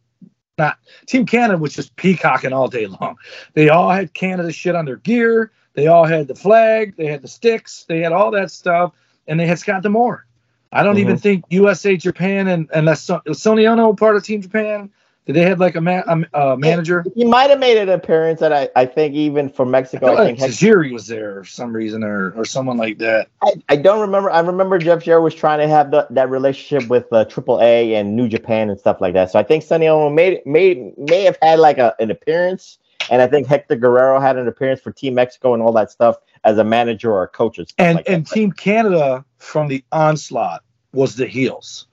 not 0.57 0.79
Team 1.07 1.27
Canada 1.27 1.59
was 1.59 1.75
just 1.75 1.97
peacocking 1.97 2.53
all 2.53 2.69
day 2.69 2.87
long. 2.87 3.17
They 3.55 3.71
all 3.71 3.91
had 3.91 4.15
Canada 4.15 4.53
shit 4.53 4.77
on 4.77 4.85
their 4.85 4.97
gear. 4.99 5.51
They 5.75 5.87
all 5.87 6.05
had 6.05 6.29
the 6.29 6.35
flag. 6.35 6.97
They 6.97 7.07
had 7.07 7.23
the 7.23 7.29
sticks. 7.29 7.85
They 7.89 8.01
had 8.01 8.13
all 8.13 8.31
that 8.33 8.51
stuff, 8.51 8.93
and 9.29 9.39
they 9.39 9.47
had 9.47 9.59
Scott 9.59 9.83
D'Amore. 9.83 10.27
I 10.73 10.83
don't 10.83 10.99
even 10.99 11.19
think 11.19 11.45
USA 11.51 11.97
Japan 11.97 12.47
and 12.47 12.71
unless 12.73 13.03
so, 13.03 13.21
was 13.27 13.67
Ono 13.67 13.93
part 13.93 14.17
of 14.17 14.23
Team 14.23 14.41
Japan. 14.41 14.91
Did 15.27 15.37
they 15.37 15.43
have 15.43 15.61
like 15.61 15.77
a, 15.77 15.81
ma- 15.81 16.03
a, 16.07 16.41
a 16.41 16.57
manager? 16.57 17.05
He 17.15 17.25
might 17.25 17.51
have 17.51 17.61
made 17.61 17.77
an 17.77 17.89
appearance 17.89 18.41
that 18.41 18.53
I, 18.53 18.69
I 18.75 18.87
think 18.87 19.15
even 19.15 19.49
for 19.49 19.67
Mexico. 19.67 20.15
I, 20.15 20.23
I 20.23 20.27
think 20.27 20.41
think 20.41 20.53
Tajiri 20.53 20.93
was 20.93 21.07
there 21.07 21.45
for 21.45 21.49
some 21.49 21.73
reason, 21.73 22.03
or 22.03 22.33
or 22.33 22.45
someone 22.45 22.79
like 22.79 22.99
that. 22.99 23.29
I, 23.43 23.53
I 23.69 23.77
don't 23.77 24.01
remember. 24.01 24.31
I 24.31 24.41
remember 24.41 24.79
Jeff 24.79 25.05
Jarrett 25.05 25.23
was 25.23 25.35
trying 25.35 25.59
to 25.59 25.69
have 25.69 25.91
the, 25.91 26.07
that 26.11 26.31
relationship 26.31 26.89
with 26.89 27.13
uh, 27.13 27.27
AAA 27.27 27.93
and 27.93 28.17
New 28.17 28.29
Japan 28.29 28.71
and 28.71 28.81
stuff 28.81 29.01
like 29.01 29.15
that. 29.15 29.31
So 29.31 29.39
I 29.39 29.43
think 29.43 29.63
Sonny 29.63 29.87
Ono 29.89 30.11
may 30.11 30.43
may 30.47 30.93
may 30.97 31.23
have 31.25 31.39
had 31.43 31.59
like 31.59 31.79
a, 31.79 31.95
an 32.01 32.11
appearance, 32.11 32.79
and 33.11 33.21
I 33.21 33.27
think 33.27 33.47
Hector 33.49 33.77
Guerrero 33.77 34.21
had 34.21 34.39
an 34.39 34.49
appearance 34.49 34.81
for 34.81 34.93
Team 34.93 35.15
Mexico 35.15 35.53
and 35.53 35.63
all 35.63 35.73
that 35.73 35.91
stuff 35.91 36.17
as 36.45 36.57
a 36.57 36.65
manager 36.65 37.13
or 37.13 37.25
a 37.25 37.29
coach 37.29 37.59
and 37.59 37.71
And 37.77 37.97
like 37.97 38.09
and. 38.09 38.27
Team 38.27 38.53
Canada 38.53 39.25
from 39.37 39.69
the 39.69 39.85
onslaught 39.93 40.63
was 40.95 41.17
the 41.17 41.27
heels. 41.27 41.87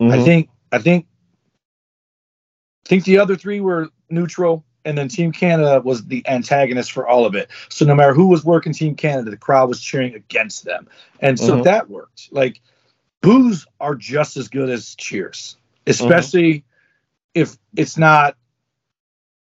I 0.00 0.04
Mhm. 0.04 0.24
think 0.24 0.48
I 0.72 0.78
think 0.78 1.06
I 2.84 2.88
think 2.88 3.04
the 3.04 3.18
other 3.18 3.36
three 3.36 3.60
were 3.60 3.90
neutral, 4.10 4.64
and 4.84 4.98
then 4.98 5.06
Team 5.08 5.30
Canada 5.30 5.80
was 5.84 6.04
the 6.06 6.26
antagonist 6.26 6.90
for 6.90 7.06
all 7.06 7.24
of 7.24 7.34
it. 7.36 7.48
So 7.68 7.84
no 7.84 7.94
matter 7.94 8.12
who 8.12 8.26
was 8.26 8.44
working 8.44 8.72
Team 8.72 8.96
Canada, 8.96 9.30
the 9.30 9.36
crowd 9.36 9.68
was 9.68 9.80
cheering 9.80 10.14
against 10.14 10.64
them, 10.64 10.88
and 11.20 11.38
so 11.38 11.58
Mhm. 11.58 11.64
that 11.64 11.88
worked. 11.88 12.32
Like 12.32 12.60
boos 13.20 13.66
are 13.78 13.94
just 13.94 14.36
as 14.36 14.48
good 14.48 14.68
as 14.70 14.96
cheers, 14.96 15.56
especially 15.86 16.64
if 17.34 17.56
it's 17.76 17.96
not 17.96 18.36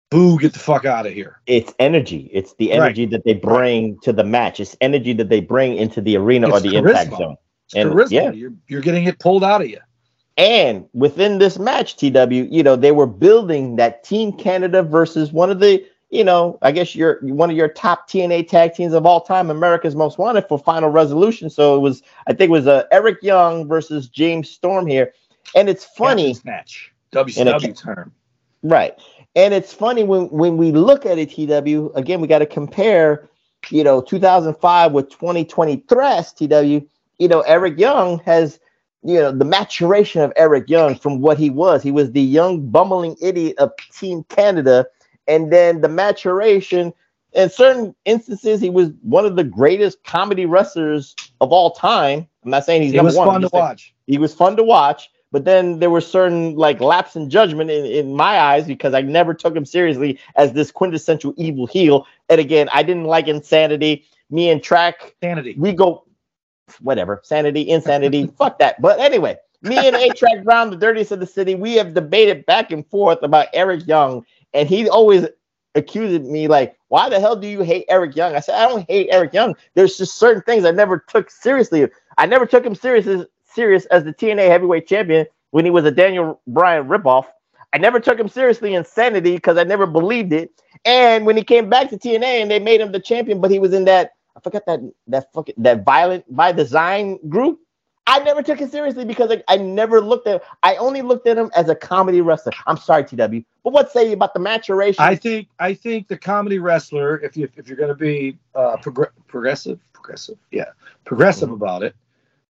boo, 0.10 0.38
get 0.40 0.54
the 0.54 0.60
fuck 0.60 0.86
out 0.86 1.06
of 1.06 1.14
here. 1.14 1.40
it's 1.48 1.74
energy. 1.80 2.30
It's 2.34 2.54
the 2.56 2.70
Right. 2.70 2.76
energy 2.78 3.06
that 3.08 3.24
they 3.26 3.34
bring 3.34 4.00
to 4.04 4.14
the 4.14 4.24
match. 4.24 4.60
It's 4.60 4.76
energy 4.82 5.14
that 5.14 5.30
they 5.30 5.42
bring 5.42 5.76
into 5.78 6.02
the 6.02 6.16
arena 6.18 6.50
or 6.50 6.58
It's 6.58 6.64
the 6.64 6.76
impact 6.78 7.12
zone. 7.18 7.36
It's 7.66 7.76
And- 7.76 7.92
charisma. 7.92 8.12
yeah. 8.12 8.32
You're, 8.32 8.54
you're 8.68 8.82
getting 8.82 9.04
it 9.06 9.20
pulled 9.20 9.44
out 9.44 9.62
of 9.62 9.70
you. 9.70 9.80
And 10.38 10.86
within 10.94 11.40
this 11.40 11.58
match, 11.58 11.96
TW, 11.98 12.48
you 12.52 12.62
know, 12.64 12.76
they 12.76 12.92
were 12.92 13.08
building 13.08 13.76
that 13.78 14.04
Team 14.04 14.32
Canada 14.32 14.84
versus 14.84 15.34
one 15.34 15.50
of 15.50 15.60
the, 15.60 15.84
you 16.12 16.24
know, 16.24 16.60
I 16.62 16.72
guess 16.72 16.96
your 16.96 17.18
one 17.24 17.50
of 17.50 17.58
your 17.58 17.68
top 17.68 18.08
TNA 18.08 18.44
tag 18.48 18.76
teams 18.76 18.94
of 18.94 19.06
all 19.06 19.20
time, 19.22 19.50
America's 19.50 19.96
Most 19.96 20.20
Wanted 20.20 20.48
for 20.48 20.60
Final 20.60 20.90
Resolution. 20.90 21.50
So 21.50 21.76
it 21.76 21.80
was, 21.80 22.04
I 22.28 22.34
think, 22.34 22.50
it 22.50 22.52
was 22.52 22.68
uh, 22.68 22.84
Eric 22.92 23.18
Young 23.24 23.68
versus 23.68 24.08
James 24.10 24.48
Storm 24.50 24.86
here, 24.86 25.12
and 25.56 25.68
it's 25.68 25.84
funny, 25.86 26.34
Captain 26.36 26.42
Snatch. 26.44 26.94
WCW 27.12 27.76
term. 27.76 28.12
right? 28.62 28.94
And 29.38 29.54
it's 29.54 29.72
funny 29.72 30.04
when 30.04 30.30
when 30.30 30.58
we 30.58 30.72
look 30.72 31.06
at 31.06 31.20
it, 31.20 31.30
TW. 31.30 31.92
Again, 31.96 32.22
we 32.22 32.28
got 32.28 32.40
to 32.40 32.46
compare, 32.48 33.30
you 33.70 33.84
know, 33.84 34.02
2005 34.02 34.92
with 34.92 35.10
2020 35.12 35.86
Thrash, 35.88 36.32
TW. 36.32 36.84
You 37.20 37.28
know, 37.28 37.42
Eric 37.42 37.78
Young 37.78 38.18
has 38.26 38.60
you 39.04 39.20
know 39.20 39.32
the 39.32 39.46
maturation 39.46 40.24
of 40.24 40.34
Eric 40.38 40.68
Young 40.68 40.96
from 40.96 41.22
what 41.22 41.38
he 41.38 41.52
was. 41.52 41.84
He 41.84 41.92
was 41.92 42.12
the 42.12 42.22
young 42.22 42.68
bumbling 42.68 43.16
idiot 43.22 43.60
of 43.60 43.72
Team 43.94 44.26
Canada, 44.30 44.88
and 45.28 45.54
then 45.54 45.82
the 45.82 45.90
maturation. 45.90 46.92
In 47.34 47.52
certain 47.52 47.94
instances, 48.06 48.60
he 48.60 48.72
was 48.72 48.90
one 49.04 49.26
of 49.26 49.36
the 49.36 49.44
greatest 49.44 50.04
comedy 50.04 50.48
wrestlers 50.48 51.16
of 51.42 51.52
all 51.52 51.72
time. 51.72 52.26
I'm 52.44 52.50
not 52.50 52.66
saying 52.66 52.82
he's 52.82 52.94
It 52.94 52.98
number 52.98 53.10
was 53.10 53.18
one. 53.18 53.28
Fun 53.28 53.42
to 53.42 53.50
watch. 53.54 53.94
He 54.08 54.18
was 54.18 54.34
fun 54.34 54.56
to 54.56 54.64
watch, 54.64 55.12
but 55.38 55.46
then 55.46 55.78
there 55.78 55.92
were 55.92 56.02
certain 56.02 56.56
like 56.56 56.82
lapse 56.82 57.16
in 57.16 57.30
judgment 57.30 57.70
in, 57.70 57.86
in 57.86 58.16
my 58.16 58.40
eyes 58.40 58.66
because 58.66 58.96
I 58.96 59.02
never 59.02 59.36
took 59.36 59.56
him 59.56 59.68
seriously 59.68 60.20
as 60.36 60.52
this 60.54 60.72
quintessential 60.72 61.36
evil 61.38 61.68
heel. 61.68 62.08
And 62.28 62.42
again, 62.42 62.70
I 62.74 62.82
didn't 62.82 63.04
like 63.04 63.28
insanity. 63.28 64.04
Me 64.32 64.50
and 64.50 64.64
Track 64.64 65.14
Sanity. 65.22 65.54
we 65.56 65.74
go 65.74 66.06
whatever 66.82 67.22
sanity 67.24 67.70
insanity 67.70 68.26
fuck 68.38 68.58
that 68.58 68.82
but 68.82 69.00
anyway 69.00 69.38
me 69.62 69.78
and 69.78 69.96
a 69.96 70.10
track 70.10 70.44
brown 70.44 70.72
the 70.72 70.76
dirtiest 70.76 71.12
of 71.12 71.20
the 71.20 71.26
city 71.28 71.54
we 71.54 71.76
have 71.76 71.94
debated 71.94 72.44
back 72.48 72.72
and 72.72 72.86
forth 72.88 73.20
about 73.22 73.48
eric 73.54 73.88
young 73.88 74.26
and 74.56 74.68
he 74.68 74.90
always 74.90 75.28
accused 75.76 76.26
me 76.26 76.48
like 76.48 76.76
why 76.88 77.08
the 77.08 77.20
hell 77.20 77.36
do 77.36 77.48
you 77.48 77.62
hate 77.62 77.86
eric 77.88 78.16
young 78.16 78.36
i 78.36 78.40
said 78.40 78.56
i 78.56 78.68
don't 78.68 78.90
hate 78.90 79.08
eric 79.12 79.32
young 79.34 79.56
there's 79.76 79.98
just 79.98 80.18
certain 80.18 80.42
things 80.42 80.66
i 80.66 80.72
never 80.72 80.98
took 80.98 81.30
seriously 81.30 81.88
i 82.18 82.26
never 82.26 82.46
took 82.46 82.66
him 82.66 82.76
serious 82.76 83.08
as, 83.08 83.26
serious 83.58 83.88
as 83.88 84.06
the 84.06 84.14
tna 84.14 84.48
heavyweight 84.50 84.88
champion 84.88 85.28
when 85.52 85.66
he 85.66 85.72
was 85.72 85.86
a 85.86 85.92
daniel 85.92 86.42
bryan 86.48 86.88
ripoff 86.88 87.26
i 87.74 87.80
never 87.80 88.00
took 88.00 88.20
him 88.20 88.30
seriously 88.30 88.76
in 88.76 88.86
sanity 88.86 89.36
because 89.36 89.58
i 89.58 89.66
never 89.66 89.88
believed 89.88 90.34
it 90.34 90.52
and 90.86 91.26
when 91.28 91.38
he 91.38 91.44
came 91.44 91.70
back 91.70 91.90
to 91.90 91.98
tna 91.98 92.42
and 92.44 92.52
they 92.52 92.60
made 92.60 92.82
him 92.82 92.94
the 92.94 93.02
champion 93.02 93.42
but 93.42 93.52
he 93.52 93.60
was 93.60 93.74
in 93.74 93.86
that 93.86 94.12
I 94.38 94.42
forgot 94.42 94.68
that 94.68 94.82
that 95.08 95.34
fucking 95.34 95.56
that 95.60 95.86
violent 95.86 96.26
by 96.36 96.54
design 96.54 97.20
group. 97.30 97.60
I 98.08 98.20
never 98.20 98.44
took 98.44 98.62
it 98.62 98.72
seriously 98.72 99.06
because 99.06 99.32
I, 99.32 99.44
I 99.50 99.58
never 99.58 100.02
looked 100.02 100.28
at. 100.28 100.44
I 100.64 100.76
only 100.78 101.04
looked 101.04 101.28
at 101.28 101.38
him 101.40 101.52
as 101.56 101.70
a 101.70 101.76
comedy 101.76 102.22
wrestler. 102.22 102.54
I'm 102.68 102.78
sorry, 102.78 103.06
TW, 103.06 103.46
but 103.64 103.74
what 103.74 103.92
say 103.92 104.08
you 104.08 104.14
about 104.14 104.36
the 104.36 104.42
maturation? 104.42 105.04
I 105.04 105.16
think 105.16 105.50
I 105.60 105.76
think 105.76 106.08
the 106.08 106.18
comedy 106.18 106.60
wrestler, 106.60 107.20
if 107.22 107.38
you 107.38 107.50
if 107.58 107.68
you're 107.68 107.78
going 107.78 107.90
to 107.90 107.96
be 107.96 108.40
uh, 108.56 108.78
progr- 108.78 109.12
progressive, 109.28 109.80
progressive, 109.94 110.38
yeah, 110.52 110.72
progressive 111.06 111.50
Mm-hmm. 111.50 111.54
about 111.54 111.84
it, 111.84 111.96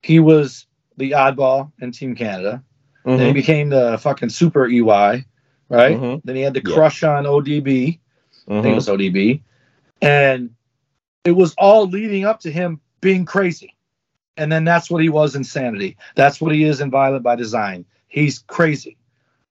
he 0.04 0.20
was 0.20 0.67
the 0.98 1.12
oddball 1.12 1.72
in 1.80 1.92
Team 1.92 2.16
Canada. 2.16 2.64
Then 3.06 3.20
he 3.20 3.32
Mhm. 3.32 3.36
became 3.36 3.70
the 3.70 3.98
fucking 4.00 4.30
super 4.30 4.68
EY, 4.68 5.24
right? 5.70 5.98
Mhm. 5.98 6.22
Then 6.26 6.36
he 6.36 6.42
had 6.42 6.54
the 6.54 6.64
Yeah. 6.66 6.74
crush 6.74 7.04
on 7.04 7.26
ODB. 7.26 8.00
I 8.50 8.62
think 8.62 8.74
it 8.74 8.76
was 8.76 8.90
ODB, 8.90 9.42
and 10.02 10.50
it 11.24 11.32
was 11.32 11.54
all 11.58 11.88
leading 11.88 12.26
up 12.26 12.40
to 12.42 12.52
him 12.52 12.82
being 13.02 13.26
crazy. 13.26 13.76
And 14.38 14.52
then 14.52 14.64
that's 14.64 14.90
what 14.90 15.02
he 15.02 15.10
was 15.10 15.36
in 15.36 15.44
Sanity. 15.44 15.98
That's 16.16 16.40
what 16.40 16.54
he 16.54 16.64
is 16.64 16.80
in 16.80 16.92
Violent 16.92 17.24
by 17.24 17.36
Design. 17.36 17.86
He's 18.08 18.40
crazy. 18.40 18.98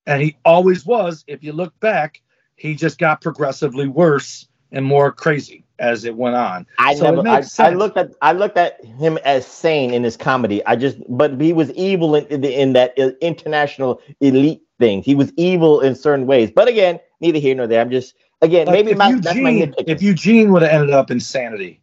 And 0.07 0.23
he 0.23 0.37
always 0.45 0.87
was. 0.87 1.25
If 1.27 1.43
you 1.43 1.53
look 1.53 1.79
back, 1.81 2.23
he 2.55 2.75
just 2.75 2.99
got 2.99 3.21
progressively 3.21 3.89
worse 3.89 4.49
and 4.73 4.85
more 4.85 5.13
crazy 5.13 5.66
as 5.79 6.05
it 6.05 6.17
went 6.17 6.37
on. 6.37 6.67
I 6.79 6.95
So 6.95 7.11
never. 7.11 7.29
I, 7.29 7.43
I 7.59 7.71
looked 7.71 7.97
at. 7.97 8.13
I 8.23 8.33
looked 8.33 8.57
at 8.57 8.85
him 8.85 9.19
as 9.25 9.47
sane 9.47 9.93
in 9.95 10.05
his 10.05 10.17
comedy. 10.17 10.65
I 10.67 10.77
just, 10.77 10.99
but 11.09 11.41
he 11.41 11.53
was 11.53 11.71
evil 11.73 12.15
in 12.15 12.27
in, 12.27 12.45
in 12.45 12.73
that 12.75 12.99
uh, 12.99 13.11
international 13.21 14.01
elite 14.21 14.63
thing. 14.79 15.03
He 15.03 15.15
was 15.15 15.33
evil 15.37 15.81
in 15.81 15.95
certain 15.95 16.27
ways. 16.27 16.51
But 16.51 16.69
again, 16.69 17.01
neither 17.21 17.39
here 17.39 17.55
nor 17.55 17.67
there. 17.67 17.81
I'm 17.81 17.91
just 17.91 18.15
again 18.43 18.67
Like, 18.67 18.75
maybe 18.75 18.93
if 18.93 18.99
my, 18.99 19.13
that's 19.23 19.41
my 19.41 19.51
Eugene, 19.51 19.75
if 19.87 20.03
Eugene 20.03 20.53
would 20.53 20.63
have 20.63 20.71
ended 20.73 20.91
up 20.91 21.11
in 21.11 21.21
Sanity, 21.21 21.81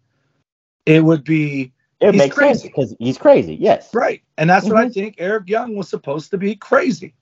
it 0.85 1.03
would 1.03 1.23
be 1.23 1.71
it 1.99 2.15
makes 2.15 2.37
sense 2.37 2.61
crazy. 2.61 2.69
because 2.69 2.95
he's 2.99 3.17
crazy. 3.17 3.55
Yes. 3.55 3.89
right. 3.93 4.21
And 4.37 4.49
that's 4.49 4.69
what 4.69 4.77
I 4.77 4.87
Mhm. 4.87 4.93
think 4.93 5.15
Eric 5.19 5.49
Young 5.49 5.75
was 5.75 5.89
supposed 5.89 6.31
to 6.31 6.37
be 6.37 6.55
crazy. 6.55 7.13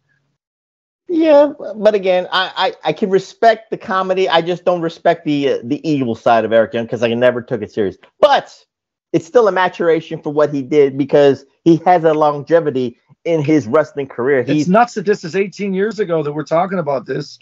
Yeah, 1.07 1.52
but 1.76 1.94
again, 1.94 2.28
I, 2.32 2.73
I 2.84 2.90
I 2.90 2.94
can 2.94 3.10
respect 3.10 3.69
the 3.69 3.78
comedy. 3.78 4.30
I 4.30 4.41
just 4.41 4.64
don't 4.64 4.82
respect 4.82 5.26
the 5.26 5.49
uh, 5.49 5.57
the 5.64 5.86
evil 5.90 6.15
side 6.15 6.45
of 6.45 6.53
Eric 6.53 6.73
Young 6.73 6.86
because 6.86 7.03
I 7.03 7.14
never 7.14 7.41
took 7.41 7.61
it 7.61 7.72
serious. 7.72 7.98
But 8.19 8.56
it's 9.11 9.26
still 9.26 9.48
a 9.49 9.52
maturation 9.52 10.22
for 10.22 10.32
what 10.32 10.53
he 10.53 10.61
did 10.61 10.98
because 10.98 11.45
he 11.65 11.78
has 11.86 12.06
a 12.06 12.14
longevity 12.14 12.98
in 13.26 13.44
his 13.44 13.68
wrestling 13.68 14.07
career. 14.07 14.40
It's 14.40 14.49
He's 14.49 14.69
nuts 14.69 14.94
that 14.94 15.06
this 15.06 15.23
is 15.26 15.36
18 15.36 15.73
years 15.73 15.99
ago 15.99 16.23
that 16.23 16.32
we're 16.32 16.44
talking 16.44 16.80
about 16.80 17.06
this. 17.06 17.38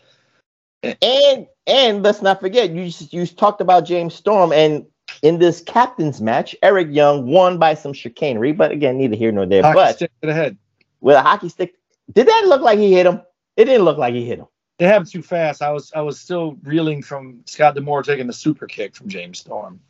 and 0.84 1.45
and 1.68 2.03
let's 2.03 2.22
not 2.22 2.40
forget 2.40 2.72
you 2.72 2.86
just- 2.86 3.14
you 3.14 3.26
talked 3.27 3.61
about 3.61 3.86
James 3.86 4.14
Storm 4.15 4.52
and 4.52 4.86
in 5.22 5.40
this 5.40 5.61
captain's 5.61 6.22
match, 6.22 6.56
Eric 6.64 6.88
Young 6.91 7.27
won 7.27 7.57
by 7.60 7.73
some 7.73 7.94
chicanery. 7.94 8.52
But 8.52 8.72
again, 8.72 8.98
neither 8.98 9.15
here 9.15 9.31
nor 9.31 9.45
there. 9.45 9.61
Hockey 9.64 9.76
but 9.76 9.95
stick 9.95 10.11
to 10.22 10.27
the 10.27 10.34
head. 10.34 10.57
with 11.02 11.15
a 11.15 11.22
hockey 11.22 11.49
stick, 11.49 11.73
did 12.14 12.27
that 12.27 12.45
look 12.48 12.61
like 12.61 12.80
he 12.80 12.94
hit 12.94 13.06
him? 13.06 13.22
It 13.60 13.65
didn't 13.65 13.84
look 13.84 13.98
like 13.98 14.14
he 14.14 14.23
hit 14.23 14.40
him. 14.40 14.48
They 14.77 14.86
happened 14.86 15.11
too 15.11 15.22
fast. 15.22 15.61
I 15.61 15.72
was 15.72 15.91
I 15.94 15.99
was 15.99 16.18
still 16.18 16.57
reeling 16.64 17.03
from 17.03 17.41
Scott 17.45 17.76
D'Amore 17.76 18.03
taking 18.03 18.26
the 18.26 18.34
super 18.34 18.68
kick 18.68 18.95
from 18.95 19.10
James 19.10 19.40
Storm. 19.40 19.81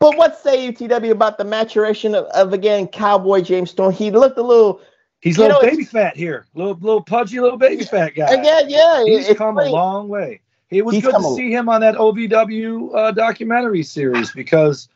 But 0.00 0.16
what 0.16 0.38
say 0.38 0.64
you, 0.64 0.72
TW, 0.72 1.10
about 1.10 1.36
the 1.36 1.44
maturation 1.44 2.14
of, 2.14 2.24
of 2.26 2.54
again 2.54 2.86
Cowboy 2.88 3.42
James 3.42 3.72
Storm? 3.72 3.92
He 3.92 4.10
looked 4.10 4.38
a 4.38 4.42
little 4.42 4.80
He's 5.20 5.36
a 5.36 5.42
little 5.42 5.60
know, 5.60 5.68
baby 5.68 5.84
fat 5.84 6.16
here, 6.16 6.46
little 6.54 6.78
little 6.80 7.02
pudgy 7.02 7.40
little 7.40 7.58
baby 7.58 7.84
fat 7.84 8.14
guy. 8.14 8.32
again, 8.32 8.70
yeah. 8.70 9.04
He's 9.04 9.26
come 9.36 9.56
funny. 9.56 9.68
a 9.68 9.72
long 9.72 10.08
way. 10.08 10.40
It 10.70 10.86
was 10.86 10.94
He's 10.94 11.04
good 11.04 11.12
to 11.12 11.18
a- 11.18 11.34
see 11.34 11.52
him 11.52 11.68
on 11.68 11.82
that 11.82 11.94
OVW 11.96 12.94
uh, 12.94 13.10
documentary 13.10 13.82
series 13.82 14.32
because 14.32 14.88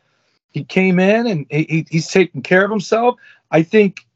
he 0.51 0.65
came 0.65 0.99
in 0.99 1.27
and 1.27 1.47
he, 1.51 1.65
he, 1.65 1.87
he's 1.91 2.09
taking 2.09 2.41
care 2.41 2.65
of 2.65 2.71
himself. 2.71 3.17
I 3.51 3.63
think, 3.63 4.07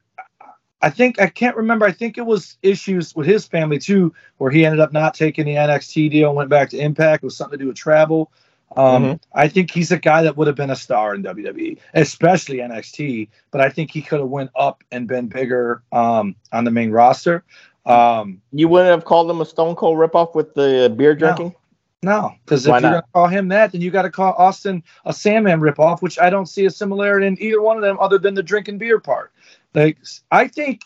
I 0.82 0.90
think 0.90 1.20
I 1.20 1.28
can't 1.28 1.56
remember. 1.56 1.86
I 1.86 1.92
think 1.92 2.18
it 2.18 2.26
was 2.26 2.58
issues 2.62 3.16
with 3.16 3.26
his 3.26 3.46
family 3.46 3.78
too, 3.78 4.14
where 4.36 4.50
he 4.50 4.66
ended 4.66 4.80
up 4.80 4.92
not 4.92 5.14
taking 5.14 5.46
the 5.46 5.54
NXT 5.54 6.10
deal, 6.10 6.28
and 6.28 6.36
went 6.36 6.50
back 6.50 6.70
to 6.70 6.78
Impact. 6.78 7.22
It 7.22 7.26
was 7.26 7.36
something 7.36 7.58
to 7.58 7.64
do 7.64 7.68
with 7.68 7.76
travel. 7.76 8.30
Um, 8.76 9.04
Mhm. 9.04 9.20
I 9.32 9.48
think 9.48 9.70
he's 9.70 9.92
a 9.92 9.98
guy 9.98 10.22
that 10.22 10.36
would 10.36 10.48
have 10.48 10.56
been 10.56 10.70
a 10.70 10.76
star 10.76 11.14
in 11.14 11.22
WWE, 11.22 11.78
especially 11.94 12.60
NXT. 12.60 13.28
But 13.50 13.60
I 13.60 13.70
think 13.70 13.90
he 13.90 14.02
could 14.02 14.20
have 14.20 14.28
went 14.28 14.50
up 14.56 14.82
and 14.90 15.06
been 15.06 15.28
bigger 15.28 15.82
um, 15.92 16.34
on 16.52 16.64
the 16.64 16.70
main 16.70 16.90
roster. 16.90 17.44
Um, 17.86 18.42
You 18.52 18.68
wouldn't 18.68 18.90
have 18.90 19.04
called 19.04 19.30
him 19.30 19.40
a 19.40 19.46
Stone 19.46 19.76
Cold 19.76 19.96
ripoff 19.98 20.34
with 20.34 20.54
the 20.54 20.92
beer 20.94 21.14
drinking? 21.14 21.54
No, 22.02 22.34
because 22.44 22.66
if 22.66 22.70
Why 22.70 22.80
you're 22.80 22.90
going 22.90 23.02
to 23.02 23.08
call 23.12 23.26
him 23.26 23.48
that, 23.48 23.72
then 23.72 23.80
you 23.80 23.90
got 23.90 24.02
to 24.02 24.10
call 24.10 24.34
Austin 24.34 24.82
a 25.06 25.12
Sandman 25.12 25.60
ripoff, 25.60 26.02
which 26.02 26.18
I 26.18 26.28
don't 26.30 26.46
see 26.46 26.66
a 26.66 26.70
similarity 26.70 27.26
in 27.26 27.40
either 27.40 27.62
one 27.62 27.76
of 27.76 27.82
them 27.82 27.96
other 27.98 28.18
than 28.18 28.34
the 28.34 28.42
drinking 28.42 28.78
beer 28.78 29.00
part. 29.00 29.32
Like 29.76 29.98
I 30.30 30.48
think, 30.48 30.80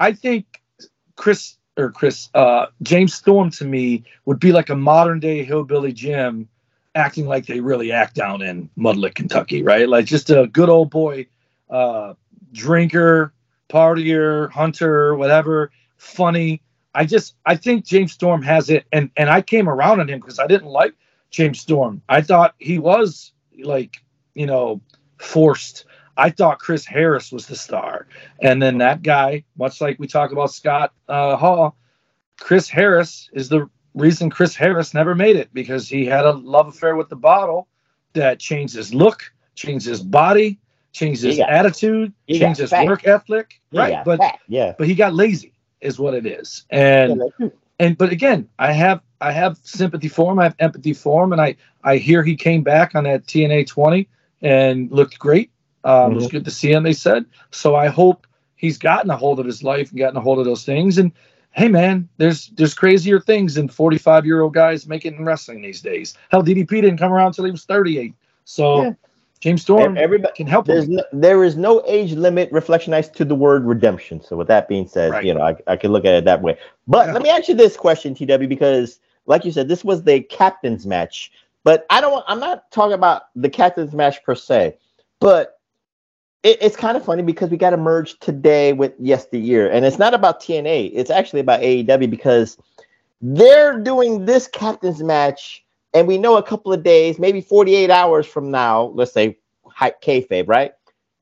I 0.00 0.12
think 0.12 0.62
Chris 1.16 1.58
or 1.76 1.92
Chris 1.92 2.30
uh, 2.34 2.66
James 2.82 3.14
Storm 3.14 3.50
to 3.52 3.64
me 3.64 4.04
would 4.24 4.40
be 4.40 4.52
like 4.52 4.70
a 4.70 4.74
modern 4.74 5.20
day 5.20 5.44
hillbilly 5.44 5.92
Jim, 5.92 6.48
acting 6.94 7.26
like 7.26 7.46
they 7.46 7.60
really 7.60 7.92
act 7.92 8.14
down 8.14 8.42
in 8.42 8.70
Mudlick, 8.76 9.14
Kentucky, 9.14 9.62
right? 9.62 9.88
Like 9.88 10.06
just 10.06 10.30
a 10.30 10.46
good 10.46 10.70
old 10.70 10.90
boy, 10.90 11.26
uh, 11.68 12.14
drinker, 12.52 13.34
partier, 13.68 14.50
hunter, 14.50 15.14
whatever, 15.14 15.70
funny. 15.98 16.62
I 16.94 17.04
just 17.04 17.36
I 17.44 17.56
think 17.56 17.84
James 17.84 18.12
Storm 18.12 18.42
has 18.42 18.70
it, 18.70 18.86
and 18.92 19.10
and 19.16 19.28
I 19.28 19.42
came 19.42 19.68
around 19.68 20.00
on 20.00 20.08
him 20.08 20.20
because 20.20 20.38
I 20.38 20.46
didn't 20.46 20.68
like 20.68 20.94
James 21.30 21.60
Storm. 21.60 22.00
I 22.08 22.22
thought 22.22 22.54
he 22.58 22.78
was 22.78 23.32
like 23.62 23.96
you 24.34 24.46
know 24.46 24.80
forced. 25.18 25.84
I 26.16 26.30
thought 26.30 26.58
Chris 26.58 26.84
Harris 26.84 27.32
was 27.32 27.46
the 27.46 27.56
star, 27.56 28.06
and 28.40 28.62
then 28.62 28.78
that 28.78 29.02
guy, 29.02 29.44
much 29.56 29.80
like 29.80 29.98
we 29.98 30.06
talk 30.06 30.32
about 30.32 30.52
Scott 30.52 30.92
uh, 31.08 31.36
Hall, 31.36 31.76
Chris 32.38 32.68
Harris 32.68 33.30
is 33.32 33.48
the 33.48 33.68
reason 33.94 34.30
Chris 34.30 34.54
Harris 34.54 34.94
never 34.94 35.14
made 35.14 35.36
it 35.36 35.52
because 35.52 35.88
he 35.88 36.04
had 36.04 36.24
a 36.24 36.32
love 36.32 36.68
affair 36.68 36.96
with 36.96 37.08
the 37.08 37.16
bottle 37.16 37.68
that 38.12 38.38
changed 38.38 38.74
his 38.74 38.92
look, 38.92 39.32
changed 39.54 39.86
his 39.86 40.02
body, 40.02 40.58
changed 40.92 41.22
his 41.22 41.38
attitude, 41.38 42.12
changed 42.28 42.60
his 42.60 42.70
fat. 42.70 42.86
work 42.86 43.06
ethic. 43.06 43.60
He 43.70 43.78
right, 43.78 44.04
but 44.04 44.18
fat, 44.18 44.38
yeah. 44.48 44.74
but 44.76 44.86
he 44.86 44.94
got 44.94 45.14
lazy 45.14 45.54
is 45.80 45.98
what 45.98 46.14
it 46.14 46.26
is. 46.26 46.64
And 46.70 47.22
Yeah, 47.38 47.48
and 47.78 47.98
but 47.98 48.12
again 48.12 48.48
i 48.58 48.72
have 48.72 49.00
i 49.20 49.32
have 49.32 49.58
sympathy 49.62 50.08
for 50.08 50.32
him. 50.32 50.38
I 50.38 50.44
have 50.44 50.56
empathy 50.58 50.94
for 50.94 51.24
him. 51.24 51.32
And 51.32 51.40
i 51.40 51.56
i 51.84 51.96
hear 51.96 52.22
he 52.22 52.36
came 52.36 52.62
back 52.62 52.94
on 52.94 53.04
that 53.04 53.26
tna 53.26 53.66
20 53.66 54.08
and 54.40 54.90
looked 54.90 55.18
great 55.18 55.50
um, 55.84 56.12
it 56.12 56.16
was 56.16 56.28
good 56.28 56.44
to 56.44 56.50
see 56.50 56.72
him 56.72 56.82
they 56.82 56.92
said 56.92 57.24
so 57.50 57.74
i 57.74 57.86
hope 57.88 58.26
he's 58.56 58.78
gotten 58.78 59.10
a 59.10 59.16
hold 59.16 59.40
of 59.40 59.46
his 59.46 59.62
life 59.62 59.90
and 59.90 59.98
gotten 59.98 60.16
a 60.16 60.20
hold 60.20 60.38
of 60.38 60.44
those 60.44 60.64
things 60.64 60.98
and 60.98 61.12
hey 61.52 61.68
man 61.68 62.08
there's 62.18 62.48
there's 62.50 62.74
crazier 62.74 63.20
things 63.20 63.54
than 63.54 63.68
45 63.68 64.24
year 64.26 64.40
old 64.40 64.54
guys 64.54 64.86
making 64.86 65.16
in 65.16 65.24
wrestling 65.24 65.60
these 65.62 65.80
days 65.80 66.14
hell 66.30 66.42
ddp 66.42 66.68
didn't 66.68 66.98
come 66.98 67.12
around 67.12 67.28
until 67.28 67.44
he 67.44 67.50
was 67.50 67.64
38 67.64 68.14
so 68.44 68.82
Yeah. 68.82 68.92
james 69.40 69.62
storm 69.62 69.96
Everybody, 69.96 70.32
can 70.34 70.46
help 70.46 70.66
there's 70.66 70.84
him 70.84 70.96
no, 70.96 71.04
there 71.12 71.44
is 71.44 71.56
no 71.56 71.82
age 71.86 72.12
limit 72.12 72.50
Reflectionites 72.52 73.12
to 73.14 73.24
the 73.24 73.34
word 73.34 73.64
redemption. 73.64 74.22
So 74.22 74.36
with 74.36 74.48
that 74.48 74.68
being 74.68 74.86
said, 74.86 75.12
Right. 75.12 75.24
you 75.24 75.34
know, 75.34 75.42
I, 75.42 75.56
I 75.66 75.76
can 75.76 75.92
look 75.92 76.04
at 76.04 76.14
it 76.14 76.24
that 76.24 76.42
way. 76.42 76.56
But 76.86 77.06
Yeah. 77.08 77.12
let 77.14 77.22
me 77.22 77.30
ask 77.30 77.48
you 77.48 77.54
this 77.54 77.76
question, 77.76 78.14
TW, 78.14 78.48
because 78.48 79.00
like 79.26 79.44
you 79.44 79.52
said, 79.52 79.68
this 79.68 79.84
was 79.84 80.04
the 80.04 80.20
captain's 80.20 80.86
match. 80.86 81.32
But 81.64 81.86
I 81.90 82.00
don't 82.00 82.24
I'm 82.28 82.40
not 82.40 82.70
talking 82.70 82.94
about 82.94 83.24
the 83.36 83.48
captain's 83.48 83.94
match 83.94 84.22
per 84.24 84.34
se, 84.34 84.76
but 85.20 85.60
it, 86.42 86.58
it's 86.60 86.76
kind 86.76 86.96
of 86.96 87.04
funny 87.04 87.22
because 87.22 87.50
we 87.50 87.56
got 87.56 87.70
to 87.70 87.76
merge 87.76 88.18
today 88.18 88.72
with 88.72 88.92
yesteryear. 88.98 89.70
And 89.70 89.84
it's 89.84 89.98
not 89.98 90.14
about 90.14 90.40
TNA, 90.40 90.90
it's 90.94 91.10
actually 91.10 91.40
about 91.40 91.60
AEW 91.60 92.10
because 92.10 92.58
they're 93.20 93.78
doing 93.78 94.24
this 94.24 94.48
captain's 94.48 95.02
match, 95.02 95.64
and 95.94 96.08
we 96.08 96.18
know 96.18 96.36
a 96.36 96.42
couple 96.42 96.72
of 96.72 96.82
days, 96.82 97.18
maybe 97.18 97.40
48 97.40 97.90
hours 97.90 98.26
from 98.26 98.50
now, 98.50 98.92
let's 98.94 99.12
say 99.12 99.38
kayfabe, 99.78 100.48
right? 100.48 100.72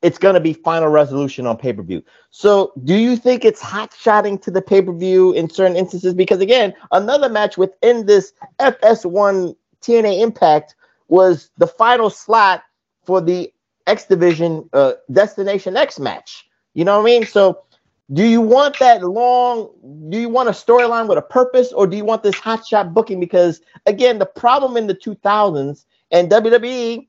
It's 0.03 0.17
going 0.17 0.35
to 0.35 0.41
be 0.41 0.55
final 0.55 0.89
resolution 0.89 1.47
on 1.47 1.59
pay 1.59 1.75
per 1.75 1.83
view. 1.83 2.03
So, 2.31 2.73
do 2.85 2.95
you 2.95 3.17
think 3.17 3.45
it's 3.45 3.61
hot 3.61 3.95
shotting 3.99 4.39
to 4.39 4.51
the 4.51 4.63
pay 4.63 4.81
per 4.81 4.95
view 4.95 5.33
in 5.33 5.51
certain 5.51 5.77
instances? 5.77 6.15
Because 6.15 6.41
again, 6.41 6.73
another 6.93 7.29
match 7.29 7.59
within 7.59 8.07
this 8.07 8.33
FS1 8.61 9.55
TNA 9.83 10.23
Impact 10.23 10.75
was 11.09 11.51
the 11.59 11.67
final 11.67 12.09
slot 12.09 12.63
for 13.05 13.21
the 13.21 13.53
X 13.91 14.07
Division 14.07 14.69
uh, 14.73 14.93
Destination 15.13 15.77
X 15.77 15.99
match. 15.99 16.49
You 16.75 16.85
know 16.85 16.97
what 16.97 17.03
I 17.03 17.13
mean? 17.13 17.27
So, 17.27 17.63
do 18.13 18.25
you 18.25 18.41
want 18.41 18.79
that 18.79 19.03
long? 19.03 19.69
Do 20.11 20.19
you 20.19 20.29
want 20.29 20.49
a 20.49 20.53
storyline 20.53 21.09
with 21.09 21.19
a 21.19 21.23
purpose, 21.23 21.73
or 21.73 21.87
do 21.87 21.97
you 21.97 22.05
want 22.05 22.23
this 22.23 22.39
hot 22.39 22.67
shot 22.67 22.95
booking? 22.95 23.21
Because 23.21 23.61
again, 23.87 24.19
the 24.19 24.27
problem 24.27 24.77
in 24.77 24.87
the 24.87 24.95
2000s 24.95 25.85
and 26.13 26.31
WWE, 26.31 27.07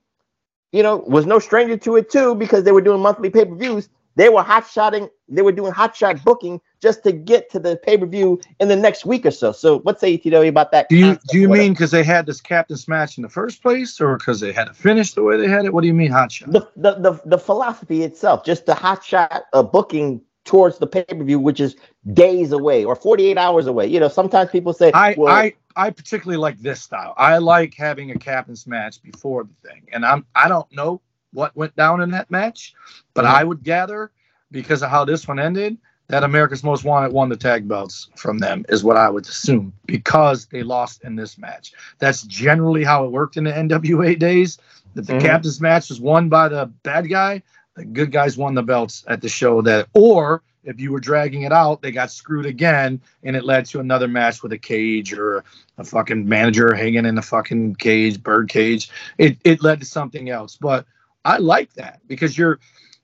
you 0.71 0.83
know, 0.83 0.97
was 0.97 1.25
no 1.25 1.39
stranger 1.39 1.77
to 1.77 1.95
it 1.97 2.09
too, 2.09 2.35
because 2.35 2.63
they 2.63 2.71
were 2.71 2.81
doing 2.81 3.01
monthly 3.01 3.29
pay 3.29 3.45
per 3.45 3.55
views. 3.55 3.89
They 4.15 4.29
were 4.29 4.43
hot 4.43 4.67
shotting, 4.67 5.09
they 5.29 5.41
were 5.41 5.51
doing 5.51 5.71
hot 5.71 5.95
shot 5.95 6.23
booking 6.23 6.59
just 6.81 7.03
to 7.03 7.11
get 7.11 7.49
to 7.51 7.59
the 7.59 7.77
pay 7.77 7.97
per 7.97 8.05
view 8.05 8.41
in 8.59 8.67
the 8.67 8.75
next 8.75 9.05
week 9.05 9.25
or 9.25 9.31
so. 9.31 9.51
So, 9.51 9.79
what's 9.79 10.03
ATW 10.03 10.47
about 10.47 10.71
that? 10.71 10.89
Do 10.89 10.97
you 10.97 11.17
do 11.29 11.39
you 11.39 11.47
whatever? 11.49 11.63
mean 11.63 11.73
because 11.73 11.91
they 11.91 12.03
had 12.03 12.25
this 12.25 12.41
captain's 12.41 12.87
match 12.87 13.17
in 13.17 13.21
the 13.21 13.29
first 13.29 13.61
place, 13.61 13.99
or 14.01 14.17
because 14.17 14.39
they 14.39 14.51
had 14.51 14.65
to 14.67 14.73
finish 14.73 15.13
the 15.13 15.23
way 15.23 15.37
they 15.37 15.47
had 15.47 15.65
it? 15.65 15.73
What 15.73 15.81
do 15.81 15.87
you 15.87 15.93
mean, 15.93 16.11
hot 16.11 16.31
shot? 16.31 16.51
the, 16.51 16.67
the 16.75 16.95
the 16.95 17.21
the 17.25 17.37
philosophy 17.37 18.03
itself, 18.03 18.43
just 18.43 18.65
the 18.65 18.75
hot 18.75 19.03
shot 19.03 19.43
uh, 19.53 19.63
booking 19.63 20.21
towards 20.43 20.79
the 20.79 20.87
pay 20.87 21.03
per 21.03 21.23
view, 21.23 21.39
which 21.39 21.59
is 21.59 21.75
days 22.13 22.51
away 22.51 22.83
or 22.83 22.95
48 22.95 23.37
hours 23.37 23.67
away. 23.67 23.87
You 23.87 23.99
know, 23.99 24.07
sometimes 24.07 24.49
people 24.49 24.73
say, 24.73 24.91
I, 24.93 25.15
well, 25.17 25.33
I 25.33 25.53
I 25.75 25.89
particularly 25.91 26.37
like 26.37 26.59
this 26.59 26.81
style. 26.81 27.13
I 27.17 27.37
like 27.37 27.73
having 27.75 28.11
a 28.11 28.15
captain's 28.15 28.67
match 28.67 29.01
before 29.01 29.43
the 29.43 29.69
thing, 29.69 29.87
and 29.93 30.05
I'm 30.05 30.25
I 30.35 30.47
don't 30.47 30.69
know 30.71 31.01
what 31.33 31.55
went 31.55 31.75
down 31.75 32.01
in 32.01 32.11
that 32.11 32.29
match, 32.31 32.73
but 33.13 33.25
Mhm. 33.25 33.29
I 33.29 33.43
would 33.43 33.63
gather 33.63 34.11
because 34.51 34.83
of 34.83 34.89
how 34.89 35.05
this 35.05 35.27
one 35.27 35.39
ended 35.39 35.77
that 36.07 36.23
America's 36.25 36.63
Most 36.63 36.83
Wanted 36.83 37.13
won 37.13 37.29
the 37.29 37.37
tag 37.37 37.67
belts 37.69 38.09
from 38.17 38.37
them 38.39 38.65
is 38.67 38.83
what 38.83 38.97
I 38.97 39.09
would 39.09 39.25
assume 39.25 39.71
because 39.85 40.45
they 40.47 40.61
lost 40.61 41.03
in 41.03 41.15
this 41.15 41.37
match. 41.37 41.71
That's 41.99 42.23
generally 42.23 42.83
how 42.83 43.05
it 43.05 43.11
worked 43.11 43.37
in 43.37 43.45
the 43.45 43.57
NWA 43.57 44.15
days. 44.15 44.57
That 44.95 45.07
the 45.07 45.13
Mhm. 45.13 45.21
captain's 45.21 45.61
match 45.61 45.87
was 45.87 46.01
won 46.01 46.27
by 46.27 46.49
the 46.49 46.65
bad 46.83 47.09
guy, 47.09 47.41
the 47.77 47.85
good 47.85 48.11
guys 48.11 48.37
won 48.37 48.55
the 48.55 48.63
belts 48.63 49.05
at 49.07 49.21
the 49.21 49.29
show. 49.29 49.61
That 49.61 49.87
or 49.93 50.41
if 50.65 50.81
you 50.81 50.91
were 50.91 50.99
dragging 50.99 51.43
it 51.43 51.53
out, 51.53 51.81
they 51.81 51.91
got 51.91 52.11
screwed 52.11 52.45
again, 52.45 52.99
and 53.23 53.35
it 53.37 53.45
led 53.45 53.65
to 53.67 53.79
another 53.79 54.09
match 54.09 54.43
with 54.43 54.51
a 54.51 54.57
cage 54.57 55.13
or 55.13 55.45
a 55.77 55.83
fucking 55.85 56.27
manager 56.27 56.73
hanging 56.73 57.05
in 57.05 57.17
a 57.17 57.21
fucking 57.21 57.75
cage, 57.75 58.21
bird 58.21 58.49
cage. 58.49 58.89
It 59.17 59.37
it 59.45 59.63
led 59.63 59.79
to 59.79 59.85
something 59.85 60.29
else. 60.29 60.57
But 60.59 60.85
I 61.25 61.37
like 61.37 61.73
that 61.73 62.01
because 62.07 62.37
you're 62.37 62.59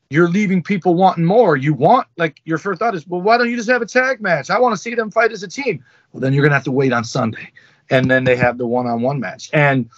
you're 0.09 0.29
leaving 0.29 0.63
people 0.63 0.95
wanting 0.95 1.25
more. 1.25 1.57
You 1.57 1.73
want 1.73 2.07
like 2.17 2.41
your 2.45 2.57
first 2.57 2.79
thought 2.79 2.95
is, 2.95 3.05
well, 3.07 3.21
why 3.21 3.37
don't 3.37 3.49
you 3.49 3.57
just 3.57 3.69
have 3.69 3.81
a 3.81 3.85
tag 3.85 4.21
match? 4.21 4.49
I 4.49 4.59
want 4.59 4.73
to 4.73 4.81
see 4.81 4.95
them 4.95 5.11
fight 5.11 5.31
as 5.31 5.43
a 5.43 5.47
team. 5.47 5.83
Well, 6.11 6.21
then 6.21 6.33
you're 6.33 6.43
gonna 6.43 6.55
have 6.55 6.63
to 6.65 6.71
wait 6.71 6.93
on 6.93 7.03
Sunday, 7.03 7.51
and 7.89 8.09
then 8.09 8.23
they 8.23 8.35
have 8.35 8.57
the 8.57 8.67
one-on-one 8.67 9.19
match. 9.19 9.49
And 9.53 9.89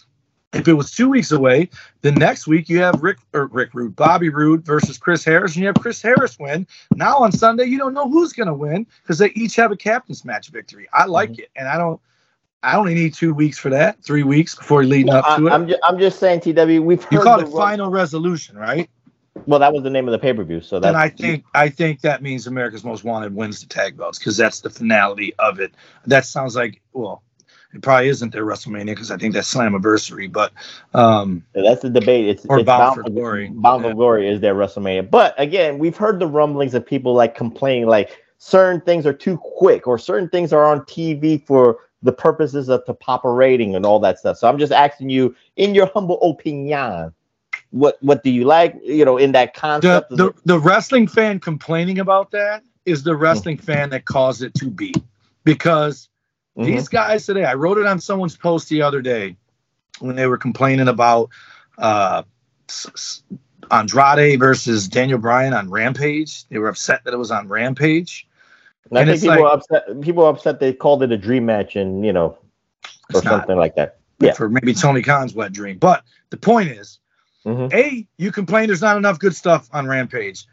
if 0.53 0.67
it 0.67 0.73
was 0.73 0.91
two 0.91 1.09
weeks 1.09 1.31
away, 1.31 1.69
the 2.01 2.11
next 2.11 2.47
week 2.47 2.69
you 2.69 2.79
have 2.81 3.01
Rick 3.03 3.19
or 3.33 3.45
Rick 3.47 3.73
Rude, 3.73 3.95
Bobby 3.95 4.29
Roode 4.29 4.65
versus 4.65 4.97
Chris 4.97 5.23
Harris, 5.23 5.53
and 5.53 5.61
you 5.61 5.67
have 5.67 5.75
Chris 5.75 6.01
Harris 6.01 6.39
win. 6.39 6.65
Now 6.95 7.17
on 7.17 7.31
Sunday, 7.31 7.65
you 7.65 7.77
don't 7.77 7.93
know 7.93 8.09
who's 8.09 8.33
gonna 8.33 8.53
win 8.53 8.87
because 9.03 9.19
they 9.19 9.29
each 9.31 9.55
have 9.57 9.71
a 9.71 9.77
captain's 9.77 10.25
match 10.25 10.49
victory. 10.49 10.87
I 10.91 11.05
like 11.05 11.31
mm-hmm. 11.31 11.41
it, 11.41 11.51
and 11.55 11.67
I 11.67 11.77
don't. 11.77 12.01
I 12.61 12.75
only 12.75 12.93
need 12.93 13.13
two 13.13 13.33
weeks 13.33 13.57
for 13.57 13.69
that, 13.69 14.03
three 14.03 14.23
weeks 14.23 14.55
before 14.55 14.83
leading 14.83 15.13
up 15.13 15.25
I, 15.25 15.37
to 15.37 15.47
it. 15.47 15.53
am 15.53 15.67
just, 15.67 15.79
I'm 15.83 15.97
just 15.97 16.19
saying, 16.19 16.41
TW, 16.41 16.83
we've 16.83 17.03
heard 17.03 17.11
you 17.13 17.19
call 17.21 17.39
it 17.39 17.47
final 17.49 17.89
resolution, 17.89 18.57
right? 18.57 18.89
Well, 19.45 19.59
that 19.59 19.71
was 19.71 19.83
the 19.83 19.89
name 19.89 20.07
of 20.07 20.11
the 20.11 20.19
pay 20.19 20.33
per 20.33 20.43
view. 20.43 20.59
So 20.59 20.79
Then 20.79 20.95
I 20.95 21.07
think 21.07 21.45
I 21.53 21.69
think 21.69 22.01
that 22.01 22.21
means 22.21 22.47
America's 22.47 22.83
Most 22.83 23.03
Wanted 23.03 23.33
wins 23.33 23.61
the 23.61 23.67
tag 23.67 23.95
belts 23.95 24.19
because 24.19 24.35
that's 24.35 24.59
the 24.59 24.69
finality 24.69 25.33
of 25.39 25.59
it. 25.59 25.73
That 26.05 26.25
sounds 26.25 26.55
like 26.55 26.81
well, 26.91 27.23
it 27.73 27.81
probably 27.81 28.09
isn't 28.09 28.33
their 28.33 28.45
WrestleMania 28.45 28.87
because 28.87 29.11
I 29.11 29.17
think 29.17 29.33
that's 29.33 29.53
Slammiversary, 29.53 30.31
but 30.31 30.51
um, 30.93 31.45
that's 31.53 31.83
the 31.83 31.89
debate. 31.89 32.27
It's, 32.27 32.45
Or 32.47 32.59
it's 32.59 32.65
Bound 32.65 32.95
for 32.95 33.03
Glory. 33.03 33.49
Bound 33.53 33.83
Yeah. 33.83 33.91
for 33.91 33.95
Glory 33.95 34.27
is 34.27 34.41
their 34.41 34.55
WrestleMania. 34.55 35.09
But 35.09 35.35
again, 35.37 35.77
we've 35.77 35.95
heard 35.95 36.19
the 36.19 36.27
rumblings 36.27 36.73
of 36.73 36.85
people 36.85 37.13
like 37.13 37.35
complaining, 37.35 37.87
like 37.87 38.17
certain 38.39 38.81
things 38.81 39.05
are 39.05 39.13
too 39.13 39.37
quick 39.37 39.87
or 39.87 39.97
certain 39.97 40.29
things 40.29 40.51
are 40.51 40.65
on 40.65 40.81
TV 40.81 41.45
for 41.45 41.77
the 42.03 42.11
purposes 42.13 42.69
of 42.69 42.85
to 42.85 42.93
pop 42.93 43.25
a 43.25 43.31
rating 43.31 43.75
and 43.75 43.85
all 43.85 43.99
that 43.99 44.19
stuff. 44.19 44.37
So 44.37 44.47
I'm 44.49 44.57
just 44.57 44.71
asking 44.71 45.09
you, 45.09 45.35
in 45.57 45.75
your 45.75 45.87
humble 45.87 46.21
opinion, 46.21 47.13
what 47.71 47.97
what 48.01 48.23
do 48.23 48.31
you 48.31 48.45
like? 48.45 48.75
You 48.83 49.05
know, 49.05 49.17
in 49.17 49.33
that 49.33 49.53
concept. 49.53 50.11
of 50.11 50.17
the 50.17 50.33
the 50.45 50.59
wrestling 50.59 51.07
fan 51.07 51.39
complaining 51.39 51.99
about 51.99 52.31
that 52.31 52.63
is 52.85 53.03
the 53.03 53.15
wrestling 53.15 53.57
Hmm. 53.57 53.63
fan 53.65 53.89
that 53.91 54.05
caused 54.05 54.41
it 54.41 54.53
to 54.55 54.69
be 54.69 54.93
because 55.43 56.09
Mhm. 56.57 56.65
these 56.65 56.89
guys 56.89 57.25
today 57.25 57.45
i 57.45 57.53
wrote 57.53 57.77
it 57.77 57.85
on 57.85 57.99
someone's 57.99 58.35
post 58.37 58.69
the 58.69 58.81
other 58.81 59.01
day 59.01 59.35
when 59.99 60.15
they 60.15 60.27
were 60.27 60.37
complaining 60.37 60.87
about 60.87 61.29
uh 61.77 62.23
andrade 63.71 64.39
versus 64.39 64.87
daniel 64.87 65.19
bryan 65.19 65.53
on 65.53 65.69
rampage 65.69 66.45
they 66.49 66.57
were 66.57 66.69
upset 66.69 67.03
that 67.05 67.13
it 67.13 67.17
was 67.17 67.31
on 67.31 67.47
rampage 67.47 68.27
And 68.91 68.97
I 68.99 69.05
think 69.05 69.21
people 69.21 69.35
like- 69.35 69.43
are 69.43 69.53
upset. 69.53 70.01
People 70.01 70.23
are 70.25 70.29
upset 70.31 70.59
they 70.59 70.73
called 70.73 71.03
it 71.03 71.11
a 71.11 71.17
dream 71.17 71.45
match, 71.45 71.75
and 71.75 72.05
you 72.05 72.13
know, 72.13 72.25
or 72.27 72.37
It's 73.09 73.23
not. 73.23 73.31
something 73.41 73.57
like 73.57 73.75
that. 73.75 73.95
Yeah. 74.21 74.33
for 74.33 74.49
maybe 74.49 74.73
tony 74.73 75.01
khan's 75.01 75.33
wet 75.33 75.53
dream 75.53 75.77
but 75.77 76.03
the 76.29 76.35
point 76.35 76.67
is 76.71 76.99
Mhm. 77.45 77.73
a 77.73 78.05
you 78.17 78.33
complain 78.33 78.67
there's 78.67 78.81
not 78.81 78.97
enough 78.97 79.17
good 79.17 79.33
stuff 79.33 79.69
on 79.71 79.87
rampage 79.87 80.43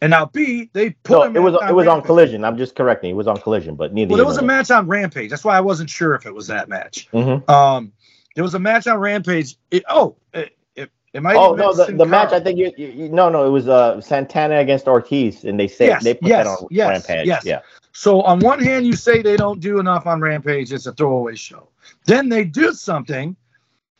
and 0.00 0.12
now 0.12 0.26
b 0.26 0.70
they 0.74 0.90
put 0.90 1.32
No, 1.32 1.40
it 1.40 1.42
was 1.42 1.54
it 1.68 1.74
was 1.74 1.88
on 1.88 2.02
Collision. 2.02 2.44
I'm 2.44 2.56
just 2.56 2.76
correcting. 2.76 3.10
It 3.10 3.14
was 3.16 3.26
on 3.26 3.38
Collision, 3.38 3.74
but 3.74 3.92
neither. 3.92 4.10
well 4.10 4.16
there 4.18 4.26
was 4.26 4.38
a 4.38 4.42
match 4.42 4.70
on 4.70 4.86
rampage 4.86 5.28
that's 5.30 5.44
why 5.44 5.56
i 5.56 5.60
wasn't 5.60 5.90
sure 5.90 6.14
if 6.14 6.24
it 6.24 6.32
was 6.32 6.46
that 6.46 6.68
match 6.68 7.08
there. 7.10 7.24
Mhm. 7.24 7.50
Um, 7.50 7.92
there 8.36 8.44
was 8.44 8.54
a 8.54 8.60
match 8.60 8.86
on 8.86 8.98
Rampage. 8.98 9.56
It, 9.72 9.82
oh, 9.88 10.14
it, 10.32 10.56
it, 10.76 10.90
it 11.12 11.20
might. 11.22 11.34
Oh 11.34 11.54
no, 11.56 11.72
the, 11.74 11.86
the 11.92 12.04
match. 12.06 12.32
I 12.32 12.38
think 12.38 12.58
you, 12.60 12.70
you, 12.76 12.88
you 12.88 13.08
no 13.08 13.28
no 13.28 13.44
it 13.44 13.50
was 13.50 13.66
uh 13.66 14.00
Santana 14.00 14.58
against 14.58 14.86
Ortiz, 14.86 15.42
and 15.44 15.58
they 15.58 15.66
say 15.66 15.86
Yes, 15.86 16.04
they 16.04 16.14
put 16.14 16.28
yes, 16.28 16.46
that 16.46 16.50
on 16.62 16.68
yes, 16.70 16.88
Rampage. 17.08 17.26
yes. 17.26 17.44
Yeah. 17.44 17.60
So 17.96 18.20
on 18.20 18.40
one 18.40 18.62
hand, 18.62 18.86
you 18.86 18.92
say 18.92 19.22
they 19.22 19.38
don't 19.38 19.58
do 19.58 19.80
enough 19.80 20.06
on 20.06 20.20
Rampage. 20.20 20.70
It's 20.70 20.84
a 20.84 20.92
throwaway 20.92 21.34
show. 21.34 21.70
Then 22.04 22.28
they 22.28 22.44
do 22.44 22.74
something, 22.74 23.34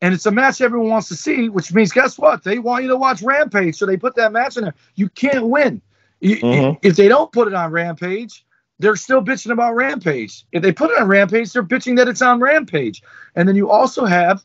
and 0.03 0.13
it's 0.13 0.27
a 0.27 0.31
match 0.31 0.61
everyone 0.61 0.91
wants 0.91 1.09
to 1.09 1.17
see. 1.17 1.49
Which 1.49 1.73
means, 1.73 1.93
guess 1.93 2.19
what? 2.19 2.45
They 2.45 2.59
want 2.59 2.83
you 2.83 2.91
to 2.91 2.97
watch 2.99 3.23
Rampage, 3.23 3.75
so 3.75 3.87
they 3.87 3.97
put 3.97 4.15
that 4.17 4.33
match 4.33 4.59
in 4.59 4.65
there. 4.65 4.75
You 4.97 5.09
can't 5.09 5.47
win. 5.47 5.81
Mhm. 6.23 6.79
If 6.83 6.97
they 6.97 7.09
don't 7.09 7.33
put 7.33 7.49
it 7.49 7.55
on 7.55 7.73
Rampage, 7.73 8.45
they're 8.79 8.97
still 8.97 9.23
bitching 9.23 9.51
about 9.51 9.75
Rampage. 9.75 10.45
If 10.53 10.63
they 10.63 10.73
put 10.73 10.91
it 10.91 10.99
on 10.99 11.09
Rampage, 11.09 11.55
they're 11.55 11.63
bitching 11.63 11.97
that 11.97 12.07
it's 12.07 12.21
on 12.21 12.39
Rampage. 12.39 13.03
And 13.35 13.49
then 13.49 13.57
you 13.57 13.71
also 13.71 14.05
have 14.05 14.45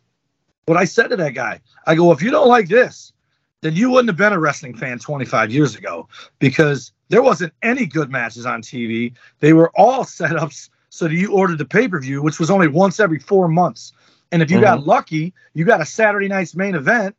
what 0.65 0.77
I 0.77 0.85
said 0.85 1.09
to 1.09 1.17
that 1.17 1.33
guy. 1.33 1.59
I 1.85 1.95
go, 1.95 2.13
if 2.13 2.21
you 2.21 2.31
don't 2.31 2.47
like 2.47 2.69
this, 2.69 3.11
then 3.61 3.75
you 3.75 3.89
wouldn't 3.89 4.09
have 4.09 4.17
been 4.17 4.33
a 4.33 4.39
wrestling 4.39 4.75
fan 4.75 4.99
25 4.99 5.51
years 5.51 5.75
ago 5.75 6.07
because 6.39 6.91
there 7.09 7.21
wasn't 7.21 7.53
any 7.61 7.85
good 7.85 8.09
matches 8.09 8.45
on 8.45 8.61
TV. 8.61 9.13
They 9.39 9.53
were 9.53 9.71
all 9.75 10.03
setups 10.03 10.69
so 10.89 11.07
that 11.07 11.15
you 11.15 11.31
ordered 11.31 11.57
the 11.57 11.65
pay 11.65 11.87
per 11.87 11.99
view, 11.99 12.21
which 12.21 12.39
was 12.39 12.51
only 12.51 12.67
once 12.67 12.99
every 12.99 13.19
four 13.19 13.47
months. 13.47 13.93
And 14.31 14.41
if 14.41 14.49
you 14.49 14.61
got 14.61 14.79
mm-hmm. 14.79 14.89
lucky, 14.89 15.33
you 15.53 15.65
got 15.65 15.81
a 15.81 15.85
Saturday 15.85 16.27
night's 16.27 16.55
main 16.55 16.75
event, 16.75 17.15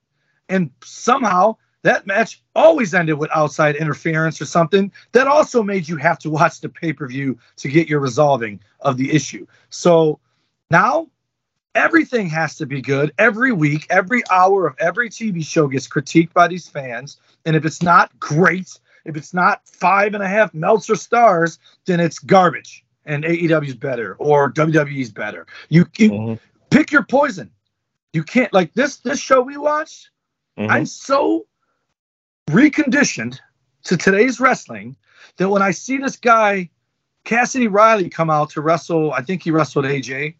and 0.49 0.71
somehow 0.83 1.57
that 1.83 2.07
match 2.07 2.43
always 2.55 2.95
ended 2.95 3.19
with 3.19 3.31
outside 3.35 3.77
interference 3.77 4.41
or 4.41 4.47
something 4.47 4.91
that 5.13 5.27
also 5.27 5.63
made 5.63 5.89
you 5.89 5.97
have 5.97 6.19
to 6.21 6.31
watch 6.31 6.61
the 6.61 6.69
pay 6.69 6.93
per 6.93 7.07
view 7.07 7.39
to 7.57 7.69
get 7.69 7.89
your 7.89 8.01
resolving 8.01 8.61
of 8.81 8.97
the 8.97 9.13
issue. 9.13 9.47
So 9.71 10.21
now 10.71 11.09
everything 11.75 12.29
has 12.29 12.57
to 12.57 12.67
be 12.67 12.81
good 12.81 13.13
every 13.19 13.53
week, 13.53 13.87
every 13.91 14.23
hour 14.31 14.67
of 14.67 14.75
every 14.79 15.09
TV 15.09 15.45
show 15.45 15.69
gets 15.69 15.89
critiqued 15.89 16.33
by 16.33 16.49
these 16.49 16.69
fans. 16.69 17.19
And 17.45 17.57
if 17.57 17.65
it's 17.65 17.83
not 17.83 18.19
great, 18.21 18.79
if 19.05 19.17
it's 19.17 19.35
not 19.35 19.67
five 19.67 20.15
and 20.15 20.23
a 20.23 20.29
half 20.29 20.55
Meltzer 20.55 20.97
stars, 20.97 21.59
then 21.87 22.01
it's 22.01 22.19
garbage. 22.19 22.85
And 23.05 23.25
AEW's 23.25 23.75
better 23.75 24.15
or 24.19 24.51
WWE's 24.51 25.11
better. 25.11 25.47
You, 25.69 25.87
you 25.99 26.11
Mhm. 26.11 26.39
pick 26.71 26.93
your 26.93 27.03
poison. 27.03 27.51
You 28.13 28.23
can't 28.23 28.53
like 28.53 28.75
this 28.75 28.99
this 28.99 29.19
show 29.19 29.41
we 29.41 29.57
watched. 29.57 30.11
Mhm. 30.59 30.71
I'm 30.71 30.87
so 30.87 31.47
reconditioned 32.49 33.39
to 33.85 33.97
today's 33.97 34.39
wrestling 34.39 34.97
that 35.39 35.49
when 35.49 35.63
I 35.63 35.71
see 35.71 35.97
this 35.97 36.17
guy 36.17 36.71
Cassidy 37.25 37.69
Riley 37.69 38.09
come 38.11 38.31
out 38.31 38.51
to 38.51 38.61
wrestle, 38.61 39.13
I 39.13 39.23
think 39.23 39.43
he 39.43 39.51
wrestled 39.51 39.85
AJ. 39.85 40.35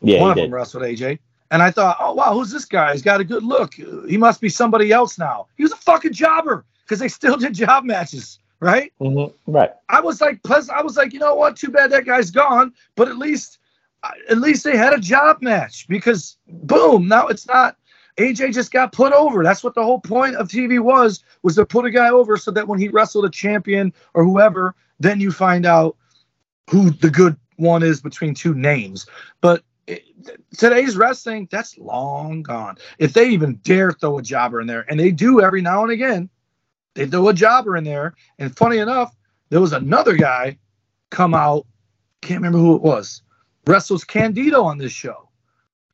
Yeah, 0.00 0.20
One 0.20 0.30
of 0.30 0.36
did. 0.36 0.44
them 0.44 0.54
wrestled 0.54 0.82
AJ. 0.84 1.18
And 1.50 1.62
I 1.62 1.70
thought, 1.70 1.96
oh 2.00 2.12
wow, 2.12 2.34
who's 2.34 2.50
this 2.50 2.64
guy? 2.64 2.92
He's 2.92 3.02
got 3.02 3.20
a 3.20 3.24
good 3.24 3.42
look. 3.44 3.74
He 3.74 4.16
must 4.16 4.40
be 4.40 4.48
somebody 4.48 4.90
else 4.92 5.16
now. 5.18 5.46
He 5.56 5.62
was 5.62 5.72
a 5.72 5.76
fucking 5.76 6.12
jobber 6.12 6.64
because 6.84 6.98
they 6.98 7.08
still 7.20 7.36
did 7.36 7.54
job 7.54 7.84
matches, 7.84 8.40
right? 8.60 8.92
Mhm. 9.00 9.32
Right. 9.46 9.70
I 9.88 10.00
was 10.00 10.20
like, 10.20 10.42
pleasant. 10.42 10.76
I 10.76 10.82
was 10.82 10.96
like, 10.96 11.12
you 11.12 11.20
know 11.20 11.34
what? 11.36 11.56
Too 11.56 11.68
bad 11.70 11.90
that 11.92 12.04
guy's 12.04 12.30
gone. 12.32 12.72
But 12.96 13.08
at 13.08 13.16
least, 13.18 13.58
at 14.28 14.38
least 14.38 14.64
they 14.64 14.76
had 14.76 14.92
a 14.92 14.98
job 14.98 15.40
match 15.40 15.86
because 15.88 16.36
boom, 16.48 17.06
now 17.08 17.28
it's 17.28 17.46
not. 17.46 17.76
AJ 18.18 18.54
just 18.54 18.72
got 18.72 18.92
put 18.92 19.12
over. 19.12 19.44
That's 19.44 19.62
what 19.62 19.74
the 19.74 19.84
whole 19.84 20.00
point 20.00 20.36
of 20.36 20.48
TV 20.48 20.80
was: 20.80 21.22
was 21.42 21.54
to 21.56 21.66
put 21.66 21.84
a 21.84 21.90
guy 21.90 22.08
over 22.08 22.36
so 22.38 22.50
that 22.50 22.66
when 22.66 22.78
he 22.80 22.88
wrestled 22.88 23.24
a 23.26 23.30
champion 23.30 23.92
or 24.14 24.24
whoever, 24.24 24.74
then 24.98 25.20
you 25.20 25.30
find 25.30 25.64
out 25.66 25.96
who 26.70 26.90
the 26.90 27.10
good 27.10 27.36
one 27.56 27.82
is 27.82 28.00
between 28.00 28.34
two 28.34 28.54
names. 28.54 29.06
But 29.42 29.62
it, 29.86 30.04
today's 30.56 30.96
wrestling, 30.96 31.48
that's 31.50 31.78
long 31.78 32.42
gone. 32.42 32.76
If 32.98 33.12
they 33.12 33.28
even 33.30 33.56
dare 33.56 33.92
throw 33.92 34.18
a 34.18 34.22
jobber 34.22 34.60
in 34.60 34.66
there, 34.66 34.84
and 34.90 34.98
they 34.98 35.10
do 35.10 35.40
every 35.40 35.62
now 35.62 35.82
and 35.82 35.92
again, 35.92 36.28
they 36.94 37.06
throw 37.06 37.28
a 37.28 37.34
jobber 37.34 37.76
in 37.76 37.84
there. 37.84 38.14
And 38.38 38.56
funny 38.56 38.78
enough, 38.78 39.14
there 39.50 39.60
was 39.60 39.72
another 39.72 40.16
guy 40.16 40.58
come 41.10 41.34
out, 41.34 41.66
can't 42.22 42.38
remember 42.40 42.58
who 42.58 42.74
it 42.76 42.82
was, 42.82 43.22
wrestles 43.66 44.04
Candido 44.04 44.62
on 44.62 44.78
this 44.78 44.92
show. 44.92 45.28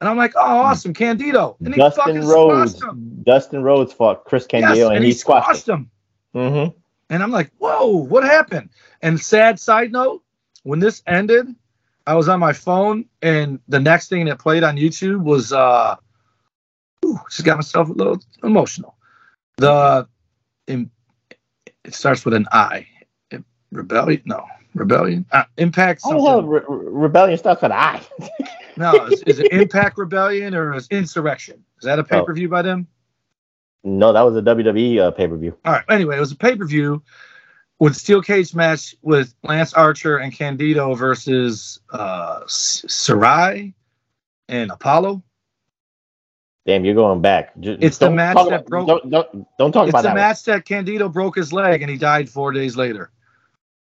And 0.00 0.08
I'm 0.08 0.16
like, 0.16 0.32
oh, 0.34 0.40
awesome, 0.40 0.94
Candido. 0.94 1.56
And 1.64 1.74
he 1.74 1.80
Dustin 1.80 2.04
fucking 2.04 2.24
Rhodes. 2.26 2.72
squashed 2.72 2.92
him. 2.92 3.22
Dustin 3.24 3.62
Rhodes 3.62 3.92
fought 3.92 4.24
Chris 4.24 4.46
Yes, 4.52 4.62
Candido, 4.62 4.86
and, 4.88 4.96
and 4.96 5.04
he, 5.04 5.10
he 5.10 5.16
squashed 5.16 5.64
squashed 5.64 5.68
him. 5.68 5.90
him. 6.34 6.52
hmm 6.52 6.78
And 7.08 7.22
I'm 7.22 7.30
like, 7.30 7.52
whoa, 7.58 7.86
what 7.86 8.24
happened? 8.24 8.70
And 9.02 9.20
sad 9.20 9.60
side 9.60 9.92
note, 9.92 10.22
when 10.64 10.80
this 10.80 11.02
ended, 11.06 11.54
I 12.06 12.14
was 12.14 12.28
on 12.28 12.40
my 12.40 12.52
phone, 12.52 13.04
and 13.20 13.60
the 13.68 13.80
next 13.80 14.08
thing 14.08 14.26
that 14.26 14.38
played 14.38 14.64
on 14.64 14.76
YouTube 14.76 15.22
was 15.22 15.52
uh, 15.52 15.96
ooh, 17.04 17.18
just 17.30 17.44
got 17.44 17.56
myself 17.56 17.88
a 17.88 17.92
little 17.92 18.20
emotional. 18.42 18.96
The 19.56 20.08
in, 20.66 20.90
it 21.84 21.94
starts 21.94 22.24
with 22.24 22.34
an 22.34 22.46
I. 22.52 22.86
Rebellion? 23.70 24.22
No, 24.26 24.44
rebellion. 24.74 25.24
Uh, 25.32 25.44
Impact. 25.56 26.02
The 26.02 26.10
hell 26.10 26.42
Re- 26.42 26.60
Rebellion 26.68 27.38
starts 27.38 27.62
with 27.62 27.72
I? 27.72 28.02
no, 28.76 29.06
is, 29.06 29.22
is, 29.22 29.38
it 29.38 29.52
Impact 29.52 29.96
Rebellion 29.96 30.54
or 30.54 30.74
is 30.74 30.88
Insurrection? 30.90 31.64
Is 31.78 31.84
that 31.84 31.98
a 31.98 32.04
pay 32.04 32.22
per 32.22 32.34
view 32.34 32.48
oh. 32.48 32.50
by 32.50 32.62
them? 32.62 32.86
No, 33.84 34.12
that 34.12 34.20
was 34.20 34.36
a 34.36 34.42
WWE 34.42 35.00
uh, 35.00 35.10
pay 35.10 35.26
per 35.26 35.36
view. 35.36 35.56
All 35.64 35.72
right. 35.72 35.84
Anyway, 35.88 36.16
it 36.16 36.20
was 36.20 36.32
a 36.32 36.36
pay 36.36 36.56
per 36.56 36.66
view 36.66 37.02
with 37.82 37.96
steel 37.96 38.22
cage 38.22 38.54
match 38.54 38.94
with 39.02 39.34
Lance 39.42 39.74
Archer 39.74 40.18
and 40.18 40.32
Candido 40.32 40.94
versus 40.94 41.80
uh, 41.92 42.38
Sarray 42.44 43.74
and 44.48 44.70
Apollo. 44.70 45.20
Damn, 46.64 46.84
you're 46.84 46.94
going 46.94 47.20
back. 47.20 47.58
Just 47.58 47.82
it's 47.82 47.98
the 47.98 48.08
match 48.08 48.36
that 48.36 48.46
about, 48.46 48.66
broke. 48.66 48.86
Don't, 48.86 49.10
don't, 49.10 49.46
don't 49.58 49.72
talk 49.72 49.88
it's 49.88 49.90
about 49.90 50.02
the 50.02 50.08
that 50.10 50.14
match 50.14 50.46
one. 50.46 50.58
that 50.58 50.64
Candido 50.64 51.08
broke 51.08 51.34
his 51.34 51.52
leg 51.52 51.82
and 51.82 51.90
he 51.90 51.96
died 51.96 52.30
four 52.30 52.52
days 52.52 52.76
later. 52.76 53.10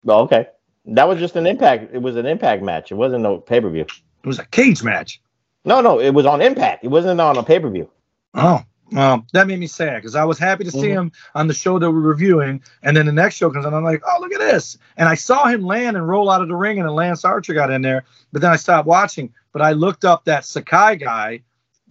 Oh, 0.08 0.22
okay. 0.22 0.48
That 0.86 1.08
was 1.08 1.20
just 1.20 1.36
an 1.36 1.46
impact. 1.46 1.94
It 1.94 2.02
was 2.02 2.16
an 2.16 2.26
impact 2.26 2.64
match. 2.64 2.92
It 2.92 2.96
wasn't 2.96 3.22
no 3.22 3.38
pay 3.38 3.62
per 3.62 3.70
view. 3.70 3.84
It 3.84 4.28
was 4.28 4.40
a 4.40 4.46
cage 4.46 4.82
match. 4.82 5.22
No, 5.64 5.80
no, 5.80 6.00
it 6.00 6.10
was 6.10 6.26
on 6.26 6.42
Impact. 6.42 6.84
It 6.84 6.88
wasn't 6.88 7.22
on 7.22 7.38
a 7.38 7.44
pay 7.44 7.60
per 7.60 7.70
view. 7.70 7.88
Oh, 8.34 8.64
well, 8.92 9.26
that 9.34 9.48
made 9.48 9.60
me 9.60 9.68
sad 9.68 9.98
because 9.98 10.16
I 10.16 10.24
was 10.24 10.38
happy 10.38 10.64
to 10.66 10.72
see 10.72 10.80
mm-hmm. 10.80 11.00
him 11.00 11.12
on 11.34 11.48
the 11.48 11.54
show 11.54 11.80
that 11.80 11.90
we're 11.90 12.00
reviewing, 12.00 12.62
and 12.84 12.96
then 12.96 13.06
the 13.06 13.12
next 13.12 13.36
show 13.36 13.50
comes 13.50 13.66
on. 13.66 13.74
I'm 13.74 13.84
like, 13.84 14.02
oh, 14.06 14.18
look 14.20 14.34
at 14.34 14.40
this! 14.40 14.78
And 14.98 15.08
I 15.08 15.16
saw 15.16 15.48
him 15.48 15.62
land 15.62 15.98
and 15.98 16.08
roll 16.08 16.30
out 16.30 16.42
of 16.42 16.48
the 16.48 16.56
ring, 16.56 16.80
and 16.80 16.88
then 16.88 16.96
Lance 16.96 17.24
Archer 17.24 17.54
got 17.54 17.72
in 17.72 17.82
there. 17.82 18.04
But 18.32 18.42
then 18.42 18.52
I 18.52 18.58
stopped 18.58 18.88
watching. 18.88 19.34
But 19.54 19.62
I 19.62 19.72
looked 19.74 20.06
up 20.06 20.26
that 20.26 20.46
Sakai 20.46 20.96
guy. 20.96 21.42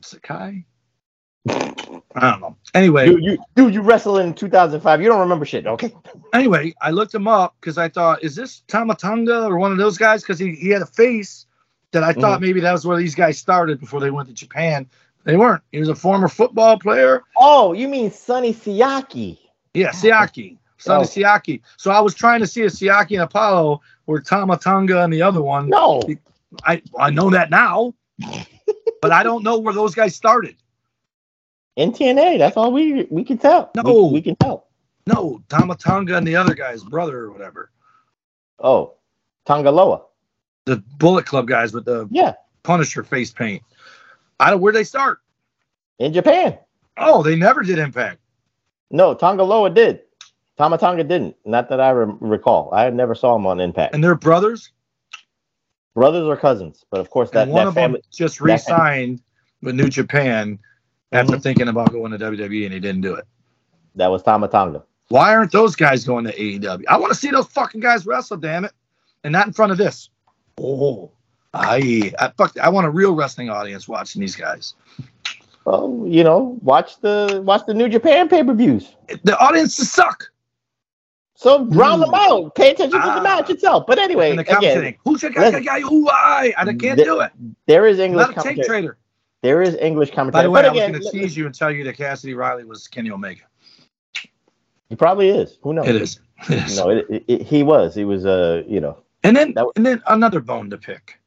Sakai. 0.01 0.65
I 1.49 2.31
don't 2.31 2.41
know. 2.41 2.57
Anyway, 2.75 3.07
dude, 3.07 3.25
you 3.25 3.39
dude, 3.57 3.75
you 3.75 3.83
wrestled 3.83 4.21
in 4.21 4.35
2005. 4.35 5.01
You 5.01 5.09
don't 5.09 5.21
remember 5.21 5.45
shit, 5.45 5.67
okay? 5.67 5.93
Anyway, 6.33 6.73
I 6.81 6.93
looked 6.93 7.13
him 7.13 7.27
up 7.27 7.57
because 7.61 7.77
I 7.77 7.89
thought, 7.89 8.23
is 8.23 8.37
this 8.37 8.63
Tama 8.69 8.95
Tonga 8.95 9.47
or 9.47 9.59
one 9.59 9.73
of 9.73 9.79
those 9.79 9.99
guys? 9.99 10.23
Because 10.23 10.39
he, 10.39 10.55
he 10.55 10.69
had 10.69 10.81
a 10.81 10.87
face 10.87 11.47
that 11.91 12.05
I 12.05 12.13
thought 12.13 12.37
mm-hmm. 12.37 12.45
maybe 12.45 12.61
that 12.61 12.71
was 12.71 12.87
where 12.87 12.97
these 12.97 13.17
guys 13.17 13.37
started 13.37 13.81
before 13.81 13.99
they 13.99 14.13
went 14.13 14.29
to 14.29 14.35
Japan. 14.35 14.89
They 15.25 15.37
weren't. 15.37 15.63
He 15.73 15.79
was 15.79 15.89
a 15.89 15.95
former 15.95 16.29
football 16.29 16.79
player. 16.79 17.23
Oh, 17.37 17.73
you 17.73 17.89
mean 17.89 18.11
Sonny 18.11 18.55
Siaki? 18.55 19.39
Yeah, 19.75 19.91
Siaki. 19.91 20.57
Sonny 20.79 21.05
oh. 21.05 21.07
Siaki. 21.07 21.61
So 21.77 21.91
I 21.91 22.01
was 22.01 22.15
trying 22.15 22.41
to 22.41 22.47
see 22.47 22.63
a 22.63 22.67
Siaki 22.67 23.13
and 23.13 23.23
Apollo 23.23 23.83
were 24.07 24.21
Tama 24.21 24.57
Tonga 24.57 25.03
and 25.05 25.13
the 25.13 25.23
other 25.23 25.43
one. 25.43 25.69
No. 25.69 26.03
I 26.65 26.83
I 26.99 27.11
know 27.11 27.31
that 27.31 27.51
now, 27.51 27.95
but 29.03 29.13
I 29.13 29.23
don't 29.23 29.45
know 29.45 29.59
where 29.59 29.75
those 29.75 29.95
guys 29.95 30.17
started. 30.17 30.57
NTNA. 31.79 32.39
That's 32.39 32.57
all 32.57 32.73
we 32.73 33.07
we 33.11 33.23
can 33.25 33.39
tell. 33.39 33.71
No, 33.77 34.07
we, 34.07 34.15
we 34.15 34.23
can 34.23 34.37
tell. 34.37 34.67
No, 35.07 35.43
Tama 35.49 35.77
Tonga 35.77 36.17
and 36.17 36.27
the 36.27 36.37
other 36.37 36.55
guy's 36.55 36.83
brother 36.83 37.19
or 37.19 37.31
whatever. 37.31 37.71
Oh, 38.59 38.95
Tanga 39.47 39.71
Loa. 39.71 40.03
The 40.67 40.83
Bullet 40.99 41.27
Club 41.27 41.47
guys 41.47 41.73
with 41.73 41.85
the 41.85 42.09
yeah 42.11 42.35
Punisher 42.63 43.03
face 43.05 43.31
paint. 43.31 43.63
I 44.41 44.51
don't. 44.51 44.61
Where 44.61 44.73
they 44.73 44.85
start? 44.85 45.21
In 45.99 46.13
Japan. 46.13 46.59
Oh, 46.97 47.23
they 47.23 47.37
never 47.37 47.63
did 47.63 47.79
Impact. 47.79 48.19
No, 48.91 49.15
Tanga 49.15 49.45
Loa 49.45 49.71
did. 49.71 50.01
Tama 50.61 50.77
Tonga 50.77 51.05
didn't. 51.05 51.37
Not 51.47 51.71
that 51.71 51.81
I 51.81 51.89
re- 51.89 52.15
recall. 52.21 52.75
I 52.75 52.91
never 52.91 53.15
saw 53.15 53.35
him 53.35 53.47
on 53.47 53.61
Impact. 53.61 53.95
And 53.95 54.05
they're 54.05 54.15
brothers. 54.15 54.73
Brothers 55.95 56.25
or 56.25 56.37
cousins, 56.37 56.85
but 56.91 57.01
of 57.01 57.09
course 57.09 57.31
that 57.31 57.45
and 57.45 57.53
one 57.53 57.65
that 57.65 57.69
of 57.69 57.75
family, 57.75 58.01
them 58.01 58.09
just 58.13 58.41
re-signed 58.41 59.23
with 59.63 59.75
New 59.75 59.89
Japan 59.89 60.59
after 61.13 61.33
mm-hmm. 61.33 61.41
thinking 61.41 61.69
about 61.69 61.93
going 61.93 62.13
to 62.13 62.19
WWE 62.19 62.65
and 62.65 62.75
he 62.75 62.79
didn't 62.79 63.01
do 63.01 63.15
it. 63.15 63.25
That 63.95 64.09
was 64.09 64.23
Tama 64.23 64.49
Tonga. 64.49 64.85
Why 65.09 65.35
aren't 65.35 65.51
those 65.51 65.75
guys 65.75 66.05
going 66.05 66.27
to 66.27 66.33
AEW? 66.37 66.85
I 66.89 66.99
want 66.99 67.11
to 67.11 67.19
see 67.19 67.31
those 67.31 67.47
fucking 67.47 67.81
guys 67.81 68.07
wrestle, 68.07 68.37
damn 68.37 68.67
it, 68.67 68.73
and 69.25 69.33
not 69.33 69.47
in 69.47 69.53
front 69.55 69.73
of 69.73 69.79
this. 69.79 70.11
Oh, 70.61 71.11
I, 71.53 72.13
I 72.19 72.29
fuck. 72.37 72.57
I 72.59 72.69
want 72.69 72.87
a 72.87 72.91
real 72.91 73.15
wrestling 73.15 73.51
audience 73.51 73.89
watching 73.89 74.21
these 74.21 74.37
guys. 74.37 74.75
Well, 75.65 76.05
you 76.07 76.25
know, 76.25 76.59
watch 76.63 77.01
the 77.01 77.43
watch 77.45 77.67
the 77.67 77.75
New 77.75 77.89
Japan 77.89 78.29
pay 78.29 78.43
per 78.45 78.55
views. 78.55 78.95
The 79.25 79.39
audiences 79.39 79.91
suck. 79.91 80.31
So 81.35 81.65
round 81.65 82.03
them 82.03 82.13
out. 82.13 82.55
Pay 82.55 82.73
attention 82.73 83.01
ah. 83.03 83.15
to 83.15 83.21
the 83.21 83.23
match 83.23 83.47
ah. 83.49 83.53
itself. 83.53 83.85
But 83.87 83.99
anyway, 83.99 84.37
the 84.37 84.57
again, 84.57 84.95
who's 85.05 85.23
your 85.23 85.33
guy? 85.33 85.59
guy? 85.61 85.81
Who 85.81 86.09
I? 86.09 86.53
I 86.57 86.65
can't 86.65 86.79
th- 86.81 86.99
do 86.99 87.21
it. 87.21 87.33
There 87.67 87.87
is 87.87 87.99
English. 87.99 88.29
Not 88.37 88.47
a 88.47 88.55
tape 88.55 88.65
trader. 88.65 88.99
There 89.43 89.63
is 89.63 89.75
English 89.77 90.11
commentary. 90.13 90.43
By 90.43 90.43
the 90.43 90.51
way, 90.51 90.63
but 90.63 90.65
I 90.67 90.73
again, 90.73 90.93
was 90.93 91.01
going 91.01 91.13
to 91.13 91.19
tease 91.19 91.37
you 91.37 91.47
and 91.47 91.55
tell 91.55 91.71
you 91.71 91.83
that 91.85 91.97
Cassidy 91.97 92.35
Riley 92.35 92.65
was 92.65 92.87
Kenny 92.89 93.11
Omega. 93.11 93.43
He 94.91 94.97
probably 94.97 95.31
is. 95.31 95.59
Who 95.63 95.73
knows? 95.73 95.89
It 95.89 95.97
is. 95.97 96.21
It 96.51 96.65
is. 96.65 96.77
No, 96.77 96.91
it, 96.91 97.07
it, 97.09 97.25
it, 97.27 97.43
he 97.43 97.63
was. 97.63 97.95
He 97.95 98.05
was. 98.05 98.27
Uh, 98.27 98.63
you 98.67 98.81
know. 98.81 98.99
And 99.23 99.37
then, 99.37 99.55
was, 99.57 99.73
and 99.77 99.87
then 99.87 100.03
another 100.09 100.41
bone 100.41 100.69
to 100.71 100.79
pick. 100.79 101.20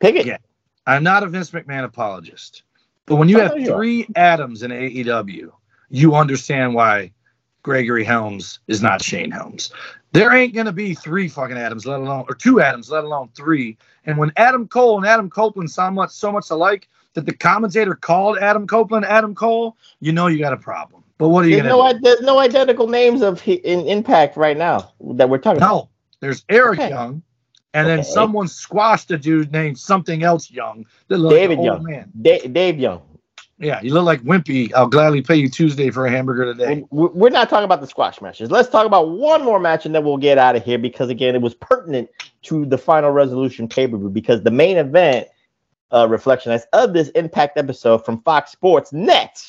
Pick 0.00 0.16
it. 0.16 0.26
Yeah. 0.26 0.38
I'm 0.86 1.02
not 1.02 1.22
a 1.22 1.26
Vince 1.26 1.50
McMahon 1.50 1.84
apologist, 1.84 2.62
but 3.06 3.16
when 3.16 3.28
you 3.28 3.38
oh, 3.40 3.42
have 3.42 3.52
three 3.52 4.06
Adams 4.16 4.62
in 4.62 4.70
AEW, 4.70 5.50
you 5.90 6.14
understand 6.14 6.74
why 6.74 7.12
Gregory 7.62 8.04
Helms 8.04 8.60
is 8.68 8.82
not 8.82 9.02
Shane 9.02 9.30
Helms. 9.30 9.70
There 10.12 10.32
ain't 10.32 10.54
gonna 10.54 10.72
be 10.72 10.94
three 10.94 11.28
fucking 11.28 11.58
Adams, 11.58 11.84
let 11.84 12.00
alone 12.00 12.24
or 12.28 12.34
two 12.34 12.60
Adams, 12.60 12.90
let 12.90 13.04
alone 13.04 13.28
three. 13.34 13.76
And 14.06 14.16
when 14.16 14.32
Adam 14.38 14.66
Cole 14.66 14.96
and 14.96 15.06
Adam 15.06 15.28
Copeland 15.28 15.70
sound 15.70 15.96
much 15.96 16.10
so 16.10 16.32
much 16.32 16.48
alike 16.50 16.88
that 17.12 17.26
the 17.26 17.34
commentator 17.34 17.94
called 17.94 18.38
Adam 18.38 18.66
Copeland 18.66 19.04
Adam 19.04 19.34
Cole, 19.34 19.76
you 20.00 20.12
know 20.12 20.28
you 20.28 20.38
got 20.38 20.54
a 20.54 20.58
problem. 20.58 21.04
But 21.18 21.28
what 21.28 21.44
are 21.44 21.48
you 21.48 21.56
there's 21.56 21.68
gonna 21.68 21.92
no, 21.92 21.92
do? 21.92 21.98
There's 22.00 22.20
no 22.22 22.38
identical 22.38 22.86
names 22.86 23.20
of 23.20 23.46
in 23.46 23.86
Impact 23.86 24.36
right 24.36 24.56
now 24.56 24.92
that 25.00 25.28
we're 25.28 25.38
talking 25.38 25.60
no, 25.60 25.66
about. 25.66 25.76
No, 25.76 25.88
there's 26.20 26.44
Eric 26.48 26.78
okay. 26.78 26.88
Young, 26.88 27.22
and 27.78 27.86
okay. 27.86 27.96
then 27.96 28.04
someone 28.04 28.48
squashed 28.48 29.10
a 29.10 29.18
dude 29.18 29.52
named 29.52 29.78
something 29.78 30.22
else 30.22 30.50
Young. 30.50 30.86
David 31.08 31.58
like 31.58 31.64
Young. 31.64 31.84
Man. 31.84 32.12
Da- 32.20 32.46
Dave 32.48 32.78
Young. 32.78 33.02
Yeah, 33.60 33.80
you 33.82 33.92
look 33.92 34.04
like 34.04 34.22
Wimpy. 34.22 34.72
I'll 34.72 34.86
gladly 34.86 35.20
pay 35.20 35.34
you 35.34 35.48
Tuesday 35.48 35.90
for 35.90 36.06
a 36.06 36.10
hamburger 36.10 36.44
today. 36.54 36.84
We're 36.90 37.30
not 37.30 37.50
talking 37.50 37.64
about 37.64 37.80
the 37.80 37.88
squash 37.88 38.20
matches. 38.20 38.52
Let's 38.52 38.68
talk 38.68 38.86
about 38.86 39.10
one 39.10 39.44
more 39.44 39.58
match 39.58 39.84
and 39.84 39.92
then 39.92 40.04
we'll 40.04 40.16
get 40.16 40.38
out 40.38 40.54
of 40.54 40.64
here 40.64 40.78
because, 40.78 41.10
again, 41.10 41.34
it 41.34 41.42
was 41.42 41.54
pertinent 41.54 42.08
to 42.42 42.64
the 42.64 42.78
final 42.78 43.10
resolution 43.10 43.68
pay 43.68 43.88
per 43.88 43.96
view 43.96 44.10
because 44.10 44.42
the 44.42 44.52
main 44.52 44.76
event 44.76 45.26
uh, 45.92 46.06
reflection 46.08 46.56
of 46.72 46.92
this 46.92 47.08
Impact 47.10 47.58
episode 47.58 48.04
from 48.04 48.22
Fox 48.22 48.52
Sports 48.52 48.92
Net 48.92 49.44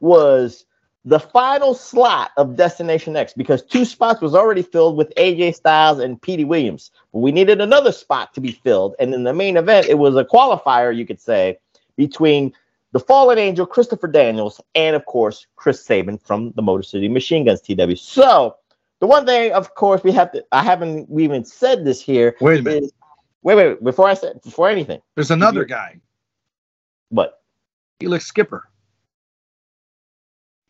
was 0.00 0.64
the 1.04 1.20
final 1.20 1.74
slot 1.74 2.30
of 2.36 2.56
Destination 2.56 3.16
X 3.16 3.34
because 3.34 3.62
two 3.62 3.84
spots 3.84 4.20
was 4.22 4.34
already 4.34 4.62
filled 4.62 4.96
with 4.96 5.12
AJ 5.16 5.54
Styles 5.54 5.98
and 5.98 6.20
Petey 6.20 6.44
Williams. 6.44 6.90
But 7.12 7.18
we 7.18 7.30
needed 7.30 7.60
another 7.60 7.92
spot 7.92 8.32
to 8.34 8.40
be 8.40 8.52
filled. 8.52 8.94
And 8.98 9.12
in 9.12 9.24
the 9.24 9.34
main 9.34 9.56
event, 9.56 9.86
it 9.86 9.98
was 9.98 10.16
a 10.16 10.24
qualifier, 10.24 10.96
you 10.96 11.04
could 11.04 11.20
say, 11.20 11.58
between 11.96 12.52
the 12.92 13.00
fallen 13.00 13.38
angel, 13.38 13.66
Christopher 13.66 14.06
Daniels, 14.06 14.60
and 14.74 14.96
of 14.96 15.04
course, 15.04 15.46
Chris 15.56 15.84
Sabin 15.84 16.16
from 16.16 16.52
the 16.52 16.62
Motor 16.62 16.82
City 16.82 17.08
Machine 17.08 17.44
Guns 17.44 17.60
TW. 17.60 17.96
So, 17.96 18.56
the 19.00 19.06
one 19.06 19.26
thing, 19.26 19.52
of 19.52 19.74
course, 19.74 20.02
we 20.04 20.12
have 20.12 20.32
to, 20.32 20.44
I 20.52 20.62
haven't 20.62 21.10
we 21.10 21.24
even 21.24 21.44
said 21.44 21.84
this 21.84 22.00
here. 22.00 22.36
Wait 22.40 22.60
a 22.60 22.62
minute. 22.62 22.84
Is, 22.84 22.92
wait, 23.42 23.56
wait, 23.56 23.84
before 23.84 24.08
I 24.08 24.14
said, 24.14 24.40
before 24.42 24.70
anything. 24.70 25.02
There's 25.16 25.32
another 25.32 25.60
you, 25.60 25.66
guy. 25.66 26.00
What? 27.10 27.42
Felix 28.00 28.24
Skipper. 28.26 28.68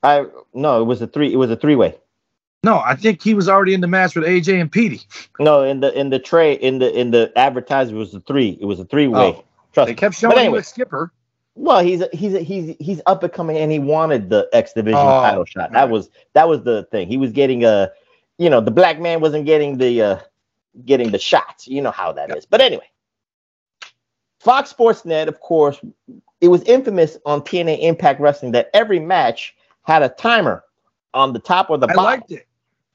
I, 0.05 0.27
no, 0.53 0.81
it 0.81 0.85
was 0.85 1.03
a 1.03 1.07
three, 1.07 1.33
it 1.33 1.37
was 1.37 1.51
a 1.51 1.57
three 1.57 1.77
way. 1.77 1.97
No, 2.63 2.79
I 2.79 2.95
think 2.95 3.23
he 3.23 3.35
was 3.35 3.49
already 3.49 3.75
in 3.75 3.83
the 3.83 3.87
match 3.87 4.15
with 4.15 4.25
AJ 4.25 4.61
and 4.61 4.73
Petey. 4.73 5.03
No, 5.39 5.63
in 5.63 5.81
the 5.81 5.93
in 5.99 6.09
the 6.09 6.19
tray 6.19 6.55
in 6.55 6.79
the 6.79 6.99
in 6.99 7.11
the 7.11 7.31
advertisement 7.37 7.99
was 7.99 8.15
a 8.15 8.21
three. 8.21 8.57
It 8.59 8.65
was 8.65 8.81
a 8.81 8.87
three 8.87 9.07
way. 9.07 9.35
Oh, 9.37 9.45
Trust 9.75 9.89
they 9.89 9.95
kept 9.95 10.15
showing 10.15 10.39
anyway, 10.39 10.63
Skipper. 10.63 11.13
Well, 11.57 11.81
he's 11.81 12.03
he's 12.13 12.39
he's 12.39 12.75
he's 12.81 13.01
up 13.07 13.23
and 13.23 13.33
coming, 13.33 13.59
and 13.59 13.71
he 13.71 13.79
wanted 13.79 14.31
the 14.31 14.49
X 14.53 14.73
Division 14.73 14.99
oh, 14.99 15.21
title 15.21 15.45
shot. 15.45 15.73
That 15.73 15.91
was 15.91 16.09
that 16.33 16.49
was 16.49 16.63
the 16.63 16.85
thing. 16.85 17.07
He 17.07 17.19
was 17.19 17.33
getting 17.33 17.65
a, 17.65 17.93
you 18.39 18.49
know, 18.49 18.61
the 18.61 18.71
black 18.71 18.99
man 18.99 19.21
wasn't 19.21 19.45
getting 19.45 19.77
the 19.77 20.01
uh 20.01 20.19
getting 20.87 21.11
the 21.11 21.19
shots. 21.19 21.69
You 21.69 21.83
know 21.83 21.91
how 21.91 22.13
that 22.13 22.31
yep. 22.31 22.39
is. 22.39 22.47
But 22.47 22.63
anyway, 22.63 22.89
Fox 24.41 24.71
Sports 24.71 25.05
Net, 25.05 25.29
of 25.29 25.41
course, 25.41 25.79
it 26.41 26.49
was 26.49 26.63
infamous 26.63 27.19
on 27.27 27.43
TNA 27.43 27.83
Impact 27.83 28.21
Wrestling 28.21 28.53
that 28.53 28.71
every 28.73 29.01
match 29.01 29.55
had 29.85 30.03
a 30.03 30.09
timer 30.09 30.65
on 31.13 31.33
the 31.33 31.39
top 31.39 31.71
or 31.71 31.79
the 31.79 31.87
I 31.89 31.95
bottom. 31.95 32.21
liked 32.21 32.33
it. 32.33 32.47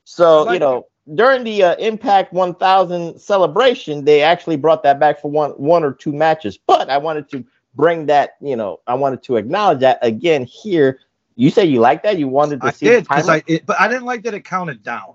So 0.03 0.51
you 0.51 0.59
know, 0.59 0.87
it. 1.07 1.15
during 1.15 1.43
the 1.43 1.63
uh, 1.63 1.75
Impact 1.75 2.33
1000 2.33 3.19
celebration, 3.19 4.05
they 4.05 4.21
actually 4.21 4.57
brought 4.57 4.83
that 4.83 4.99
back 4.99 5.21
for 5.21 5.31
one 5.31 5.51
one 5.51 5.83
or 5.83 5.93
two 5.93 6.11
matches. 6.11 6.57
But 6.57 6.89
I 6.89 6.97
wanted 6.97 7.29
to 7.29 7.45
bring 7.75 8.07
that, 8.07 8.31
you 8.41 8.55
know, 8.55 8.81
I 8.87 8.95
wanted 8.95 9.23
to 9.23 9.37
acknowledge 9.37 9.79
that 9.79 9.99
again 10.01 10.43
here. 10.45 10.99
You 11.35 11.49
said 11.49 11.69
you 11.69 11.79
like 11.79 12.03
that. 12.03 12.17
You 12.17 12.27
wanted 12.27 12.61
to 12.61 12.67
I 12.67 12.71
see. 12.71 12.85
Did, 12.87 13.07
I 13.09 13.39
did, 13.39 13.65
but 13.65 13.79
I 13.79 13.87
didn't 13.87 14.05
like 14.05 14.23
that 14.23 14.33
it 14.33 14.43
counted 14.43 14.83
down. 14.83 15.13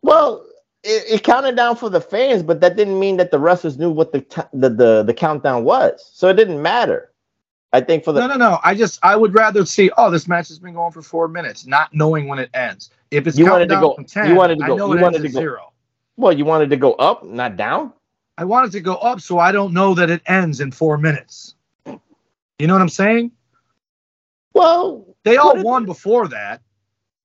Well, 0.00 0.46
it, 0.82 1.04
it 1.08 1.22
counted 1.22 1.56
down 1.56 1.76
for 1.76 1.90
the 1.90 2.00
fans, 2.00 2.42
but 2.42 2.60
that 2.60 2.76
didn't 2.76 2.98
mean 2.98 3.16
that 3.18 3.30
the 3.30 3.38
wrestlers 3.38 3.78
knew 3.78 3.90
what 3.90 4.12
the 4.12 4.22
t- 4.22 4.42
the, 4.52 4.70
the 4.70 5.02
the 5.02 5.14
countdown 5.14 5.64
was. 5.64 6.10
So 6.12 6.28
it 6.28 6.34
didn't 6.34 6.62
matter. 6.62 7.11
I 7.72 7.80
think 7.80 8.04
for 8.04 8.12
the 8.12 8.20
No, 8.20 8.26
no, 8.26 8.36
no. 8.36 8.58
I 8.62 8.74
just 8.74 8.98
I 9.02 9.16
would 9.16 9.34
rather 9.34 9.64
see. 9.64 9.90
Oh, 9.96 10.10
this 10.10 10.28
match 10.28 10.48
has 10.48 10.58
been 10.58 10.74
going 10.74 10.92
for 10.92 11.00
four 11.02 11.26
minutes, 11.28 11.66
not 11.66 11.94
knowing 11.94 12.28
when 12.28 12.38
it 12.38 12.50
ends. 12.54 12.90
If 13.10 13.26
it's 13.26 13.38
You 13.38 13.46
wanted 13.50 13.68
to 13.70 13.76
go- 13.76 13.94
from 13.94 14.04
ten, 14.04 14.28
you 14.28 14.34
wanted 14.34 14.58
to 14.58 14.64
I 14.64 14.68
go- 14.68 14.92
you 14.94 15.00
wanted 15.00 15.22
to 15.22 15.28
go- 15.28 15.40
zero. 15.40 15.72
well, 16.16 16.32
you 16.32 16.44
wanted 16.44 16.68
to 16.70 16.76
go 16.76 16.92
up, 16.94 17.24
not 17.24 17.56
down. 17.56 17.92
I 18.38 18.44
wanted 18.44 18.72
to 18.72 18.80
go 18.80 18.94
up, 18.96 19.20
so 19.20 19.38
I 19.38 19.52
don't 19.52 19.72
know 19.72 19.94
that 19.94 20.10
it 20.10 20.22
ends 20.26 20.60
in 20.60 20.70
four 20.72 20.98
minutes. 20.98 21.54
You 21.86 22.66
know 22.66 22.74
what 22.74 22.82
I'm 22.82 22.88
saying? 22.88 23.32
Well, 24.54 25.06
They 25.24 25.36
all 25.36 25.52
Put 25.52 25.60
it- 25.60 25.64
won 25.66 25.84
before 25.86 26.26
that. 26.28 26.60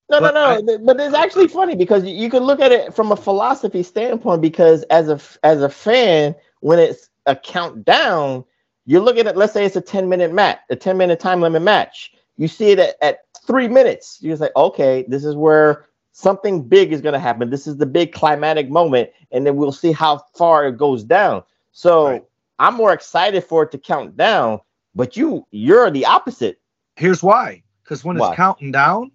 No, 0.09 0.21
But 0.21 0.33
no, 0.35 0.59
no. 0.59 0.77
but 0.77 0.99
it's 1.01 1.15
actually 1.15 1.47
funny 1.49 1.75
because 1.75 2.05
you, 2.05 2.11
you 2.15 2.29
can 2.29 2.43
look 2.43 2.61
at 2.61 2.71
it 2.71 2.93
from 2.95 3.11
a 3.11 3.15
philosophy 3.17 3.83
standpoint. 3.83 4.41
Because 4.41 4.83
as 4.83 5.09
a 5.09 5.19
as 5.43 5.61
a 5.61 5.67
fan, 5.69 6.33
when 6.61 6.79
it's 6.79 7.09
a 7.25 7.35
countdown, 7.35 8.45
you're 8.87 9.01
looking 9.01 9.27
at 9.27 9.37
let's 9.37 9.53
say 9.53 9.63
it's 9.65 9.75
a 9.75 9.81
10 9.81 10.09
minute 10.09 10.33
match, 10.33 10.57
a 10.71 10.75
10 10.75 10.97
minute 10.97 11.19
time 11.19 11.41
limit 11.41 11.61
match. 11.61 12.13
You 12.37 12.47
see 12.47 12.71
it 12.71 12.79
at, 12.79 12.95
at 13.03 13.19
three 13.45 13.67
minutes. 13.67 14.17
You're 14.21 14.37
like, 14.37 14.55
okay, 14.55 15.05
this 15.07 15.23
is 15.25 15.35
where 15.35 15.85
something 16.13 16.63
big 16.63 16.91
is 16.93 17.01
going 17.01 17.13
to 17.13 17.19
happen. 17.19 17.49
This 17.51 17.67
is 17.67 17.77
the 17.77 17.85
big 17.85 18.11
climatic 18.13 18.69
moment, 18.69 19.11
and 19.31 19.45
then 19.45 19.55
we'll 19.55 19.71
see 19.71 19.91
how 19.91 20.19
far 20.35 20.67
it 20.67 20.77
goes 20.77 21.03
down. 21.03 21.43
So 21.71 22.07
Right. 22.07 22.23
I'm 22.59 22.73
more 22.73 22.93
excited 22.93 23.43
for 23.43 23.63
it 23.63 23.71
to 23.71 23.77
count 23.77 24.17
down. 24.17 24.59
But 24.95 25.15
you, 25.15 25.45
you're 25.51 25.91
the 25.91 26.05
opposite. 26.07 26.59
Here's 26.95 27.21
why. 27.21 27.61
Because 27.83 28.03
when 28.03 28.17
Why? 28.17 28.29
it's 28.29 28.35
counting 28.35 28.71
down, 28.71 29.11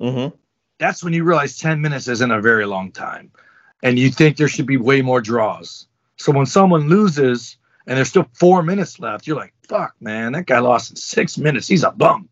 Mm-hmm. 0.00 0.34
that's 0.78 1.04
when 1.04 1.12
you 1.12 1.24
realize 1.24 1.58
10 1.58 1.80
minutes 1.80 2.08
isn't 2.08 2.30
a 2.30 2.40
very 2.40 2.64
long 2.64 2.90
time. 2.90 3.30
And 3.82 3.98
you 3.98 4.10
think 4.10 4.36
there 4.36 4.48
should 4.48 4.66
be 4.66 4.78
way 4.78 5.02
more 5.02 5.20
draws. 5.20 5.86
So 6.16 6.32
when 6.32 6.46
someone 6.46 6.88
loses 6.88 7.56
and 7.86 7.96
there's 7.96 8.08
still 8.08 8.26
four 8.34 8.62
minutes 8.62 8.98
left, 9.00 9.26
you're 9.26 9.36
like, 9.36 9.54
fuck, 9.68 9.94
man, 10.00 10.32
that 10.32 10.46
guy 10.46 10.58
lost 10.58 10.90
in 10.90 10.96
six 10.96 11.38
minutes. 11.38 11.66
He's 11.68 11.84
a 11.84 11.90
bum. 11.90 12.28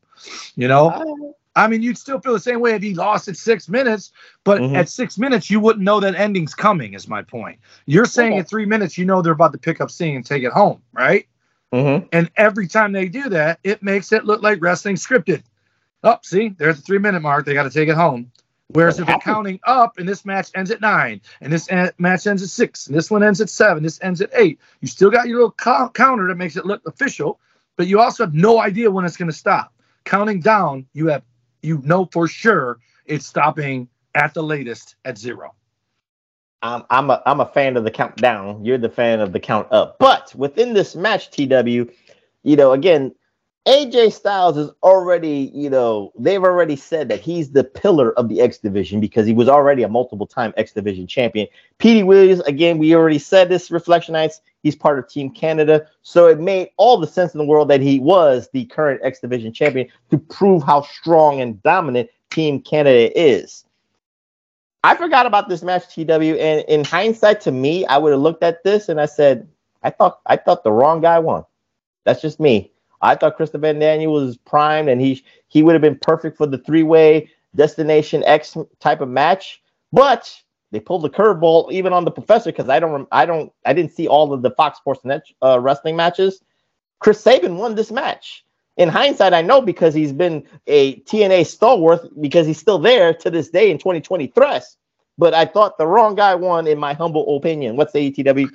You 0.56 0.68
know? 0.68 1.34
I 1.56 1.66
mean, 1.66 1.82
you'd 1.82 1.98
still 1.98 2.20
feel 2.20 2.34
the 2.34 2.40
same 2.40 2.60
way 2.60 2.72
if 2.72 2.82
he 2.82 2.94
lost 2.94 3.26
at 3.26 3.36
six 3.36 3.68
minutes, 3.68 4.12
but 4.44 4.60
Mhm. 4.60 4.76
at 4.76 4.88
six 4.88 5.18
minutes, 5.18 5.50
you 5.50 5.58
wouldn't 5.58 5.84
know 5.84 5.98
that 5.98 6.14
ending's 6.14 6.54
coming, 6.54 6.94
is 6.94 7.08
my 7.08 7.22
point. 7.22 7.58
You're 7.86 8.04
saying 8.04 8.32
Okay. 8.34 8.40
at 8.40 8.48
three 8.48 8.66
minutes, 8.66 8.96
you 8.96 9.04
know 9.04 9.22
they're 9.22 9.32
about 9.32 9.52
to 9.52 9.58
pick 9.58 9.80
up 9.80 9.90
scene 9.90 10.16
and 10.16 10.24
take 10.24 10.44
it 10.44 10.52
home, 10.52 10.82
right? 10.92 11.26
Mm-hmm. 11.72 12.06
And 12.12 12.30
every 12.36 12.68
time 12.68 12.92
they 12.92 13.08
do 13.08 13.28
that, 13.30 13.58
it 13.64 13.82
makes 13.82 14.12
it 14.12 14.24
look 14.24 14.42
like 14.42 14.62
wrestling 14.62 14.96
scripted. 14.96 15.42
Oh, 16.04 16.18
see, 16.22 16.50
there's 16.58 16.76
the 16.76 16.82
three 16.82 16.98
minute 16.98 17.20
mark. 17.20 17.44
They 17.44 17.54
got 17.54 17.64
to 17.64 17.70
take 17.70 17.88
it 17.88 17.96
home. 17.96 18.30
Whereas 18.70 18.98
if 18.98 19.08
you're 19.08 19.18
counting 19.18 19.58
up 19.64 19.98
and 19.98 20.06
this 20.06 20.26
match 20.26 20.50
ends 20.54 20.70
at 20.70 20.82
nine, 20.82 21.22
and 21.40 21.50
this 21.50 21.70
en- 21.70 21.90
match 21.98 22.26
ends 22.26 22.42
at 22.42 22.50
six, 22.50 22.86
and 22.86 22.94
this 22.94 23.10
one 23.10 23.22
ends 23.22 23.40
at 23.40 23.48
seven, 23.48 23.82
this 23.82 23.98
ends 24.02 24.20
at 24.20 24.30
eight, 24.34 24.60
you 24.80 24.88
still 24.88 25.10
got 25.10 25.26
your 25.26 25.38
little 25.38 25.52
co- 25.52 25.88
counter 25.90 26.28
that 26.28 26.36
makes 26.36 26.56
it 26.56 26.66
look 26.66 26.86
official, 26.86 27.40
but 27.76 27.86
you 27.86 27.98
also 27.98 28.24
have 28.24 28.34
no 28.34 28.60
idea 28.60 28.90
when 28.90 29.06
it's 29.06 29.16
going 29.16 29.30
to 29.30 29.36
stop. 29.36 29.72
Counting 30.04 30.40
down, 30.40 30.86
you 30.92 31.06
have 31.06 31.22
you 31.62 31.80
know 31.84 32.08
for 32.12 32.28
sure 32.28 32.78
it's 33.06 33.26
stopping 33.26 33.88
at 34.14 34.34
the 34.34 34.42
latest 34.42 34.96
at 35.04 35.16
zero. 35.16 35.54
I'm 36.62 36.84
I'm 36.90 37.10
a 37.10 37.22
I'm 37.24 37.40
a 37.40 37.46
fan 37.46 37.76
of 37.76 37.84
the 37.84 37.90
countdown. 37.90 38.64
You're 38.64 38.78
the 38.78 38.88
fan 38.88 39.20
of 39.20 39.32
the 39.32 39.40
count 39.40 39.68
up. 39.70 39.98
But 39.98 40.34
within 40.34 40.74
this 40.74 40.94
match, 40.96 41.30
TW, 41.30 41.90
you 42.42 42.56
know, 42.56 42.72
again, 42.72 43.14
AJ 43.68 44.14
Styles 44.14 44.56
is 44.56 44.70
already, 44.82 45.52
you 45.54 45.68
know, 45.68 46.10
they've 46.18 46.42
already 46.42 46.74
said 46.74 47.10
that 47.10 47.20
he's 47.20 47.50
the 47.50 47.62
pillar 47.62 48.18
of 48.18 48.30
the 48.30 48.40
X 48.40 48.56
division 48.56 48.98
because 48.98 49.26
he 49.26 49.34
was 49.34 49.46
already 49.46 49.82
a 49.82 49.88
multiple 49.88 50.26
time 50.26 50.54
X 50.56 50.72
division 50.72 51.06
champion. 51.06 51.46
Petey 51.76 52.02
Williams, 52.02 52.40
again, 52.40 52.78
we 52.78 52.94
already 52.94 53.18
said 53.18 53.50
this 53.50 53.68
Reflectionites, 53.68 54.40
he's 54.62 54.74
part 54.74 54.98
of 54.98 55.06
Team 55.06 55.28
Canada. 55.28 55.86
So 56.00 56.28
it 56.28 56.40
made 56.40 56.70
all 56.78 56.96
the 56.96 57.06
sense 57.06 57.34
in 57.34 57.38
the 57.38 57.44
world 57.44 57.68
that 57.68 57.82
he 57.82 58.00
was 58.00 58.48
the 58.54 58.64
current 58.64 59.02
X 59.04 59.20
division 59.20 59.52
champion 59.52 59.86
to 60.10 60.16
prove 60.16 60.62
how 60.62 60.80
strong 60.80 61.42
and 61.42 61.62
dominant 61.62 62.08
Team 62.30 62.62
Canada 62.62 63.12
is. 63.20 63.66
I 64.82 64.96
forgot 64.96 65.26
about 65.26 65.50
this 65.50 65.62
match, 65.62 65.94
TW, 65.94 66.38
and 66.40 66.64
in 66.68 66.84
hindsight, 66.84 67.42
to 67.42 67.52
me, 67.52 67.84
I 67.84 67.98
would 67.98 68.12
have 68.12 68.22
looked 68.22 68.42
at 68.42 68.64
this 68.64 68.88
and 68.88 68.98
I 68.98 69.06
said, 69.06 69.46
I 69.82 69.90
thought 69.90 70.20
I 70.24 70.38
thought 70.38 70.64
the 70.64 70.72
wrong 70.72 71.02
guy 71.02 71.18
won. 71.18 71.44
That's 72.04 72.22
just 72.22 72.40
me. 72.40 72.72
I 73.00 73.14
thought 73.14 73.36
Christopher 73.36 73.62
Van 73.62 73.78
Daniel 73.78 74.12
was 74.12 74.36
primed 74.36 74.88
and 74.88 75.00
he 75.00 75.24
he 75.48 75.62
would 75.62 75.74
have 75.74 75.82
been 75.82 75.98
perfect 75.98 76.36
for 76.36 76.46
the 76.46 76.58
three-way 76.58 77.30
Destination 77.54 78.22
X 78.24 78.56
type 78.80 79.00
of 79.00 79.08
match, 79.08 79.62
but 79.92 80.32
they 80.70 80.80
pulled 80.80 81.02
the 81.02 81.10
curveball 81.10 81.72
even 81.72 81.92
on 81.92 82.04
the 82.04 82.10
professor 82.10 82.52
because 82.52 82.68
I 82.68 82.78
don't 82.78 83.08
I 83.10 83.24
don't 83.26 83.52
I 83.64 83.72
didn't 83.72 83.92
see 83.92 84.06
all 84.06 84.32
of 84.32 84.42
the 84.42 84.50
Fox 84.50 84.78
Sports 84.78 85.04
Net 85.04 85.22
uh, 85.42 85.58
wrestling 85.60 85.96
matches. 85.96 86.42
Chris 86.98 87.20
Sabin 87.20 87.56
won 87.56 87.74
this 87.74 87.90
match. 87.90 88.44
In 88.76 88.88
hindsight, 88.88 89.34
I 89.34 89.42
know 89.42 89.60
because 89.60 89.92
he's 89.92 90.12
been 90.12 90.44
a 90.68 91.00
TNA 91.00 91.46
stalwart 91.46 92.08
because 92.20 92.46
he's 92.46 92.58
still 92.58 92.78
there 92.78 93.12
to 93.12 93.30
this 93.30 93.48
day 93.48 93.70
in 93.70 93.78
2020 93.78 94.28
Thrust. 94.28 94.78
But 95.16 95.34
I 95.34 95.46
thought 95.46 95.78
the 95.78 95.86
wrong 95.86 96.14
guy 96.14 96.36
won, 96.36 96.68
in 96.68 96.78
my 96.78 96.92
humble 96.92 97.36
opinion. 97.36 97.74
What's 97.74 97.92
the 97.92 98.12
ATW? 98.12 98.48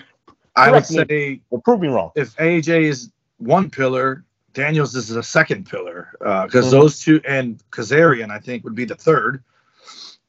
I 0.55 0.71
would 0.71 0.85
say 0.85 1.41
Well, 1.49 1.61
prove 1.61 1.81
me 1.81 1.89
wrong. 1.89 2.11
if 2.15 2.35
AJ 2.37 2.83
is 2.83 3.11
one 3.37 3.69
pillar, 3.69 4.23
Daniels 4.53 4.95
is 4.95 5.07
the 5.09 5.23
second 5.23 5.65
pillar 5.69 6.09
because 6.19 6.67
Mhm. 6.67 6.71
those 6.71 6.99
two 6.99 7.21
and 7.27 7.61
Kazarian 7.71 8.29
I 8.29 8.39
think 8.39 8.63
would 8.63 8.75
be 8.75 8.85
the 8.85 8.95
third. 8.95 9.43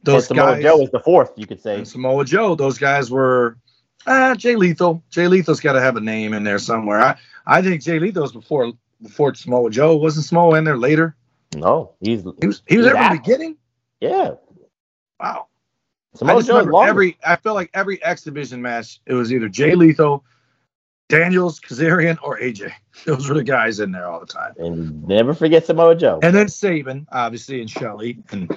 Those 0.02 0.28
and 0.30 0.36
Samoa 0.38 0.54
guys, 0.54 0.62
Joe 0.62 0.76
was 0.78 0.90
the 0.90 1.00
fourth, 1.00 1.32
you 1.36 1.46
could 1.46 1.60
say. 1.62 1.84
Samoa 1.84 2.24
Joe, 2.24 2.54
those 2.54 2.78
guys 2.78 3.10
were 3.10 3.56
ah 4.06 4.34
Jay 4.34 4.56
Lethal. 4.56 5.02
Jay 5.10 5.28
Lethal's 5.28 5.60
got 5.60 5.72
to 5.74 5.80
have 5.80 5.96
a 5.96 6.00
name 6.00 6.34
in 6.34 6.44
there 6.44 6.58
somewhere. 6.58 7.00
I 7.00 7.16
I 7.46 7.62
think 7.62 7.82
Jay 7.82 7.98
Lethal's 7.98 8.32
before 8.32 8.72
before 9.02 9.34
Samoa 9.34 9.70
Joe. 9.70 9.96
Wasn't 9.96 10.24
Samoa 10.24 10.56
in 10.58 10.64
there 10.64 10.78
later? 10.78 11.14
No, 11.56 11.92
he's 12.00 12.22
He 12.40 12.46
was 12.46 12.62
he 12.66 12.76
was 12.78 12.86
there 12.86 12.94
from 12.96 13.16
the 13.16 13.20
beginning. 13.22 13.56
yeah. 14.00 14.32
Wow. 15.20 15.46
I 16.14 16.18
Samoa 16.18 16.42
just 16.42 16.48
Joe 16.48 16.82
every. 16.82 17.16
I 17.26 17.36
feel 17.36 17.54
like 17.54 17.70
every 17.74 18.02
X 18.02 18.22
Division 18.22 18.60
match, 18.62 19.00
it 19.06 19.14
was 19.14 19.32
either 19.32 19.48
Jay 19.48 19.74
Lethal, 19.74 20.24
Daniels, 21.08 21.60
Kazarian, 21.60 22.18
or 22.22 22.38
AJ. 22.38 22.72
Those 23.04 23.28
were 23.28 23.34
the 23.34 23.44
guys 23.44 23.80
in 23.80 23.92
there 23.92 24.06
all 24.06 24.20
the 24.20 24.26
time. 24.26 24.54
and 24.58 25.06
never 25.06 25.34
forget 25.34 25.66
Samoa 25.66 25.94
Joe. 25.94 26.18
And 26.22 26.34
then 26.34 26.48
Sabin, 26.48 27.06
obviously, 27.12 27.60
and 27.60 27.70
Shelley 27.70 28.18
and. 28.30 28.50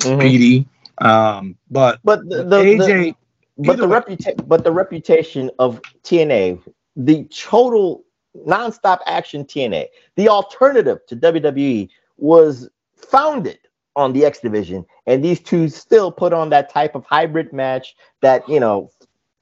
Petey. 0.00 0.66
Um, 0.98 1.56
but 1.70 2.00
But 2.04 2.28
the, 2.28 2.44
the, 2.44 2.56
AJ, 2.56 3.14
the 3.58 3.66
but 3.68 3.76
the 3.78 3.88
reputation 3.88 4.44
but 4.46 4.64
the 4.64 4.72
reputation 4.72 5.50
of 5.58 5.80
TNA, 6.04 6.62
the 6.96 7.24
total 7.24 8.04
nonstop 8.46 9.00
action 9.06 9.44
TNA, 9.44 9.86
the 10.16 10.28
alternative 10.28 10.98
to 11.08 11.16
WWE 11.16 11.88
was 12.18 12.68
founded 12.96 13.58
on 13.94 14.12
the 14.12 14.24
X 14.24 14.40
division, 14.40 14.84
and 15.06 15.24
these 15.24 15.40
two 15.40 15.68
still 15.68 16.12
put 16.12 16.32
on 16.32 16.50
that 16.50 16.70
type 16.70 16.94
of 16.94 17.04
hybrid 17.06 17.52
match 17.52 17.96
that 18.20 18.46
you 18.48 18.60
know. 18.60 18.90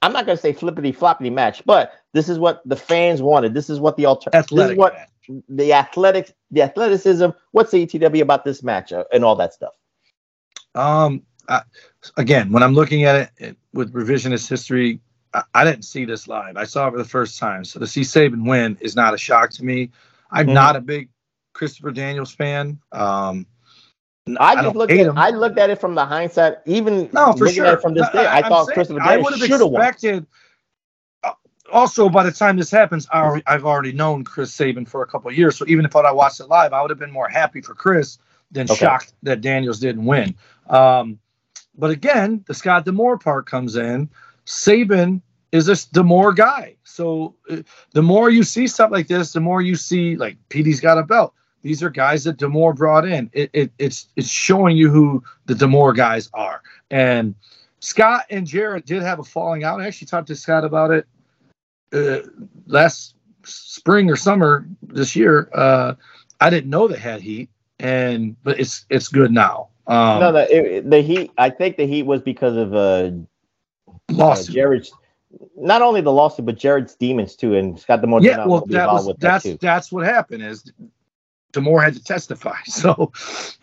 I'm 0.01 0.13
not 0.13 0.25
gonna 0.25 0.37
say 0.37 0.53
flippity 0.53 0.93
floppity 0.93 1.31
match, 1.31 1.63
but 1.65 1.93
this 2.13 2.29
is 2.29 2.39
what 2.39 2.61
the 2.65 2.75
fans 2.75 3.21
wanted. 3.21 3.53
This 3.53 3.69
is 3.69 3.79
what 3.79 3.97
the 3.97 4.05
alternative. 4.05 4.49
This 4.49 4.71
is 4.71 4.77
what 4.77 4.93
match. 4.93 5.43
the 5.49 5.73
athletics, 5.73 6.33
the 6.51 6.61
athleticism. 6.61 7.27
What's 7.51 7.71
the 7.71 7.85
ETW 7.85 8.21
about 8.21 8.45
this 8.45 8.63
match 8.63 8.93
uh, 8.93 9.05
and 9.13 9.25
all 9.25 9.35
that 9.37 9.53
stuff? 9.53 9.73
Um, 10.75 11.23
I, 11.49 11.61
again, 12.17 12.51
when 12.51 12.63
I'm 12.63 12.73
looking 12.73 13.05
at 13.05 13.15
it, 13.15 13.29
it 13.37 13.57
with 13.73 13.93
revisionist 13.93 14.49
history, 14.49 14.99
I, 15.33 15.43
I 15.53 15.63
didn't 15.65 15.83
see 15.85 16.05
this 16.05 16.27
live. 16.27 16.57
I 16.57 16.65
saw 16.65 16.87
it 16.87 16.91
for 16.91 16.97
the 16.97 17.03
first 17.05 17.39
time. 17.39 17.63
So 17.65 17.79
to 17.79 17.87
see 17.87 18.03
Sabin 18.03 18.45
win 18.45 18.77
is 18.81 18.95
not 18.95 19.13
a 19.13 19.17
shock 19.17 19.51
to 19.51 19.65
me. 19.65 19.91
I'm 20.31 20.47
Mhm. 20.47 20.53
not 20.53 20.75
a 20.75 20.81
big 20.81 21.09
Christopher 21.53 21.91
Daniels 21.91 22.33
fan. 22.33 22.79
Um, 22.91 23.47
I 24.27 24.53
I 24.55 24.63
just 24.63 24.75
looked 24.75 24.91
at 24.91 24.97
him. 24.97 25.17
I 25.17 25.29
looked 25.29 25.59
at 25.59 25.69
it 25.69 25.79
from 25.79 25.93
the 25.95 26.05
hindsight, 26.05 26.55
even 26.65 27.09
No, 27.13 27.31
for 27.33 27.39
looking 27.45 27.55
sure. 27.55 27.65
at 27.67 27.73
it 27.75 27.81
from 27.81 27.93
this 27.93 28.09
day. 28.09 28.25
I, 28.25 28.37
I'm 28.39 28.43
thought 28.45 28.65
saying- 28.67 28.73
Christopher 28.73 28.99
Daniels 28.99 29.23
would 29.25 29.39
have 29.39 29.47
should 29.49 29.59
have 29.59 29.69
won. 29.69 29.81
expected. 29.81 30.25
uh, 31.23 31.33
Also, 31.71 32.09
by 32.09 32.23
the 32.23 32.31
time 32.31 32.57
this 32.57 32.71
happens, 32.71 33.07
I 33.13 33.41
I've 33.45 33.65
already 33.65 33.91
known 33.91 34.23
Chris 34.23 34.51
Sabin 34.53 34.85
for 34.85 35.03
a 35.03 35.07
couple 35.07 35.29
of 35.29 35.37
years. 35.37 35.55
So 35.57 35.65
even 35.67 35.85
if 35.85 35.95
I 35.95 36.11
watched 36.11 36.39
it 36.39 36.47
live, 36.47 36.73
I 36.73 36.81
would 36.81 36.89
have 36.89 36.99
been 36.99 37.11
more 37.11 37.29
happy 37.29 37.61
for 37.61 37.75
Chris 37.75 38.17
than 38.51 38.65
Okay. 38.65 38.75
shocked 38.79 39.13
that 39.23 39.41
Daniels 39.41 39.79
didn't 39.79 40.05
win. 40.05 40.33
Um, 40.69 41.19
but 41.77 41.91
again, 41.91 42.43
the 42.47 42.53
Scott 42.55 42.85
D'Amore 42.85 43.19
part 43.19 43.45
comes 43.45 43.75
in. 43.75 44.09
Sabin 44.45 45.21
is 45.51 45.67
this 45.67 45.85
D'Amore 45.85 46.33
guy. 46.33 46.75
So 46.83 47.35
uh, 47.49 47.57
the 47.91 48.01
more 48.01 48.29
you 48.31 48.41
see 48.43 48.65
stuff 48.67 48.89
like 48.91 49.07
this, 49.07 49.33
the 49.33 49.39
more 49.39 49.61
you 49.61 49.75
see 49.75 50.15
like 50.15 50.37
Petey's 50.49 50.79
got 50.79 50.97
a 50.97 51.03
belt. 51.03 51.33
These 51.65 51.81
are 51.81 51.89
guys 51.89 52.23
that 52.25 52.37
D'Amore 52.37 52.75
brought 52.75 53.07
in. 53.07 53.27
It, 53.33 53.49
it, 53.51 53.71
it's 53.79 54.09
it's 54.15 54.29
showing 54.29 54.77
you 54.77 54.91
who 54.91 55.23
the 55.47 55.55
D'Amore 55.55 55.93
guys 55.93 56.29
are. 56.31 56.61
And 56.91 57.33
Scott 57.79 58.25
and 58.29 58.45
Jarrett 58.45 58.85
did 58.85 59.01
have 59.01 59.17
a 59.17 59.23
falling 59.23 59.63
out. 59.63 59.81
I 59.81 59.87
actually 59.87 60.05
talked 60.05 60.27
to 60.27 60.35
Scott 60.35 60.63
about 60.63 60.91
it 60.91 61.07
uh, 61.91 62.19
last 62.67 63.15
spring 63.41 64.11
or 64.11 64.15
summer 64.15 64.67
this 64.83 65.15
year. 65.15 65.49
Uh, 65.55 65.95
I 66.39 66.51
didn't 66.51 66.69
know 66.69 66.87
they 66.87 66.99
had 66.99 67.19
heat, 67.19 67.49
and 67.79 68.35
but 68.43 68.59
it's 68.59 68.85
it's 68.91 69.07
good 69.07 69.31
now. 69.31 69.69
Um, 69.87 70.19
no, 70.19 70.31
no, 70.33 70.45
it, 70.47 70.87
the 70.87 71.01
heat. 71.01 71.31
I 71.39 71.49
think 71.49 71.77
the 71.77 71.87
heat 71.87 72.03
was 72.03 72.21
because 72.21 72.55
of 72.57 72.75
uh, 72.75 73.09
lawsuit. 74.11 74.55
uh 74.55 74.59
Jarrett's. 74.59 74.91
Not 75.57 75.81
only 75.81 76.01
the 76.01 76.11
lawsuit, 76.11 76.45
but 76.45 76.57
Jarrett's 76.57 76.93
demons 76.93 77.35
too, 77.35 77.55
and 77.55 77.79
Scott 77.79 78.01
D'Amore. 78.01 78.19
did 78.19 78.27
yeah, 78.27 78.45
well, 78.45 78.63
that 78.67 78.87
was 78.87 79.07
with 79.07 79.17
that 79.17 79.41
that's 79.41 79.59
that's 79.59 79.91
what 79.91 80.05
happened 80.05 80.43
is 80.43 80.71
D'Amore 81.55 81.81
had 81.81 81.93
to 81.95 82.03
testify. 82.03 82.57
So, 82.67 83.11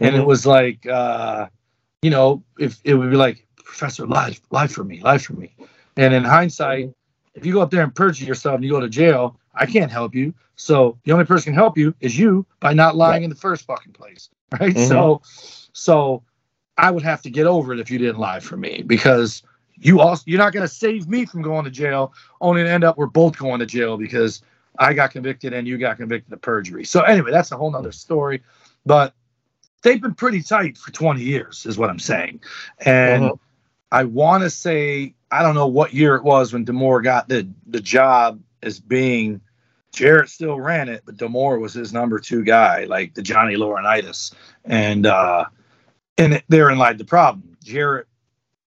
and 0.01 0.17
it 0.17 0.27
was 0.27 0.45
like, 0.47 0.87
uh, 0.87 1.47
you 2.03 2.11
know, 2.11 2.43
if 2.59 2.81
it 2.85 2.95
would 2.95 3.11
be 3.11 3.17
like, 3.17 3.47
Professor, 3.57 4.07
lie, 4.07 4.37
lie 4.51 4.67
for 4.67 4.85
me, 4.85 5.01
lie 5.01 5.19
for 5.19 5.35
me. 5.35 5.55
And 5.97 6.13
in 6.13 6.25
hindsight, 6.25 6.93
if 7.35 7.47
you 7.47 7.53
go 7.53 7.61
up 7.63 7.71
there 7.71 7.83
and 7.83 7.95
perjure 7.95 8.25
yourself 8.25 8.57
and 8.57 8.65
you 8.65 8.71
go 8.71 8.81
to 8.81 8.89
jail, 8.89 9.39
I 9.55 9.67
can't 9.67 9.91
help 9.91 10.15
you. 10.15 10.35
So 10.57 10.99
the 11.05 11.13
only 11.13 11.25
person 11.25 11.53
can 11.53 11.55
help 11.55 11.79
you 11.79 11.95
is 12.01 12.19
you 12.19 12.45
by 12.61 12.73
not 12.75 12.97
lying 12.97 13.23
in 13.25 13.31
the 13.31 13.37
first 13.37 13.65
fucking 13.67 13.93
place, 13.93 14.29
right? 14.61 14.75
Mhm. 14.75 14.89
So, 14.89 15.23
so 15.73 16.23
I 16.77 16.91
would 16.91 17.03
have 17.03 17.23
to 17.23 17.31
get 17.31 17.47
over 17.47 17.73
it 17.73 17.81
if 17.81 17.91
you 17.91 17.99
didn't 17.99 18.19
lie 18.19 18.41
for 18.41 18.57
me 18.57 18.83
because 18.87 19.43
you 19.79 20.01
also 20.01 20.23
you're 20.27 20.39
not 20.39 20.53
going 20.53 20.67
to 20.67 20.73
save 20.73 21.09
me 21.09 21.25
from 21.27 21.43
going 21.43 21.65
to 21.65 21.71
jail. 21.71 22.13
Only 22.41 22.63
to 22.63 22.71
end 22.71 22.85
up 22.85 22.97
we're 22.97 23.07
both 23.07 23.37
going 23.39 23.61
to 23.61 23.67
jail 23.67 23.97
because 23.97 24.43
I 24.79 24.95
got 24.95 25.11
convicted 25.11 25.53
and 25.53 25.67
you 25.67 25.79
got 25.79 25.99
convicted 25.99 26.33
of 26.33 26.41
perjury. 26.41 26.85
So 26.85 27.03
anyway, 27.03 27.31
that's 27.31 27.53
a 27.53 27.57
whole 27.57 27.71
nother 27.71 27.93
story. 27.93 28.43
But 28.87 29.15
they've 29.83 30.01
been 30.01 30.15
pretty 30.15 30.43
tight 30.43 30.79
for 30.79 30.91
20 30.93 31.23
years, 31.23 31.67
is 31.67 31.77
what 31.79 31.91
I'm 31.91 31.99
saying. 31.99 32.41
And 32.81 33.25
Mhm. 33.25 33.39
I 33.91 34.05
want 34.05 34.43
to 34.43 34.51
say 34.51 35.15
I 35.31 35.43
don't 35.43 35.55
know 35.55 35.67
what 35.67 35.95
year 35.95 36.15
it 36.17 36.25
was 36.25 36.53
when 36.53 36.65
D'Amore 36.65 37.01
got 37.03 37.29
the 37.29 37.49
the 37.67 37.81
job 37.81 38.41
as 38.63 38.81
being. 38.81 39.41
Jarrett 39.93 40.31
still 40.31 40.59
ran 40.59 40.89
it, 40.89 41.03
but 41.05 41.19
D'Amore 41.19 41.59
was 41.59 41.75
his 41.75 41.93
number 41.93 42.19
two 42.19 42.43
guy, 42.45 42.85
like 42.85 43.13
the 43.13 43.21
Johnny 43.21 43.57
Laurinaitis, 43.57 44.33
and 44.65 45.05
uh, 45.07 45.45
and 46.17 46.35
it, 46.35 46.45
therein 46.49 46.79
lied 46.79 46.97
the 46.97 47.05
problem. 47.05 47.57
Jarrett 47.63 48.07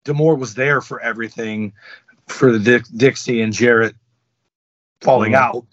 D'Amore 0.03 0.35
was 0.35 0.55
there 0.55 0.81
for 0.81 0.99
everything, 0.99 1.71
for 2.27 2.51
the 2.51 2.59
Dick, 2.59 2.83
Dixie 2.95 3.41
and 3.41 3.53
Jarrett 3.53 3.95
falling 4.99 5.31
Mhm. 5.33 5.37
out. 5.37 5.65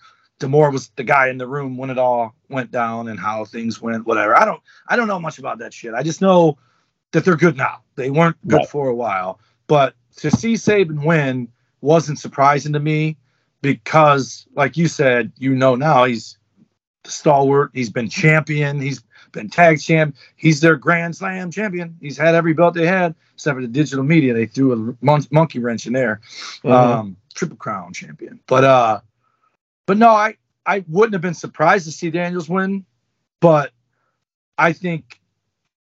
D'Amore 0.43 0.71
was 0.71 0.89
the 0.97 1.05
guy 1.05 1.29
in 1.29 1.39
the 1.39 1.47
room 1.47 1.77
when 1.77 1.89
it 1.91 1.99
all 1.99 2.35
went 2.51 2.71
down 2.71 3.09
and 3.09 3.19
how 3.19 3.45
things 3.45 3.81
went, 3.81 4.07
whatever. 4.07 4.37
I 4.37 4.45
don't 4.45 4.61
I 4.89 4.97
don't 4.97 5.09
know 5.09 5.19
much 5.21 5.39
about 5.39 5.59
that 5.59 5.73
shit. 5.73 5.95
I 5.95 6.03
just 6.03 6.21
know 6.21 6.59
that 7.13 7.25
they're 7.25 7.37
good 7.37 7.57
now. 7.57 7.81
They 7.95 8.11
weren't 8.11 8.37
good 8.47 8.57
Right. 8.59 8.69
for 8.69 8.89
a 8.89 8.95
while. 8.95 9.41
But 9.67 9.95
to 10.17 10.31
see 10.31 10.57
Sabin 10.57 11.03
win 11.03 11.49
wasn't 11.81 12.19
surprising 12.19 12.73
to 12.75 12.81
me 12.81 13.17
because, 13.63 14.47
like 14.55 14.77
you 14.77 14.89
said, 14.89 15.33
you 15.39 15.55
know 15.55 15.75
now 15.77 16.05
he's 16.05 16.37
the 17.05 17.11
stalwart. 17.11 17.71
He's 17.75 17.91
been 17.91 18.09
champion. 18.09 18.81
He's 18.81 19.03
been 19.33 19.49
tag 19.49 19.81
champ. 19.81 20.17
He's 20.37 20.61
their 20.61 20.77
Grand 20.77 21.17
Slam 21.17 21.51
champion. 21.51 21.97
He's 22.01 22.19
had 22.19 22.35
every 22.35 22.53
belt 22.53 22.75
they 22.75 22.87
had, 22.87 23.15
except 23.35 23.57
for 23.57 23.63
the 23.63 23.69
digital 23.69 24.05
media. 24.05 24.35
They 24.35 24.47
threw 24.47 24.73
a 24.73 25.05
mon- 25.05 25.27
monkey 25.31 25.59
wrench 25.59 25.87
in 25.87 25.93
there. 25.93 26.21
Mhm. 26.65 26.71
Um, 26.71 27.17
triple 27.35 27.57
crown 27.57 27.93
champion. 27.93 28.41
But 28.47 28.65
uh, 28.65 29.01
but 29.87 29.99
no, 29.99 30.09
I 30.09 30.37
I 30.65 30.85
wouldn't 30.89 31.15
have 31.15 31.23
been 31.23 31.35
surprised 31.35 31.87
to 31.87 31.93
see 31.93 32.11
Daniels 32.11 32.49
win, 32.49 32.85
but 33.41 33.73
I 34.57 34.73
think 34.73 35.21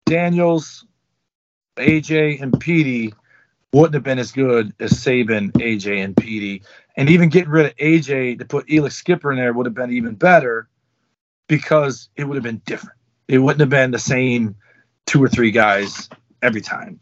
Daniels, 0.06 0.86
AJ, 1.78 2.42
and 2.42 2.60
Petey 2.60 3.14
wouldn't 3.74 3.94
have 3.94 4.04
been 4.04 4.20
as 4.20 4.32
good 4.32 4.74
as 4.80 5.00
Sabin, 5.00 5.52
AJ, 5.54 6.04
and 6.04 6.18
Petey. 6.18 6.64
And 6.98 7.10
even 7.10 7.30
getting 7.30 7.50
rid 7.50 7.68
of 7.68 7.76
AJ 7.78 8.40
to 8.40 8.46
put 8.46 8.68
Elix 8.68 8.94
Skipper 8.94 9.32
in 9.32 9.38
there 9.38 9.54
would 9.54 9.66
have 9.66 9.76
been 9.76 9.92
even 9.92 10.16
better 10.16 10.68
because 11.48 12.10
it 12.16 12.26
would 12.26 12.36
have 12.36 12.44
been 12.44 12.62
different. 12.66 12.98
It 13.28 13.38
wouldn't 13.38 13.62
have 13.62 13.70
been 13.70 13.92
the 13.92 14.00
same 14.00 14.56
two 15.06 15.24
or 15.24 15.30
three 15.30 15.52
guys 15.52 16.10
every 16.42 16.62
time. 16.62 17.00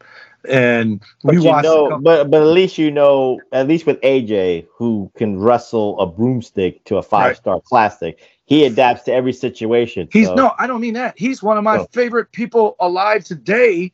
And 0.48 1.02
But 1.22 1.32
we 1.36 1.40
you 1.42 1.48
watched. 1.48 1.64
know, 1.64 1.98
but 2.02 2.30
but 2.30 2.42
at 2.42 2.48
least 2.48 2.78
you 2.78 2.90
know, 2.90 3.40
at 3.52 3.68
least 3.68 3.86
with 3.86 4.00
AJ, 4.00 4.66
who 4.74 5.10
can 5.16 5.38
wrestle 5.38 6.00
a 6.00 6.06
broomstick 6.06 6.84
to 6.84 6.96
a 6.96 7.02
five 7.02 7.36
star 7.36 7.60
classic, 7.60 8.20
he 8.46 8.64
adapts 8.64 9.02
to 9.04 9.12
every 9.12 9.32
situation. 9.32 10.08
He's 10.12 10.26
so- 10.28 10.34
no, 10.34 10.52
I 10.58 10.66
don't 10.66 10.80
mean 10.80 10.94
that. 10.94 11.18
He's 11.18 11.42
one 11.42 11.58
of 11.58 11.64
my 11.64 11.78
Oh. 11.78 11.86
favorite 11.92 12.32
people 12.32 12.76
alive 12.80 13.24
today. 13.24 13.92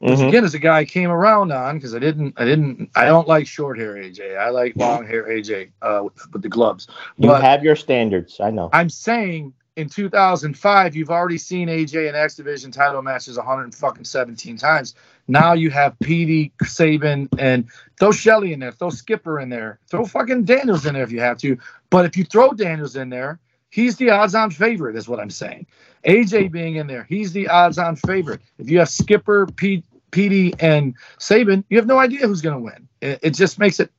Which 0.00 0.18
Mhm. 0.18 0.28
again 0.30 0.44
is 0.44 0.52
a 0.54 0.58
guy 0.58 0.78
I 0.78 0.84
came 0.84 1.10
around 1.10 1.52
on 1.52 1.76
because 1.76 1.94
I 1.94 2.00
didn't, 2.00 2.34
I 2.36 2.44
didn't, 2.44 2.90
I 2.96 3.04
don't 3.04 3.28
like 3.28 3.46
short 3.46 3.78
hair 3.78 3.94
AJ. 3.96 4.36
I 4.36 4.50
like 4.50 4.74
long 4.74 5.06
hair 5.06 5.28
AJ 5.28 5.70
uh, 5.80 6.00
with, 6.02 6.32
with 6.32 6.42
the 6.42 6.48
gloves. 6.48 6.88
You 7.18 7.28
But 7.28 7.40
have 7.42 7.62
your 7.62 7.76
standards. 7.76 8.40
I 8.40 8.50
know. 8.50 8.68
I'm 8.72 8.90
saying 8.90 9.52
in 9.76 9.88
2005, 9.88 10.96
you've 10.96 11.10
already 11.10 11.38
seen 11.38 11.68
AJ 11.68 12.08
in 12.08 12.16
X 12.16 12.34
Division 12.34 12.72
title 12.72 13.00
matches 13.00 13.36
117 13.38 14.56
times. 14.56 14.96
Now 15.28 15.52
you 15.52 15.70
have 15.70 15.98
Petey, 16.00 16.52
Sabin, 16.64 17.28
and 17.38 17.68
throw 17.98 18.12
Shelley 18.12 18.52
in 18.52 18.60
there, 18.60 18.72
throw 18.72 18.90
Skipper 18.90 19.40
in 19.40 19.48
there, 19.48 19.78
throw 19.88 20.04
fucking 20.04 20.44
Daniels 20.44 20.86
in 20.86 20.94
there 20.94 21.04
if 21.04 21.12
you 21.12 21.20
have 21.20 21.38
to. 21.38 21.58
But 21.90 22.04
if 22.04 22.16
you 22.16 22.24
throw 22.24 22.50
Daniels 22.50 22.96
in 22.96 23.08
there, 23.08 23.38
he's 23.70 23.96
the 23.96 24.10
odds-on 24.10 24.50
favorite, 24.50 24.96
is 24.96 25.08
what 25.08 25.20
I'm 25.20 25.30
saying. 25.30 25.66
AJ 26.06 26.50
being 26.50 26.76
in 26.76 26.86
there, 26.86 27.04
he's 27.08 27.32
the 27.32 27.48
odds-on 27.48 27.96
favorite. 27.96 28.40
If 28.58 28.68
you 28.68 28.80
have 28.80 28.88
Skipper, 28.88 29.46
Pete, 29.46 29.84
Petey, 30.10 30.54
and 30.58 30.94
Sabin, 31.18 31.64
you 31.68 31.78
have 31.78 31.86
no 31.86 31.98
idea 31.98 32.26
who's 32.26 32.42
going 32.42 32.56
to 32.56 32.62
win. 32.62 32.88
It, 33.00 33.18
it 33.22 33.30
just 33.30 33.58
makes 33.58 33.80
it 33.80 33.90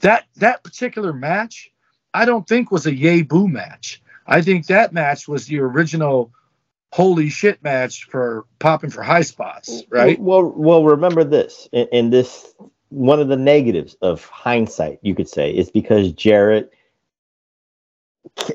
that 0.00 0.24
that 0.36 0.62
particular 0.62 1.12
match. 1.12 1.70
I 2.12 2.24
don't 2.24 2.46
think 2.46 2.70
was 2.70 2.86
a 2.86 2.94
yay 2.94 3.22
boo 3.22 3.48
match. 3.48 4.00
I 4.26 4.40
think 4.40 4.66
that 4.66 4.92
match 4.92 5.28
was 5.28 5.46
the 5.46 5.58
original 5.60 6.32
holy 6.94 7.28
shit 7.28 7.60
match 7.64 8.04
for 8.04 8.46
popping 8.60 8.88
for 8.88 9.02
high 9.02 9.22
spots, 9.22 9.84
right? 9.90 10.20
Well, 10.20 10.44
well, 10.56 10.84
remember 10.84 11.24
this. 11.24 11.68
In, 11.72 11.88
in 11.90 12.10
this, 12.10 12.54
one 12.90 13.18
of 13.18 13.26
the 13.26 13.36
negatives 13.36 13.96
of 14.00 14.24
hindsight, 14.26 15.00
you 15.02 15.12
could 15.16 15.28
say, 15.28 15.50
is 15.50 15.72
because 15.72 16.12
Jarrett 16.12 16.72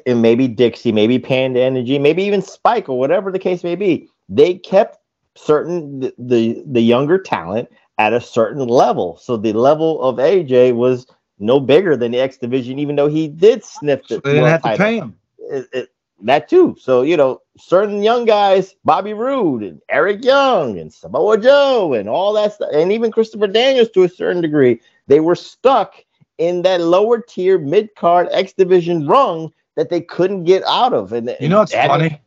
and 0.06 0.22
maybe 0.22 0.48
Dixie, 0.48 0.94
maybe 0.94 1.20
Panda 1.20 1.62
Energy, 1.62 2.00
maybe 2.00 2.24
even 2.24 2.42
Spike, 2.42 2.88
or 2.88 2.98
whatever 2.98 3.30
the 3.30 3.40
case 3.40 3.62
may 3.62 3.76
be, 3.76 4.10
they 4.30 4.54
kept 4.54 5.00
certain 5.36 6.00
the 6.00 6.14
the, 6.18 6.64
the 6.66 6.82
younger 6.82 7.20
talent 7.20 7.68
at 7.98 8.14
a 8.14 8.22
certain 8.22 8.66
level. 8.70 9.18
So 9.18 9.36
the 9.36 9.52
level 9.52 10.02
of 10.02 10.16
AJ 10.16 10.76
was 10.76 11.08
no 11.40 11.60
bigger 11.60 11.98
than 11.98 12.14
the 12.14 12.20
X 12.22 12.38
division, 12.38 12.80
even 12.80 12.96
though 12.96 13.10
he 13.10 13.28
did 13.28 13.66
sniff 13.66 14.08
the. 14.08 14.22
They 14.22 14.34
didn't 14.36 14.48
have 14.48 14.62
to 14.62 14.70
title. 14.70 14.86
pay 14.86 14.96
him. 14.98 15.16
It- 15.40 15.68
it- 15.74 15.90
that 16.24 16.50
too. 16.50 16.76
So 16.80 17.02
you 17.02 17.18
know, 17.18 17.42
certain 17.58 18.04
young 18.04 18.26
guys, 18.26 18.76
Bobby 18.86 19.14
Roode 19.14 19.64
and 19.64 19.82
Eric 19.90 20.24
Young 20.24 20.78
and 20.80 20.92
Samoa 20.94 21.38
Joe 21.40 21.94
and 21.94 22.10
all 22.10 22.34
that 22.34 22.54
stuff, 22.54 22.70
and 22.74 22.92
even 22.92 23.12
Christopher 23.12 23.48
Daniels 23.48 23.90
to 23.92 24.04
a 24.04 24.10
certain 24.10 24.42
degree, 24.42 24.82
they 25.08 25.20
were 25.20 25.36
stuck 25.36 25.96
in 26.38 26.62
that 26.64 26.82
lower 26.82 27.20
tier 27.22 27.58
mid 27.58 27.94
card 27.96 28.28
X 28.32 28.54
division 28.54 29.08
rung 29.08 29.52
that 29.76 29.90
they 29.90 30.02
couldn't 30.02 30.44
get 30.46 30.64
out 30.68 30.94
of. 30.94 31.14
And 31.14 31.36
You 31.40 31.50
know 31.50 31.60
what's 31.60 31.74
funny? 31.74 32.22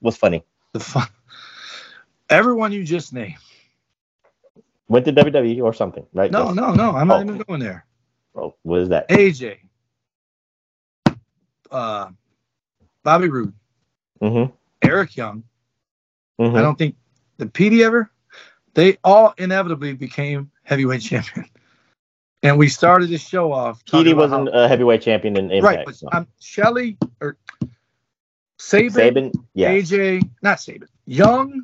Was 0.00 0.16
funny. 0.16 0.44
The 0.72 0.80
fun. 0.80 1.06
Everyone 2.30 2.72
you 2.72 2.82
just 2.84 3.12
named. 3.12 3.36
Went 4.88 5.04
to 5.06 5.12
WWE 5.12 5.62
or 5.62 5.72
something, 5.72 6.04
right? 6.12 6.30
No, 6.30 6.46
Yes. 6.46 6.54
no, 6.56 6.72
no. 6.74 6.90
I'm 6.92 7.08
not 7.08 7.20
Oh. 7.20 7.24
even 7.28 7.38
going 7.42 7.60
there. 7.60 7.86
Oh, 8.34 8.54
what 8.62 8.80
is 8.80 8.88
that? 8.88 9.08
AJ, 9.10 9.58
uh, 11.70 12.08
Bobby 13.04 13.28
Roode, 13.28 13.52
Mm-hmm. 14.22 14.52
Eric 14.82 15.16
Young. 15.16 15.42
Mhm. 16.40 16.56
I 16.56 16.62
don't 16.62 16.76
think 16.78 16.96
the 17.38 17.46
PD 17.46 17.82
ever. 17.84 18.10
They 18.74 18.96
all 19.04 19.34
inevitably 19.38 19.92
became 19.94 20.50
heavyweight 20.64 21.02
champion. 21.02 21.46
And 22.44 22.58
we 22.58 22.66
started 22.68 23.08
this 23.08 23.24
show 23.24 23.52
off. 23.52 23.84
Petey 23.84 24.14
wasn't 24.14 24.52
how- 24.52 24.64
a 24.64 24.66
heavyweight 24.66 25.00
champion 25.02 25.36
in 25.36 25.48
Impact. 25.52 25.76
right, 25.76 25.86
but 25.86 25.94
so. 25.94 26.08
um, 26.12 26.26
Shelley 26.40 26.98
or 27.20 27.36
Sabin, 28.58 28.90
Sabin, 28.90 29.32
yes. 29.54 29.90
AJ, 29.92 30.28
not 30.42 30.60
Sabin, 30.60 30.88
Young, 31.06 31.62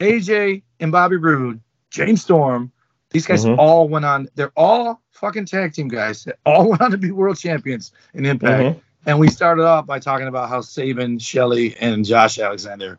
AJ, 0.00 0.62
and 0.80 0.90
Bobby 0.90 1.16
Roode, 1.16 1.60
James 1.90 2.22
Storm. 2.22 2.72
These 3.10 3.26
guys 3.26 3.44
Mhm. 3.44 3.58
all 3.58 3.88
went 3.90 4.06
on. 4.06 4.26
They're 4.36 4.52
all 4.56 5.02
fucking 5.12 5.44
tag 5.46 5.74
team 5.74 5.88
guys. 5.88 6.24
They 6.24 6.32
all 6.46 6.68
went 6.70 6.80
on 6.80 6.90
to 6.92 6.98
be 6.98 7.10
world 7.10 7.36
champions 7.36 7.92
in 8.14 8.24
Impact. 8.24 8.76
Mhm. 8.78 8.80
And 9.06 9.18
we 9.20 9.28
started 9.28 9.64
off 9.64 9.86
by 9.86 10.00
talking 10.00 10.26
about 10.26 10.48
how 10.48 10.60
Sabin, 10.60 11.18
Shelley, 11.18 11.76
and 11.80 12.04
Josh 12.04 12.38
Alexander 12.38 12.98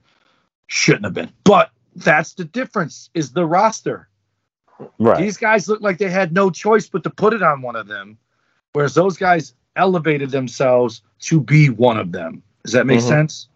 shouldn't 0.67 1.03
have 1.05 1.13
been. 1.13 1.31
But 1.43 1.69
that's 1.95 2.33
the 2.33 2.45
difference 2.45 3.09
is 3.13 3.33
the 3.33 3.45
roster. 3.45 4.07
Right. 4.99 5.17
These 5.19 5.37
guys 5.37 5.67
look 5.67 5.81
like 5.81 5.97
they 5.97 6.09
had 6.09 6.31
no 6.33 6.49
choice 6.49 6.87
but 6.87 7.03
to 7.03 7.09
put 7.09 7.33
it 7.33 7.43
on 7.43 7.61
one 7.61 7.75
of 7.75 7.87
them, 7.87 8.17
whereas 8.73 8.93
those 8.93 9.17
guys 9.17 9.53
elevated 9.75 10.31
themselves 10.31 11.01
to 11.21 11.41
be 11.41 11.69
one 11.69 11.97
of 11.97 12.11
them. 12.11 12.41
Does 12.63 12.73
that 12.73 12.85
make 12.85 12.99
Mhm. 12.99 13.07
sense? 13.07 13.49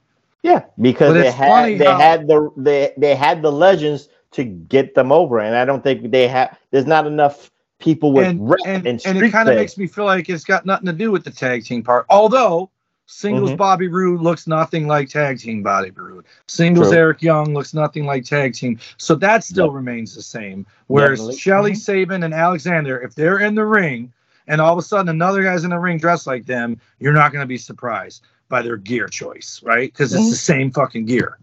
Yeah, 0.43 0.63
because 0.79 1.13
But 1.13 1.21
they 1.21 1.31
had 1.31 1.79
they 1.79 1.85
how- 1.85 1.99
had 1.99 2.27
the 2.27 2.51
they 2.57 2.93
they 2.97 3.15
had 3.15 3.41
the 3.43 3.51
legends 3.51 4.09
to 4.31 4.43
get 4.43 4.95
them 4.95 5.11
over, 5.11 5.39
and 5.39 5.55
I 5.55 5.65
don't 5.65 5.83
think 5.83 6.11
they 6.11 6.27
have. 6.27 6.57
There's 6.71 6.87
not 6.87 7.05
enough 7.05 7.51
people 7.81 8.13
with 8.13 8.27
and 8.27 8.49
rep 8.49 8.59
and, 8.65 8.85
and, 8.87 9.01
and 9.05 9.17
it 9.21 9.31
kind 9.31 9.49
of 9.49 9.55
makes 9.55 9.77
me 9.77 9.87
feel 9.87 10.05
like 10.05 10.29
it's 10.29 10.43
got 10.43 10.65
nothing 10.65 10.85
to 10.85 10.93
do 10.93 11.11
with 11.11 11.23
the 11.23 11.31
tag 11.31 11.65
team 11.65 11.83
part. 11.83 12.05
Although 12.09 12.69
Singles 13.07 13.51
Mhm. 13.51 13.57
Bobby 13.57 13.87
Roode 13.89 14.21
looks 14.21 14.47
nothing 14.47 14.87
like 14.87 15.09
tag 15.09 15.39
team 15.39 15.63
Bobby 15.63 15.91
Roode. 15.91 16.23
Singles 16.47 16.89
True. 16.89 16.97
Eric 16.97 17.21
Young 17.21 17.53
looks 17.53 17.73
nothing 17.73 18.05
like 18.05 18.23
tag 18.23 18.53
team. 18.53 18.79
So 18.97 19.15
that 19.15 19.43
still 19.43 19.65
Yep. 19.65 19.73
remains 19.75 20.15
the 20.15 20.21
same. 20.21 20.65
Whereas 20.87 21.19
Definitely. 21.19 21.37
Shelley 21.37 21.71
Mhm. 21.73 21.77
Sabin 21.77 22.23
and 22.23 22.33
Alexander, 22.33 23.01
if 23.01 23.13
they're 23.15 23.39
in 23.39 23.55
the 23.55 23.65
ring 23.65 24.13
and 24.47 24.61
all 24.61 24.71
of 24.71 24.79
a 24.79 24.81
sudden 24.81 25.09
another 25.09 25.43
guy's 25.43 25.65
in 25.65 25.71
the 25.71 25.79
ring 25.79 25.97
dressed 25.97 26.25
like 26.25 26.45
them, 26.45 26.79
you're 26.99 27.11
not 27.11 27.33
going 27.33 27.43
to 27.43 27.47
be 27.47 27.57
surprised 27.57 28.23
by 28.47 28.61
their 28.61 28.77
gear 28.77 29.07
choice, 29.07 29.61
right? 29.63 29.91
Because 29.91 30.13
it's 30.13 30.23
Mhm. 30.23 30.29
the 30.29 30.35
same 30.35 30.71
fucking 30.71 31.05
gear. 31.05 31.37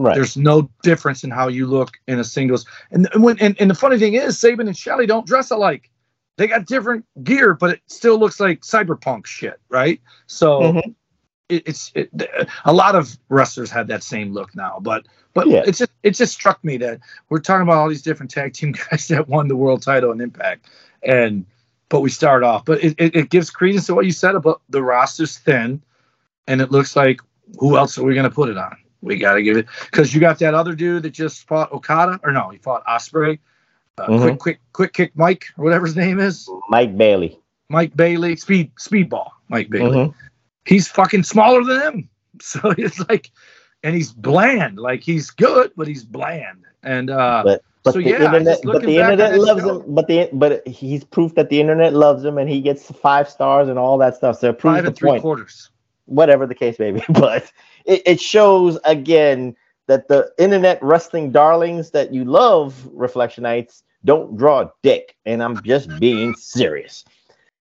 Right. 0.00 0.14
There's 0.14 0.34
no 0.34 0.70
difference 0.82 1.24
in 1.24 1.30
how 1.30 1.48
you 1.48 1.66
look 1.66 1.98
in 2.08 2.18
a 2.18 2.24
singles. 2.24 2.64
And 2.90 3.06
and 3.12 3.22
when 3.22 3.38
and, 3.38 3.54
and 3.60 3.68
the 3.68 3.74
funny 3.74 3.98
thing 3.98 4.14
is, 4.14 4.38
Sabin 4.38 4.66
and 4.66 4.74
Shelley 4.76 5.04
don't 5.06 5.26
dress 5.26 5.50
alike. 5.50 5.90
They 6.38 6.46
got 6.46 6.64
different 6.64 7.04
gear, 7.22 7.52
but 7.52 7.70
it 7.72 7.80
still 7.86 8.18
looks 8.18 8.40
like 8.40 8.62
cyberpunk 8.62 9.26
shit, 9.26 9.60
right? 9.68 10.00
So 10.26 10.60
Mhm. 10.60 10.94
it, 11.50 11.64
it's 11.66 11.92
it, 11.94 12.08
a 12.64 12.72
lot 12.72 12.94
of 12.94 13.18
wrestlers 13.28 13.70
have 13.72 13.88
that 13.88 14.02
same 14.02 14.32
look 14.32 14.56
now. 14.56 14.78
But 14.80 15.06
but 15.34 15.46
Yeah. 15.48 15.64
it's 15.66 15.76
just 15.76 15.90
it 16.02 16.12
just 16.12 16.32
struck 16.32 16.64
me 16.64 16.78
that 16.78 17.00
we're 17.28 17.40
talking 17.40 17.62
about 17.64 17.76
all 17.76 17.88
these 17.90 18.00
different 18.00 18.30
tag 18.30 18.54
team 18.54 18.72
guys 18.90 19.06
that 19.08 19.28
won 19.28 19.48
the 19.48 19.56
world 19.56 19.82
title 19.82 20.12
and 20.12 20.22
Impact, 20.22 20.64
and 21.02 21.44
but 21.90 22.00
we 22.00 22.08
start 22.08 22.42
off. 22.42 22.64
But 22.64 22.82
it, 22.82 22.94
it, 22.96 23.14
it 23.14 23.28
gives 23.28 23.50
credence 23.50 23.84
to 23.88 23.94
what 23.94 24.06
you 24.06 24.12
said 24.12 24.34
about 24.34 24.62
the 24.70 24.82
roster's 24.82 25.36
thin, 25.36 25.82
and 26.46 26.62
it 26.62 26.70
looks 26.70 26.96
like 26.96 27.20
who 27.58 27.76
else 27.76 27.98
are 27.98 28.02
we 28.04 28.14
going 28.14 28.24
to 28.24 28.34
put 28.34 28.48
it 28.48 28.56
on? 28.56 28.78
We 29.02 29.16
got 29.18 29.34
to 29.34 29.42
give 29.42 29.56
it 29.56 29.66
because 29.90 30.12
you 30.14 30.20
got 30.20 30.38
that 30.40 30.54
other 30.54 30.74
dude 30.74 31.02
that 31.04 31.10
just 31.10 31.46
fought 31.46 31.72
Okada, 31.72 32.20
or 32.22 32.32
no, 32.32 32.50
he 32.50 32.58
fought 32.58 32.84
Ospreay. 32.86 33.38
Uh, 33.98 34.06
Mhm. 34.08 34.20
Quick, 34.20 34.38
quick, 34.38 34.60
quick 34.72 34.92
kick, 34.92 35.12
Mike, 35.14 35.46
or 35.58 35.64
whatever 35.64 35.86
his 35.86 35.96
name 35.96 36.20
is, 36.20 36.48
Mike 36.68 36.96
Bailey. 36.96 37.38
Mike 37.68 37.94
Bailey, 37.96 38.36
speed, 38.36 38.72
speedball, 38.76 39.30
Mike 39.48 39.70
Bailey. 39.70 39.96
Mhm. 39.98 40.14
He's 40.66 40.88
fucking 40.88 41.22
smaller 41.22 41.64
than 41.64 41.80
him, 41.82 42.08
so 42.40 42.74
it's 42.76 43.00
like, 43.08 43.30
and 43.82 43.94
he's 43.94 44.12
bland. 44.12 44.78
Like 44.78 45.02
he's 45.02 45.30
good, 45.30 45.72
but 45.76 45.86
he's 45.88 46.04
bland. 46.04 46.64
And 46.82 47.10
uh, 47.10 47.42
But 47.44 47.62
but 47.82 47.94
so 47.94 48.00
the 48.00 48.08
yeah, 48.10 48.24
internet, 48.26 48.58
but 48.64 48.82
the 48.82 48.98
internet 48.98 49.38
loves 49.38 49.62
show- 49.62 49.80
him. 49.80 49.94
But 49.94 50.06
the 50.08 50.28
but 50.32 50.66
he's 50.68 51.04
proof 51.04 51.34
that 51.36 51.48
the 51.48 51.60
internet 51.60 51.92
loves 51.94 52.22
him, 52.24 52.36
and 52.38 52.48
he 52.50 52.60
gets 52.60 52.90
five 52.90 53.28
stars 53.28 53.68
and 53.68 53.78
all 53.78 53.96
that 53.98 54.14
stuff. 54.16 54.38
So 54.38 54.50
it 54.50 54.58
proves 54.58 54.76
five 54.76 54.84
the 54.84 54.88
and 54.88 54.96
three 54.96 55.10
point. 55.10 55.22
quarters. 55.22 55.70
whatever 56.06 56.44
the 56.46 56.54
case 56.56 56.78
may 56.78 56.90
be. 56.90 57.02
But 57.08 57.52
it, 57.84 58.02
it 58.06 58.20
shows 58.20 58.78
again 58.84 59.56
that 59.86 60.08
the 60.08 60.32
internet 60.38 60.82
wrestling 60.82 61.32
darlings 61.32 61.90
that 61.90 62.12
you 62.14 62.24
love, 62.24 62.88
Reflectionites, 62.94 63.82
don't 64.04 64.36
draw 64.36 64.70
dick. 64.82 65.16
And 65.26 65.42
I'm 65.42 65.62
just 65.62 65.98
being 65.98 66.34
serious. 66.34 67.04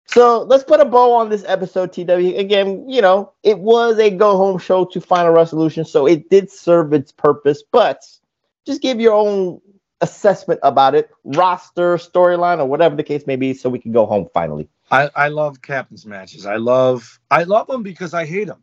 So 0.06 0.44
let's 0.44 0.64
put 0.64 0.80
a 0.80 0.86
bow 0.86 1.14
on 1.14 1.30
this 1.30 1.44
episode, 1.48 1.92
TW. 1.92 2.38
Again, 2.38 2.88
you 2.88 3.02
know, 3.02 3.34
it 3.44 3.60
was 3.60 3.98
a 4.00 4.10
go 4.10 4.38
home 4.38 4.58
show 4.58 4.86
to 4.86 5.02
Final 5.02 5.32
Resolution, 5.32 5.86
so 5.86 6.06
it 6.06 6.30
did 6.30 6.52
serve 6.52 6.94
its 6.94 7.12
purpose, 7.12 7.64
but 7.72 8.04
just 8.66 8.82
give 8.82 9.00
your 9.00 9.14
own 9.14 9.60
assessment 10.02 10.60
about 10.64 10.96
it, 10.96 11.10
roster, 11.24 11.98
storyline, 11.98 12.60
or 12.60 12.66
whatever 12.66 12.96
the 12.96 13.04
case 13.04 13.26
may 13.26 13.38
be, 13.38 13.54
so 13.54 13.70
we 13.70 13.80
can 13.80 13.92
go 13.92 14.06
home 14.06 14.28
finally. 14.34 14.70
I, 14.92 15.10
I 15.16 15.28
love 15.30 15.62
captain's 15.62 16.06
matches. 16.06 16.46
I 16.46 16.58
love 16.58 17.20
I 17.32 17.44
love 17.44 17.68
them 17.68 17.84
because 17.84 18.14
I 18.14 18.26
hate 18.26 18.48
them. 18.48 18.63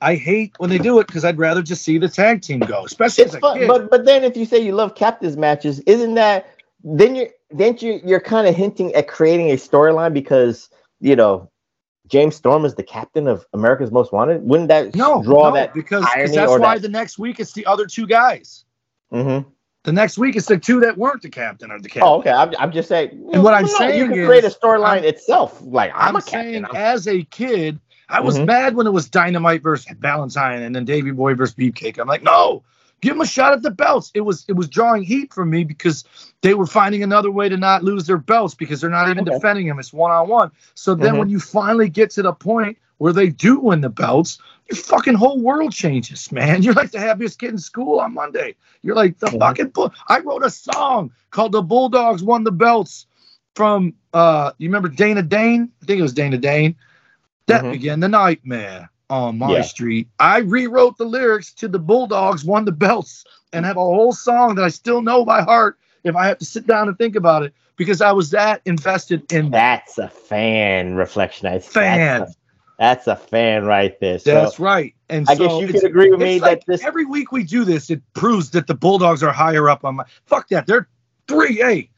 I 0.00 0.14
hate 0.14 0.54
when 0.58 0.70
they 0.70 0.78
do 0.78 0.98
it 1.00 1.06
because 1.06 1.24
I'd 1.24 1.38
rather 1.38 1.62
just 1.62 1.82
see 1.82 1.98
the 1.98 2.08
tag 2.08 2.42
team 2.42 2.60
go, 2.60 2.84
especially 2.84 3.24
it's 3.24 3.34
as 3.34 3.38
a 3.38 3.40
fun, 3.40 3.58
kid. 3.58 3.68
but 3.68 3.90
but 3.90 4.04
then 4.04 4.24
if 4.24 4.36
you 4.36 4.44
say 4.44 4.58
you 4.58 4.72
love 4.72 4.94
captain's 4.94 5.36
matches, 5.36 5.80
isn't 5.80 6.14
that 6.14 6.50
then 6.84 7.14
you're 7.16 7.28
then 7.50 7.76
you 7.80 8.00
you're 8.04 8.20
kind 8.20 8.46
of 8.46 8.54
hinting 8.54 8.94
at 8.94 9.08
creating 9.08 9.50
a 9.50 9.54
storyline 9.54 10.12
because 10.12 10.68
you 11.00 11.16
know 11.16 11.50
James 12.08 12.36
Storm 12.36 12.64
is 12.64 12.74
the 12.74 12.82
captain 12.82 13.26
of 13.26 13.44
America's 13.52 13.90
Most 13.90 14.12
Wanted. 14.12 14.42
Wouldn't 14.42 14.68
that 14.68 14.94
no, 14.94 15.22
draw 15.22 15.48
no, 15.48 15.54
that 15.54 15.74
because 15.74 16.04
that's 16.14 16.34
why 16.36 16.74
that- 16.74 16.82
the 16.82 16.88
next 16.88 17.18
week 17.18 17.40
it's 17.40 17.52
the 17.52 17.66
other 17.66 17.86
two 17.86 18.06
guys. 18.06 18.64
Mhm. 19.12 19.46
The 19.84 19.92
next 19.92 20.18
week 20.18 20.34
it's 20.36 20.46
the 20.46 20.58
two 20.58 20.80
that 20.80 20.98
weren't 20.98 21.22
the 21.22 21.28
captain 21.28 21.70
or 21.70 21.78
the 21.80 21.88
captain. 21.88 22.02
Oh, 22.02 22.18
okay. 22.18 22.30
I'm, 22.32 22.52
I'm 22.58 22.72
just 22.72 22.88
saying. 22.88 23.30
And 23.32 23.44
what 23.44 23.54
I'm 23.54 23.62
no, 23.64 23.70
you 23.70 23.76
saying 23.76 24.08
can 24.10 24.26
create 24.26 24.44
a 24.44 24.48
storyline 24.48 25.02
itself. 25.04 25.60
Like 25.62 25.92
I'm, 25.94 26.08
I'm, 26.08 26.16
a 26.16 26.20
captain. 26.22 26.42
saying, 26.42 26.64
I'm- 26.64 26.74
as 26.76 27.06
a 27.06 27.22
kid, 27.24 27.78
I 28.08 28.20
was 28.20 28.38
Mhm. 28.38 28.46
mad 28.46 28.76
when 28.76 28.86
it 28.86 28.92
was 28.92 29.08
Dynamite 29.08 29.62
versus 29.62 29.92
Valentine 29.98 30.62
and 30.62 30.74
then 30.74 30.84
Davey 30.84 31.10
Boy 31.10 31.34
versus 31.34 31.54
Beefcake. 31.56 31.98
I'm 31.98 32.06
like, 32.08 32.22
no, 32.22 32.62
give 33.00 33.14
them 33.14 33.20
a 33.20 33.26
shot 33.26 33.52
at 33.52 33.62
the 33.62 33.70
belts. 33.70 34.10
It 34.14 34.20
was 34.22 34.44
it 34.48 34.52
was 34.54 34.68
drawing 34.68 35.02
heat 35.02 35.32
from 35.34 35.50
me 35.50 35.64
because 35.64 36.04
they 36.42 36.54
were 36.54 36.66
finding 36.66 37.02
another 37.02 37.30
way 37.30 37.48
to 37.48 37.56
not 37.56 37.82
lose 37.84 38.06
their 38.06 38.18
belts 38.18 38.54
because 38.54 38.80
they're 38.80 38.90
not 38.90 39.08
even 39.08 39.24
Okay. 39.26 39.32
defending 39.32 39.66
them. 39.66 39.78
It's 39.78 39.92
one 39.92 40.10
on 40.12 40.28
one. 40.28 40.50
So 40.74 40.94
then 40.94 41.14
Mhm. 41.14 41.18
when 41.18 41.28
you 41.30 41.40
finally 41.40 41.88
get 41.88 42.10
to 42.12 42.22
the 42.22 42.32
point 42.32 42.78
where 42.98 43.12
they 43.12 43.28
do 43.28 43.58
win 43.60 43.80
the 43.82 43.90
belts, 43.90 44.38
your 44.70 44.76
fucking 44.76 45.14
whole 45.14 45.40
world 45.42 45.72
changes, 45.72 46.30
man. 46.32 46.62
You're 46.62 46.74
like 46.74 46.92
the 46.92 47.00
happiest 47.00 47.38
kid 47.38 47.50
in 47.50 47.58
school 47.58 48.00
on 48.00 48.14
Monday. 48.14 48.54
You're 48.82 48.96
like 48.96 49.18
the 49.18 49.26
Mhm. 49.26 49.38
fucking. 49.38 49.68
Bull- 49.70 49.92
I 50.08 50.20
wrote 50.20 50.44
a 50.44 50.50
song 50.50 51.10
called 51.30 51.52
"The 51.52 51.62
Bulldogs 51.62 52.22
Won 52.22 52.44
the 52.44 52.52
Belts" 52.52 53.06
from 53.54 53.94
uh, 54.14 54.52
you 54.58 54.68
remember 54.68 54.88
Dana 54.88 55.22
Dane? 55.22 55.70
I 55.82 55.86
think 55.86 55.98
it 55.98 56.02
was 56.02 56.12
Dana 56.14 56.38
Dane. 56.38 56.76
That 57.46 57.64
Mhm. 57.64 57.72
began 57.72 58.00
the 58.00 58.08
nightmare 58.08 58.90
on 59.08 59.38
my 59.38 59.56
Yeah. 59.56 59.62
street. 59.62 60.08
I 60.18 60.38
rewrote 60.38 60.98
the 60.98 61.04
lyrics 61.04 61.52
to 61.54 61.68
"The 61.68 61.78
Bulldogs 61.78 62.44
Won 62.44 62.64
the 62.64 62.72
Belts" 62.72 63.24
and 63.52 63.64
have 63.64 63.76
a 63.76 63.80
whole 63.80 64.12
song 64.12 64.56
that 64.56 64.64
I 64.64 64.68
still 64.68 65.00
know 65.00 65.24
by 65.24 65.42
heart. 65.42 65.78
If 66.04 66.14
I 66.16 66.26
have 66.26 66.38
to 66.38 66.44
sit 66.44 66.66
down 66.66 66.88
and 66.88 66.98
think 66.98 67.16
about 67.16 67.42
it, 67.44 67.52
because 67.76 68.00
I 68.00 68.12
was 68.12 68.30
that 68.30 68.60
invested 68.64 69.32
in 69.32 69.50
that's 69.50 69.98
a 69.98 70.08
fan 70.08 70.94
reflection. 70.94 71.46
I 71.48 71.58
Fan. 71.60 72.20
That's 72.20 72.32
a, 72.32 72.34
that's 72.78 73.06
a 73.06 73.16
fan 73.16 73.64
right 73.64 73.98
there. 74.00 74.18
So 74.18 74.34
That's 74.34 74.58
right. 74.60 74.94
And 75.08 75.28
I 75.28 75.34
so 75.34 75.46
guess 75.48 75.60
you 75.60 75.66
could 75.68 75.84
agree 75.84 76.10
with 76.10 76.20
me 76.20 76.38
like 76.40 76.64
that 76.66 76.72
this 76.72 76.84
every 76.84 77.04
week 77.04 77.30
we 77.32 77.44
do 77.44 77.64
this, 77.64 77.90
it 77.90 78.02
proves 78.14 78.50
that 78.50 78.66
the 78.66 78.74
Bulldogs 78.74 79.22
are 79.22 79.32
higher 79.32 79.68
up 79.68 79.84
on 79.84 79.96
my. 79.96 80.04
Fuck 80.26 80.48
that. 80.48 80.66
They're 80.66 80.88
three 81.28 81.62
A, 81.62 81.88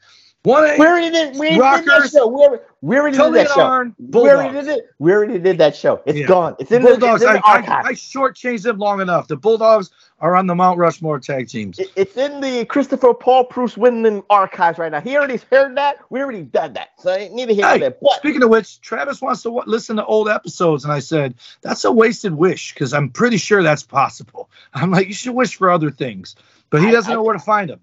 one 0.43 0.63
A. 0.63 0.77
We 0.77 0.85
already 0.85 1.09
did. 1.11 1.37
We 1.37 1.59
already 1.59 1.83
did 1.85 1.91
that 2.01 2.09
show. 2.11 2.27
We 2.27 2.41
already, 2.43 2.63
we 2.81 2.97
already 2.97 3.17
did 3.17 3.33
that 3.33 3.47
show. 3.49 3.61
Arn, 3.61 3.95
We 3.99 4.29
already 4.29 4.53
did 4.53 4.67
it. 4.69 4.85
We 4.97 5.11
already 5.11 5.37
did 5.39 5.57
that 5.57 5.75
show. 5.75 6.01
It's 6.05 6.17
Yeah. 6.19 6.27
gone. 6.27 6.55
It's 6.59 6.71
in 6.71 6.81
Bulldogs. 6.81 7.21
the, 7.21 7.27
it's 7.31 7.37
in 7.37 7.41
I, 7.45 7.61
the 7.61 7.71
I. 7.73 7.81
I 7.87 7.91
shortchanged 7.93 8.63
them 8.63 8.77
long 8.77 9.01
enough. 9.01 9.27
The 9.27 9.35
Bulldogs 9.35 9.89
are 10.21 10.37
on 10.37 10.47
the 10.47 10.55
Mount 10.55 10.77
Rushmore 10.77 11.19
tag 11.19 11.49
teams. 11.49 11.77
It- 11.79 11.91
it's 11.97 12.15
in 12.15 12.39
the 12.39 12.63
Christopher 12.65 13.13
Paul 13.13 13.45
Bruce 13.51 13.75
Windman 13.75 14.23
archives 14.29 14.79
right 14.79 14.91
now. 14.91 15.01
He 15.01 15.17
already 15.17 15.39
heard 15.51 15.75
that. 15.75 15.97
We 16.09 16.21
already 16.21 16.43
done 16.43 16.71
that. 16.73 16.89
So 16.99 17.11
I 17.13 17.27
need 17.33 17.47
to 17.49 17.53
hear 17.53 17.67
Hey, 17.67 17.79
that. 17.79 17.99
But 18.01 18.13
speaking 18.13 18.41
of 18.41 18.49
which, 18.49 18.79
Travis 18.79 19.21
wants 19.21 19.41
to 19.43 19.49
w- 19.49 19.63
listen 19.69 19.97
to 19.97 20.05
old 20.05 20.29
episodes, 20.29 20.85
and 20.85 20.93
I 20.93 20.99
said 20.99 21.35
that's 21.61 21.83
a 21.83 21.91
wasted 21.91 22.33
wish 22.33 22.73
because 22.73 22.93
I'm 22.93 23.09
pretty 23.09 23.37
sure 23.37 23.61
that's 23.61 23.83
possible. 23.83 24.49
I'm 24.73 24.91
like, 24.91 25.07
you 25.07 25.13
should 25.13 25.35
wish 25.35 25.55
for 25.57 25.69
other 25.69 25.91
things, 25.91 26.35
but 26.69 26.81
he 26.81 26.91
doesn't 26.91 27.11
I- 27.11 27.15
know 27.15 27.23
where 27.23 27.33
to 27.33 27.39
find 27.43 27.69
them. 27.69 27.81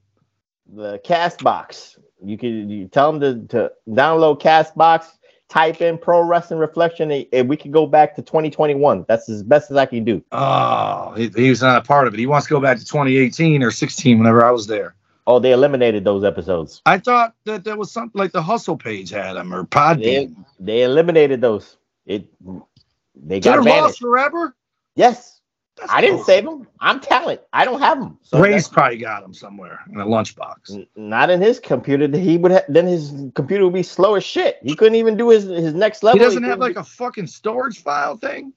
the 0.74 0.98
cast 1.04 1.42
box. 1.42 1.98
You 2.26 2.36
can 2.38 2.68
you 2.68 2.88
tell 2.88 3.12
them 3.12 3.20
to, 3.20 3.46
to 3.48 3.72
download 3.88 4.40
cast 4.40 4.74
box, 4.74 5.18
type 5.48 5.80
in 5.80 5.96
pro 5.98 6.22
wrestling 6.22 6.58
reflection, 6.58 7.10
and- 7.32 7.48
we 7.48 7.56
can 7.56 7.70
go 7.70 7.86
back 7.86 8.16
to 8.16 8.22
2021. 8.22 9.04
That's 9.08 9.28
as 9.28 9.42
best 9.42 9.70
as 9.70 9.76
I 9.76 9.86
can 9.86 10.04
do. 10.04 10.22
Oh, 10.32 11.12
he, 11.16 11.28
he 11.36 11.50
was 11.50 11.62
not 11.62 11.78
a 11.78 11.84
part 11.86 12.06
of 12.08 12.14
it. 12.14 12.18
He 12.18 12.26
wants 12.26 12.46
to 12.48 12.50
go 12.54 12.60
back 12.60 12.78
to 12.78 12.84
2018 12.84 13.62
or 13.62 13.70
16 13.70 14.18
whenever 14.18 14.44
I 14.44 14.50
was 14.50 14.66
there. 14.66 14.94
Oh, 15.28 15.38
they 15.40 15.52
eliminated 15.52 16.04
those 16.04 16.22
episodes. 16.24 16.82
I 16.86 16.98
thought 16.98 17.34
that 17.44 17.64
there 17.64 17.76
was 17.76 17.90
something 17.90 18.18
like 18.18 18.32
the 18.32 18.42
Hustle 18.42 18.76
page 18.76 19.10
had 19.10 19.34
them 19.34 19.52
or 19.52 19.62
They, 19.62 19.66
Podbean. 19.66 20.44
they 20.60 20.82
eliminated 20.82 21.40
those. 21.40 21.76
It 22.06 22.26
they 23.14 23.40
got 23.40 23.64
They're 23.64 23.82
lost 23.82 23.98
forever. 24.00 24.54
Yes, 24.94 25.35
That's 25.76 25.92
I 25.92 26.00
didn't 26.00 26.16
cool. 26.16 26.24
save 26.24 26.44
them. 26.44 26.66
I'm 26.80 27.00
talent. 27.00 27.42
I 27.52 27.64
don't 27.64 27.80
have 27.80 28.00
them. 28.00 28.18
So 28.22 28.40
Ray's 28.40 28.66
probably 28.66 28.96
got 28.96 29.22
them 29.22 29.34
somewhere 29.34 29.80
in 29.92 30.00
a 30.00 30.06
lunchbox. 30.06 30.86
Not 30.96 31.28
in 31.28 31.42
his 31.42 31.60
computer. 31.60 32.08
He 32.16 32.38
would 32.38 32.52
ha- 32.52 32.64
then 32.68 32.86
his 32.86 33.12
computer 33.34 33.64
would 33.64 33.74
be 33.74 33.82
slow 33.82 34.14
as 34.14 34.24
shit. 34.24 34.58
He 34.62 34.74
couldn't 34.74 34.94
even 34.94 35.16
do 35.16 35.28
his 35.28 35.44
his 35.44 35.74
next 35.74 36.02
level. 36.02 36.18
He 36.18 36.24
doesn't 36.24 36.42
have 36.44 36.58
couldn't 36.58 36.76
like 36.76 36.76
a 36.76 36.88
fucking 36.88 37.26
storage 37.26 37.82
file 37.82 38.16
thing. 38.16 38.54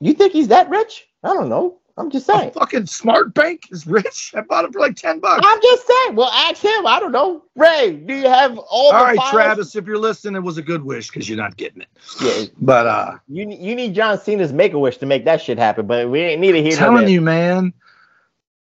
You 0.00 0.12
think 0.12 0.32
he's 0.32 0.48
that 0.48 0.68
rich? 0.68 1.06
I 1.22 1.34
don't 1.34 1.48
know. 1.48 1.78
I'm 1.98 2.10
just 2.10 2.26
saying. 2.26 2.50
A 2.50 2.52
fucking 2.52 2.86
smart 2.86 3.32
bank 3.32 3.68
is 3.70 3.86
rich. 3.86 4.34
I 4.36 4.42
bought 4.42 4.66
it 4.66 4.72
for 4.72 4.80
like 4.80 4.96
10 4.96 5.18
bucks. 5.18 5.42
I'm 5.46 5.62
just 5.62 5.86
saying. 5.86 6.16
Well, 6.16 6.30
ask 6.30 6.62
him. 6.62 6.86
I 6.86 7.00
don't 7.00 7.12
know. 7.12 7.42
Ray, 7.54 7.92
do 7.92 8.14
you 8.14 8.28
have 8.28 8.58
all, 8.58 8.92
All 8.92 8.98
the 8.98 9.04
right, 9.04 9.16
files? 9.16 9.30
Travis, 9.30 9.76
if 9.76 9.86
you're 9.86 9.96
listening, 9.98 10.36
it 10.36 10.44
was 10.44 10.58
a 10.58 10.62
good 10.62 10.84
wish 10.84 11.08
because 11.08 11.26
you're 11.26 11.38
not 11.38 11.56
getting 11.56 11.80
it. 11.80 11.88
Yeah, 12.20 12.44
But 12.60 12.86
uh 12.86 13.18
you 13.28 13.48
you 13.48 13.74
need 13.74 13.94
John 13.94 14.20
Cena's 14.20 14.52
Make 14.52 14.74
a 14.74 14.78
Wish 14.78 14.98
to 14.98 15.06
make 15.06 15.24
that 15.24 15.40
shit 15.40 15.56
happen. 15.56 15.86
But 15.86 16.10
we 16.10 16.20
ain't 16.20 16.40
need 16.40 16.52
to 16.52 16.62
hear 16.62 16.76
telling 16.76 17.08
you, 17.08 17.22
man, 17.22 17.72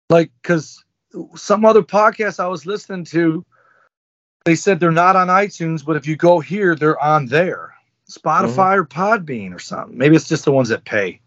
like, 0.10 0.32
because 0.42 0.84
some 1.36 1.64
other 1.64 1.82
podcast 1.82 2.42
I 2.42 2.48
was 2.48 2.66
listening 2.66 3.06
to, 3.06 3.46
they 4.44 4.56
said 4.56 4.82
they're 4.82 4.92
not 4.92 5.16
on 5.16 5.28
iTunes, 5.28 5.86
but 5.86 5.96
if 5.96 6.06
you 6.06 6.18
go 6.18 6.42
here, 6.42 6.76
they're 6.76 7.02
on 7.02 7.28
there. 7.28 7.74
Spotify 8.10 8.76
or 8.76 8.86
Podbean 8.86 9.56
or 9.56 9.60
something. 9.60 9.98
Maybe 9.98 10.16
it's 10.16 10.28
just 10.28 10.44
the 10.44 10.52
ones 10.52 10.70
that 10.70 10.84
pay. 10.84 11.22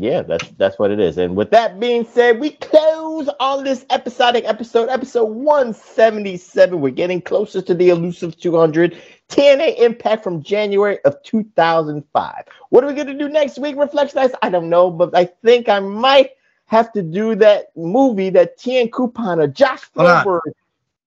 Yeah, 0.00 0.22
that's 0.22 0.48
that's 0.52 0.78
what 0.78 0.90
it 0.90 0.98
is. 0.98 1.18
And 1.18 1.36
with 1.36 1.50
that 1.50 1.78
being 1.78 2.06
said, 2.06 2.40
we 2.40 2.52
close 2.52 3.28
on 3.38 3.64
this 3.64 3.84
episodic 3.90 4.44
episode, 4.46 4.88
episode 4.88 5.26
177. 5.26 6.80
We're 6.80 6.90
getting 6.90 7.20
closer 7.20 7.60
to 7.60 7.74
the 7.74 7.90
elusive 7.90 8.38
200. 8.38 8.96
TNA 9.28 9.78
Impact 9.78 10.24
from 10.24 10.42
January 10.42 10.98
of 11.04 11.22
2005. 11.22 12.44
What 12.70 12.82
are 12.82 12.86
we 12.86 12.94
going 12.94 13.06
to 13.08 13.14
do 13.14 13.28
next 13.28 13.58
week, 13.58 13.76
Reflectionites? 13.76 14.32
I 14.42 14.48
don't 14.48 14.70
know, 14.70 14.90
but 14.90 15.14
I 15.14 15.26
think 15.26 15.68
I 15.68 15.80
might 15.80 16.30
have 16.64 16.90
to 16.94 17.02
do 17.02 17.34
that 17.34 17.66
movie 17.76 18.30
that 18.30 18.56
Tien 18.56 18.90
Coupon 18.90 19.38
or 19.38 19.48
Josh 19.48 19.82
Hold 19.94 20.42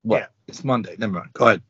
What? 0.03 0.19
Yeah, 0.19 0.27
it's 0.47 0.63
Monday. 0.63 0.95
Never 0.99 1.13
mind. 1.13 1.33
Go 1.33 1.47
ahead. 1.47 1.63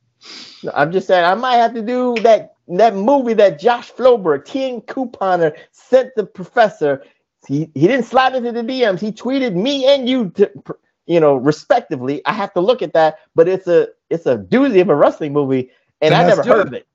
I'm 0.74 0.91
just 0.91 1.08
saying 1.08 1.24
I 1.24 1.36
might 1.36 1.56
have 1.56 1.74
to 1.74 1.82
do 1.82 2.16
that 2.22 2.52
that 2.68 2.95
movie 2.95 3.34
that 3.34 3.60
Josh 3.60 3.91
Floberg, 3.91 4.45
Tien 4.45 4.81
Couponer, 4.81 5.56
sent 5.72 6.11
the 6.15 6.26
professor. 6.26 7.03
He 7.48 7.69
he 7.73 7.88
didn't 7.88 8.06
slide 8.06 8.35
into 8.35 8.52
the 8.52 8.61
DMs. 8.61 8.99
He 8.99 9.11
tweeted 9.11 9.53
me 9.56 9.85
and 9.85 10.07
you 10.07 10.30
to 10.31 10.49
you 11.06 11.19
know 11.19 11.35
respectively. 11.35 12.22
I 12.26 12.34
have 12.34 12.53
to 12.53 12.61
look 12.61 12.81
at 12.81 12.94
that, 12.94 13.19
but 13.35 13.48
it's 13.48 13.68
a 13.68 13.90
it's 14.10 14.26
a 14.26 14.38
doozy 14.38 14.81
of 14.81 14.90
a 14.90 14.95
wrestling 14.95 15.34
movie, 15.34 15.69
and 16.02 16.14
I 16.14 16.26
never 16.27 16.44
heard 16.44 16.61
it. 16.61 16.68
of 16.68 16.73
it. 16.73 16.88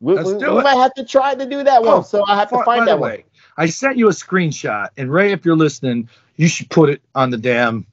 We, 0.00 0.14
we- 0.16 0.34
we 0.34 0.44
it. 0.44 0.62
might 0.64 0.76
have 0.76 0.92
to 0.94 1.04
try 1.04 1.34
to 1.34 1.46
do 1.46 1.62
that 1.64 1.80
Oh, 1.82 1.96
one. 1.96 2.04
So 2.04 2.22
I 2.26 2.36
have 2.36 2.50
to 2.50 2.62
find 2.64 2.80
by 2.80 2.84
that 2.86 2.94
the 2.96 3.00
one. 3.00 3.22
I 3.56 3.66
sent 3.66 3.96
you 3.96 4.08
a 4.08 4.12
screenshot, 4.12 4.88
and 4.98 5.10
Ray, 5.10 5.32
if 5.32 5.44
you're 5.46 5.56
listening, 5.56 6.08
you 6.36 6.48
should 6.48 6.68
put 6.68 6.90
it 6.90 7.00
on 7.14 7.30
the 7.30 7.38
damn. 7.38 7.86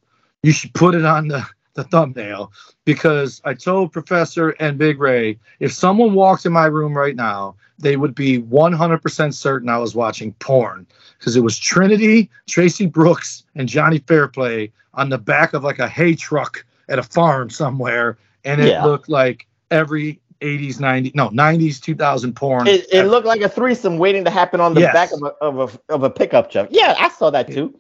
You 0.44 0.52
should 0.52 0.74
put 0.74 0.96
it 0.96 1.06
on 1.06 1.28
the 1.30 1.46
the 1.74 1.84
thumbnail 1.84 2.52
because 2.86 3.42
I 3.46 3.54
told 3.54 3.92
Professor 3.92 4.50
and 4.60 4.78
Big 4.78 5.00
Ray 5.00 5.38
if 5.60 5.72
someone 5.72 6.14
walked 6.14 6.46
in 6.46 6.52
my 6.52 6.66
room 6.66 6.98
right 6.98 7.16
now, 7.16 7.56
they 7.80 7.98
would 7.98 8.14
be 8.16 8.40
100% 8.42 9.34
certain 9.34 9.70
I 9.70 9.78
was 9.78 9.96
watching 9.96 10.34
porn 10.34 10.86
because 11.18 11.36
it 11.36 11.42
was 11.42 11.58
Trinity, 11.58 12.30
Traci 12.48 12.92
Brooks, 12.92 13.44
and 13.56 13.68
Johnny 13.68 14.00
Fairplay 14.00 14.72
on 14.94 15.10
the 15.10 15.18
back 15.18 15.54
of 15.54 15.64
like 15.64 15.80
a 15.80 15.88
hay 15.88 16.16
truck 16.16 16.66
at 16.90 17.00
a 17.00 17.04
farm 17.04 17.50
somewhere, 17.50 18.18
and 18.44 18.62
it 18.62 18.70
Yeah. 18.70 18.86
looked 18.86 19.10
like 19.10 19.48
every 19.72 20.20
80s, 20.42 20.80
90s, 20.80 21.16
no 21.16 21.30
90s, 21.30 21.80
2000 21.80 22.36
porn. 22.36 22.68
It, 22.68 22.86
it 22.92 23.04
looked 23.04 23.28
like 23.28 23.42
a 23.42 23.50
threesome 23.50 23.98
waiting 23.98 24.24
to 24.26 24.32
happen 24.32 24.60
on 24.60 24.74
the 24.74 24.82
Yes. 24.82 24.94
back 24.94 25.12
of 25.14 25.22
a, 25.24 25.28
of 25.46 25.76
a 25.90 25.94
of 25.94 26.04
a 26.04 26.10
pickup 26.10 26.52
truck. 26.52 26.68
Yeah, 26.72 26.96
I 27.00 27.10
saw 27.10 27.30
that 27.30 27.52
too. 27.52 27.74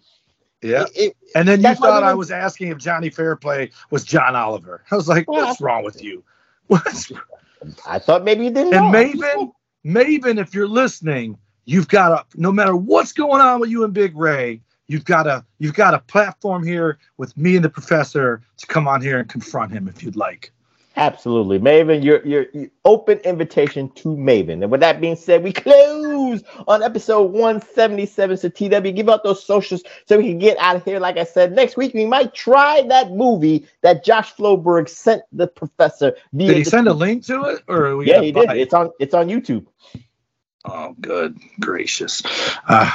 Yeah. 0.61 0.83
It- 0.83 0.91
it- 0.95 1.17
And 1.35 1.47
then 1.47 1.61
you 1.61 1.75
thought 1.75 2.03
I 2.03 2.13
was 2.13 2.31
asking 2.31 2.69
if 2.69 2.77
Johnny 2.77 3.09
Fairplay 3.09 3.71
was 3.89 4.03
John 4.03 4.35
Oliver. 4.35 4.83
I 4.91 4.95
was 4.95 5.07
like, 5.07 5.29
Well, 5.29 5.45
what's 5.47 5.61
wrong 5.61 5.83
with 5.83 6.03
you? 6.03 6.23
What's 6.67 7.11
I 7.85 7.99
thought 7.99 8.23
maybe 8.23 8.45
you 8.45 8.49
didn't 8.51 8.73
and 8.73 8.91
know. 8.91 8.97
Maven, 8.97 9.51
Maven, 9.85 10.39
if 10.39 10.53
you're 10.53 10.67
listening, 10.67 11.37
you've 11.65 11.87
got 11.87 12.31
to 12.31 12.37
no 12.39 12.51
matter 12.51 12.75
what's 12.75 13.11
going 13.11 13.41
on 13.41 13.59
with 13.59 13.69
you 13.69 13.83
and 13.83 13.93
Big 13.93 14.15
Ray, 14.15 14.61
you've 14.87 15.05
got 15.05 15.27
a 15.27 15.45
you've 15.59 15.73
got 15.73 15.93
a 15.93 15.99
platform 15.99 16.63
here 16.65 16.97
with 17.17 17.35
me 17.37 17.55
and 17.55 17.65
the 17.65 17.69
professor 17.69 18.41
to 18.57 18.67
come 18.67 18.87
on 18.87 19.01
here 19.01 19.19
and 19.19 19.27
confront 19.29 19.71
him 19.71 19.87
if 19.87 20.01
you'd 20.01 20.15
like. 20.15 20.51
Absolutely, 20.97 21.57
Maven. 21.57 22.03
Your 22.03 22.25
your 22.25 22.45
open 22.83 23.19
invitation 23.19 23.89
to 23.91 24.09
Maven. 24.09 24.61
And 24.61 24.69
with 24.69 24.81
that 24.81 24.99
being 24.99 25.15
said, 25.15 25.41
we 25.41 25.53
close 25.53 26.43
on 26.67 26.83
episode 26.83 27.31
177. 27.31 28.37
So 28.37 28.49
TW, 28.49 28.93
give 28.93 29.07
out 29.09 29.23
those 29.23 29.43
socials 29.43 29.83
so 30.05 30.17
we 30.17 30.25
can 30.27 30.37
get 30.37 30.57
out 30.57 30.75
of 30.75 30.83
here. 30.83 30.99
Like 30.99 31.17
I 31.17 31.23
said, 31.23 31.53
next 31.53 31.77
week 31.77 31.93
we 31.93 32.05
might 32.05 32.33
try 32.33 32.81
that 32.89 33.11
movie 33.11 33.67
that 33.81 34.03
Josh 34.03 34.35
Floberg 34.35 34.89
sent 34.89 35.21
the 35.31 35.47
professor. 35.47 36.13
Did 36.35 36.57
he 36.57 36.63
the- 36.63 36.69
send 36.69 36.87
a 36.87 36.93
link 36.93 37.25
to 37.27 37.43
it, 37.45 37.63
or 37.69 37.95
we 37.95 38.07
Yeah, 38.07 38.21
he 38.21 38.33
did. 38.33 38.49
it? 38.49 38.57
It's 38.57 38.73
on 38.73 38.91
it's 38.99 39.13
on 39.13 39.27
YouTube. 39.29 39.65
Oh, 40.65 40.93
good 40.99 41.39
gracious! 41.59 42.21
Uh, 42.67 42.91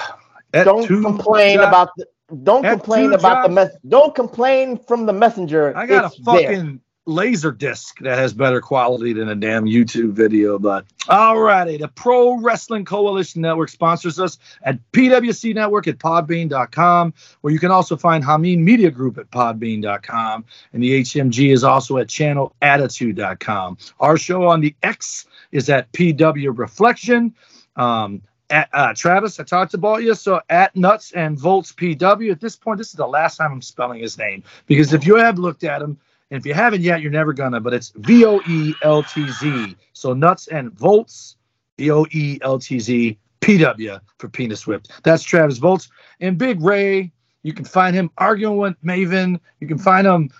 Don't 0.52 0.86
complain 0.86 1.60
about 1.60 1.90
the 1.96 2.06
don't 2.42 2.64
At 2.64 2.72
complain 2.72 3.12
about 3.12 3.46
the 3.46 3.48
mess. 3.48 3.72
Don't 3.88 4.14
complain 4.14 4.78
from 4.78 5.06
the 5.06 5.12
messenger. 5.12 5.76
I 5.76 5.86
got 5.86 6.06
It's 6.06 6.18
a 6.18 6.22
there. 6.22 6.78
Laser 7.06 7.52
disc 7.52 8.00
that 8.00 8.18
has 8.18 8.34
better 8.34 8.60
quality 8.60 9.12
than 9.12 9.28
a 9.28 9.34
damn 9.34 9.64
YouTube 9.64 10.12
video. 10.12 10.58
But 10.58 10.84
alrighty, 11.02 11.78
the 11.78 11.88
Pro 11.88 12.40
Wrestling 12.40 12.84
Coalition 12.84 13.42
Network 13.42 13.68
sponsors 13.68 14.18
us 14.18 14.38
at 14.62 14.78
PWC 14.92 15.54
Network 15.54 15.86
at 15.86 15.98
podbean.com, 15.98 17.14
where 17.40 17.52
you 17.52 17.60
can 17.60 17.70
also 17.70 17.96
find 17.96 18.24
Hameen 18.24 18.58
Media 18.58 18.90
Group 18.90 19.18
at 19.18 19.30
podbean.com. 19.30 20.44
And 20.72 20.82
the 20.82 21.00
HMG 21.00 21.52
is 21.52 21.64
also 21.64 21.98
at 21.98 22.08
channelattitude.com. 22.08 23.78
Our 24.00 24.16
show 24.16 24.48
on 24.48 24.60
the 24.60 24.74
X 24.82 25.26
is 25.52 25.70
at 25.70 25.90
PW 25.92 26.58
Reflection. 26.58 27.34
Um, 27.76 28.22
at, 28.50 28.68
uh, 28.72 28.94
Travis, 28.94 29.40
I 29.40 29.44
talked 29.44 29.74
about 29.74 30.02
you. 30.02 30.14
So 30.14 30.40
at 30.48 30.74
Nuts 30.76 31.12
and 31.12 31.38
Volts 31.38 31.72
PW. 31.72 32.30
At 32.30 32.40
this 32.40 32.56
point, 32.56 32.78
this 32.78 32.88
is 32.88 32.94
the 32.94 33.06
last 33.06 33.36
time 33.36 33.52
I'm 33.52 33.62
spelling 33.62 34.00
his 34.00 34.18
name 34.18 34.42
because 34.66 34.92
if 34.92 35.06
you 35.06 35.16
have 35.16 35.38
looked 35.38 35.64
at 35.64 35.82
him, 35.82 35.98
and 36.30 36.40
if 36.40 36.46
you 36.46 36.54
haven't 36.54 36.82
yet, 36.82 37.00
you're 37.00 37.12
never 37.12 37.32
gonna. 37.32 37.60
But 37.60 37.74
it's 37.74 37.92
V 37.96 38.24
O 38.24 38.40
E 38.48 38.74
L 38.82 39.02
T 39.02 39.28
Z. 39.30 39.76
So 39.92 40.12
Nuts 40.12 40.48
and 40.48 40.72
Volts, 40.72 41.36
V 41.78 41.90
O 41.90 42.06
E 42.10 42.38
L 42.42 42.58
T 42.58 42.78
Z 42.78 43.18
P 43.40 43.58
W 43.58 43.98
for 44.18 44.28
Penis 44.28 44.66
Whipped. 44.66 44.90
That's 45.02 45.22
Travis 45.22 45.58
Voeltz 45.58 45.88
and 46.20 46.38
Big 46.38 46.60
Ray. 46.60 47.12
You 47.42 47.52
can 47.52 47.64
find 47.64 47.94
him 47.94 48.10
arguing 48.18 48.56
with 48.56 48.74
Maven. 48.82 49.38
You 49.60 49.68
can 49.68 49.78
find 49.78 50.06
him 50.06 50.30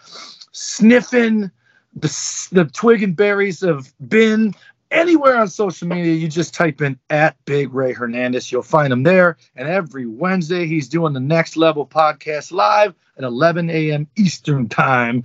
sniffing 0.53 1.51
the 1.95 2.49
the 2.53 2.65
twig 2.65 3.03
and 3.03 3.17
berries 3.17 3.63
of 3.63 3.93
bin 4.09 4.55
anywhere 4.91 5.37
on 5.37 5.49
social 5.49 5.89
media, 5.89 6.15
you 6.15 6.29
just 6.29 6.55
type 6.55 6.81
in 6.81 6.99
at 7.11 7.37
Big 7.45 7.73
Ray 7.73 7.93
Hernandez. 7.93 8.51
You'll 8.51 8.63
find 8.63 8.93
him 8.93 9.03
there. 9.03 9.37
And 9.55 9.69
every 9.69 10.07
Wednesday, 10.07 10.67
he's 10.67 10.89
doing 10.89 11.13
the 11.13 11.21
Next 11.21 11.57
Level 11.57 11.87
podcast 11.87 12.53
live 12.53 12.95
at 13.17 13.25
11 13.25 13.71
a.m. 13.71 14.07
Eastern 14.17 14.69
Time. 14.69 15.25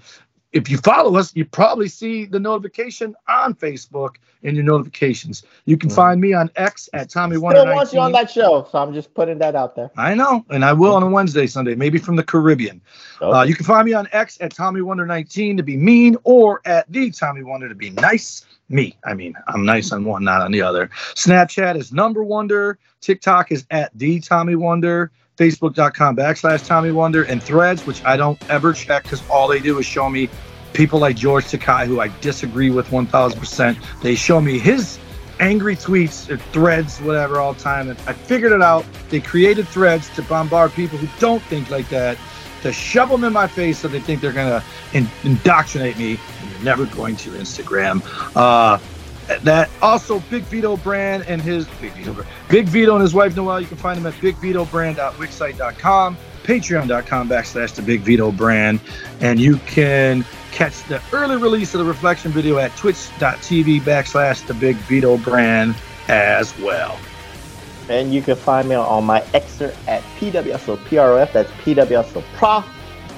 If 0.54 0.70
you 0.70 0.78
follow 0.78 1.18
us, 1.18 1.34
you 1.36 1.46
probably 1.46 1.88
see 1.88 2.26
the 2.26 2.40
notification 2.40 3.16
on 3.30 3.54
Facebook 3.54 4.16
in 4.44 4.56
your 4.56 4.66
notifications. 4.66 5.44
You 5.66 5.78
can 5.78 5.90
find 5.90 6.20
me 6.20 6.34
on 6.34 6.50
X 6.58 6.90
at 6.94 7.10
Tommy 7.10 7.38
Still 7.38 7.66
want 7.66 7.94
you 7.94 8.00
on 8.00 8.12
that 8.12 8.30
show, 8.30 8.68
so 8.70 8.80
I'm 8.80 8.94
just 8.94 9.14
putting 9.14 9.38
that 9.38 9.56
out 9.56 9.76
there. 9.76 9.92
I 9.96 10.14
know, 10.14 10.46
and 10.50 10.66
I 10.66 10.74
will 10.74 10.96
on 10.96 11.04
a 11.04 11.10
Wednesday, 11.10 11.48
Sunday, 11.48 11.76
maybe 11.76 12.00
from 12.00 12.18
the 12.18 12.24
Caribbean. 12.24 12.82
Uh, 13.22 13.44
you 13.44 13.56
can 13.56 13.66
find 13.66 13.86
me 13.86 13.94
on 13.94 14.08
X 14.12 14.38
at 14.42 14.54
Tommy 14.54 14.82
Wonder 14.82 15.06
19 15.06 15.56
to 15.58 15.64
be 15.64 15.78
mean, 15.78 16.18
or 16.24 16.62
at 16.66 16.92
the 16.92 17.12
Tommy 17.12 17.44
Wonder 17.44 17.70
to 17.70 17.76
be 17.76 17.92
nice. 17.92 18.46
Me, 18.68 18.98
I 19.06 19.14
mean, 19.14 19.36
I'm 19.48 19.66
nice 19.66 19.92
on 19.92 20.06
one, 20.06 20.24
not 20.24 20.42
on 20.42 20.52
the 20.52 20.62
other. 20.62 20.90
Snapchat 21.16 21.78
is 21.78 21.92
number 21.92 22.24
wonder. 22.24 22.80
TikTok 23.02 23.52
is 23.52 23.66
at 23.70 23.92
the 23.98 24.20
Tommy 24.20 24.56
Wonder. 24.56 25.12
Facebook.com 25.42 26.16
backslash 26.16 26.68
Tommy 26.68 26.92
Wonder 26.92 27.24
and 27.24 27.42
Threads, 27.42 27.88
which 27.88 28.04
I 28.06 28.16
don't 28.16 28.40
ever 28.48 28.74
check 28.74 29.02
because 29.02 29.28
all 29.28 29.48
they 29.48 29.60
do 29.60 29.80
is 29.80 29.88
show 29.88 30.08
me 30.08 30.30
people 30.74 31.00
like 31.00 31.16
George 31.16 31.46
Takei, 31.46 31.88
who 31.88 32.00
I 32.00 32.10
disagree 32.22 32.70
with 32.70 32.88
1000%. 32.90 34.02
They 34.02 34.14
show 34.14 34.40
me 34.40 34.60
his 34.60 35.00
angry 35.40 35.76
tweets 35.76 36.30
or 36.30 36.38
threads, 36.38 37.00
whatever, 37.00 37.40
all 37.40 37.54
the 37.54 37.60
time. 37.60 37.90
And 37.90 38.00
I 38.06 38.14
figured 38.14 38.52
it 38.52 38.62
out. 38.62 38.86
They 39.10 39.20
created 39.20 39.68
threads 39.68 40.10
to 40.10 40.22
bombard 40.22 40.74
people 40.74 41.00
who 41.00 41.08
don't 41.20 41.42
think 41.44 41.72
like 41.72 41.90
that, 41.90 42.20
to 42.62 42.72
shove 42.72 43.10
them 43.10 43.24
in 43.24 43.34
my 43.34 43.48
face 43.48 43.80
so 43.80 43.88
they 43.88 44.00
think 44.00 44.22
they're 44.22 44.32
going 44.32 44.62
to 44.62 44.64
in- 44.96 45.10
indoctrinate 45.24 45.98
me. 45.98 46.20
And 46.42 46.52
you're 46.52 46.62
never 46.62 46.86
going 46.86 47.16
to 47.16 47.32
Instagram. 47.32 48.04
Uh, 48.36 48.78
that 49.44 49.70
also 49.82 50.20
Big 50.30 50.44
Vito 50.44 50.78
Brand 50.78 51.26
and 51.28 51.42
his 51.42 51.68
Big 51.80 51.94
Vito, 51.94 52.26
Big 52.50 52.68
Vito 52.68 52.94
and 52.94 53.02
his 53.02 53.14
wife 53.14 53.36
Noelle. 53.36 53.62
You 53.62 53.68
can 53.68 53.78
find 53.78 53.98
them 53.98 54.06
at 54.06 54.14
bigvitobrand.wixsite.com, 54.16 56.18
patreon.com 56.44 57.30
backslash 57.30 57.76
the 57.76 57.82
Big 57.82 58.02
Vito 58.02 58.32
Brand, 58.32 58.80
and 59.20 59.40
you 59.40 59.58
can 59.60 60.26
catch 60.52 60.84
the 60.84 61.02
early 61.14 61.38
release 61.38 61.74
of 61.74 61.80
the 61.80 61.86
reflection 61.86 62.32
video 62.32 62.58
at 62.58 62.76
twitch.tv 62.76 63.82
backslash 63.82 64.46
the 64.46 64.54
Big 64.54 64.76
Vito 64.78 65.18
Brand 65.18 65.76
as 66.08 66.58
well. 66.60 67.00
And 67.90 68.14
you 68.14 68.22
can 68.22 68.36
find 68.36 68.70
me 68.70 68.76
on 68.76 69.06
my 69.06 69.22
Xer 69.22 69.76
at 69.88 70.02
PWSO 70.18 70.78
PROF. 70.86 71.34
That's 71.34 71.52
PWSO 71.52 72.24
Prof. 72.36 72.66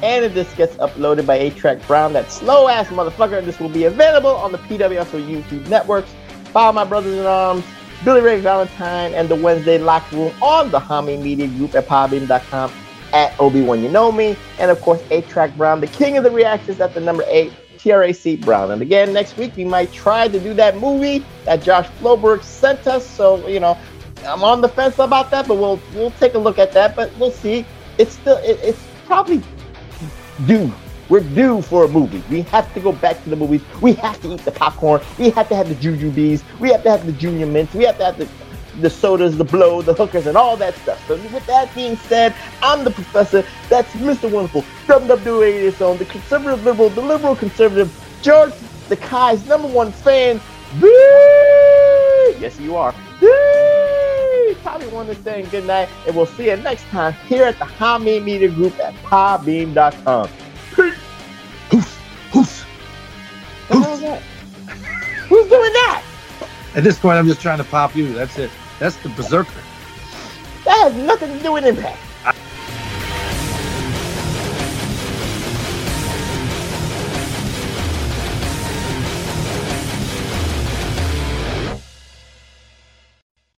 And 0.04 0.26
if 0.26 0.34
this 0.34 0.54
gets 0.56 0.76
uploaded 0.76 1.26
by 1.26 1.36
A-Track 1.36 1.88
Brown, 1.88 2.12
that 2.12 2.30
slow 2.30 2.68
ass 2.68 2.88
motherfucker, 2.88 3.44
this 3.44 3.58
will 3.58 3.70
be 3.70 3.86
available 3.86 4.36
on 4.36 4.52
the 4.52 4.58
PWSO 4.58 5.26
YouTube 5.26 5.66
networks. 5.70 6.14
Follow 6.52 6.74
my 6.74 6.84
brothers 6.84 7.18
in 7.18 7.26
arms, 7.26 7.64
Billy 8.04 8.20
Ray 8.20 8.42
Valentine, 8.42 9.14
and 9.14 9.30
the 9.30 9.36
Wednesday 9.38 9.78
Locker 9.78 10.18
Room 10.18 10.34
on 10.42 10.72
the 10.72 10.80
Hami 10.80 11.22
Media 11.22 11.48
Group 11.48 11.74
at 11.74 11.88
podbean.com 11.88 12.70
at 13.14 13.40
Obi-Wan 13.40 13.82
You 13.82 13.88
Know 13.88 14.12
Me. 14.12 14.36
And 14.60 14.70
of 14.70 14.82
course, 14.82 15.02
A-Track 15.10 15.56
Brown, 15.56 15.80
the 15.80 15.88
king 15.88 16.18
of 16.18 16.26
the 16.26 16.32
reactions 16.32 16.82
at 16.82 16.94
the 16.94 17.00
number 17.00 17.24
eight, 17.28 17.54
TRAC 17.78 18.42
Brown. 18.42 18.72
And 18.72 18.82
again, 18.82 19.14
next 19.14 19.38
week 19.38 19.56
we 19.56 19.64
might 19.64 19.94
try 19.94 20.28
to 20.28 20.38
do 20.38 20.54
that 20.56 20.78
movie 20.78 21.24
that 21.46 21.64
Josh 21.64 21.88
Floberg 22.02 22.44
sent 22.44 22.88
us. 22.88 23.10
So, 23.10 23.48
you 23.48 23.62
know, 23.62 23.78
I'm 24.26 24.44
on 24.44 24.60
the 24.60 24.70
fence 24.70 25.00
about 25.00 25.32
that, 25.32 25.48
but 25.48 25.56
we'll 25.56 25.80
we'll 25.94 26.12
take 26.12 26.34
a 26.34 26.40
look 26.40 26.60
at 26.60 26.74
that. 26.74 26.94
But 26.94 27.10
we'll 27.18 27.32
see. 27.32 27.66
It's 27.98 28.14
still 28.14 28.38
it, 28.38 28.60
it's 28.62 28.82
probably 29.06 29.42
due. 30.46 30.72
We're 31.10 31.20
due 31.20 31.62
for 31.62 31.86
a 31.86 31.88
movie. 31.88 32.24
We 32.30 32.44
have 32.44 32.74
to 32.74 32.80
go 32.80 32.92
back 32.92 33.22
to 33.24 33.30
the 33.30 33.36
movies. 33.36 33.62
We 33.82 33.94
have 33.94 34.22
to 34.22 34.34
eat 34.34 34.46
the 34.46 34.52
popcorn. 34.52 35.02
We 35.20 35.30
have 35.32 35.50
to 35.50 35.56
have 35.56 35.68
the 35.68 35.76
juju 35.76 36.12
bees. 36.12 36.44
We 36.60 36.70
have 36.70 36.84
to 36.84 36.92
have 36.92 37.06
the 37.06 37.12
junior 37.12 37.46
mints. 37.46 37.74
We 37.74 37.84
have 37.84 37.98
to 37.98 38.06
have 38.06 38.18
the 38.18 38.28
the 38.82 38.90
sodas, 38.90 39.38
the 39.38 39.44
blow, 39.44 39.82
the 39.82 39.94
hookers, 39.94 40.28
and 40.28 40.36
all 40.36 40.58
that 40.58 40.76
stuff. 40.78 41.06
So 41.08 41.16
with 41.16 41.46
that 41.46 41.74
being 41.76 41.96
said, 41.96 42.34
I'm 42.62 42.84
the 42.84 42.92
professor. 42.92 43.46
That's 43.70 43.92
Mr. 43.94 44.32
Wonderful, 44.32 44.64
WWE 44.88 45.82
on 45.88 45.98
the 45.98 46.06
conservative 46.06 46.64
liberal, 46.64 46.90
the 46.90 47.02
liberal 47.02 47.36
conservative, 47.36 47.92
George 48.22 48.52
Takei's 48.90 49.48
number 49.48 49.68
one 49.68 49.92
fan. 49.92 50.42
Yes, 52.40 52.60
you 52.60 52.76
are. 52.76 52.94
Probably 54.64 54.88
want 54.88 55.10
to 55.10 55.16
say 55.24 55.44
good 55.52 55.66
night, 55.66 55.90
and 56.08 56.16
we'll 56.16 56.26
see 56.26 56.50
you 56.50 56.56
next 56.56 56.86
time 56.86 57.14
here 57.28 57.44
at 57.44 57.60
the 57.60 57.66
Hami 57.66 58.24
Media 58.24 58.48
Group 58.48 58.80
at 58.80 58.94
podbean.com. 59.04 60.30
Peace. 60.74 60.96
Hoof, 61.70 62.00
hoof. 62.32 62.64
What 63.68 63.78
the 63.78 63.84
hell 63.84 63.94
is 63.94 64.00
that? 64.02 64.22
Who's 65.28 65.50
doing 65.50 65.74
that? 65.74 66.04
At 66.76 66.84
this 66.84 66.98
point, 66.98 67.18
I'm 67.18 67.28
just 67.28 67.42
trying 67.42 67.58
to 67.58 67.64
pop 67.66 67.94
you. 67.94 68.14
That's 68.14 68.38
it. 68.40 68.50
That's 68.80 68.96
the 68.98 69.10
berserker. 69.10 69.52
That 70.64 70.92
has 70.92 70.96
nothing 70.96 71.38
to 71.38 71.44
do 71.44 71.52
with 71.52 71.66
Impact. 71.66 72.00